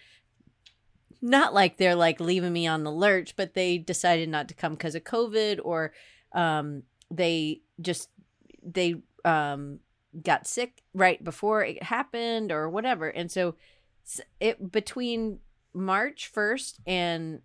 not 1.23 1.55
like 1.55 1.77
they're 1.77 1.95
like 1.95 2.21
leaving 2.21 2.53
me 2.53 2.67
on 2.67 2.85
the 2.85 2.93
lurch, 2.93 3.37
but 3.37 3.55
they 3.55 3.79
decided 3.79 4.29
not 4.29 4.49
to 4.49 4.55
come 4.55 4.73
because 4.73 4.95
of 4.95 5.05
COVID 5.05 5.61
or 5.63 5.93
um, 6.33 6.83
they 7.11 7.63
just 7.81 8.11
they 8.63 8.97
um, 9.25 9.79
got 10.21 10.47
sick 10.47 10.83
right 10.93 11.23
before 11.23 11.65
it 11.65 11.83
happened 11.85 12.53
or 12.53 12.69
whatever. 12.69 13.09
And 13.09 13.31
so 13.31 13.55
it 14.41 14.71
between 14.73 15.39
March 15.73 16.31
1st 16.35 16.81
and 16.87 17.41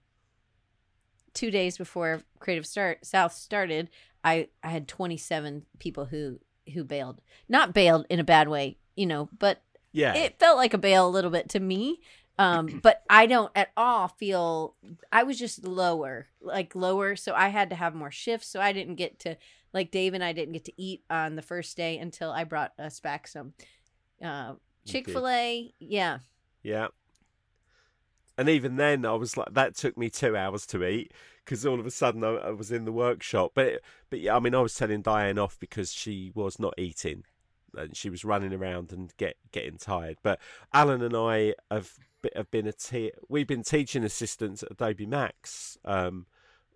two 1.33 1.51
days 1.51 1.77
before 1.77 2.23
Creative 2.39 2.65
Start 2.65 3.05
South 3.05 3.33
started, 3.33 3.89
I 4.23 4.49
I 4.63 4.69
had 4.69 4.87
27 4.87 5.65
people 5.79 6.05
who 6.05 6.39
who 6.73 6.83
bailed. 6.83 7.21
Not 7.47 7.73
bailed 7.73 8.05
in 8.09 8.19
a 8.19 8.23
bad 8.25 8.49
way, 8.49 8.77
you 8.95 9.05
know, 9.05 9.29
but 9.37 9.61
Yeah. 9.93 10.13
it 10.15 10.37
felt 10.39 10.57
like 10.57 10.73
a 10.73 10.77
bail 10.77 11.07
a 11.07 11.09
little 11.09 11.31
bit 11.31 11.47
to 11.49 11.59
me. 11.61 12.01
Um, 12.37 12.79
but 12.83 13.03
I 13.09 13.25
don't 13.27 13.51
at 13.55 13.69
all 13.77 14.09
feel 14.09 14.75
I 15.11 15.23
was 15.23 15.39
just 15.39 15.63
lower, 15.63 16.27
like 16.41 16.75
lower. 16.75 17.15
So 17.15 17.33
I 17.33 17.47
had 17.49 17.69
to 17.69 17.75
have 17.77 17.95
more 17.95 18.11
shifts. 18.11 18.47
So 18.49 18.59
I 18.59 18.73
didn't 18.73 18.95
get 18.95 19.19
to 19.19 19.37
like 19.77 19.91
Dave 19.91 20.13
and 20.15 20.23
I 20.23 20.33
didn't 20.33 20.53
get 20.53 20.65
to 20.65 20.73
eat 20.81 21.03
on 21.09 21.35
the 21.35 21.41
first 21.41 21.77
day 21.77 21.99
until 21.99 22.31
I 22.31 22.43
brought 22.43 22.73
us 22.79 22.99
back 22.99 23.27
some 23.27 23.53
uh, 24.23 24.53
Chick 24.85 25.05
Fil 25.05 25.27
A. 25.27 25.71
Yeah, 25.79 26.19
Yeah. 26.63 26.87
And 28.39 28.49
even 28.49 28.75
then, 28.75 29.03
I 29.05 29.13
was 29.13 29.35
like, 29.35 29.53
that 29.53 29.75
took 29.75 29.97
me 29.97 30.09
two 30.09 30.37
hours 30.37 30.67
to 30.67 30.85
eat 30.85 31.11
because 31.43 31.65
all 31.65 31.79
of 31.79 31.85
a 31.85 31.91
sudden 31.91 32.23
I, 32.23 32.35
I 32.35 32.49
was 32.51 32.71
in 32.71 32.85
the 32.85 32.91
workshop. 32.91 33.51
But 33.53 33.81
but 34.09 34.19
yeah, 34.19 34.35
I 34.35 34.39
mean, 34.39 34.55
I 34.55 34.61
was 34.61 34.75
telling 34.75 35.01
Diane 35.01 35.39
off 35.39 35.59
because 35.59 35.91
she 35.91 36.31
was 36.33 36.59
not 36.59 36.73
eating 36.77 37.23
and 37.75 37.95
she 37.95 38.09
was 38.09 38.25
running 38.25 38.53
around 38.53 38.91
and 38.91 39.15
get 39.17 39.37
getting 39.51 39.77
tired. 39.77 40.17
But 40.23 40.39
Alan 40.73 41.01
and 41.01 41.15
I 41.15 41.55
have 41.69 41.93
have 42.35 42.49
been 42.51 42.67
a 42.67 42.73
te- 42.73 43.11
we've 43.29 43.47
been 43.47 43.63
teaching 43.63 44.03
assistants 44.03 44.63
at 44.63 44.71
Adobe 44.71 45.05
Max. 45.05 45.77
Um, 45.85 46.25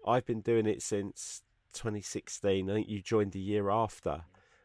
I've 0.06 0.26
been 0.26 0.42
doing 0.42 0.66
it 0.66 0.82
since 0.82 1.44
2016. 1.72 2.70
I 2.70 2.74
think 2.74 2.88
you 2.88 3.02
joined 3.02 3.32
the 3.32 3.40
year 3.40 3.70
after. 3.70 4.24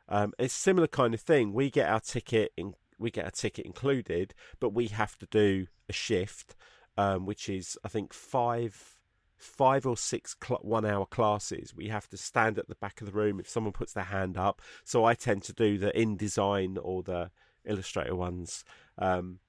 Um, 0.09 0.33
it's 0.39 0.55
a 0.55 0.59
similar 0.59 0.87
kind 0.87 1.15
of 1.15 1.21
thing. 1.21 1.53
We 1.53 1.71
get 1.71 1.89
our 1.89 2.01
ticket 2.01 2.53
in, 2.57 2.75
we 2.99 3.11
get 3.11 3.27
a 3.27 3.31
ticket 3.31 3.67
included, 3.67 4.35
but 4.61 4.71
we 4.71 4.89
have 4.89 5.19
to 5.19 5.27
do 5.27 5.67
a 5.89 5.93
shift, 5.93 6.55
um, 6.97 7.27
which 7.27 7.49
is 7.49 7.79
I 7.85 7.89
think 7.89 8.13
five 8.13 8.97
five 9.37 9.87
or 9.87 9.97
six 9.97 10.35
cl- 10.43 10.61
one 10.63 10.87
hour 10.87 11.07
classes. 11.07 11.75
We 11.75 11.89
have 11.89 12.09
to 12.09 12.17
stand 12.17 12.59
at 12.59 12.69
the 12.69 12.75
back 12.77 13.01
of 13.01 13.07
the 13.07 13.13
room 13.13 13.39
if 13.39 13.49
someone 13.49 13.73
puts 13.73 13.93
their 13.93 14.05
hand 14.05 14.39
up. 14.39 14.63
So 14.85 15.05
I 15.05 15.15
tend 15.15 15.43
to 15.45 15.53
do 15.53 15.77
the 15.79 15.93
InDesign 15.93 16.79
or 16.81 17.03
the 17.03 17.31
Illustrator 17.65 18.15
ones. 18.15 18.65
Um, 18.97 19.41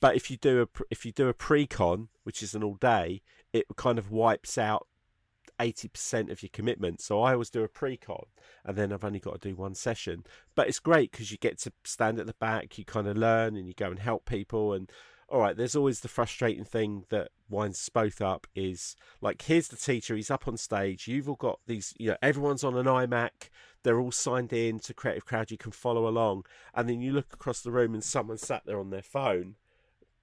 but 0.00 0.16
if 0.16 0.30
you 0.30 0.36
do 0.36 0.62
a 0.62 0.84
if 0.90 1.04
you 1.04 1.12
do 1.12 1.28
a 1.28 1.34
pre-con, 1.34 2.08
which 2.22 2.42
is 2.42 2.54
an 2.54 2.62
all 2.62 2.76
day, 2.76 3.22
it 3.52 3.66
kind 3.76 3.98
of 3.98 4.10
wipes 4.10 4.58
out 4.58 4.86
eighty 5.60 5.88
percent 5.88 6.30
of 6.30 6.42
your 6.42 6.50
commitment. 6.52 7.00
So 7.00 7.20
I 7.20 7.32
always 7.32 7.50
do 7.50 7.62
a 7.62 7.68
pre-con, 7.68 8.24
and 8.64 8.76
then 8.76 8.92
I've 8.92 9.04
only 9.04 9.20
got 9.20 9.40
to 9.40 9.48
do 9.48 9.56
one 9.56 9.74
session. 9.74 10.24
But 10.54 10.68
it's 10.68 10.78
great 10.78 11.10
because 11.10 11.30
you 11.30 11.38
get 11.38 11.58
to 11.60 11.72
stand 11.84 12.18
at 12.18 12.26
the 12.26 12.34
back, 12.34 12.78
you 12.78 12.84
kind 12.84 13.06
of 13.06 13.16
learn, 13.16 13.56
and 13.56 13.66
you 13.66 13.74
go 13.74 13.90
and 13.90 13.98
help 13.98 14.24
people. 14.24 14.72
And 14.72 14.90
all 15.28 15.40
right, 15.40 15.56
there's 15.56 15.76
always 15.76 16.00
the 16.00 16.08
frustrating 16.08 16.64
thing 16.64 17.04
that 17.10 17.30
winds 17.50 17.88
both 17.88 18.20
up 18.20 18.46
is 18.54 18.96
like 19.20 19.42
here's 19.42 19.68
the 19.68 19.76
teacher, 19.76 20.16
he's 20.16 20.30
up 20.30 20.48
on 20.48 20.56
stage. 20.56 21.08
You've 21.08 21.28
all 21.28 21.36
got 21.36 21.60
these, 21.66 21.94
you 21.98 22.10
know, 22.10 22.16
everyone's 22.22 22.64
on 22.64 22.76
an 22.76 22.86
iMac. 22.86 23.50
They're 23.82 24.00
all 24.00 24.12
signed 24.12 24.52
in 24.52 24.80
to 24.80 24.94
Creative 24.94 25.24
Cloud. 25.24 25.50
You 25.50 25.58
can 25.58 25.72
follow 25.72 26.08
along, 26.08 26.46
and 26.74 26.88
then 26.88 27.00
you 27.00 27.12
look 27.12 27.32
across 27.32 27.60
the 27.60 27.70
room 27.70 27.94
and 27.94 28.02
someone 28.02 28.38
sat 28.38 28.62
there 28.66 28.80
on 28.80 28.90
their 28.90 29.02
phone 29.02 29.56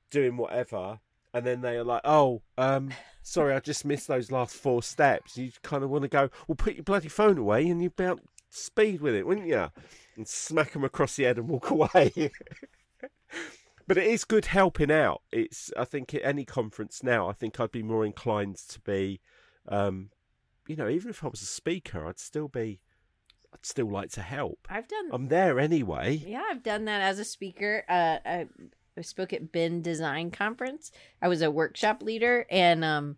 doing 0.10 0.38
whatever 0.38 1.00
and 1.34 1.46
then 1.46 1.62
they 1.62 1.76
are 1.76 1.84
like 1.84 2.02
oh 2.06 2.42
um 2.58 2.90
sorry 3.26 3.54
i 3.54 3.60
just 3.60 3.86
missed 3.86 4.08
those 4.08 4.32
last 4.32 4.56
four 4.56 4.84
steps. 4.84 5.38
You 5.38 5.52
kind 5.64 5.84
of 5.84 5.90
want 5.90 6.04
to 6.04 6.08
go 6.08 6.30
well 6.48 6.56
put 6.56 6.76
your 6.76 6.84
bloody 6.84 7.10
phone 7.10 7.38
away 7.38 7.68
and 7.68 7.82
you 7.82 7.88
about 7.88 8.22
speed 8.50 9.02
with 9.02 9.16
it 9.16 9.26
wouldn't 9.26 9.48
you 9.48 9.70
and 10.16 10.28
smack 10.28 10.72
them 10.74 10.84
across 10.84 11.16
the 11.16 11.24
head 11.24 11.38
and 11.38 11.50
walk 11.50 11.70
away. 11.72 12.32
But 13.88 13.98
it 13.98 14.08
is 14.08 14.24
good 14.24 14.46
helping 14.46 14.92
out. 14.92 15.22
It's 15.32 15.72
i 15.78 15.86
think 15.86 16.14
at 16.14 16.24
any 16.24 16.46
conference 16.46 17.04
now 17.04 17.28
i 17.28 17.34
think 17.34 17.60
i'd 17.60 17.72
be 17.72 17.84
more 17.84 18.06
inclined 18.06 18.58
to 18.58 18.80
be 18.80 19.20
um 19.68 20.10
you 20.68 20.76
know 20.76 20.88
even 20.88 21.10
if 21.10 21.24
i 21.24 21.28
was 21.28 21.42
a 21.42 21.46
speaker 21.46 22.06
i'd 22.08 22.20
still 22.20 22.48
be 22.48 22.80
i'd 23.54 23.66
still 23.66 23.90
like 23.90 24.12
to 24.12 24.22
help. 24.22 24.68
I've 24.70 24.88
done 24.88 25.10
i'm 25.12 25.28
there 25.28 25.60
anyway. 25.60 26.22
Yeah, 26.26 26.44
I've 26.50 26.64
done 26.64 26.86
that 26.86 27.02
as 27.02 27.20
a 27.20 27.26
speaker. 27.26 27.84
Uh, 27.90 28.18
I, 28.26 28.48
I 28.98 29.02
spoke 29.02 29.34
at 29.34 29.52
Ben 29.52 29.82
Design 29.82 30.32
Conference. 30.32 30.92
I 31.22 31.28
was 31.28 31.42
a 31.42 31.52
workshop 31.52 32.02
leader, 32.02 32.46
and 32.50 32.84
um, 32.84 33.18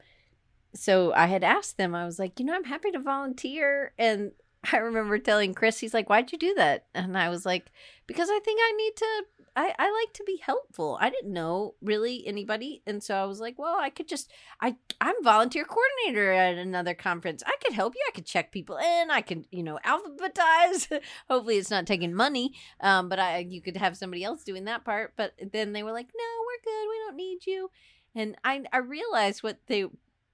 so 0.73 1.13
I 1.13 1.27
had 1.27 1.43
asked 1.43 1.77
them. 1.77 1.93
I 1.93 2.05
was 2.05 2.19
like, 2.19 2.39
you 2.39 2.45
know, 2.45 2.55
I'm 2.55 2.63
happy 2.63 2.91
to 2.91 2.99
volunteer, 2.99 3.93
and 3.97 4.31
I 4.71 4.77
remember 4.77 5.17
telling 5.19 5.53
Chris, 5.53 5.79
he's 5.79 5.93
like, 5.93 6.09
"Why'd 6.09 6.31
you 6.31 6.37
do 6.37 6.53
that?" 6.55 6.85
And 6.93 7.17
I 7.17 7.29
was 7.29 7.45
like, 7.45 7.71
"Because 8.07 8.29
I 8.29 8.39
think 8.39 8.59
I 8.61 8.71
need 8.73 8.95
to. 8.95 9.23
I 9.57 9.73
I 9.79 9.91
like 9.91 10.13
to 10.13 10.23
be 10.23 10.37
helpful. 10.37 10.99
I 11.01 11.09
didn't 11.09 11.33
know 11.33 11.73
really 11.81 12.25
anybody, 12.27 12.83
and 12.85 13.01
so 13.03 13.15
I 13.15 13.25
was 13.25 13.39
like, 13.39 13.57
well, 13.57 13.75
I 13.79 13.89
could 13.89 14.07
just. 14.07 14.31
I 14.61 14.75
I'm 15.01 15.15
volunteer 15.23 15.65
coordinator 15.65 16.31
at 16.31 16.59
another 16.59 16.93
conference. 16.93 17.41
I 17.45 17.55
could 17.63 17.73
help 17.73 17.95
you. 17.95 18.01
I 18.07 18.11
could 18.11 18.27
check 18.27 18.51
people 18.51 18.77
in. 18.77 19.09
I 19.09 19.21
could 19.21 19.47
you 19.51 19.63
know 19.63 19.79
alphabetize. 19.83 21.01
Hopefully, 21.29 21.57
it's 21.57 21.71
not 21.71 21.87
taking 21.87 22.13
money. 22.13 22.53
Um, 22.81 23.09
but 23.09 23.19
I 23.19 23.39
you 23.39 23.61
could 23.61 23.77
have 23.77 23.97
somebody 23.97 24.23
else 24.23 24.43
doing 24.43 24.65
that 24.65 24.85
part. 24.85 25.13
But 25.17 25.33
then 25.51 25.73
they 25.73 25.81
were 25.81 25.91
like, 25.91 26.07
no, 26.15 26.23
we're 26.45 26.71
good. 26.71 26.89
We 26.89 26.99
don't 27.05 27.17
need 27.17 27.45
you. 27.47 27.71
And 28.13 28.35
I 28.43 28.61
I 28.71 28.77
realized 28.77 29.41
what 29.41 29.57
they 29.65 29.85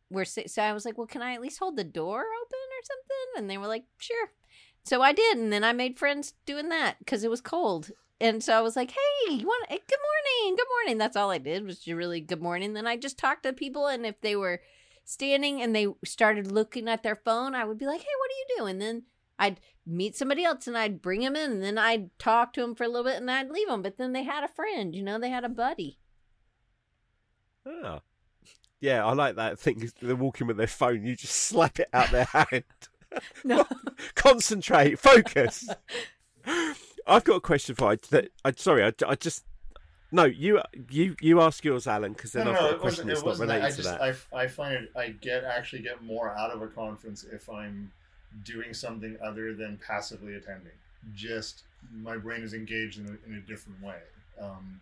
were 0.10 0.26
say- 0.26 0.48
so 0.48 0.62
I 0.62 0.74
was 0.74 0.84
like, 0.84 0.98
well, 0.98 1.08
can 1.08 1.22
I 1.22 1.34
at 1.34 1.41
least 1.41 1.60
hold 1.60 1.78
the 1.78 1.86
door 1.86 2.20
open 2.20 2.60
or 2.60 2.84
something? 2.84 3.28
And 3.38 3.50
they 3.50 3.58
were 3.58 3.68
like, 3.68 3.86
sure. 3.98 4.32
So 4.86 5.02
I 5.02 5.14
did, 5.14 5.38
and 5.38 5.52
then 5.52 5.64
I 5.64 5.72
made 5.72 5.98
friends 5.98 6.34
doing 6.45 6.68
that 6.68 7.00
because 7.00 7.24
it 7.24 7.30
was 7.30 7.40
cold. 7.40 7.91
And 8.22 8.44
so 8.44 8.53
I 8.57 8.61
was 8.61 8.76
like, 8.76 8.91
"Hey, 8.91 9.34
you 9.34 9.45
want? 9.45 9.65
eh, 9.69 9.77
Good 9.88 9.99
morning, 9.99 10.56
good 10.56 10.68
morning." 10.69 10.98
That's 10.98 11.18
all 11.18 11.31
I 11.31 11.38
did 11.40 11.65
was 11.65 11.80
just 11.80 11.95
really 11.98 12.22
good 12.22 12.41
morning. 12.41 12.73
Then 12.73 12.88
I 12.88 12.95
just 12.98 13.18
talked 13.18 13.44
to 13.44 13.53
people, 13.53 13.88
and 13.88 14.06
if 14.06 14.22
they 14.22 14.35
were 14.35 14.61
standing 15.03 15.61
and 15.61 15.76
they 15.76 15.88
started 16.06 16.52
looking 16.52 16.88
at 16.88 17.03
their 17.03 17.15
phone, 17.18 17.56
I 17.56 17.65
would 17.65 17.77
be 17.77 17.85
like, 17.85 18.02
"Hey, 18.02 18.07
what 18.19 18.31
are 18.31 18.40
you 18.40 18.45
doing?" 18.57 18.80
Then 18.80 19.03
I'd 19.40 19.60
meet 19.85 20.15
somebody 20.15 20.45
else, 20.45 20.68
and 20.68 20.77
I'd 20.77 21.02
bring 21.02 21.22
them 21.22 21.35
in, 21.35 21.52
and 21.52 21.64
then 21.64 21.77
I'd 21.77 22.18
talk 22.19 22.53
to 22.53 22.61
them 22.61 22.76
for 22.76 22.84
a 22.85 22.88
little 22.88 23.03
bit, 23.03 23.18
and 23.18 23.30
I'd 23.30 23.49
leave 23.49 23.68
them. 23.68 23.81
But 23.81 23.98
then 23.98 24.14
they 24.14 24.23
had 24.23 24.44
a 24.44 24.48
friend, 24.48 24.95
you 24.95 25.03
know, 25.03 25.19
they 25.19 25.30
had 25.30 25.44
a 25.44 25.49
buddy. 25.49 25.99
Ah. 27.65 28.02
Yeah, 28.80 29.06
I 29.06 29.14
like 29.14 29.35
that 29.38 29.60
thing. 29.60 29.90
They're 30.02 30.15
walking 30.15 30.48
with 30.48 30.57
their 30.57 30.68
phone. 30.68 31.06
You 31.06 31.15
just 31.15 31.34
slap 31.35 31.80
it 31.80 31.90
out 31.94 32.11
their 32.11 32.26
hand. 32.26 32.64
No, 33.44 33.68
Concentrate, 34.15 34.98
focus. 34.98 35.69
I've 37.08 37.24
got 37.24 37.36
a 37.36 37.42
question 37.42 37.76
for 37.76 37.94
you. 37.94 38.00
That 38.12 38.30
I 38.46 38.52
sorry, 38.56 38.84
I, 38.84 38.94
I 39.08 39.16
just 39.16 39.44
no. 40.12 40.26
You 40.26 40.62
you 40.90 41.16
you 41.22 41.42
ask 41.42 41.64
yours, 41.64 41.88
Alan, 41.88 42.14
because 42.14 42.32
then 42.32 42.46
no, 42.46 42.52
I've 42.52 42.62
no, 42.62 42.62
got 42.70 42.76
a 42.76 42.80
question 42.80 43.08
that's 43.08 43.20
not 43.20 43.26
wasn't. 43.26 43.50
that. 43.50 43.56
related 43.56 43.66
I 43.66 43.70
to 43.72 43.78
just 43.78 43.90
that. 43.90 44.28
I, 44.34 44.44
I 44.44 44.48
find 44.48 44.74
it. 44.76 44.92
I 44.96 45.10
get 45.10 45.44
actually 45.44 45.82
get 45.82 46.04
more 46.04 46.30
out 46.38 46.52
of 46.52 46.62
a 46.62 46.68
conference 46.68 47.24
if 47.24 47.50
I'm 47.50 47.92
doing 48.44 48.74
something 48.74 49.18
other 49.24 49.54
than 49.54 49.80
passively 49.86 50.36
attending. 50.36 50.72
Just 51.14 51.64
my 51.92 52.18
brain 52.18 52.44
is 52.44 52.54
engaged 52.54 53.00
in 53.00 53.06
a, 53.08 53.30
in 53.30 53.38
a 53.38 53.42
different 53.42 53.82
way. 53.84 54.00
Um, 54.42 54.80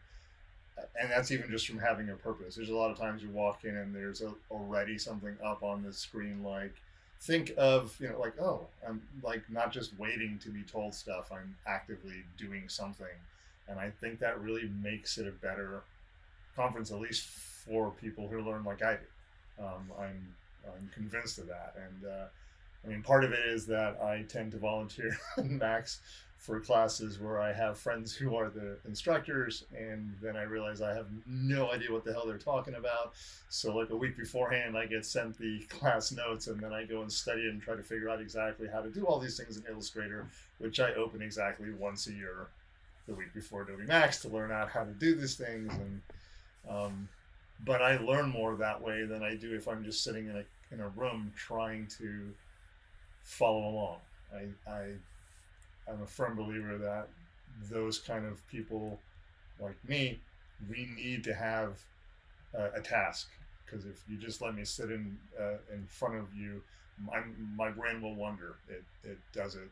and 0.99 1.11
that's 1.11 1.31
even 1.31 1.49
just 1.49 1.67
from 1.67 1.79
having 1.79 2.09
a 2.09 2.15
purpose. 2.15 2.55
There's 2.55 2.69
a 2.69 2.75
lot 2.75 2.91
of 2.91 2.97
times 2.97 3.21
you 3.21 3.29
walk 3.29 3.65
in 3.65 3.75
and 3.75 3.93
there's 3.93 4.21
a, 4.21 4.33
already 4.49 4.97
something 4.97 5.35
up 5.43 5.63
on 5.63 5.83
the 5.83 5.93
screen. 5.93 6.43
Like, 6.43 6.73
think 7.21 7.53
of 7.57 7.95
you 7.99 8.09
know, 8.09 8.19
like 8.19 8.39
oh, 8.41 8.67
I'm 8.87 9.01
like 9.23 9.43
not 9.49 9.71
just 9.71 9.97
waiting 9.97 10.39
to 10.43 10.49
be 10.49 10.63
told 10.63 10.93
stuff. 10.93 11.31
I'm 11.31 11.55
actively 11.67 12.23
doing 12.37 12.63
something, 12.67 13.05
and 13.67 13.79
I 13.79 13.91
think 14.01 14.19
that 14.19 14.41
really 14.41 14.69
makes 14.81 15.17
it 15.17 15.27
a 15.27 15.31
better 15.31 15.83
conference, 16.55 16.91
at 16.91 16.99
least 16.99 17.23
for 17.25 17.91
people 18.01 18.27
who 18.27 18.41
learn 18.41 18.63
like 18.63 18.83
I 18.83 18.95
do. 18.95 19.63
Um, 19.63 19.91
I'm 19.99 20.35
I'm 20.65 20.89
convinced 20.93 21.37
of 21.37 21.47
that, 21.47 21.75
and 21.77 22.11
uh, 22.11 22.25
I 22.83 22.87
mean, 22.87 23.03
part 23.03 23.23
of 23.23 23.31
it 23.31 23.45
is 23.45 23.65
that 23.67 24.01
I 24.01 24.25
tend 24.27 24.51
to 24.53 24.57
volunteer 24.57 25.17
max 25.43 25.99
for 26.41 26.59
classes 26.59 27.19
where 27.19 27.39
I 27.39 27.53
have 27.53 27.77
friends 27.77 28.15
who 28.15 28.35
are 28.35 28.49
the 28.49 28.75
instructors, 28.87 29.65
and 29.77 30.15
then 30.23 30.35
I 30.35 30.41
realize 30.41 30.81
I 30.81 30.91
have 30.95 31.05
no 31.27 31.71
idea 31.71 31.91
what 31.91 32.03
the 32.03 32.11
hell 32.11 32.25
they're 32.25 32.39
talking 32.39 32.73
about. 32.73 33.13
So, 33.49 33.75
like 33.75 33.91
a 33.91 33.95
week 33.95 34.17
beforehand, 34.17 34.75
I 34.75 34.87
get 34.87 35.05
sent 35.05 35.37
the 35.37 35.59
class 35.69 36.11
notes, 36.11 36.47
and 36.47 36.59
then 36.59 36.73
I 36.73 36.83
go 36.83 37.01
and 37.01 37.11
study 37.11 37.47
and 37.47 37.61
try 37.61 37.75
to 37.75 37.83
figure 37.83 38.09
out 38.09 38.19
exactly 38.19 38.67
how 38.67 38.81
to 38.81 38.89
do 38.89 39.05
all 39.05 39.19
these 39.19 39.37
things 39.37 39.55
in 39.55 39.63
Illustrator, 39.71 40.25
which 40.57 40.79
I 40.79 40.95
open 40.95 41.21
exactly 41.21 41.71
once 41.71 42.07
a 42.07 42.11
year, 42.11 42.47
the 43.07 43.13
week 43.13 43.35
before 43.35 43.61
Adobe 43.61 43.83
Max, 43.83 44.19
to 44.23 44.27
learn 44.27 44.51
out 44.51 44.71
how 44.71 44.83
to 44.83 44.93
do 44.93 45.13
these 45.13 45.35
things. 45.35 45.71
And 45.71 46.01
um, 46.67 47.07
but 47.63 47.83
I 47.83 47.97
learn 47.97 48.29
more 48.29 48.55
that 48.55 48.81
way 48.81 49.05
than 49.05 49.21
I 49.21 49.35
do 49.35 49.55
if 49.55 49.67
I'm 49.67 49.83
just 49.83 50.03
sitting 50.03 50.27
in 50.27 50.37
a 50.37 50.43
in 50.73 50.79
a 50.79 50.87
room 50.87 51.33
trying 51.37 51.85
to 51.99 52.33
follow 53.21 53.67
along. 53.67 53.97
I, 54.33 54.71
I 54.71 54.93
I'm 55.87 56.01
a 56.01 56.07
firm 56.07 56.35
believer 56.35 56.77
that 56.77 57.07
those 57.69 57.99
kind 57.99 58.25
of 58.25 58.45
people 58.47 58.99
like 59.59 59.77
me, 59.87 60.19
we 60.69 60.89
need 60.95 61.23
to 61.25 61.33
have 61.33 61.79
a 62.53 62.81
task 62.81 63.29
because 63.65 63.85
if 63.85 64.03
you 64.09 64.17
just 64.17 64.41
let 64.41 64.55
me 64.55 64.65
sit 64.65 64.91
in 64.91 65.17
uh, 65.39 65.57
in 65.73 65.85
front 65.87 66.15
of 66.15 66.25
you, 66.35 66.61
my, 67.03 67.21
my 67.55 67.69
brain 67.69 68.01
will 68.01 68.15
wander. 68.15 68.55
It 68.69 68.83
it 69.03 69.17
does 69.33 69.55
it 69.55 69.69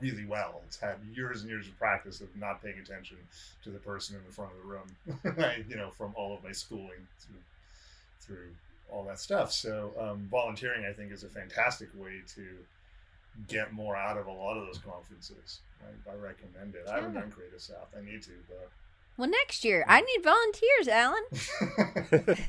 really 0.00 0.24
well. 0.24 0.62
It's 0.66 0.78
had 0.78 0.96
years 1.14 1.42
and 1.42 1.50
years 1.50 1.66
of 1.66 1.78
practice 1.78 2.20
of 2.20 2.28
not 2.36 2.62
paying 2.62 2.78
attention 2.78 3.16
to 3.64 3.70
the 3.70 3.78
person 3.78 4.16
in 4.16 4.22
the 4.26 4.32
front 4.32 4.52
of 4.52 4.58
the 4.58 4.68
room. 4.68 5.64
you 5.68 5.76
know, 5.76 5.90
from 5.90 6.12
all 6.16 6.34
of 6.34 6.42
my 6.42 6.52
schooling 6.52 7.06
through 7.20 7.40
through 8.20 8.48
all 8.90 9.04
that 9.04 9.18
stuff. 9.18 9.52
So 9.52 9.92
um, 10.00 10.28
volunteering, 10.30 10.86
I 10.86 10.92
think, 10.92 11.12
is 11.12 11.24
a 11.24 11.28
fantastic 11.28 11.88
way 11.96 12.22
to 12.34 12.46
get 13.46 13.72
more 13.72 13.96
out 13.96 14.16
of 14.16 14.26
a 14.26 14.32
lot 14.32 14.56
of 14.56 14.66
those 14.66 14.78
conferences. 14.78 15.60
I, 15.82 16.10
I 16.10 16.14
recommend 16.16 16.74
it. 16.74 16.86
I 16.90 16.96
haven't 16.96 17.14
done 17.14 17.30
Creative 17.30 17.60
South. 17.60 17.94
I 17.96 18.04
need 18.04 18.22
to, 18.22 18.32
but. 18.48 18.70
Well, 19.16 19.28
next 19.28 19.64
year 19.64 19.84
I 19.88 20.00
need 20.00 20.22
volunteers, 20.22 20.88
Alan. 20.88 22.38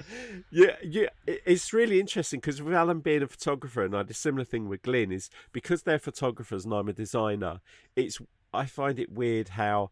yeah, 0.50 0.76
yeah, 0.82 1.08
it's 1.26 1.72
really 1.72 2.00
interesting 2.00 2.40
because 2.40 2.62
with 2.62 2.74
Alan 2.74 3.00
being 3.00 3.22
a 3.22 3.26
photographer, 3.26 3.84
and 3.84 3.94
I 3.94 3.98
had 3.98 4.10
a 4.10 4.14
similar 4.14 4.44
thing 4.44 4.68
with 4.68 4.82
Glenn, 4.82 5.12
is 5.12 5.30
because 5.52 5.82
they're 5.82 5.98
photographers 5.98 6.64
and 6.64 6.74
I'm 6.74 6.88
a 6.88 6.92
designer. 6.92 7.60
It's 7.96 8.20
I 8.54 8.66
find 8.66 8.98
it 8.98 9.10
weird 9.10 9.50
how, 9.50 9.90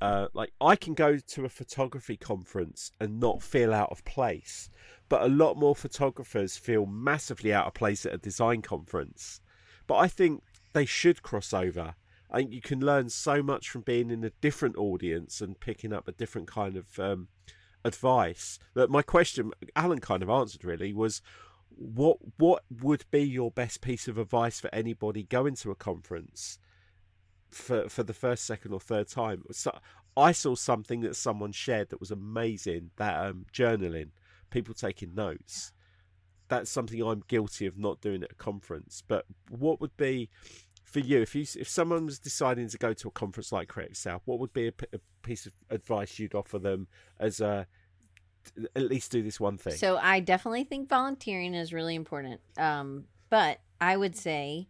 uh, 0.00 0.28
like, 0.32 0.52
I 0.60 0.76
can 0.76 0.94
go 0.94 1.18
to 1.18 1.44
a 1.44 1.50
photography 1.50 2.16
conference 2.16 2.90
and 2.98 3.20
not 3.20 3.42
feel 3.42 3.74
out 3.74 3.90
of 3.90 4.04
place, 4.04 4.70
but 5.08 5.22
a 5.22 5.28
lot 5.28 5.56
more 5.56 5.76
photographers 5.76 6.56
feel 6.56 6.86
massively 6.86 7.52
out 7.52 7.66
of 7.66 7.74
place 7.74 8.06
at 8.06 8.14
a 8.14 8.18
design 8.18 8.62
conference. 8.62 9.40
But 9.86 9.96
I 9.96 10.08
think 10.08 10.42
they 10.72 10.84
should 10.84 11.22
cross 11.22 11.52
over. 11.52 11.94
I 12.30 12.38
think 12.38 12.52
you 12.52 12.62
can 12.62 12.80
learn 12.80 13.10
so 13.10 13.42
much 13.42 13.68
from 13.68 13.82
being 13.82 14.10
in 14.10 14.24
a 14.24 14.30
different 14.40 14.76
audience 14.76 15.40
and 15.40 15.60
picking 15.60 15.92
up 15.92 16.08
a 16.08 16.12
different 16.12 16.48
kind 16.48 16.76
of 16.76 16.98
um, 16.98 17.28
advice. 17.84 18.58
That 18.74 18.90
my 18.90 19.02
question, 19.02 19.52
Alan 19.76 20.00
kind 20.00 20.22
of 20.22 20.30
answered 20.30 20.64
really, 20.64 20.92
was 20.92 21.20
what 21.68 22.18
what 22.38 22.64
would 22.70 23.04
be 23.10 23.22
your 23.22 23.50
best 23.50 23.80
piece 23.80 24.08
of 24.08 24.18
advice 24.18 24.60
for 24.60 24.74
anybody 24.74 25.22
going 25.24 25.56
to 25.56 25.70
a 25.70 25.74
conference 25.74 26.58
for 27.50 27.88
for 27.88 28.02
the 28.02 28.14
first, 28.14 28.44
second, 28.44 28.72
or 28.72 28.80
third 28.80 29.08
time? 29.08 29.42
So 29.52 29.78
I 30.16 30.32
saw 30.32 30.54
something 30.54 31.00
that 31.00 31.16
someone 31.16 31.52
shared 31.52 31.90
that 31.90 32.00
was 32.00 32.10
amazing. 32.10 32.90
That 32.96 33.26
um, 33.26 33.46
journaling 33.52 34.10
people 34.50 34.74
taking 34.74 35.14
notes. 35.14 35.72
That's 36.52 36.70
something 36.70 37.00
I'm 37.00 37.22
guilty 37.28 37.64
of 37.64 37.78
not 37.78 38.02
doing 38.02 38.22
at 38.22 38.32
a 38.32 38.34
conference. 38.34 39.02
But 39.08 39.24
what 39.48 39.80
would 39.80 39.96
be 39.96 40.28
for 40.84 41.00
you 41.00 41.22
if 41.22 41.34
you 41.34 41.46
if 41.58 41.66
someone 41.66 42.04
was 42.04 42.18
deciding 42.18 42.68
to 42.68 42.76
go 42.76 42.92
to 42.92 43.08
a 43.08 43.10
conference 43.10 43.52
like 43.52 43.68
Creative 43.68 43.96
South? 43.96 44.20
What 44.26 44.38
would 44.38 44.52
be 44.52 44.68
a, 44.68 44.72
a 44.92 44.98
piece 45.22 45.46
of 45.46 45.54
advice 45.70 46.18
you'd 46.18 46.34
offer 46.34 46.58
them 46.58 46.88
as 47.18 47.40
a 47.40 47.66
at 48.76 48.82
least 48.82 49.10
do 49.12 49.22
this 49.22 49.40
one 49.40 49.56
thing? 49.56 49.72
So 49.72 49.96
I 49.96 50.20
definitely 50.20 50.64
think 50.64 50.90
volunteering 50.90 51.54
is 51.54 51.72
really 51.72 51.94
important. 51.94 52.42
Um, 52.58 53.04
but 53.30 53.60
I 53.80 53.96
would 53.96 54.14
say 54.14 54.68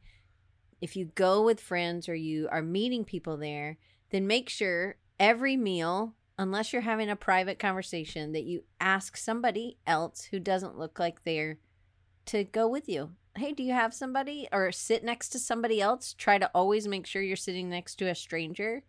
if 0.80 0.94
you 0.94 1.06
go 1.16 1.42
with 1.42 1.58
friends 1.58 2.08
or 2.08 2.14
you 2.14 2.48
are 2.52 2.62
meeting 2.62 3.04
people 3.04 3.36
there, 3.36 3.76
then 4.10 4.28
make 4.28 4.48
sure 4.48 4.98
every 5.18 5.56
meal 5.56 6.14
unless 6.38 6.72
you're 6.72 6.82
having 6.82 7.10
a 7.10 7.16
private 7.16 7.58
conversation, 7.58 8.32
that 8.32 8.44
you 8.44 8.64
ask 8.80 9.16
somebody 9.16 9.78
else 9.86 10.24
who 10.30 10.38
doesn't 10.38 10.78
look 10.78 10.98
like 10.98 11.24
they're 11.24 11.58
to 12.26 12.44
go 12.44 12.68
with 12.68 12.88
you. 12.88 13.10
Hey, 13.36 13.52
do 13.52 13.62
you 13.62 13.72
have 13.72 13.94
somebody 13.94 14.46
or 14.52 14.70
sit 14.72 15.02
next 15.02 15.30
to 15.30 15.38
somebody 15.38 15.80
else? 15.80 16.14
Try 16.14 16.38
to 16.38 16.50
always 16.54 16.86
make 16.86 17.06
sure 17.06 17.22
you're 17.22 17.36
sitting 17.36 17.70
next 17.70 17.96
to 17.96 18.08
a 18.08 18.14
stranger 18.14 18.82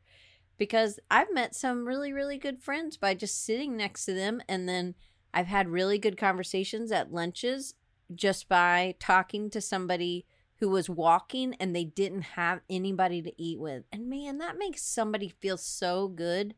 because 0.58 1.00
I've 1.10 1.34
met 1.34 1.56
some 1.56 1.88
really, 1.88 2.12
really 2.12 2.38
good 2.38 2.62
friends 2.62 2.98
by 2.98 3.14
just 3.14 3.46
sitting 3.46 3.78
next 3.78 4.06
to 4.06 4.14
them. 4.14 4.42
And 4.50 4.68
then 4.68 4.96
I've 5.34 5.48
had 5.48 5.70
really 5.70 5.98
good 5.98 6.18
conversations 6.18 6.92
at 6.92 7.14
lunches 7.14 7.74
just 8.14 8.50
by 8.50 8.96
talking 9.00 9.50
to 9.50 9.62
somebody 9.62 10.26
who 10.60 10.70
was 10.70 10.90
walking 10.90 11.56
and 11.56 11.76
they 11.76 11.86
didn't 11.86 12.22
have 12.22 12.62
anybody 12.70 13.22
to 13.22 13.42
eat 13.42 13.60
with. 13.60 13.84
And 13.92 14.10
man, 14.10 14.38
that 14.38 14.58
makes 14.58 14.84
somebody 14.84 15.30
feel 15.30 15.58
so 15.58 16.08
good 16.08 16.54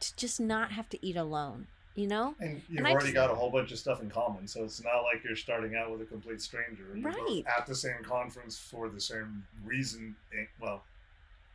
to 0.00 0.16
just 0.16 0.40
not 0.40 0.72
have 0.72 0.88
to 0.90 1.06
eat 1.06 1.16
alone 1.16 1.68
you 1.98 2.06
know? 2.06 2.34
And 2.40 2.62
you've 2.68 2.78
and 2.78 2.86
already 2.86 3.06
just, 3.06 3.14
got 3.14 3.30
a 3.30 3.34
whole 3.34 3.50
bunch 3.50 3.72
of 3.72 3.78
stuff 3.78 4.00
in 4.00 4.10
common 4.10 4.46
so 4.46 4.64
it's 4.64 4.82
not 4.82 5.02
like 5.02 5.24
you're 5.24 5.36
starting 5.36 5.74
out 5.74 5.90
with 5.90 6.00
a 6.02 6.04
complete 6.04 6.40
stranger 6.40 6.84
you're 6.94 7.10
right. 7.10 7.44
at 7.58 7.66
the 7.66 7.74
same 7.74 8.02
conference 8.02 8.58
for 8.58 8.88
the 8.88 9.00
same 9.00 9.44
reason 9.64 10.14
eh, 10.32 10.44
well 10.60 10.82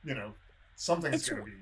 you 0.03 0.13
know 0.13 0.33
something's 0.75 1.27
going 1.27 1.41
to 1.41 1.45
be 1.45 1.57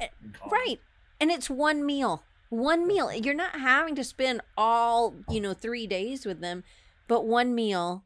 eh, 0.00 0.08
right. 0.50 0.80
And 1.20 1.30
it's 1.30 1.48
one 1.48 1.84
meal 1.84 2.22
one 2.50 2.86
meal. 2.86 3.12
You're 3.12 3.34
not 3.34 3.58
having 3.58 3.96
to 3.96 4.04
spend 4.04 4.40
all 4.56 5.14
you 5.28 5.40
know 5.40 5.54
three 5.54 5.86
days 5.86 6.24
with 6.24 6.40
them 6.40 6.64
but 7.06 7.26
one 7.26 7.54
meal. 7.54 8.04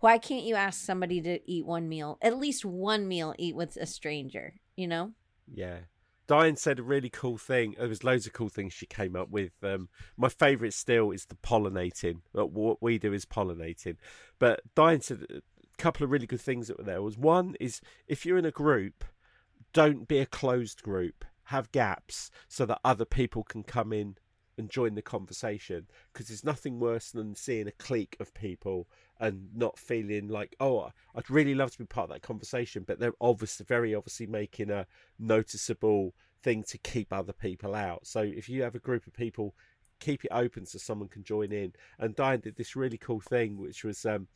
Why 0.00 0.16
can't 0.16 0.44
you 0.44 0.54
ask 0.54 0.80
somebody 0.80 1.20
to 1.20 1.40
eat 1.44 1.66
one 1.66 1.86
meal? 1.86 2.16
At 2.22 2.38
least 2.38 2.64
one 2.64 3.06
meal 3.06 3.34
eat 3.38 3.54
with 3.54 3.76
a 3.76 3.86
stranger 3.86 4.54
you 4.76 4.88
know? 4.88 5.12
Yeah 5.52 5.78
Diane 6.30 6.54
said 6.54 6.78
a 6.78 6.84
really 6.84 7.10
cool 7.10 7.38
thing. 7.38 7.74
There 7.76 7.88
was 7.88 8.04
loads 8.04 8.24
of 8.24 8.32
cool 8.32 8.48
things 8.48 8.72
she 8.72 8.86
came 8.86 9.16
up 9.16 9.30
with. 9.30 9.50
Um, 9.64 9.88
my 10.16 10.28
favourite 10.28 10.74
still 10.74 11.10
is 11.10 11.24
the 11.24 11.34
pollinating. 11.34 12.20
What 12.30 12.80
we 12.80 12.98
do 12.98 13.12
is 13.12 13.24
pollinating. 13.24 13.96
But 14.38 14.60
Diane 14.76 15.00
said 15.00 15.26
a 15.28 15.40
couple 15.76 16.04
of 16.04 16.10
really 16.12 16.28
good 16.28 16.40
things 16.40 16.68
that 16.68 16.78
were 16.78 16.84
there. 16.84 17.02
Was 17.02 17.18
one 17.18 17.56
is 17.58 17.80
if 18.06 18.24
you're 18.24 18.38
in 18.38 18.44
a 18.44 18.52
group, 18.52 19.02
don't 19.72 20.06
be 20.06 20.20
a 20.20 20.24
closed 20.24 20.84
group. 20.84 21.24
Have 21.46 21.72
gaps 21.72 22.30
so 22.46 22.64
that 22.64 22.78
other 22.84 23.04
people 23.04 23.42
can 23.42 23.64
come 23.64 23.92
in 23.92 24.14
and 24.56 24.70
join 24.70 24.94
the 24.94 25.02
conversation 25.02 25.88
because 26.12 26.28
there's 26.28 26.44
nothing 26.44 26.78
worse 26.78 27.10
than 27.10 27.34
seeing 27.34 27.66
a 27.66 27.72
clique 27.72 28.16
of 28.20 28.34
people 28.34 28.86
and 29.20 29.48
not 29.54 29.78
feeling 29.78 30.28
like 30.28 30.56
oh 30.58 30.90
I'd 31.14 31.30
really 31.30 31.54
love 31.54 31.70
to 31.72 31.78
be 31.78 31.84
part 31.84 32.10
of 32.10 32.14
that 32.14 32.22
conversation 32.22 32.84
but 32.86 32.98
they're 32.98 33.12
obviously 33.20 33.66
very 33.66 33.94
obviously 33.94 34.26
making 34.26 34.70
a 34.70 34.86
noticeable 35.18 36.14
thing 36.42 36.62
to 36.64 36.78
keep 36.78 37.12
other 37.12 37.34
people 37.34 37.74
out. 37.74 38.06
So 38.06 38.20
if 38.20 38.48
you 38.48 38.62
have 38.62 38.74
a 38.74 38.80
group 38.80 39.06
of 39.06 39.12
people 39.12 39.54
keep 40.00 40.24
it 40.24 40.30
open 40.32 40.64
so 40.64 40.78
someone 40.78 41.08
can 41.08 41.22
join 41.22 41.52
in. 41.52 41.72
And 41.98 42.16
Diane 42.16 42.40
did 42.40 42.56
this 42.56 42.74
really 42.74 42.96
cool 42.96 43.20
thing 43.20 43.58
which 43.58 43.84
was 43.84 44.04
um 44.06 44.26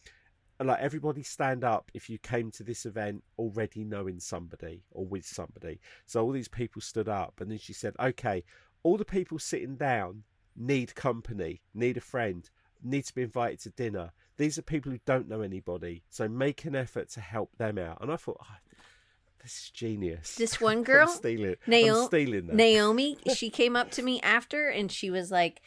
like 0.62 0.80
everybody 0.80 1.22
stand 1.24 1.64
up 1.64 1.90
if 1.94 2.08
you 2.08 2.16
came 2.18 2.50
to 2.52 2.62
this 2.62 2.86
event 2.86 3.24
already 3.38 3.82
knowing 3.82 4.20
somebody 4.20 4.84
or 4.92 5.04
with 5.04 5.26
somebody. 5.26 5.80
So 6.06 6.22
all 6.22 6.30
these 6.32 6.48
people 6.48 6.80
stood 6.80 7.08
up 7.08 7.40
and 7.40 7.50
then 7.50 7.58
she 7.58 7.72
said 7.72 7.94
okay 7.98 8.44
all 8.82 8.98
the 8.98 9.04
people 9.04 9.38
sitting 9.38 9.76
down 9.76 10.24
need 10.56 10.94
company, 10.94 11.62
need 11.74 11.96
a 11.96 12.00
friend, 12.00 12.48
need 12.82 13.04
to 13.06 13.14
be 13.14 13.22
invited 13.22 13.60
to 13.60 13.70
dinner. 13.70 14.12
These 14.36 14.58
are 14.58 14.62
people 14.62 14.90
who 14.92 14.98
don't 15.06 15.28
know 15.28 15.42
anybody, 15.42 16.02
so 16.10 16.28
make 16.28 16.64
an 16.64 16.74
effort 16.74 17.10
to 17.10 17.20
help 17.20 17.56
them 17.56 17.78
out. 17.78 17.98
And 18.00 18.10
I 18.10 18.16
thought, 18.16 18.38
oh, 18.40 18.56
this 19.42 19.52
is 19.52 19.70
genius. 19.70 20.34
This 20.34 20.60
one 20.60 20.82
girl, 20.82 21.08
I'm 21.08 21.14
stealing, 21.14 21.56
Naomi, 21.66 22.06
stealing 22.06 22.46
that. 22.48 22.56
Naomi, 22.56 23.18
she 23.34 23.50
came 23.50 23.76
up 23.76 23.90
to 23.92 24.02
me 24.02 24.20
after 24.22 24.68
and 24.68 24.90
she 24.90 25.10
was 25.10 25.30
like, 25.30 25.60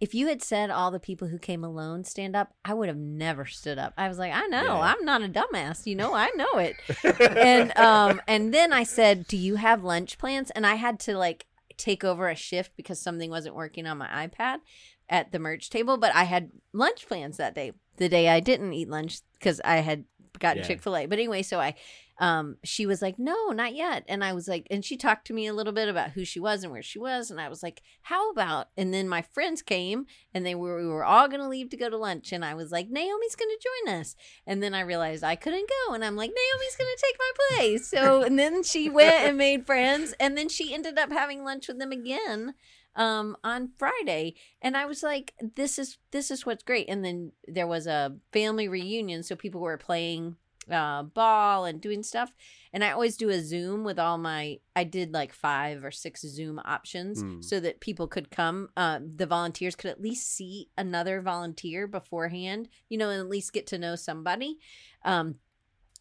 if 0.00 0.14
you 0.14 0.28
had 0.28 0.42
said 0.42 0.70
all 0.70 0.90
the 0.90 1.00
people 1.00 1.28
who 1.28 1.38
came 1.38 1.64
alone 1.64 2.04
stand 2.04 2.34
up, 2.34 2.52
I 2.64 2.74
would 2.74 2.88
have 2.88 2.96
never 2.96 3.46
stood 3.46 3.78
up. 3.78 3.94
I 3.96 4.08
was 4.08 4.18
like, 4.18 4.32
I 4.34 4.46
know, 4.46 4.62
yeah. 4.62 4.80
I'm 4.80 5.04
not 5.04 5.22
a 5.22 5.28
dumbass, 5.28 5.86
you 5.86 5.96
know, 5.96 6.14
I 6.14 6.30
know 6.36 6.58
it. 6.58 6.76
and 7.36 7.76
um, 7.78 8.20
and 8.26 8.52
then 8.52 8.72
I 8.72 8.84
said, 8.84 9.26
Do 9.26 9.36
you 9.36 9.56
have 9.56 9.84
lunch 9.84 10.18
plans? 10.18 10.50
And 10.50 10.66
I 10.66 10.74
had 10.74 10.98
to 11.00 11.16
like 11.16 11.46
take 11.76 12.04
over 12.04 12.28
a 12.28 12.36
shift 12.36 12.72
because 12.76 13.00
something 13.00 13.30
wasn't 13.30 13.54
working 13.54 13.86
on 13.86 13.98
my 13.98 14.28
iPad 14.28 14.58
at 15.08 15.32
the 15.32 15.38
merch 15.38 15.70
table, 15.70 15.96
but 15.96 16.14
I 16.14 16.24
had 16.24 16.50
lunch 16.72 17.06
plans 17.06 17.36
that 17.36 17.54
day. 17.54 17.72
The 17.96 18.08
day 18.08 18.28
I 18.28 18.40
didn't 18.40 18.72
eat 18.72 18.88
lunch 18.88 19.20
because 19.34 19.60
I 19.64 19.76
had 19.76 20.04
gotten 20.38 20.62
Yeah. 20.62 20.68
Chick 20.68 20.82
Fil 20.82 20.96
A. 20.96 21.06
But 21.06 21.18
anyway, 21.18 21.42
so 21.42 21.60
I, 21.60 21.74
um, 22.18 22.56
she 22.62 22.86
was 22.86 23.02
like, 23.02 23.18
no, 23.18 23.48
not 23.48 23.74
yet, 23.74 24.04
and 24.08 24.22
I 24.22 24.32
was 24.34 24.46
like, 24.46 24.68
and 24.70 24.84
she 24.84 24.96
talked 24.96 25.26
to 25.26 25.32
me 25.32 25.46
a 25.48 25.52
little 25.52 25.72
bit 25.72 25.88
about 25.88 26.10
who 26.10 26.24
she 26.24 26.38
was 26.38 26.62
and 26.62 26.72
where 26.72 26.82
she 26.82 26.98
was, 26.98 27.28
and 27.30 27.40
I 27.40 27.48
was 27.48 27.62
like, 27.62 27.82
how 28.02 28.30
about? 28.30 28.68
And 28.76 28.94
then 28.94 29.08
my 29.08 29.22
friends 29.22 29.62
came, 29.62 30.06
and 30.32 30.46
they 30.46 30.54
were 30.54 30.76
we 30.80 30.86
were 30.86 31.04
all 31.04 31.28
gonna 31.28 31.48
leave 31.48 31.70
to 31.70 31.76
go 31.76 31.90
to 31.90 31.96
lunch, 31.96 32.32
and 32.32 32.44
I 32.44 32.54
was 32.54 32.70
like, 32.70 32.88
Naomi's 32.88 33.34
gonna 33.34 33.52
join 33.86 33.94
us, 33.94 34.14
and 34.46 34.62
then 34.62 34.74
I 34.74 34.80
realized 34.82 35.24
I 35.24 35.34
couldn't 35.34 35.68
go, 35.68 35.94
and 35.94 36.04
I'm 36.04 36.14
like, 36.14 36.30
Naomi's 36.30 36.76
gonna 36.76 36.90
take 37.02 37.16
my 37.18 37.56
place. 37.56 37.88
So 37.88 38.22
and 38.22 38.38
then 38.38 38.62
she 38.62 38.88
went 38.88 39.26
and 39.26 39.36
made 39.36 39.66
friends, 39.66 40.14
and 40.20 40.38
then 40.38 40.48
she 40.48 40.72
ended 40.72 40.98
up 40.98 41.10
having 41.10 41.42
lunch 41.42 41.66
with 41.66 41.80
them 41.80 41.90
again 41.90 42.54
um 42.96 43.36
on 43.42 43.70
Friday 43.78 44.34
and 44.62 44.76
I 44.76 44.86
was 44.86 45.02
like 45.02 45.34
this 45.56 45.78
is 45.78 45.98
this 46.10 46.30
is 46.30 46.46
what's 46.46 46.62
great 46.64 46.88
and 46.88 47.04
then 47.04 47.32
there 47.48 47.66
was 47.66 47.86
a 47.86 48.16
family 48.32 48.68
reunion 48.68 49.22
so 49.22 49.34
people 49.36 49.60
were 49.60 49.76
playing 49.78 50.36
uh 50.70 51.02
ball 51.02 51.66
and 51.66 51.80
doing 51.80 52.02
stuff 52.02 52.30
and 52.72 52.82
I 52.82 52.90
always 52.92 53.16
do 53.18 53.28
a 53.28 53.40
zoom 53.42 53.84
with 53.84 53.98
all 53.98 54.16
my 54.16 54.60
I 54.74 54.84
did 54.84 55.12
like 55.12 55.32
5 55.34 55.84
or 55.84 55.90
6 55.90 56.20
zoom 56.22 56.58
options 56.64 57.20
Hmm. 57.20 57.42
so 57.42 57.60
that 57.60 57.80
people 57.80 58.08
could 58.08 58.30
come 58.30 58.68
uh, 58.76 59.00
the 59.16 59.26
volunteers 59.26 59.76
could 59.76 59.90
at 59.90 60.00
least 60.00 60.32
see 60.34 60.70
another 60.78 61.20
volunteer 61.20 61.86
beforehand 61.86 62.68
you 62.88 62.96
know 62.96 63.10
and 63.10 63.20
at 63.20 63.28
least 63.28 63.52
get 63.52 63.66
to 63.68 63.78
know 63.78 63.94
somebody 63.94 64.56
um 65.04 65.34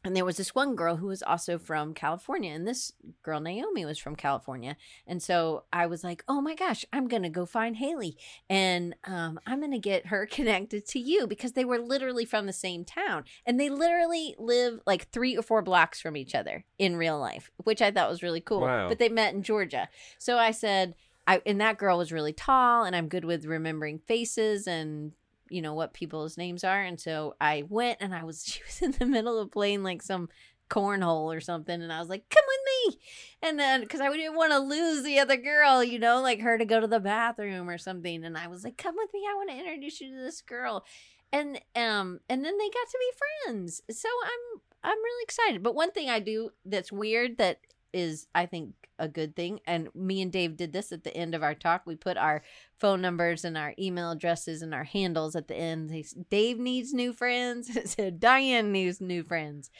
and 0.03 0.15
there 0.15 0.25
was 0.25 0.38
this 0.38 0.53
one 0.53 0.75
girl 0.75 0.97
who 0.97 1.07
was 1.07 1.23
also 1.23 1.57
from 1.57 1.93
California, 1.93 2.51
and 2.51 2.67
this 2.67 2.91
girl 3.21 3.39
Naomi 3.39 3.85
was 3.85 3.97
from 3.97 4.15
California, 4.15 4.75
and 5.07 5.21
so 5.21 5.63
I 5.71 5.85
was 5.85 6.03
like, 6.03 6.23
"Oh 6.27 6.41
my 6.41 6.55
gosh, 6.55 6.85
I'm 6.91 7.07
gonna 7.07 7.30
go 7.30 7.45
find 7.45 7.77
Haley, 7.77 8.17
and 8.49 8.95
um, 9.05 9.39
I'm 9.45 9.61
gonna 9.61 9.80
get 9.80 10.07
her 10.07 10.25
connected 10.31 10.85
to 10.88 10.99
you 10.99 11.27
because 11.27 11.53
they 11.53 11.65
were 11.65 11.80
literally 11.80 12.25
from 12.25 12.45
the 12.45 12.53
same 12.53 12.84
town, 12.84 13.23
and 13.45 13.59
they 13.59 13.69
literally 13.69 14.35
live 14.38 14.81
like 14.85 15.09
three 15.09 15.38
or 15.38 15.41
four 15.43 15.61
blocks 15.61 16.01
from 16.01 16.17
each 16.17 16.35
other 16.35 16.65
in 16.77 16.97
real 16.97 17.19
life, 17.19 17.51
which 17.63 17.81
I 17.81 17.91
thought 17.91 18.09
was 18.09 18.23
really 18.23 18.41
cool. 18.41 18.61
Wow. 18.61 18.89
But 18.89 18.99
they 18.99 19.09
met 19.09 19.34
in 19.34 19.43
Georgia, 19.43 19.89
so 20.17 20.38
I 20.38 20.51
said, 20.51 20.95
I 21.25 21.41
and 21.45 21.61
that 21.61 21.77
girl 21.77 21.97
was 21.97 22.11
really 22.11 22.34
tall, 22.34 22.84
and 22.84 22.95
I'm 22.95 23.07
good 23.07 23.25
with 23.25 23.45
remembering 23.45 23.99
faces 23.99 24.67
and 24.67 25.13
you 25.53 25.61
know 25.61 25.73
what 25.73 25.93
people's 25.93 26.38
names 26.38 26.63
are 26.63 26.81
and 26.81 26.99
so 26.99 27.35
i 27.39 27.63
went 27.69 27.97
and 28.01 28.13
i 28.13 28.23
was 28.23 28.43
she 28.47 28.61
was 28.65 28.81
in 28.81 28.91
the 28.99 29.05
middle 29.05 29.39
of 29.39 29.51
playing 29.51 29.84
like 29.84 30.01
some 30.01 30.30
cornhole 30.69 31.35
or 31.35 31.39
something 31.39 31.81
and 31.81 31.93
i 31.93 31.99
was 31.99 32.09
like 32.09 32.27
come 32.30 32.43
with 32.47 32.93
me! 32.95 32.99
And 33.43 33.59
then 33.59 33.81
because 33.81 34.01
i 34.01 34.09
didn't 34.09 34.35
want 34.35 34.53
to 34.53 34.59
lose 34.59 35.03
the 35.03 35.19
other 35.19 35.38
girl 35.38 35.84
you 35.84 35.99
know 35.99 36.21
like 36.21 36.41
her 36.41 36.57
to 36.57 36.65
go 36.65 36.80
to 36.80 36.88
the 36.88 36.99
bathroom 36.99 37.69
or 37.69 37.77
something 37.77 38.23
and 38.23 38.38
i 38.38 38.47
was 38.47 38.63
like 38.63 38.77
come 38.77 38.95
with 38.97 39.13
me 39.13 39.21
i 39.30 39.35
want 39.35 39.49
to 39.51 39.57
introduce 39.57 40.01
you 40.01 40.09
to 40.09 40.21
this 40.21 40.41
girl. 40.41 40.85
And 41.31 41.59
um 41.75 42.19
and 42.30 42.45
then 42.45 42.57
they 42.57 42.69
got 42.69 42.88
to 42.89 42.99
be 42.99 43.11
friends. 43.45 43.81
So 43.89 44.07
i'm 44.23 44.61
i'm 44.84 44.97
really 44.97 45.23
excited. 45.23 45.63
But 45.63 45.75
one 45.75 45.91
thing 45.91 46.09
i 46.09 46.19
do 46.19 46.51
that's 46.65 46.91
weird 46.91 47.38
that 47.38 47.59
is 47.94 48.28
i 48.36 48.45
think 48.45 48.74
a 48.99 49.07
good 49.07 49.36
thing 49.36 49.60
and 49.65 49.90
me 49.95 50.22
and 50.22 50.32
dave 50.32 50.56
did 50.56 50.72
this 50.72 50.91
at 50.91 51.03
the 51.03 51.15
end 51.15 51.34
of 51.34 51.44
our 51.44 51.56
talk 51.56 51.82
we 51.86 51.95
put 51.95 52.18
our 52.18 52.41
phone 52.84 52.99
numbers 52.99 53.45
and 53.45 53.57
our 53.57 53.74
email 53.80 54.11
addresses 54.11 54.61
and 54.61 54.74
our 54.74 54.84
handles 54.84 55.38
at 55.38 55.48
the 55.48 55.56
end. 55.56 55.90
They, 55.90 56.03
Dave 56.30 56.60
needs 56.60 56.94
new 56.94 57.14
friends. 57.14 57.72
so 57.95 58.10
Diane 58.10 58.74
needs 58.74 58.99
new 58.99 59.24
friends. 59.24 59.72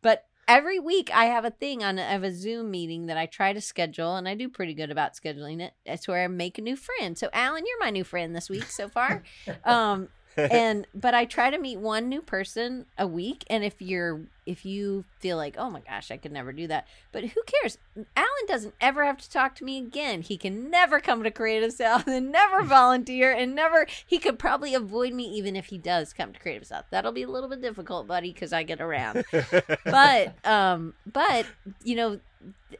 But 0.00 0.26
every 0.46 0.78
week 0.78 1.10
I 1.12 1.24
have 1.24 1.44
a 1.44 1.50
thing 1.50 1.82
on 1.82 1.98
I 1.98 2.12
have 2.12 2.22
a 2.22 2.32
Zoom 2.32 2.70
meeting 2.70 3.06
that 3.06 3.16
I 3.16 3.26
try 3.26 3.52
to 3.52 3.60
schedule, 3.60 4.14
and 4.14 4.28
I 4.28 4.36
do 4.36 4.48
pretty 4.48 4.74
good 4.74 4.92
about 4.92 5.14
scheduling 5.14 5.60
it. 5.60 5.72
That's 5.84 6.06
where 6.06 6.22
I 6.22 6.28
make 6.28 6.56
a 6.56 6.62
new 6.62 6.76
friend. 6.76 7.18
So 7.18 7.28
Alan, 7.32 7.64
you're 7.66 7.80
my 7.80 7.90
new 7.90 8.04
friend 8.04 8.34
this 8.34 8.48
week 8.48 8.64
so 8.70 8.88
far. 8.88 9.24
um, 9.64 10.08
and 10.36 10.86
but 10.94 11.14
I 11.14 11.24
try 11.24 11.50
to 11.50 11.58
meet 11.58 11.78
one 11.78 12.08
new 12.08 12.22
person 12.22 12.86
a 12.98 13.06
week. 13.06 13.44
And 13.48 13.64
if 13.64 13.80
you're 13.80 14.20
if 14.44 14.64
you 14.64 15.04
feel 15.20 15.36
like, 15.36 15.56
oh 15.56 15.70
my 15.70 15.80
gosh, 15.80 16.10
I 16.10 16.16
could 16.16 16.32
never 16.32 16.52
do 16.52 16.66
that, 16.66 16.86
but 17.12 17.24
who 17.24 17.42
cares? 17.46 17.78
Alan 18.16 18.46
doesn't 18.48 18.74
ever 18.80 19.04
have 19.04 19.18
to 19.18 19.30
talk 19.30 19.54
to 19.56 19.64
me 19.64 19.78
again. 19.78 20.22
He 20.22 20.36
can 20.36 20.70
never 20.70 21.00
come 21.00 21.22
to 21.22 21.30
Creative 21.30 21.72
South 21.72 22.06
and 22.08 22.32
never 22.32 22.62
volunteer 22.64 23.32
and 23.32 23.54
never. 23.54 23.86
He 24.06 24.18
could 24.18 24.38
probably 24.38 24.74
avoid 24.74 25.12
me 25.12 25.24
even 25.24 25.54
if 25.54 25.66
he 25.66 25.78
does 25.78 26.12
come 26.12 26.32
to 26.32 26.40
Creative 26.40 26.66
South. 26.66 26.84
That'll 26.90 27.12
be 27.12 27.22
a 27.22 27.30
little 27.30 27.48
bit 27.48 27.62
difficult, 27.62 28.06
buddy, 28.06 28.32
because 28.32 28.52
I 28.52 28.62
get 28.64 28.80
around. 28.80 29.24
but 29.84 30.34
um, 30.44 30.94
but 31.10 31.46
you 31.84 31.94
know, 31.94 32.20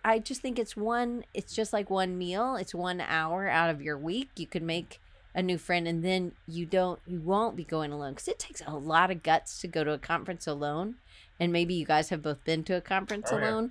I 0.04 0.18
just 0.18 0.40
think 0.40 0.58
it's 0.58 0.76
one. 0.76 1.24
It's 1.34 1.54
just 1.54 1.72
like 1.72 1.90
one 1.90 2.18
meal. 2.18 2.56
It's 2.56 2.74
one 2.74 3.00
hour 3.00 3.48
out 3.48 3.70
of 3.70 3.80
your 3.80 3.96
week. 3.96 4.30
You 4.36 4.46
could 4.46 4.62
make 4.62 5.00
a 5.34 5.42
new 5.42 5.58
friend, 5.58 5.88
and 5.88 6.04
then 6.04 6.32
you 6.46 6.66
don't. 6.66 7.00
You 7.06 7.20
won't 7.20 7.56
be 7.56 7.64
going 7.64 7.92
alone 7.92 8.12
because 8.12 8.28
it 8.28 8.38
takes 8.38 8.62
a 8.66 8.76
lot 8.76 9.10
of 9.10 9.22
guts 9.22 9.60
to 9.60 9.68
go 9.68 9.84
to 9.84 9.92
a 9.92 9.98
conference 9.98 10.46
alone. 10.46 10.96
And 11.40 11.52
maybe 11.52 11.74
you 11.74 11.86
guys 11.86 12.10
have 12.10 12.22
both 12.22 12.44
been 12.44 12.62
to 12.64 12.76
a 12.76 12.80
conference 12.80 13.30
Oh, 13.32 13.38
yeah. 13.38 13.50
alone. 13.50 13.70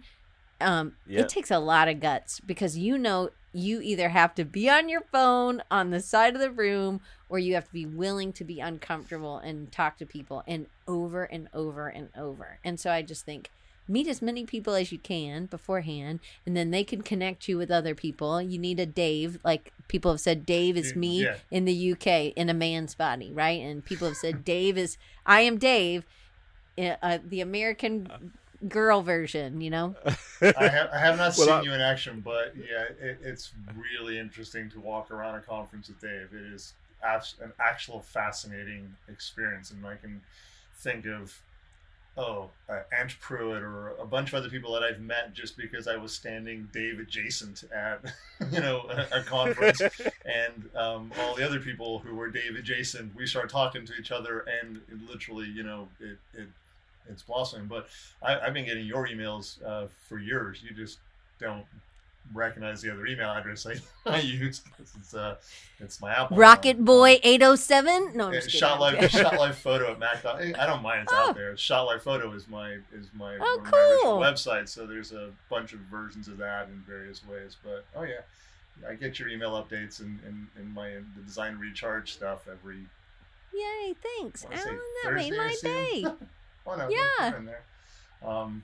Um, 0.59 0.93
Yeah. 1.07 1.21
it 1.21 1.29
takes 1.29 1.49
a 1.51 1.59
lot 1.59 1.87
of 1.87 1.99
guts 1.99 2.39
because 2.39 2.77
you 2.77 2.97
know 2.97 3.29
you 3.53 3.81
either 3.81 4.09
have 4.09 4.33
to 4.35 4.45
be 4.45 4.69
on 4.69 4.89
your 4.89 5.01
phone 5.11 5.61
on 5.71 5.89
the 5.89 5.99
side 5.99 6.35
of 6.35 6.41
the 6.41 6.51
room 6.51 7.01
or 7.29 7.39
you 7.39 7.53
have 7.55 7.65
to 7.65 7.73
be 7.73 7.85
willing 7.85 8.31
to 8.33 8.43
be 8.43 8.59
uncomfortable 8.59 9.37
and 9.39 9.71
talk 9.71 9.97
to 9.97 10.05
people 10.05 10.43
and 10.47 10.67
over 10.87 11.23
and 11.23 11.47
over 11.53 11.87
and 11.87 12.09
over. 12.17 12.59
And 12.63 12.79
so 12.79 12.91
I 12.91 13.01
just 13.01 13.25
think 13.25 13.49
meet 13.91 14.07
as 14.07 14.21
many 14.21 14.45
people 14.45 14.73
as 14.73 14.91
you 14.91 14.97
can 14.97 15.45
beforehand 15.45 16.19
and 16.45 16.55
then 16.55 16.71
they 16.71 16.83
can 16.83 17.01
connect 17.01 17.47
you 17.47 17.57
with 17.57 17.69
other 17.69 17.93
people. 17.93 18.41
You 18.41 18.57
need 18.57 18.79
a 18.79 18.85
Dave, 18.85 19.39
like 19.43 19.73
people 19.87 20.11
have 20.11 20.21
said 20.21 20.45
Dave 20.45 20.77
is 20.77 20.95
me 20.95 21.23
Yeah. 21.23 21.35
in 21.51 21.65
the 21.65 21.73
UK 21.91 22.27
in 22.35 22.49
a 22.49 22.53
man's 22.53 22.95
body, 22.95 23.31
right? 23.33 23.61
And 23.61 23.83
people 23.83 24.07
have 24.07 24.17
said 24.17 24.45
Dave 24.53 24.77
is 24.77 24.97
I 25.25 25.41
am 25.41 25.57
Dave, 25.57 26.05
uh, 26.77 26.95
uh, 27.01 27.17
the 27.23 27.41
American 27.41 28.31
girl 28.67 29.01
version, 29.01 29.59
you 29.61 29.69
know? 29.69 29.95
I 30.57 30.67
have, 30.67 30.89
I 30.91 30.97
have 30.99 31.17
not 31.17 31.37
Well, 31.37 31.47
seen 31.47 31.49
I- 31.55 31.61
you 31.61 31.73
in 31.73 31.81
action, 31.81 32.21
but 32.21 32.53
yeah, 32.55 32.85
it, 32.99 33.19
it's 33.23 33.51
really 33.75 34.17
interesting 34.17 34.69
to 34.71 34.79
walk 34.79 35.11
around 35.11 35.35
a 35.35 35.41
conference 35.41 35.87
with 35.89 35.99
Dave. 36.01 36.29
It 36.33 36.53
is 36.53 36.73
an 37.03 37.51
actual 37.59 37.99
fascinating 37.99 38.95
experience, 39.09 39.71
and 39.71 39.85
I 39.85 39.95
can 39.95 40.21
think 40.75 41.05
of 41.05 41.39
oh 42.17 42.49
uh, 42.69 42.81
Ant 42.97 43.17
Pruitt 43.19 43.63
or 43.63 43.89
a 43.99 44.05
bunch 44.05 44.29
of 44.29 44.35
other 44.35 44.49
people 44.49 44.73
that 44.73 44.83
I've 44.83 44.99
met 44.99 45.33
just 45.33 45.57
because 45.57 45.87
I 45.87 45.95
was 45.95 46.13
standing 46.13 46.67
Dave 46.73 46.99
adjacent 46.99 47.63
at 47.73 48.03
you 48.51 48.59
know 48.59 48.85
a, 48.89 49.19
a 49.19 49.23
conference, 49.23 49.81
and 50.25 50.69
um, 50.75 51.11
all 51.19 51.35
the 51.35 51.45
other 51.45 51.59
people 51.59 51.99
who 51.99 52.15
were 52.15 52.29
Dave 52.29 52.55
adjacent, 52.55 53.15
we 53.15 53.25
start 53.25 53.49
talking 53.49 53.85
to 53.85 53.93
each 53.95 54.11
other, 54.11 54.45
and 54.61 54.77
it 54.77 55.09
literally 55.09 55.47
you 55.47 55.63
know 55.63 55.87
it. 55.99 56.17
it 56.33 56.47
it's 57.09 57.23
blossoming, 57.23 57.65
but 57.65 57.87
I, 58.21 58.39
I've 58.39 58.53
been 58.53 58.63
getting 58.63 58.85
your 58.85 59.07
emails 59.07 59.57
uh, 59.65 59.87
for 60.07 60.19
years. 60.19 60.61
You 60.63 60.73
just 60.73 60.99
don't 61.39 61.65
recognize 62.33 62.81
the 62.81 62.91
other 62.91 63.05
email 63.07 63.29
address 63.29 63.65
I, 63.65 63.75
I 64.09 64.19
use 64.19 64.61
it's 64.79 65.13
uh 65.13 65.35
it's 65.79 65.99
my 65.99 66.13
Apple. 66.13 66.37
Rocket 66.37 66.77
one. 66.77 66.85
Boy 66.85 67.19
807? 67.23 68.11
No, 68.15 68.27
I'm 68.27 68.33
just 68.33 68.51
shot 68.51 68.79
live, 68.79 69.09
shot 69.11 69.33
live 69.39 69.57
photo 69.57 69.91
at 69.91 69.99
Mac. 69.99 70.23
I 70.25 70.65
don't 70.65 70.81
mind 70.83 71.03
it's 71.03 71.13
Oh. 71.15 71.29
out 71.29 71.35
there. 71.35 71.57
Shot 71.57 71.83
live 71.83 72.03
photo 72.03 72.31
is 72.33 72.47
my 72.47 72.77
is 72.93 73.07
my, 73.13 73.37
Oh, 73.41 73.57
one 73.57 73.65
of 73.67 73.71
my 73.71 73.99
cool. 74.03 74.19
website. 74.19 74.69
So 74.69 74.85
there's 74.85 75.11
a 75.11 75.31
bunch 75.49 75.73
of 75.73 75.79
versions 75.79 76.27
of 76.27 76.37
that 76.37 76.67
in 76.67 76.83
various 76.87 77.25
ways. 77.27 77.57
But 77.63 77.85
oh 77.95 78.03
yeah, 78.03 78.21
I 78.87 78.93
get 78.93 79.19
your 79.19 79.27
email 79.29 79.51
updates 79.51 79.99
and 79.99 80.19
and, 80.25 80.47
and 80.57 80.73
my 80.73 80.89
the 81.15 81.21
design 81.25 81.57
recharge 81.57 82.13
stuff 82.13 82.47
every 82.49 82.85
Yay, 83.53 83.95
thanks. 84.01 84.45
Alan, 84.49 84.79
that 85.03 85.13
made 85.13 85.35
my 85.35 85.55
day. 85.61 86.05
oh 86.67 86.75
no, 86.75 86.87
Yeah. 86.89 87.33
Um, 88.25 88.63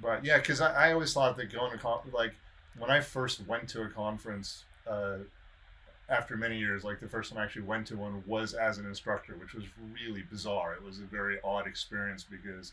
but 0.00 0.24
yeah, 0.24 0.36
because 0.38 0.60
I, 0.60 0.88
I 0.88 0.92
always 0.92 1.12
thought 1.12 1.36
that 1.36 1.50
going 1.52 1.76
to 1.78 2.00
like 2.12 2.34
when 2.78 2.90
I 2.90 3.00
first 3.00 3.46
went 3.46 3.68
to 3.70 3.82
a 3.82 3.88
conference 3.88 4.64
uh, 4.88 5.18
after 6.08 6.36
many 6.36 6.58
years, 6.58 6.82
like 6.84 7.00
the 7.00 7.08
first 7.08 7.30
time 7.30 7.38
I 7.40 7.44
actually 7.44 7.62
went 7.62 7.86
to 7.88 7.96
one 7.96 8.22
was 8.26 8.54
as 8.54 8.78
an 8.78 8.86
instructor, 8.86 9.34
which 9.36 9.54
was 9.54 9.64
really 9.94 10.22
bizarre. 10.22 10.74
It 10.74 10.82
was 10.82 10.98
a 10.98 11.02
very 11.04 11.38
odd 11.44 11.66
experience 11.66 12.24
because 12.28 12.72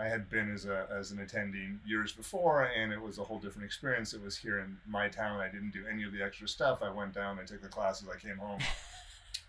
I 0.00 0.06
had 0.06 0.30
been 0.30 0.52
as 0.52 0.64
a 0.64 0.86
as 0.90 1.10
an 1.10 1.18
attendee 1.18 1.76
years 1.86 2.12
before, 2.12 2.64
and 2.64 2.92
it 2.92 3.00
was 3.00 3.18
a 3.18 3.24
whole 3.24 3.38
different 3.38 3.66
experience. 3.66 4.14
It 4.14 4.22
was 4.22 4.36
here 4.36 4.60
in 4.60 4.78
my 4.86 5.08
town. 5.08 5.40
I 5.40 5.48
didn't 5.48 5.72
do 5.72 5.84
any 5.90 6.04
of 6.04 6.12
the 6.12 6.22
extra 6.22 6.46
stuff. 6.48 6.82
I 6.82 6.90
went 6.90 7.12
down, 7.14 7.38
I 7.38 7.44
took 7.44 7.60
the 7.62 7.68
classes, 7.68 8.08
I 8.08 8.18
came 8.18 8.36
home. 8.38 8.60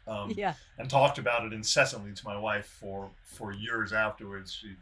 Um, 0.07 0.31
Yeah. 0.35 0.55
and 0.79 0.89
talked 0.89 1.19
about 1.19 1.45
it 1.45 1.53
incessantly 1.53 2.13
to 2.13 2.25
my 2.25 2.35
wife 2.35 2.65
for 2.65 3.11
for 3.25 3.53
years 3.53 3.93
afterwards. 3.93 4.51
She 4.51 4.75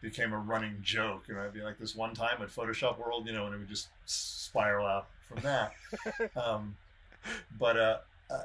became 0.00 0.32
a 0.32 0.38
running 0.38 0.78
joke, 0.82 1.24
and 1.28 1.38
I'd 1.38 1.52
be 1.52 1.62
like, 1.62 1.78
"This 1.78 1.94
one 1.94 2.14
time 2.14 2.40
at 2.42 2.48
Photoshop 2.48 2.98
World, 2.98 3.26
you 3.26 3.32
know," 3.32 3.46
and 3.46 3.54
it 3.54 3.58
would 3.58 3.68
just 3.68 3.88
spiral 4.06 4.86
out 4.86 5.08
from 5.20 5.40
that. 5.40 5.72
um, 6.36 6.76
but 7.58 7.76
uh, 7.76 7.98
uh, 8.30 8.42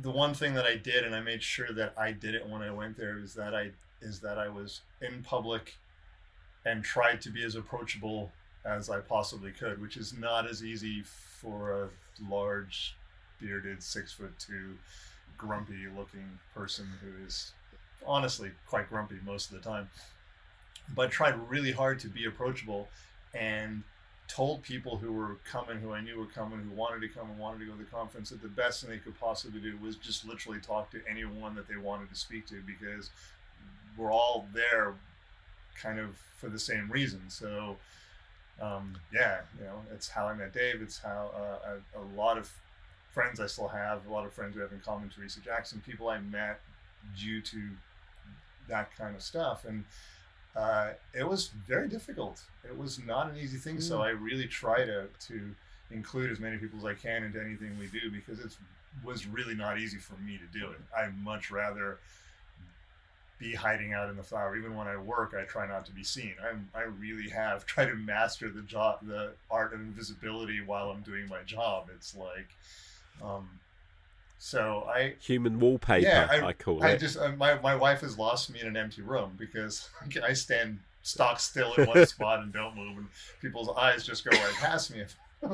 the 0.00 0.10
one 0.10 0.34
thing 0.34 0.54
that 0.54 0.64
I 0.64 0.76
did, 0.76 1.04
and 1.04 1.14
I 1.14 1.20
made 1.20 1.42
sure 1.42 1.72
that 1.72 1.94
I 1.98 2.12
did 2.12 2.34
it 2.34 2.46
when 2.46 2.62
I 2.62 2.70
went 2.70 2.96
there, 2.96 3.18
is 3.18 3.34
that 3.34 3.54
I 3.54 3.70
is 4.00 4.20
that 4.20 4.38
I 4.38 4.48
was 4.48 4.80
in 5.00 5.22
public 5.22 5.74
and 6.66 6.82
tried 6.82 7.20
to 7.22 7.30
be 7.30 7.44
as 7.44 7.54
approachable 7.54 8.32
as 8.64 8.88
I 8.88 9.00
possibly 9.00 9.50
could, 9.50 9.80
which 9.80 9.96
is 9.96 10.16
not 10.16 10.48
as 10.48 10.64
easy 10.64 11.02
for 11.02 11.84
a 11.84 11.88
large, 12.30 12.96
bearded, 13.40 13.82
six 13.82 14.12
foot 14.12 14.32
two, 14.38 14.78
grumpy 15.36 15.86
looking 15.94 16.38
person 16.54 16.86
who 17.02 17.26
is 17.26 17.52
honestly 18.06 18.50
quite 18.68 18.88
grumpy 18.88 19.16
most 19.24 19.52
of 19.52 19.62
the 19.62 19.68
time. 19.68 19.88
But 20.94 21.10
tried 21.10 21.34
really 21.48 21.72
hard 21.72 21.98
to 22.00 22.08
be 22.08 22.26
approachable 22.26 22.88
and 23.34 23.82
told 24.28 24.62
people 24.62 24.96
who 24.96 25.12
were 25.12 25.36
coming, 25.50 25.78
who 25.78 25.92
I 25.92 26.00
knew 26.00 26.18
were 26.18 26.26
coming, 26.26 26.60
who 26.60 26.70
wanted 26.70 27.00
to 27.00 27.08
come 27.08 27.30
and 27.30 27.38
wanted 27.38 27.60
to 27.60 27.66
go 27.66 27.72
to 27.72 27.78
the 27.78 27.84
conference, 27.84 28.30
that 28.30 28.42
the 28.42 28.48
best 28.48 28.80
thing 28.80 28.90
they 28.90 28.98
could 28.98 29.18
possibly 29.18 29.60
do 29.60 29.76
was 29.82 29.96
just 29.96 30.26
literally 30.26 30.60
talk 30.60 30.90
to 30.92 31.00
anyone 31.08 31.54
that 31.56 31.68
they 31.68 31.76
wanted 31.76 32.08
to 32.10 32.14
speak 32.14 32.46
to 32.46 32.62
because 32.66 33.10
we're 33.96 34.12
all 34.12 34.46
there 34.54 34.94
kind 35.80 35.98
of 35.98 36.16
for 36.38 36.48
the 36.48 36.58
same 36.58 36.90
reason. 36.90 37.20
So, 37.28 37.76
um, 38.60 38.96
yeah, 39.12 39.40
you 39.58 39.64
know, 39.64 39.82
it's 39.92 40.08
how 40.08 40.26
I 40.26 40.34
met 40.34 40.52
Dave. 40.52 40.80
It's 40.80 40.98
how 40.98 41.30
uh, 41.36 41.68
I, 41.96 41.98
a 41.98 42.16
lot 42.16 42.38
of 42.38 42.50
friends 43.12 43.40
I 43.40 43.46
still 43.46 43.68
have, 43.68 44.06
a 44.06 44.12
lot 44.12 44.24
of 44.24 44.32
friends 44.32 44.56
we 44.56 44.62
have 44.62 44.72
in 44.72 44.80
common, 44.80 45.10
Teresa 45.10 45.40
Jackson, 45.40 45.82
people 45.84 46.08
I 46.08 46.18
met 46.18 46.60
due 47.16 47.40
to 47.42 47.60
that 48.68 48.96
kind 48.96 49.14
of 49.14 49.22
stuff. 49.22 49.64
And 49.66 49.84
uh, 50.56 50.90
it 51.12 51.26
was 51.26 51.48
very 51.66 51.88
difficult. 51.88 52.42
It 52.64 52.76
was 52.76 52.98
not 52.98 53.30
an 53.30 53.36
easy 53.36 53.58
thing. 53.58 53.76
Mm. 53.76 53.82
So 53.82 54.02
I 54.02 54.10
really 54.10 54.46
try 54.46 54.84
to, 54.84 55.06
to 55.28 55.54
include 55.90 56.30
as 56.30 56.40
many 56.40 56.58
people 56.58 56.78
as 56.78 56.84
I 56.84 56.94
can 56.94 57.24
into 57.24 57.40
anything 57.40 57.76
we 57.78 57.86
do 57.86 58.10
because 58.10 58.40
it 58.40 58.56
was 59.04 59.26
really 59.26 59.54
not 59.54 59.78
easy 59.78 59.98
for 59.98 60.14
me 60.16 60.38
to 60.38 60.58
do 60.58 60.70
it. 60.70 60.78
I 60.96 61.08
much 61.22 61.50
rather 61.50 61.98
be 63.38 63.54
hiding 63.54 63.92
out 63.92 64.08
in 64.08 64.16
the 64.16 64.22
flower. 64.22 64.56
Even 64.56 64.76
when 64.76 64.86
I 64.86 64.96
work, 64.96 65.34
I 65.38 65.44
try 65.44 65.66
not 65.66 65.84
to 65.86 65.92
be 65.92 66.04
seen. 66.04 66.34
I'm, 66.48 66.68
I 66.74 66.82
really 66.82 67.28
have 67.30 67.66
tried 67.66 67.86
to 67.86 67.94
master 67.94 68.50
the 68.50 68.62
job, 68.62 68.98
the 69.02 69.32
art 69.50 69.74
of 69.74 69.80
invisibility 69.80 70.60
while 70.60 70.90
I'm 70.90 71.02
doing 71.02 71.28
my 71.28 71.42
job. 71.42 71.88
It's 71.94 72.14
like, 72.14 72.48
um, 73.22 73.48
so 74.44 74.86
I 74.94 75.14
human 75.22 75.58
wallpaper. 75.58 76.06
Yeah, 76.06 76.28
I, 76.30 76.48
I 76.48 76.52
call 76.52 76.84
I 76.84 76.90
it. 76.90 76.92
I 76.92 76.96
just 76.98 77.16
uh, 77.16 77.32
my 77.32 77.58
my 77.60 77.74
wife 77.74 78.02
has 78.02 78.18
lost 78.18 78.52
me 78.52 78.60
in 78.60 78.66
an 78.66 78.76
empty 78.76 79.00
room 79.00 79.32
because 79.38 79.88
I 80.22 80.34
stand 80.34 80.80
stock 81.00 81.40
still 81.40 81.72
in 81.72 81.86
one 81.86 82.04
spot 82.04 82.40
and 82.40 82.52
don't 82.52 82.76
move, 82.76 82.98
and 82.98 83.06
people's 83.40 83.70
eyes 83.74 84.04
just 84.04 84.22
go 84.22 84.36
right 84.36 84.54
past 84.56 84.90
me. 84.90 84.98
you 85.42 85.48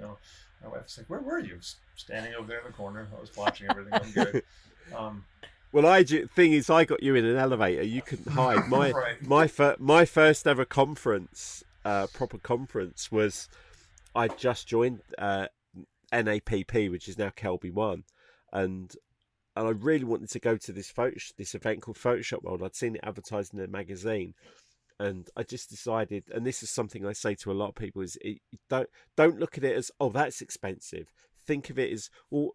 know, 0.00 0.18
my 0.60 0.68
wife's 0.68 0.98
like, 0.98 1.08
"Where 1.08 1.20
were 1.20 1.38
you?" 1.38 1.60
Standing 1.94 2.34
over 2.34 2.48
there 2.48 2.58
in 2.58 2.66
the 2.66 2.72
corner. 2.72 3.06
I 3.16 3.20
was 3.20 3.36
watching 3.36 3.68
everything. 3.70 3.94
I'm 3.94 4.10
good. 4.10 4.42
Um, 4.96 5.24
well, 5.70 5.86
I 5.86 6.02
thing 6.02 6.52
is, 6.52 6.68
I 6.68 6.84
got 6.84 7.00
you 7.00 7.14
in 7.14 7.24
an 7.24 7.36
elevator. 7.36 7.84
You 7.84 8.02
couldn't 8.02 8.32
hide. 8.32 8.68
My 8.68 8.90
right. 8.90 9.22
my 9.24 9.46
fir- 9.46 9.76
my 9.78 10.04
first 10.04 10.48
ever 10.48 10.64
conference, 10.64 11.62
uh, 11.84 12.08
proper 12.08 12.38
conference, 12.38 13.12
was 13.12 13.48
I 14.16 14.26
just 14.26 14.66
joined 14.66 14.98
uh, 15.16 15.46
NAPP, 16.12 16.90
which 16.90 17.08
is 17.08 17.18
now 17.18 17.30
Kelby 17.30 17.72
One, 17.72 18.04
and 18.52 18.94
and 19.56 19.66
I 19.66 19.70
really 19.70 20.04
wanted 20.04 20.30
to 20.30 20.40
go 20.40 20.56
to 20.56 20.72
this 20.72 20.90
photo 20.90 21.16
this 21.36 21.54
event 21.54 21.82
called 21.82 21.98
Photoshop 21.98 22.42
World. 22.42 22.62
I'd 22.62 22.76
seen 22.76 22.96
it 22.96 23.00
advertised 23.04 23.52
in 23.52 23.60
a 23.60 23.66
magazine, 23.66 24.34
and 24.98 25.28
I 25.36 25.42
just 25.42 25.70
decided. 25.70 26.24
And 26.32 26.46
this 26.46 26.62
is 26.62 26.70
something 26.70 27.04
I 27.04 27.12
say 27.12 27.34
to 27.36 27.50
a 27.50 27.54
lot 27.54 27.70
of 27.70 27.74
people: 27.74 28.02
is 28.02 28.16
it, 28.20 28.38
don't 28.68 28.88
don't 29.16 29.38
look 29.38 29.58
at 29.58 29.64
it 29.64 29.76
as 29.76 29.90
oh 30.00 30.10
that's 30.10 30.40
expensive. 30.40 31.12
Think 31.46 31.70
of 31.70 31.78
it 31.78 31.92
as 31.92 32.10
well 32.30 32.50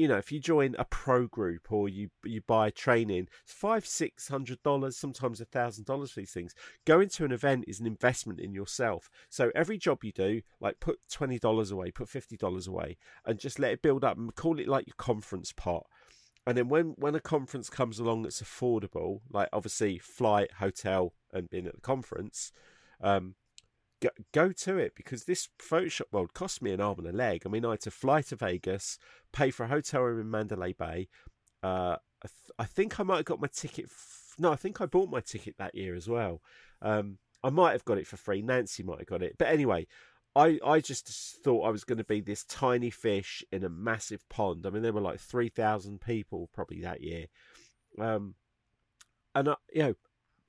you 0.00 0.08
know, 0.08 0.16
if 0.16 0.32
you 0.32 0.40
join 0.40 0.74
a 0.78 0.86
pro 0.86 1.26
group 1.26 1.70
or 1.70 1.86
you 1.86 2.08
you 2.24 2.40
buy 2.40 2.70
training, 2.70 3.28
it's 3.42 3.52
five, 3.52 3.86
six 3.86 4.28
hundred 4.28 4.62
dollars, 4.62 4.96
sometimes 4.96 5.42
a 5.42 5.44
thousand 5.44 5.84
dollars 5.84 6.10
for 6.10 6.20
these 6.20 6.32
things. 6.32 6.54
Going 6.86 7.10
to 7.10 7.26
an 7.26 7.32
event 7.32 7.66
is 7.68 7.80
an 7.80 7.86
investment 7.86 8.40
in 8.40 8.54
yourself. 8.54 9.10
So 9.28 9.50
every 9.54 9.76
job 9.76 10.02
you 10.02 10.12
do, 10.12 10.40
like 10.58 10.80
put 10.80 11.00
twenty 11.10 11.38
dollars 11.38 11.70
away, 11.70 11.90
put 11.90 12.08
fifty 12.08 12.38
dollars 12.38 12.66
away, 12.66 12.96
and 13.26 13.38
just 13.38 13.58
let 13.58 13.72
it 13.72 13.82
build 13.82 14.02
up 14.02 14.16
and 14.16 14.34
call 14.34 14.58
it 14.58 14.68
like 14.68 14.86
your 14.86 14.96
conference 14.96 15.52
pot. 15.52 15.84
And 16.46 16.56
then 16.56 16.68
when 16.68 16.94
when 16.96 17.14
a 17.14 17.20
conference 17.20 17.68
comes 17.68 17.98
along 17.98 18.22
that's 18.22 18.40
affordable, 18.40 19.20
like 19.30 19.50
obviously 19.52 19.98
flight, 19.98 20.52
hotel, 20.60 21.12
and 21.30 21.50
being 21.50 21.66
at 21.66 21.74
the 21.74 21.82
conference, 21.82 22.52
um, 23.02 23.34
go, 24.00 24.10
go 24.32 24.52
to 24.52 24.78
it 24.78 24.94
because 24.96 25.24
this 25.24 25.48
Photoshop 25.58 26.12
world 26.12 26.34
cost 26.34 26.62
me 26.62 26.72
an 26.72 26.80
arm 26.80 26.98
and 26.98 27.08
a 27.08 27.12
leg. 27.12 27.42
I 27.44 27.48
mean, 27.48 27.64
I 27.64 27.72
had 27.72 27.80
to 27.82 27.90
fly 27.90 28.22
to 28.22 28.36
Vegas, 28.36 28.98
pay 29.32 29.50
for 29.50 29.64
a 29.64 29.68
hotel 29.68 30.02
room 30.02 30.20
in 30.20 30.30
Mandalay 30.30 30.72
Bay. 30.72 31.08
Uh, 31.62 31.96
I, 32.22 32.26
th- 32.28 32.54
I, 32.58 32.64
think 32.64 32.98
I 32.98 33.02
might 33.02 33.16
have 33.16 33.24
got 33.24 33.40
my 33.40 33.48
ticket. 33.52 33.86
F- 33.86 34.34
no, 34.38 34.52
I 34.52 34.56
think 34.56 34.80
I 34.80 34.86
bought 34.86 35.10
my 35.10 35.20
ticket 35.20 35.56
that 35.58 35.74
year 35.74 35.94
as 35.94 36.08
well. 36.08 36.40
Um, 36.82 37.18
I 37.42 37.50
might 37.50 37.72
have 37.72 37.84
got 37.84 37.98
it 37.98 38.06
for 38.06 38.16
free. 38.16 38.42
Nancy 38.42 38.82
might 38.82 38.98
have 38.98 39.06
got 39.06 39.22
it. 39.22 39.36
But 39.38 39.48
anyway, 39.48 39.86
I, 40.36 40.58
I 40.64 40.80
just 40.80 41.08
thought 41.42 41.66
I 41.66 41.70
was 41.70 41.84
going 41.84 41.98
to 41.98 42.04
be 42.04 42.20
this 42.20 42.44
tiny 42.44 42.90
fish 42.90 43.42
in 43.50 43.64
a 43.64 43.68
massive 43.68 44.26
pond. 44.28 44.66
I 44.66 44.70
mean, 44.70 44.82
there 44.82 44.92
were 44.92 45.00
like 45.00 45.20
3,000 45.20 46.00
people 46.00 46.48
probably 46.52 46.82
that 46.82 47.02
year. 47.02 47.26
Um, 47.98 48.34
and, 49.34 49.48
uh, 49.48 49.56
you 49.72 49.82
know, 49.82 49.94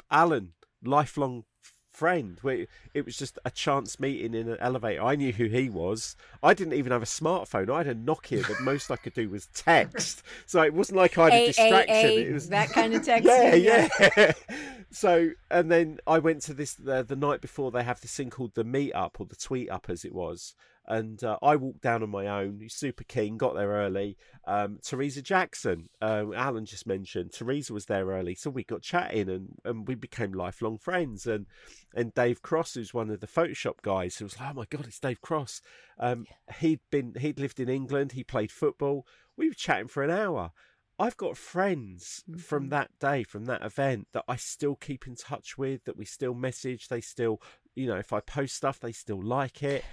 Alan, 0.10 0.53
lifelong 0.84 1.45
friend. 1.92 2.38
Where 2.42 2.66
it 2.94 3.06
was 3.06 3.18
just 3.18 3.38
a 3.46 3.52
chance 3.52 4.00
meeting 4.00 4.34
in 4.34 4.50
an 4.50 4.58
elevator. 4.60 5.02
I 5.02 5.16
knew 5.16 5.32
who 5.32 5.46
he 5.46 5.70
was. 5.70 6.16
I 6.42 6.54
didn't 6.54 6.74
even 6.74 6.92
have 6.92 7.04
a 7.04 7.06
smartphone. 7.06 7.70
I 7.70 7.80
had 7.80 7.88
a 7.88 7.96
Nokia. 7.96 8.48
The 8.48 8.58
most 8.64 8.90
I 8.92 8.96
could 8.96 9.14
do 9.14 9.30
was 9.30 9.48
text. 9.48 10.24
So 10.46 10.62
it 10.62 10.74
wasn't 10.74 10.98
like 10.98 11.18
I 11.18 11.24
had 11.26 11.34
a, 11.34 11.44
a 11.44 11.48
distraction. 11.48 11.96
A, 11.96 12.18
a, 12.18 12.30
it 12.30 12.34
was 12.34 12.50
that 12.50 12.70
kind 12.70 12.94
of 12.94 13.04
text. 13.06 13.28
yeah, 13.28 13.56
yeah. 13.56 14.32
so 14.92 15.32
and 15.50 15.72
then 15.72 16.00
I 16.08 16.20
went 16.20 16.42
to 16.44 16.54
this 16.54 16.74
the, 16.74 17.04
the 17.04 17.16
night 17.16 17.42
before. 17.42 17.72
They 17.72 17.84
have 17.84 18.02
this 18.02 18.16
thing 18.16 18.30
called 18.30 18.56
the 18.56 18.64
meet 18.64 18.94
up 18.94 19.18
or 19.20 19.26
the 19.26 19.36
tweet 19.36 19.70
up, 19.70 19.90
as 19.90 20.06
it 20.06 20.14
was, 20.14 20.56
and 20.88 21.24
uh, 21.24 21.38
I 21.41 21.56
walked 21.56 21.82
down 21.82 22.03
on 22.03 22.10
my 22.10 22.28
own. 22.28 22.60
He's 22.60 22.74
super 22.74 23.03
keen, 23.03 23.38
got 23.38 23.56
there 23.56 23.70
early. 23.70 24.18
Um, 24.45 24.80
Teresa 24.84 25.22
Jackson, 25.22 25.90
uh, 26.02 26.26
Alan 26.36 26.66
just 26.66 26.88
mentioned, 26.88 27.34
Teresa 27.34 27.74
was 27.74 27.86
there 27.86 28.08
early, 28.08 28.36
so 28.36 28.49
we 28.49 28.64
got 28.64 28.82
chatting 28.82 29.30
and, 29.30 29.49
and 29.64 29.88
we 29.88 29.95
became 29.95 30.34
lifelong 30.34 30.78
friends. 30.78 31.28
And 31.28 31.45
and 31.94 32.14
Dave 32.14 32.41
Cross, 32.41 32.76
who's 32.76 32.94
one 32.94 33.10
of 33.10 33.20
the 33.20 33.28
Photoshop 33.28 33.82
guys, 33.84 34.18
who 34.18 34.26
was 34.26 34.40
like, 34.40 34.49
"Oh 34.52 34.53
my 34.53 34.66
god, 34.70 34.88
it's 34.88 34.99
Dave 34.99 35.22
Cross." 35.22 35.62
Um, 35.99 36.26
he'd 36.60 36.80
been 36.90 37.14
he'd 37.20 37.40
lived 37.40 37.60
in 37.60 37.70
England, 37.70 38.14
he 38.14 38.24
played 38.24 38.52
football. 38.52 39.06
We 39.38 39.49
were 39.49 39.53
chatting 39.53 39.88
for 39.88 40.03
an 40.03 40.12
hour. 40.12 40.52
I've 40.98 41.18
got 41.18 41.38
friends 41.38 42.24
mm-hmm. 42.30 42.40
from 42.40 42.70
that 42.70 42.91
day, 42.99 43.24
from 43.24 43.45
that 43.45 43.64
event, 43.64 44.08
that 44.14 44.26
I 44.28 44.36
still 44.36 44.76
keep 44.76 45.08
in 45.08 45.16
touch 45.16 45.58
with, 45.58 45.84
that 45.86 45.98
we 45.98 46.06
still 46.06 46.36
message. 46.36 46.90
They 46.90 47.02
still, 47.02 47.41
you 47.74 47.88
know, 47.88 47.95
if 47.95 48.14
I 48.14 48.20
post 48.20 48.56
stuff, 48.56 48.80
they 48.80 48.91
still 48.91 49.22
like 49.22 49.64
it 49.64 49.84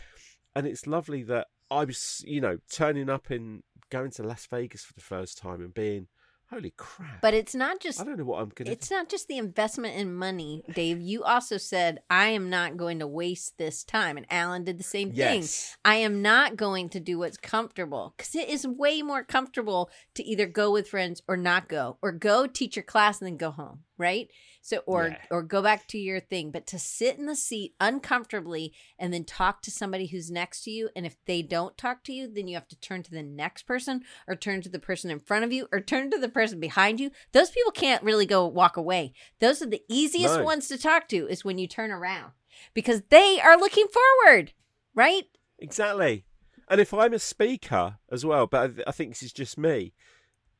and 0.54 0.66
it's 0.66 0.86
lovely 0.86 1.22
that 1.24 1.48
I 1.70 1.84
was, 1.84 2.22
you 2.26 2.40
know, 2.40 2.58
turning 2.72 3.10
up 3.10 3.30
in 3.30 3.62
going 3.90 4.10
to 4.12 4.22
Las 4.22 4.46
Vegas 4.46 4.84
for 4.84 4.94
the 4.94 5.00
first 5.00 5.38
time 5.38 5.60
and 5.60 5.72
being, 5.72 6.08
holy 6.50 6.72
crap! 6.76 7.20
But 7.20 7.34
it's 7.34 7.54
not 7.54 7.80
just. 7.80 8.00
I 8.00 8.04
don't 8.04 8.18
know 8.18 8.24
what 8.24 8.40
I'm 8.40 8.50
gonna. 8.54 8.70
It's 8.70 8.88
do. 8.88 8.94
not 8.94 9.08
just 9.08 9.28
the 9.28 9.38
investment 9.38 9.96
in 9.96 10.14
money, 10.14 10.62
Dave. 10.72 11.00
You 11.00 11.24
also 11.24 11.58
said 11.58 12.00
I 12.08 12.28
am 12.28 12.48
not 12.48 12.76
going 12.76 13.00
to 13.00 13.06
waste 13.06 13.58
this 13.58 13.84
time, 13.84 14.16
and 14.16 14.26
Alan 14.30 14.64
did 14.64 14.78
the 14.78 14.84
same 14.84 15.12
thing. 15.12 15.44
I 15.84 15.96
am 15.96 16.22
not 16.22 16.56
going 16.56 16.88
to 16.90 17.00
do 17.00 17.18
what's 17.18 17.36
comfortable 17.36 18.14
because 18.16 18.34
it 18.34 18.48
is 18.48 18.66
way 18.66 19.02
more 19.02 19.24
comfortable 19.24 19.90
to 20.14 20.24
either 20.24 20.46
go 20.46 20.70
with 20.72 20.88
friends 20.88 21.22
or 21.28 21.36
not 21.36 21.68
go, 21.68 21.98
or 22.02 22.12
go 22.12 22.46
teach 22.46 22.76
your 22.76 22.82
class 22.82 23.20
and 23.20 23.26
then 23.26 23.36
go 23.36 23.50
home, 23.50 23.80
right? 23.98 24.28
So 24.62 24.78
or 24.86 25.08
yeah. 25.08 25.18
or 25.30 25.42
go 25.42 25.62
back 25.62 25.86
to 25.88 25.98
your 25.98 26.20
thing, 26.20 26.50
but 26.50 26.66
to 26.68 26.78
sit 26.78 27.18
in 27.18 27.26
the 27.26 27.36
seat 27.36 27.74
uncomfortably 27.80 28.72
and 28.98 29.12
then 29.12 29.24
talk 29.24 29.62
to 29.62 29.70
somebody 29.70 30.06
who's 30.06 30.30
next 30.30 30.62
to 30.64 30.70
you 30.70 30.88
and 30.96 31.04
if 31.04 31.16
they 31.26 31.42
don't 31.42 31.76
talk 31.76 32.04
to 32.04 32.12
you, 32.12 32.32
then 32.32 32.48
you 32.48 32.54
have 32.54 32.68
to 32.68 32.80
turn 32.80 33.02
to 33.02 33.10
the 33.10 33.22
next 33.22 33.64
person 33.64 34.02
or 34.26 34.34
turn 34.34 34.62
to 34.62 34.68
the 34.68 34.78
person 34.78 35.10
in 35.10 35.20
front 35.20 35.44
of 35.44 35.52
you 35.52 35.68
or 35.72 35.80
turn 35.80 36.10
to 36.10 36.18
the 36.18 36.28
person 36.28 36.60
behind 36.60 37.00
you. 37.00 37.10
Those 37.32 37.50
people 37.50 37.72
can't 37.72 38.02
really 38.02 38.26
go 38.26 38.46
walk 38.46 38.76
away. 38.76 39.12
Those 39.40 39.62
are 39.62 39.66
the 39.66 39.82
easiest 39.88 40.42
ones 40.42 40.68
to 40.68 40.78
talk 40.78 41.08
to 41.08 41.26
is 41.28 41.44
when 41.44 41.58
you 41.58 41.66
turn 41.66 41.90
around 41.90 42.32
because 42.74 43.02
they 43.10 43.40
are 43.40 43.58
looking 43.58 43.86
forward, 43.88 44.52
right? 44.94 45.24
Exactly. 45.58 46.24
And 46.68 46.80
if 46.80 46.92
I'm 46.92 47.14
a 47.14 47.18
speaker 47.18 47.96
as 48.10 48.24
well, 48.26 48.46
but 48.46 48.72
I 48.86 48.90
think 48.90 49.10
this 49.10 49.22
is 49.22 49.32
just 49.32 49.56
me, 49.56 49.94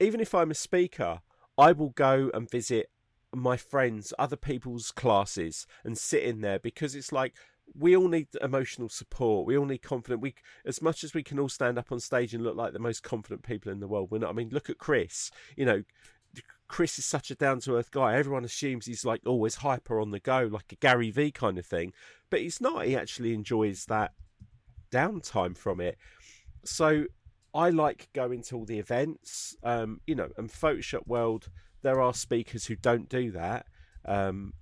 even 0.01 0.20
if 0.20 0.35
I'm 0.35 0.51
a 0.51 0.55
speaker, 0.55 1.20
I 1.59 1.73
will 1.73 1.90
go 1.90 2.31
and 2.32 2.51
visit 2.51 2.90
my 3.34 3.56
friends, 3.56 4.12
other 4.18 4.36
people's 4.36 4.90
classes, 4.90 5.66
and 5.84 5.96
sit 5.96 6.22
in 6.22 6.40
there 6.40 6.59
because 6.59 6.94
it's 6.94 7.12
like 7.12 7.34
we 7.76 7.96
all 7.96 8.09
need 8.09 8.28
emotional 8.40 8.88
support. 8.88 9.46
We 9.46 9.56
all 9.56 9.66
need 9.66 9.82
confidence. 9.82 10.22
We, 10.22 10.34
as 10.64 10.80
much 10.80 11.05
as 11.05 11.14
we 11.14 11.22
can 11.22 11.38
all 11.38 11.48
stand 11.48 11.78
up 11.78 11.92
on 11.92 12.00
stage 12.00 12.34
and 12.34 12.42
look 12.42 12.56
like 12.56 12.72
the 12.72 12.78
most 12.78 13.02
confident 13.02 13.42
people 13.42 13.70
in 13.70 13.80
the 13.80 13.88
world, 13.88 14.10
we're 14.10 14.18
not. 14.18 14.30
I 14.30 14.32
mean, 14.32 14.50
look 14.50 14.70
at 14.70 14.78
Chris. 14.78 15.30
You 15.56 15.66
know, 15.66 15.82
Chris 16.68 16.98
is 16.98 17.05
such 17.05 17.30
a 17.30 17.34
down 17.34 17.60
to 17.60 17.76
earth 17.76 17.90
guy. 17.90 18.16
Everyone 18.16 18.44
assumes 18.44 18.86
he's 18.86 19.05
like 19.05 19.22
always 19.26 19.56
hyper 19.56 20.00
on 20.00 20.10
the 20.10 20.20
go, 20.20 20.48
like 20.50 20.72
a 20.72 20.76
Gary 20.76 21.10
Vee 21.10 21.30
kind 21.30 21.59
of 21.59 21.66
thing. 21.66 21.92
But 22.30 22.40
he's 22.40 22.60
not. 22.60 22.86
He 22.86 22.96
actually 22.96 23.34
enjoys 23.34 23.86
that 23.86 24.12
downtime 24.90 25.56
from 25.56 25.80
it. 25.80 25.96
So 26.64 27.05
I 27.55 27.70
like 27.70 28.09
going 28.12 28.42
to 28.44 28.56
all 28.56 28.64
the 28.64 28.78
events. 28.78 29.56
Um, 29.62 30.00
you 30.06 30.14
know, 30.14 30.28
and 30.36 30.50
Photoshop 30.50 31.06
World 31.06 31.48
there 31.82 32.00
are 32.00 32.14
speakers 32.14 32.66
who 32.66 32.76
don't 32.76 33.09
do 33.09 33.30
that. 33.32 33.66
Um, 34.05 34.55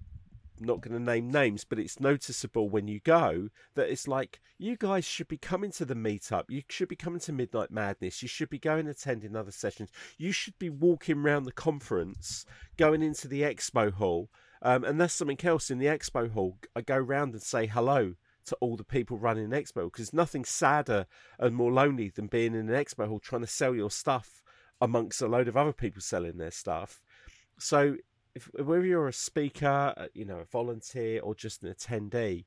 not 0.59 0.80
going 0.80 0.97
to 0.97 1.02
name 1.02 1.30
names, 1.30 1.64
but 1.64 1.78
it's 1.78 2.01
noticeable 2.01 2.70
when 2.70 2.88
you 2.88 3.01
go 3.01 3.51
that 3.74 3.90
it's 3.90 4.09
like 4.09 4.40
you 4.59 4.74
guys 4.74 5.05
should 5.05 5.28
be 5.28 5.36
coming 5.36 5.70
to 5.72 5.84
the 5.84 5.94
meetup. 5.94 6.44
You 6.48 6.62
should 6.70 6.88
be 6.88 6.97
coming 6.97 7.20
to 7.20 7.32
Midnight 7.32 7.70
Madness. 7.70 8.22
You 8.22 8.28
should 8.28 8.48
be 8.48 8.59
going 8.59 8.86
attending 8.86 9.36
other 9.36 9.51
sessions. 9.51 9.90
You 10.16 10.32
should 10.32 10.59
be 10.59 10.70
walking 10.70 11.18
around 11.18 11.44
the 11.44 11.52
conference, 11.52 12.47
going 12.78 13.02
into 13.02 13.28
the 13.28 13.43
expo 13.43 13.93
hall, 13.93 14.30
Um, 14.62 14.84
and 14.84 15.01
that's 15.01 15.14
something 15.14 15.38
else 15.44 15.70
in 15.70 15.78
the 15.78 15.86
expo 15.86 16.30
hall. 16.30 16.59
I 16.74 16.80
go 16.80 16.97
round 16.97 17.34
and 17.34 17.43
say 17.43 17.66
hello 17.66 18.14
to 18.47 18.56
all 18.60 18.76
the 18.76 18.84
people 18.84 19.18
running 19.18 19.44
an 19.44 19.62
expo 19.62 19.84
because 19.84 20.12
nothing 20.12 20.44
sadder 20.44 21.06
and 21.38 21.55
more 21.55 21.72
lonely 21.72 22.09
than 22.09 22.28
being 22.28 22.55
in 22.55 22.70
an 22.70 22.84
expo 22.84 23.09
hall 23.09 23.18
trying 23.18 23.43
to 23.43 23.47
sell 23.47 23.74
your 23.74 23.90
stuff 23.90 24.43
amongst 24.80 25.22
a 25.22 25.26
load 25.26 25.48
of 25.48 25.56
other 25.56 25.72
people 25.72 26.01
selling 26.01 26.38
their 26.38 26.51
stuff. 26.51 27.02
So, 27.58 27.96
if, 28.34 28.50
whether 28.54 28.84
you're 28.84 29.08
a 29.08 29.12
speaker, 29.12 29.94
uh, 29.96 30.06
you 30.14 30.24
know, 30.24 30.38
a 30.38 30.44
volunteer, 30.44 31.20
or 31.20 31.34
just 31.34 31.62
an 31.62 31.72
attendee, 31.72 32.44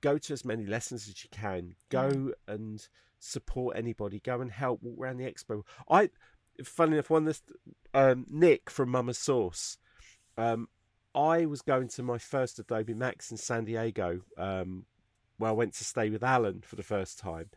go 0.00 0.18
to 0.18 0.32
as 0.32 0.44
many 0.44 0.66
lessons 0.66 1.08
as 1.08 1.24
you 1.24 1.30
can. 1.30 1.74
Go 1.88 2.32
and 2.46 2.86
support 3.18 3.76
anybody. 3.76 4.20
Go 4.20 4.40
and 4.40 4.50
help. 4.50 4.82
Walk 4.82 4.98
around 4.98 5.16
the 5.18 5.32
expo. 5.32 5.62
I, 5.88 6.10
funny 6.64 6.94
enough, 6.94 7.10
one 7.10 7.24
this 7.24 7.42
um, 7.94 8.26
Nick 8.28 8.68
from 8.68 8.90
Mama's 8.90 9.18
Sauce. 9.18 9.78
Um, 10.36 10.68
I 11.14 11.46
was 11.46 11.62
going 11.62 11.88
to 11.88 12.02
my 12.02 12.18
first 12.18 12.58
Adobe 12.58 12.94
Max 12.94 13.30
in 13.30 13.36
San 13.36 13.64
Diego, 13.64 14.20
um, 14.38 14.84
where 15.36 15.50
I 15.50 15.54
went 15.54 15.74
to 15.74 15.84
stay 15.84 16.10
with 16.10 16.22
Alan 16.22 16.62
for 16.64 16.76
the 16.76 16.82
first 16.82 17.18
time, 17.18 17.50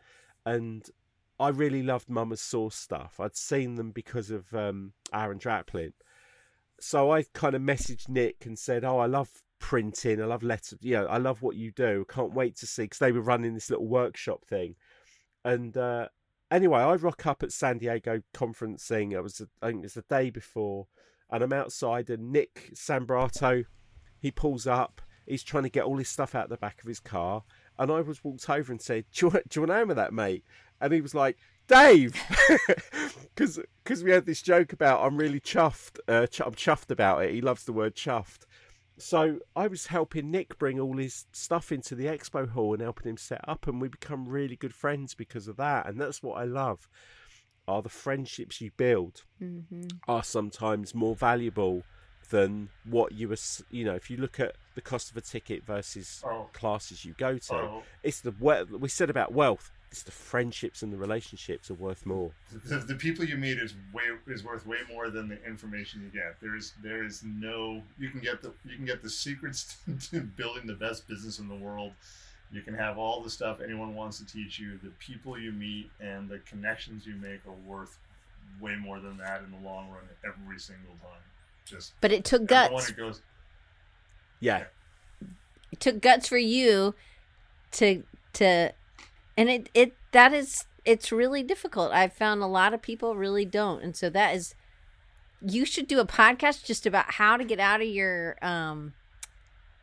and 0.44 0.88
I 1.38 1.48
really 1.48 1.82
loved 1.82 2.08
Mama's 2.08 2.42
Sauce 2.42 2.76
stuff. 2.76 3.18
I'd 3.18 3.36
seen 3.36 3.76
them 3.76 3.92
because 3.92 4.30
of 4.30 4.54
um, 4.54 4.92
Aaron 5.12 5.38
Draplin, 5.38 5.92
so 6.80 7.10
I 7.10 7.24
kind 7.32 7.54
of 7.54 7.62
messaged 7.62 8.08
Nick 8.08 8.46
and 8.46 8.58
said, 8.58 8.84
"Oh, 8.84 8.98
I 8.98 9.06
love 9.06 9.30
printing. 9.58 10.20
I 10.20 10.26
love 10.26 10.42
letters. 10.42 10.78
You 10.80 10.96
know, 10.96 11.06
I 11.06 11.18
love 11.18 11.42
what 11.42 11.56
you 11.56 11.70
do. 11.70 12.04
Can't 12.08 12.34
wait 12.34 12.56
to 12.58 12.66
see." 12.66 12.82
Because 12.82 12.98
they 12.98 13.12
were 13.12 13.20
running 13.20 13.54
this 13.54 13.70
little 13.70 13.86
workshop 13.86 14.44
thing, 14.44 14.76
and 15.44 15.76
uh, 15.76 16.08
anyway, 16.50 16.80
I 16.80 16.94
rock 16.94 17.26
up 17.26 17.42
at 17.42 17.52
San 17.52 17.78
Diego 17.78 18.22
conferencing. 18.34 19.12
It 19.12 19.20
was, 19.20 19.40
I 19.62 19.68
think, 19.68 19.80
it 19.80 19.82
was 19.82 19.94
the 19.94 20.02
day 20.02 20.30
before, 20.30 20.86
and 21.30 21.42
I'm 21.42 21.52
outside, 21.52 22.10
and 22.10 22.32
Nick 22.32 22.70
Sambrato, 22.74 23.64
he 24.18 24.30
pulls 24.30 24.66
up. 24.66 25.00
He's 25.26 25.42
trying 25.42 25.64
to 25.64 25.70
get 25.70 25.84
all 25.84 25.96
his 25.96 26.08
stuff 26.08 26.34
out 26.34 26.48
the 26.48 26.56
back 26.56 26.80
of 26.82 26.88
his 26.88 27.00
car, 27.00 27.42
and 27.78 27.90
I 27.90 28.00
was 28.00 28.22
walked 28.22 28.48
over 28.48 28.70
and 28.70 28.80
said, 28.80 29.06
"Do 29.12 29.26
you 29.26 29.30
want, 29.30 29.48
do 29.48 29.60
you 29.60 29.66
want 29.66 29.78
home 29.78 29.90
of 29.90 29.96
that, 29.96 30.12
mate?" 30.12 30.44
And 30.80 30.92
he 30.92 31.00
was 31.00 31.14
like, 31.14 31.38
"Dave," 31.66 32.14
because 33.34 33.58
because 33.82 34.02
we 34.04 34.10
had 34.10 34.26
this 34.26 34.42
joke 34.42 34.72
about 34.72 35.04
I'm 35.04 35.16
really 35.16 35.40
chuffed. 35.40 35.98
Uh, 36.08 36.26
ch- 36.26 36.40
I'm 36.40 36.54
chuffed 36.54 36.90
about 36.90 37.24
it. 37.24 37.34
He 37.34 37.40
loves 37.40 37.64
the 37.64 37.72
word 37.72 37.94
chuffed. 37.94 38.46
So 38.98 39.40
I 39.54 39.66
was 39.66 39.88
helping 39.88 40.30
Nick 40.30 40.58
bring 40.58 40.80
all 40.80 40.96
his 40.96 41.26
stuff 41.32 41.70
into 41.70 41.94
the 41.94 42.06
expo 42.06 42.48
hall 42.48 42.72
and 42.72 42.82
helping 42.82 43.10
him 43.10 43.18
set 43.18 43.42
up, 43.46 43.66
and 43.66 43.80
we 43.80 43.88
become 43.88 44.26
really 44.28 44.56
good 44.56 44.72
friends 44.74 45.14
because 45.14 45.48
of 45.48 45.56
that. 45.58 45.86
And 45.86 46.00
that's 46.00 46.22
what 46.22 46.38
I 46.38 46.44
love. 46.44 46.88
Are 47.68 47.82
the 47.82 47.88
friendships 47.88 48.60
you 48.60 48.70
build 48.76 49.24
Mm-hmm. 49.42 49.88
are 50.08 50.22
sometimes 50.22 50.94
more 50.94 51.14
valuable 51.16 51.82
than 52.30 52.70
what 52.84 53.12
you 53.12 53.28
were. 53.28 53.36
You 53.70 53.84
know, 53.84 53.94
if 53.94 54.08
you 54.10 54.16
look 54.16 54.40
at 54.40 54.54
the 54.76 54.80
cost 54.80 55.10
of 55.10 55.16
a 55.16 55.20
ticket 55.20 55.64
versus 55.66 56.22
Oh. 56.24 56.48
classes 56.54 57.04
you 57.04 57.14
go 57.18 57.36
to, 57.38 57.54
Oh, 57.54 57.82
it's 58.02 58.20
the 58.20 58.30
we- 58.40 58.62
we 58.78 58.88
said 58.88 59.10
about 59.10 59.32
wealth. 59.32 59.70
It's 59.90 60.02
the 60.02 60.12
friendships 60.12 60.82
and 60.82 60.92
the 60.92 60.96
relationships 60.96 61.70
are 61.70 61.74
worth 61.74 62.04
more. 62.04 62.32
the, 62.52 62.78
the 62.78 62.94
people 62.94 63.24
you 63.24 63.36
meet 63.36 63.58
is 63.58 63.74
way 63.92 64.04
is 64.26 64.44
worth 64.44 64.66
way 64.66 64.78
more 64.92 65.10
than 65.10 65.28
the 65.28 65.42
information 65.46 66.02
you 66.02 66.20
get. 66.20 66.40
There 66.40 66.56
is 66.56 66.72
there 66.82 67.04
is 67.04 67.22
no 67.24 67.82
you 67.98 68.10
can 68.10 68.20
get 68.20 68.42
the 68.42 68.52
you 68.64 68.76
can 68.76 68.84
get 68.84 69.02
the 69.02 69.10
secrets 69.10 69.76
to 70.10 70.20
building 70.20 70.66
the 70.66 70.74
best 70.74 71.06
business 71.08 71.38
in 71.38 71.48
the 71.48 71.54
world. 71.54 71.92
You 72.52 72.62
can 72.62 72.74
have 72.74 72.98
all 72.98 73.22
the 73.22 73.30
stuff 73.30 73.60
anyone 73.60 73.94
wants 73.94 74.18
to 74.18 74.26
teach 74.26 74.58
you. 74.58 74.78
The 74.82 74.90
people 74.98 75.38
you 75.38 75.52
meet 75.52 75.90
and 76.00 76.28
the 76.28 76.38
connections 76.40 77.06
you 77.06 77.14
make 77.16 77.40
are 77.46 77.68
worth 77.68 77.98
way 78.60 78.76
more 78.76 79.00
than 79.00 79.16
that 79.18 79.42
in 79.42 79.50
the 79.50 79.68
long 79.68 79.88
run 79.90 80.02
every 80.24 80.58
single 80.58 80.94
time. 81.02 81.20
Just 81.64 81.94
But 82.00 82.12
it 82.12 82.24
took 82.24 82.46
guts. 82.46 82.86
that 82.86 82.96
goes 82.96 83.22
Yeah, 84.40 84.64
It 85.72 85.80
took 85.80 86.00
guts 86.00 86.28
for 86.28 86.38
you 86.38 86.94
to 87.72 88.02
to, 88.34 88.72
and 89.36 89.48
it 89.48 89.68
it 89.74 89.94
that 90.12 90.32
is 90.32 90.64
it's 90.84 91.10
really 91.10 91.42
difficult. 91.42 91.92
I've 91.92 92.12
found 92.12 92.42
a 92.42 92.46
lot 92.46 92.72
of 92.72 92.80
people 92.80 93.16
really 93.16 93.44
don't, 93.44 93.82
and 93.82 93.96
so 93.96 94.08
that 94.10 94.34
is. 94.34 94.54
You 95.42 95.66
should 95.66 95.86
do 95.86 96.00
a 96.00 96.06
podcast 96.06 96.64
just 96.64 96.86
about 96.86 97.12
how 97.12 97.36
to 97.36 97.44
get 97.44 97.60
out 97.60 97.80
of 97.80 97.88
your 97.88 98.36
um. 98.42 98.94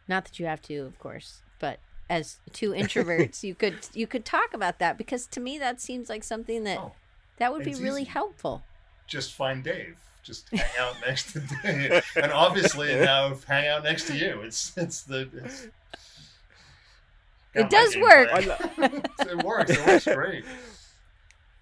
Not 0.08 0.26
that 0.26 0.40
you 0.40 0.46
have 0.48 0.62
to, 0.64 0.80
of 0.80 1.00
course, 1.00 1.42
but 1.60 1.80
as 2.10 2.40
two 2.52 2.72
introverts, 2.74 3.44
you 3.44 3.54
could 3.54 3.76
you 3.94 4.08
could 4.08 4.26
talk 4.26 4.54
about 4.54 4.80
that 4.80 4.98
because 4.98 5.28
to 5.28 5.40
me 5.40 5.60
that 5.60 5.80
seems 5.80 6.10
like 6.10 6.24
something 6.24 6.64
that 6.64 6.80
oh, 6.80 6.94
that 7.38 7.54
would 7.54 7.64
be 7.64 7.76
really 7.76 8.02
easy. 8.02 8.12
helpful. 8.12 8.64
just 9.08 9.34
find 9.34 9.64
Dave. 9.64 9.98
Just 10.24 10.50
hang 10.50 10.66
out 10.80 10.96
next 11.06 11.34
to 11.34 11.42
Dave, 11.62 12.04
and 12.16 12.32
obviously 12.32 12.96
now 13.00 13.36
hang 13.48 13.68
out 13.68 13.84
next 13.84 14.08
to 14.08 14.16
you. 14.16 14.40
It's 14.42 14.72
it's 14.78 15.04
the. 15.04 15.30
It's, 15.44 15.68
It 17.54 17.70
does 17.70 17.94
game 17.94 18.04
work. 18.04 18.30
plan. 18.30 18.52
it 19.20 19.44
works. 19.44 19.72
It 19.72 19.86
works 19.86 20.06
great. 20.06 20.44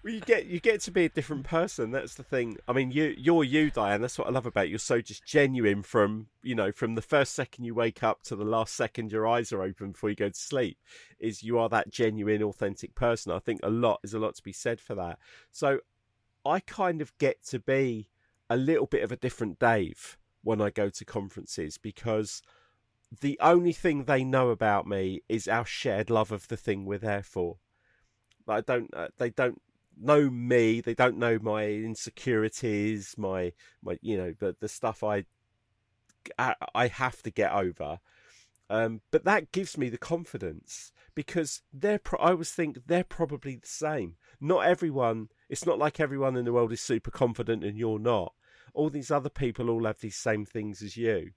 Well, 0.02 0.12
you 0.12 0.20
get 0.20 0.46
you 0.46 0.58
get 0.58 0.80
to 0.82 0.90
be 0.90 1.04
a 1.04 1.08
different 1.08 1.44
person. 1.44 1.92
That's 1.92 2.14
the 2.14 2.24
thing. 2.24 2.56
I 2.66 2.72
mean, 2.72 2.90
you 2.90 3.14
you're 3.16 3.44
you, 3.44 3.70
Diane. 3.70 4.00
That's 4.00 4.18
what 4.18 4.26
I 4.26 4.30
love 4.30 4.46
about 4.46 4.66
you. 4.66 4.72
You're 4.72 4.78
so 4.80 5.00
just 5.00 5.24
genuine 5.24 5.82
from 5.82 6.26
you 6.42 6.56
know 6.56 6.72
from 6.72 6.96
the 6.96 7.02
first 7.02 7.34
second 7.34 7.64
you 7.64 7.74
wake 7.74 8.02
up 8.02 8.22
to 8.24 8.34
the 8.34 8.44
last 8.44 8.74
second 8.74 9.12
your 9.12 9.28
eyes 9.28 9.52
are 9.52 9.62
open 9.62 9.92
before 9.92 10.10
you 10.10 10.16
go 10.16 10.28
to 10.28 10.34
sleep. 10.38 10.78
Is 11.20 11.44
you 11.44 11.56
are 11.58 11.68
that 11.68 11.90
genuine, 11.90 12.42
authentic 12.42 12.96
person. 12.96 13.30
I 13.30 13.38
think 13.38 13.60
a 13.62 13.70
lot 13.70 14.00
is 14.02 14.12
a 14.12 14.18
lot 14.18 14.34
to 14.34 14.42
be 14.42 14.52
said 14.52 14.80
for 14.80 14.96
that. 14.96 15.18
So, 15.52 15.78
I 16.44 16.58
kind 16.58 17.00
of 17.00 17.16
get 17.18 17.44
to 17.46 17.60
be 17.60 18.08
a 18.50 18.56
little 18.56 18.86
bit 18.86 19.04
of 19.04 19.12
a 19.12 19.16
different 19.16 19.60
Dave 19.60 20.18
when 20.42 20.60
I 20.60 20.70
go 20.70 20.88
to 20.88 21.04
conferences 21.04 21.78
because 21.78 22.42
the 23.20 23.38
only 23.40 23.72
thing 23.72 24.04
they 24.04 24.24
know 24.24 24.50
about 24.50 24.86
me 24.86 25.22
is 25.28 25.46
our 25.48 25.66
shared 25.66 26.10
love 26.10 26.32
of 26.32 26.48
the 26.48 26.56
thing 26.56 26.84
we're 26.84 26.98
there 26.98 27.22
for. 27.22 27.58
I 28.48 28.60
don't. 28.60 28.92
Uh, 28.94 29.08
they 29.18 29.30
don't 29.30 29.60
know 30.00 30.30
me. 30.30 30.80
They 30.80 30.94
don't 30.94 31.18
know 31.18 31.38
my 31.40 31.66
insecurities, 31.66 33.14
my 33.16 33.52
my 33.82 33.98
you 34.00 34.16
know 34.16 34.34
the 34.38 34.56
the 34.58 34.68
stuff 34.68 35.02
I 35.02 35.24
I, 36.38 36.54
I 36.74 36.86
have 36.88 37.22
to 37.22 37.30
get 37.30 37.52
over. 37.52 38.00
Um, 38.70 39.02
but 39.10 39.24
that 39.24 39.52
gives 39.52 39.76
me 39.76 39.88
the 39.88 39.98
confidence 39.98 40.92
because 41.14 41.62
they're. 41.72 41.98
Pro- 41.98 42.20
I 42.20 42.30
always 42.30 42.50
think 42.52 42.78
they're 42.86 43.04
probably 43.04 43.56
the 43.56 43.68
same. 43.68 44.16
Not 44.40 44.64
everyone. 44.66 45.28
It's 45.48 45.66
not 45.66 45.78
like 45.78 46.00
everyone 46.00 46.36
in 46.36 46.44
the 46.44 46.52
world 46.52 46.72
is 46.72 46.80
super 46.80 47.10
confident 47.10 47.64
and 47.64 47.76
you're 47.76 47.98
not. 47.98 48.32
All 48.74 48.88
these 48.88 49.10
other 49.10 49.28
people 49.28 49.68
all 49.68 49.84
have 49.84 50.00
these 50.00 50.16
same 50.16 50.46
things 50.46 50.80
as 50.80 50.96
you. 50.96 51.32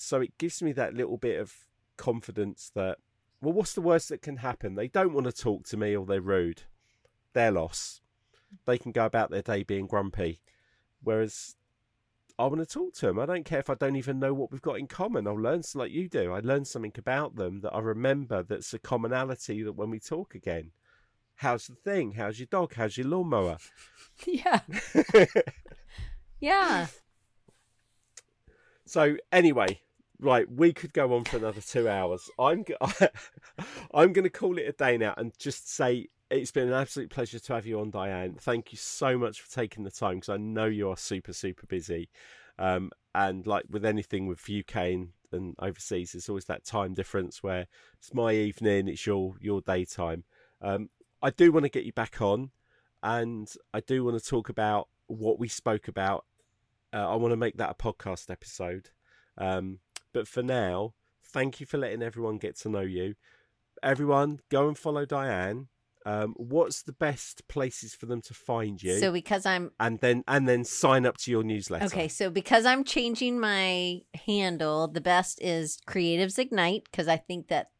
So 0.00 0.20
it 0.20 0.38
gives 0.38 0.62
me 0.62 0.72
that 0.72 0.94
little 0.94 1.16
bit 1.16 1.40
of 1.40 1.52
confidence 1.96 2.70
that 2.74 2.98
well, 3.40 3.52
what's 3.52 3.74
the 3.74 3.80
worst 3.80 4.08
that 4.08 4.22
can 4.22 4.38
happen? 4.38 4.74
They 4.74 4.88
don't 4.88 5.12
want 5.12 5.26
to 5.26 5.32
talk 5.32 5.64
to 5.68 5.76
me 5.76 5.96
or 5.96 6.04
they're 6.04 6.20
rude. 6.20 6.62
Their 7.34 7.52
loss. 7.52 8.00
They 8.64 8.78
can 8.78 8.90
go 8.92 9.06
about 9.06 9.30
their 9.30 9.42
day 9.42 9.62
being 9.62 9.86
grumpy. 9.86 10.40
Whereas 11.02 11.54
I 12.38 12.46
want 12.46 12.60
to 12.60 12.66
talk 12.66 12.94
to 12.94 13.06
them. 13.06 13.18
I 13.18 13.26
don't 13.26 13.44
care 13.44 13.58
if 13.58 13.70
I 13.70 13.74
don't 13.74 13.96
even 13.96 14.18
know 14.18 14.32
what 14.32 14.50
we've 14.50 14.62
got 14.62 14.78
in 14.78 14.86
common. 14.86 15.26
I'll 15.26 15.34
learn 15.34 15.62
like 15.74 15.90
you 15.90 16.08
do. 16.08 16.32
I 16.32 16.40
learn 16.40 16.64
something 16.64 16.92
about 16.96 17.36
them 17.36 17.60
that 17.60 17.74
I 17.74 17.80
remember 17.80 18.42
that's 18.42 18.72
a 18.74 18.78
commonality 18.78 19.62
that 19.62 19.72
when 19.72 19.90
we 19.90 20.00
talk 20.00 20.34
again. 20.34 20.70
How's 21.36 21.66
the 21.68 21.74
thing? 21.74 22.12
How's 22.12 22.38
your 22.38 22.46
dog? 22.46 22.74
How's 22.74 22.96
your 22.96 23.06
lawnmower? 23.06 23.58
Yeah, 24.26 24.62
yeah. 26.40 26.88
So 28.84 29.16
anyway, 29.30 29.80
right, 30.20 30.50
we 30.50 30.72
could 30.72 30.92
go 30.92 31.14
on 31.14 31.24
for 31.24 31.36
another 31.36 31.60
two 31.60 31.88
hours. 31.88 32.30
I'm 32.38 32.64
I'm 33.94 34.12
going 34.12 34.24
to 34.24 34.30
call 34.30 34.58
it 34.58 34.68
a 34.68 34.72
day 34.72 34.96
now 34.96 35.14
and 35.16 35.32
just 35.38 35.70
say 35.72 36.08
it's 36.30 36.50
been 36.50 36.68
an 36.68 36.74
absolute 36.74 37.10
pleasure 37.10 37.38
to 37.38 37.54
have 37.54 37.66
you 37.66 37.80
on, 37.80 37.90
Diane. 37.90 38.36
Thank 38.38 38.72
you 38.72 38.78
so 38.78 39.16
much 39.18 39.40
for 39.40 39.50
taking 39.50 39.84
the 39.84 39.90
time 39.90 40.16
because 40.16 40.28
I 40.28 40.36
know 40.36 40.66
you 40.66 40.88
are 40.90 40.96
super 40.96 41.32
super 41.32 41.66
busy. 41.66 42.08
Um, 42.58 42.90
and 43.14 43.46
like 43.46 43.64
with 43.70 43.84
anything 43.84 44.26
with 44.26 44.48
UK 44.50 44.76
and, 44.76 45.08
and 45.32 45.54
overseas, 45.60 46.12
there's 46.12 46.28
always 46.28 46.46
that 46.46 46.64
time 46.64 46.94
difference 46.94 47.42
where 47.42 47.66
it's 47.98 48.12
my 48.12 48.32
evening, 48.32 48.88
it's 48.88 49.06
your 49.06 49.34
your 49.40 49.60
daytime. 49.60 50.24
Um, 50.60 50.90
I 51.22 51.30
do 51.30 51.52
want 51.52 51.64
to 51.64 51.70
get 51.70 51.84
you 51.84 51.92
back 51.92 52.20
on, 52.20 52.50
and 53.02 53.50
I 53.72 53.80
do 53.80 54.04
want 54.04 54.20
to 54.20 54.24
talk 54.24 54.48
about 54.48 54.88
what 55.06 55.38
we 55.38 55.48
spoke 55.48 55.88
about 55.88 56.24
uh, 56.92 57.10
I 57.10 57.16
want 57.16 57.32
to 57.32 57.36
make 57.36 57.56
that 57.58 57.70
a 57.70 57.74
podcast 57.74 58.30
episode. 58.30 58.90
Um, 59.36 59.78
but 60.12 60.28
for 60.28 60.42
now, 60.42 60.94
thank 61.32 61.60
you 61.60 61.66
for 61.66 61.78
letting 61.78 62.02
everyone 62.02 62.38
get 62.38 62.58
to 62.60 62.68
know 62.68 62.80
you. 62.80 63.14
Everyone, 63.82 64.40
go 64.50 64.68
and 64.68 64.76
follow 64.76 65.04
Diane. 65.04 65.68
Um, 66.06 66.34
what's 66.38 66.82
the 66.82 66.92
best 66.92 67.46
places 67.48 67.94
for 67.94 68.06
them 68.06 68.22
to 68.22 68.34
find 68.34 68.82
you? 68.82 68.98
So 68.98 69.12
because 69.12 69.44
I'm 69.44 69.72
and 69.78 69.98
then 70.00 70.24
and 70.26 70.48
then 70.48 70.64
sign 70.64 71.04
up 71.04 71.18
to 71.18 71.30
your 71.30 71.42
newsletter. 71.42 71.84
Okay, 71.84 72.08
so 72.08 72.30
because 72.30 72.64
I'm 72.64 72.82
changing 72.82 73.38
my 73.38 74.00
handle, 74.26 74.88
the 74.88 75.02
best 75.02 75.38
is 75.42 75.78
Creatives 75.86 76.38
Ignite 76.38 76.84
because 76.90 77.08
I 77.08 77.18
think 77.18 77.48
that 77.48 77.70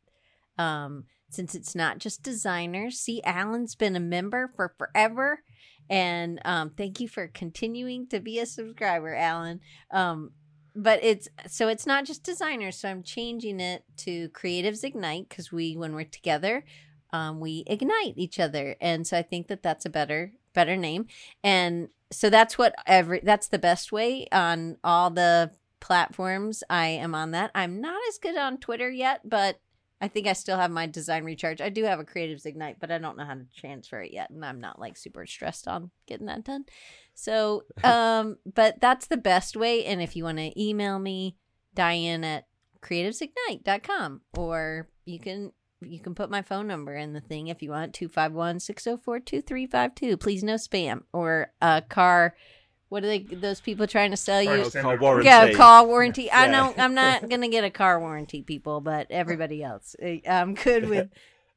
um 0.59 1.05
since 1.31 1.55
it's 1.55 1.75
not 1.75 1.99
just 1.99 2.23
designers, 2.23 2.99
see 2.99 3.23
Alan's 3.23 3.75
been 3.75 3.97
a 3.97 4.01
member 4.01 4.53
for 4.55 4.75
forever 4.77 5.43
and 5.89 6.39
um 6.45 6.71
thank 6.77 7.01
you 7.01 7.09
for 7.09 7.29
continuing 7.29 8.09
to 8.09 8.21
be 8.21 8.41
a 8.41 8.47
subscriber, 8.47 9.15
Alan. 9.15 9.61
Um 9.91 10.33
but 10.79 11.01
it's 11.03 11.29
so 11.49 11.69
it's 11.69 11.87
not 11.87 12.05
just 12.05 12.23
designers. 12.23 12.79
So 12.79 12.89
I'm 12.89 13.03
changing 13.03 13.59
it 13.59 13.85
to 13.99 14.29
Creatives 14.31 14.85
Ignite 14.85 15.29
because 15.29 15.51
we, 15.51 15.77
when 15.77 15.93
we're 15.95 16.05
together, 16.05 16.65
um, 17.13 17.41
we 17.41 17.65
ignite 17.67 18.15
each 18.17 18.39
other, 18.39 18.77
and 18.81 19.07
so 19.07 19.19
I 19.19 19.23
think 19.23 19.49
that 19.49 19.63
that's 19.63 19.85
a 19.85 19.91
better 19.91 20.33
better 20.55 20.77
name. 20.77 21.07
And 21.43 21.89
so 22.13 22.31
that's 22.31 22.57
what 22.57 22.75
every 22.87 23.21
that's 23.23 23.49
the 23.49 23.59
best 23.59 23.91
way 23.91 24.29
on 24.31 24.77
all 24.85 25.11
the 25.11 25.51
platforms. 25.81 26.63
I 26.71 26.87
am 26.87 27.15
on 27.15 27.33
that. 27.33 27.51
I'm 27.55 27.81
not 27.81 28.01
as 28.09 28.19
good 28.19 28.37
on 28.37 28.59
Twitter 28.59 28.91
yet, 28.91 29.23
but 29.29 29.61
I 30.01 30.09
think 30.09 30.27
I 30.27 30.33
still 30.33 30.57
have 30.57 30.71
my 30.71 30.87
design 30.87 31.25
recharge. 31.25 31.61
I 31.61 31.69
do 31.71 31.85
have 31.85 31.99
a 31.99 32.05
Creatives 32.05 32.47
Ignite, 32.47 32.79
but 32.79 32.93
I 32.93 32.99
don't 32.99 33.17
know 33.17 33.25
how 33.25 33.35
to 33.35 33.47
transfer 33.57 34.01
it 34.01 34.13
yet, 34.13 34.31
and 34.31 34.45
I'm 34.45 34.61
not 34.61 34.79
like 34.79 34.97
super 34.97 35.27
stressed 35.27 35.67
on 35.67 35.91
getting 36.07 36.27
that 36.27 36.45
done. 36.45 36.67
So, 37.15 37.65
um, 37.85 38.37
but 38.55 38.81
that's 38.81 39.09
the 39.09 39.17
best 39.17 39.57
way. 39.57 39.85
And 39.85 40.01
if 40.01 40.15
you 40.15 40.23
want 40.25 40.39
to 40.39 40.61
email 40.61 40.99
me, 40.99 41.37
Diane 41.75 42.25
at 42.25 42.47
creativesignite.com, 42.81 44.23
or 44.37 44.89
you 45.05 45.19
can 45.19 45.53
you 45.81 46.01
can 46.01 46.15
put 46.15 46.31
my 46.31 46.43
phone 46.43 46.67
number 46.67 46.97
in 46.97 47.13
the 47.13 47.21
thing 47.21 47.47
if 47.49 47.63
you 47.63 47.71
want 47.71 47.99
251-604-2352 47.99 50.19
please 50.19 50.43
no 50.43 50.55
spam 50.55 51.03
or 51.13 51.53
a 51.63 51.81
car 51.89 52.35
what 52.89 53.05
are 53.05 53.07
they 53.07 53.21
those 53.21 53.61
people 53.61 53.87
trying 53.87 54.11
to 54.11 54.17
sell 54.17 54.41
you 54.43 54.49
Car 54.49 54.59
extender. 54.59 54.83
car 54.83 54.97
warranty. 54.99 55.27
yeah 55.27 55.53
car 55.53 55.87
warranty 55.87 56.31
i 56.31 56.47
Yeah. 56.47 56.51
know 56.51 56.75
i'm 56.79 56.95
not 56.95 57.29
gonna 57.31 57.49
get 57.49 57.65
a 57.65 57.71
car 57.71 57.99
warranty 58.01 58.43
people 58.43 58.81
but 58.81 59.07
everybody 59.11 59.63
else 59.63 59.95
i'm 60.29 60.55
good 60.55 60.89
with 60.89 61.11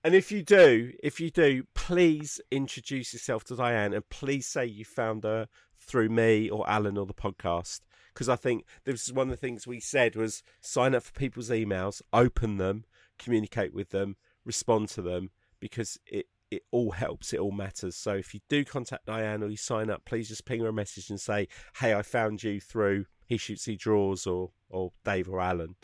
And 0.04 0.16
if 0.16 0.32
you 0.32 0.42
do, 0.42 0.94
if 1.04 1.20
you 1.20 1.30
do, 1.30 1.64
please 1.76 2.42
introduce 2.50 3.14
yourself 3.14 3.44
to 3.44 3.56
Diane 3.56 3.94
and 3.94 4.10
please 4.10 4.48
say 4.48 4.66
you 4.66 4.84
found 4.84 5.24
her 5.24 5.48
through 5.78 6.10
me 6.10 6.50
or 6.50 6.68
Alan 6.68 6.98
or 6.98 7.06
the 7.06 7.14
podcast. 7.14 7.82
Because 8.12 8.28
I 8.28 8.36
think 8.36 8.66
this 8.84 9.08
is 9.08 9.14
one 9.14 9.28
of 9.28 9.32
the 9.32 9.38
things 9.46 9.68
we 9.68 9.80
said 9.80 10.16
was 10.16 10.42
sign 10.60 10.96
up 10.96 11.04
for 11.04 11.12
people's 11.14 11.52
emails, 11.52 12.02
open 12.12 12.58
them, 12.58 12.86
communicate 13.20 13.76
with 13.76 13.92
them, 13.92 14.16
respond 14.44 14.90
to 14.90 15.04
them, 15.04 15.30
because 15.60 16.00
it, 16.08 16.26
it 16.52 16.64
all 16.72 16.92
helps, 16.92 17.34
it 17.34 17.40
all 17.40 17.52
matters. 17.52 17.96
So 17.96 18.14
if 18.14 18.34
you 18.34 18.42
do 18.50 18.64
contact 18.66 19.06
Diane 19.06 19.42
or 19.42 19.48
you 19.48 19.58
sign 19.58 19.90
up, 19.90 20.06
please 20.06 20.28
just 20.28 20.46
ping 20.46 20.60
her 20.60 20.68
a 20.68 20.74
message 20.74 21.10
and 21.10 21.20
say, 21.20 21.48
Hey, 21.78 21.94
I 21.96 22.02
found 22.02 22.44
you 22.44 22.60
through 22.60 23.06
He 23.26 23.38
Shoots 23.38 23.66
He 23.66 23.76
Draws 23.76 24.28
or 24.28 24.52
or 24.70 24.92
Dave 25.04 25.30
or 25.30 25.40
Alan. 25.42 25.76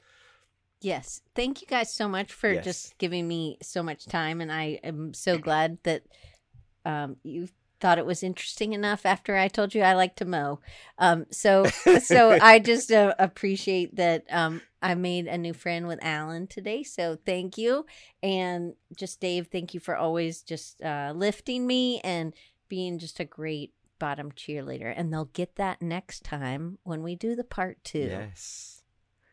Yes. 0.82 1.22
Thank 1.36 1.62
you 1.62 1.68
guys 1.68 1.92
so 1.92 2.08
much 2.08 2.32
for 2.32 2.52
Yes. 2.54 2.64
just 2.64 2.98
giving 2.98 3.28
me 3.28 3.58
so 3.62 3.82
much 3.82 4.06
time. 4.06 4.42
And 4.42 4.52
I 4.52 4.80
am 4.84 5.14
so 5.14 5.38
glad 5.38 5.80
that 5.84 6.04
um, 6.86 7.18
you 7.24 7.48
thought 7.80 7.98
it 7.98 8.06
was 8.06 8.24
interesting 8.24 8.74
enough 8.74 9.06
after 9.06 9.36
I 9.36 9.48
told 9.48 9.74
you 9.74 9.82
I 9.82 9.94
like 9.94 10.16
to 10.18 10.26
mow. 10.26 10.60
Um, 10.98 11.26
so, 11.32 11.66
so 11.66 12.38
I 12.42 12.60
just 12.60 12.92
uh, 12.92 13.16
appreciate 13.18 13.96
that 13.96 14.26
um, 14.30 14.62
I 14.88 14.96
made 14.96 15.28
a 15.28 15.38
new 15.38 15.54
friend 15.54 15.86
with 15.86 16.00
Alan 16.02 16.48
today. 16.48 16.82
So 16.84 17.18
thank 17.26 17.58
you. 17.58 17.86
And 18.24 18.74
just 18.96 19.20
Dave, 19.20 19.48
thank 19.52 19.74
you 19.74 19.82
for 19.82 19.98
always 19.98 20.42
just 20.42 20.82
uh, 20.82 21.12
lifting 21.14 21.68
me 21.68 22.00
and 22.02 22.34
being 22.70 22.98
just 22.98 23.20
a 23.20 23.26
great 23.26 23.74
bottom 24.00 24.32
cheerleader. 24.32 24.94
And 24.96 25.12
they'll 25.12 25.26
get 25.26 25.58
that 25.58 25.82
next 25.82 26.24
time 26.24 26.78
when 26.84 27.04
we 27.04 27.16
do 27.16 27.36
the 27.36 27.44
part 27.44 27.84
two. 27.84 28.00
Yes. 28.00 28.82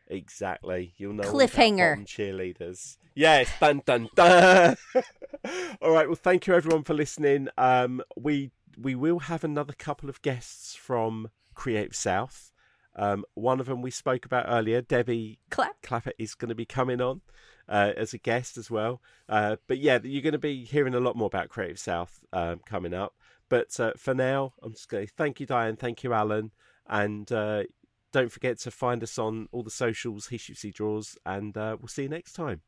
Exactly. 0.07 0.93
You'll 0.97 1.13
know 1.13 1.23
Cliffhanger. 1.23 2.05
cheerleaders. 2.05 2.97
Yes, 3.15 3.49
dun 3.59 3.81
dun 3.85 4.09
dun. 4.13 4.75
all 5.81 5.91
right. 5.91 6.05
Well, 6.05 6.15
thank 6.15 6.47
you 6.47 6.53
everyone 6.53 6.83
for 6.83 6.93
listening. 6.93 7.47
Um, 7.57 8.01
we 8.17 8.51
we 8.77 8.93
will 8.93 9.19
have 9.19 9.43
another 9.43 9.73
couple 9.73 10.09
of 10.09 10.21
guests 10.21 10.75
from 10.75 11.29
Creative 11.55 11.95
South. 11.95 12.51
Um, 12.95 13.25
one 13.33 13.59
of 13.59 13.65
them 13.65 13.81
we 13.81 13.91
spoke 13.91 14.25
about 14.25 14.45
earlier, 14.47 14.81
Debbie 14.81 15.39
Clap. 15.49 15.81
Clapper 15.81 16.13
is 16.17 16.35
going 16.35 16.49
to 16.49 16.55
be 16.55 16.65
coming 16.65 17.01
on 17.01 17.21
uh, 17.67 17.91
as 17.95 18.13
a 18.13 18.17
guest 18.17 18.57
as 18.57 18.71
well. 18.71 19.01
Uh, 19.27 19.57
but 19.67 19.79
yeah, 19.79 19.99
you're 20.03 20.21
going 20.21 20.33
to 20.33 20.39
be 20.39 20.63
hearing 20.63 20.95
a 20.95 20.99
lot 20.99 21.15
more 21.15 21.27
about 21.27 21.49
Creative 21.49 21.79
South 21.79 22.19
um, 22.31 22.61
coming 22.65 22.93
up. 22.93 23.13
But 23.49 23.79
uh, 23.79 23.93
for 23.97 24.13
now, 24.13 24.53
I'm 24.63 24.73
just 24.73 24.89
going 24.89 25.07
to 25.07 25.13
thank 25.13 25.39
you, 25.39 25.45
Diane. 25.45 25.75
Thank 25.75 26.03
you, 26.03 26.13
Alan. 26.13 26.51
And 26.87 27.31
uh, 27.31 27.63
don't 28.11 28.31
forget 28.31 28.59
to 28.59 28.71
find 28.71 29.03
us 29.03 29.19
on 29.19 29.47
all 29.51 29.63
the 29.63 29.69
socials, 29.69 30.27
He 30.27 30.37
Shoots, 30.37 30.65
Draws. 30.73 31.17
And 31.25 31.55
uh, 31.57 31.77
we'll 31.79 31.87
see 31.87 32.03
you 32.03 32.09
next 32.09 32.33
time. 32.33 32.61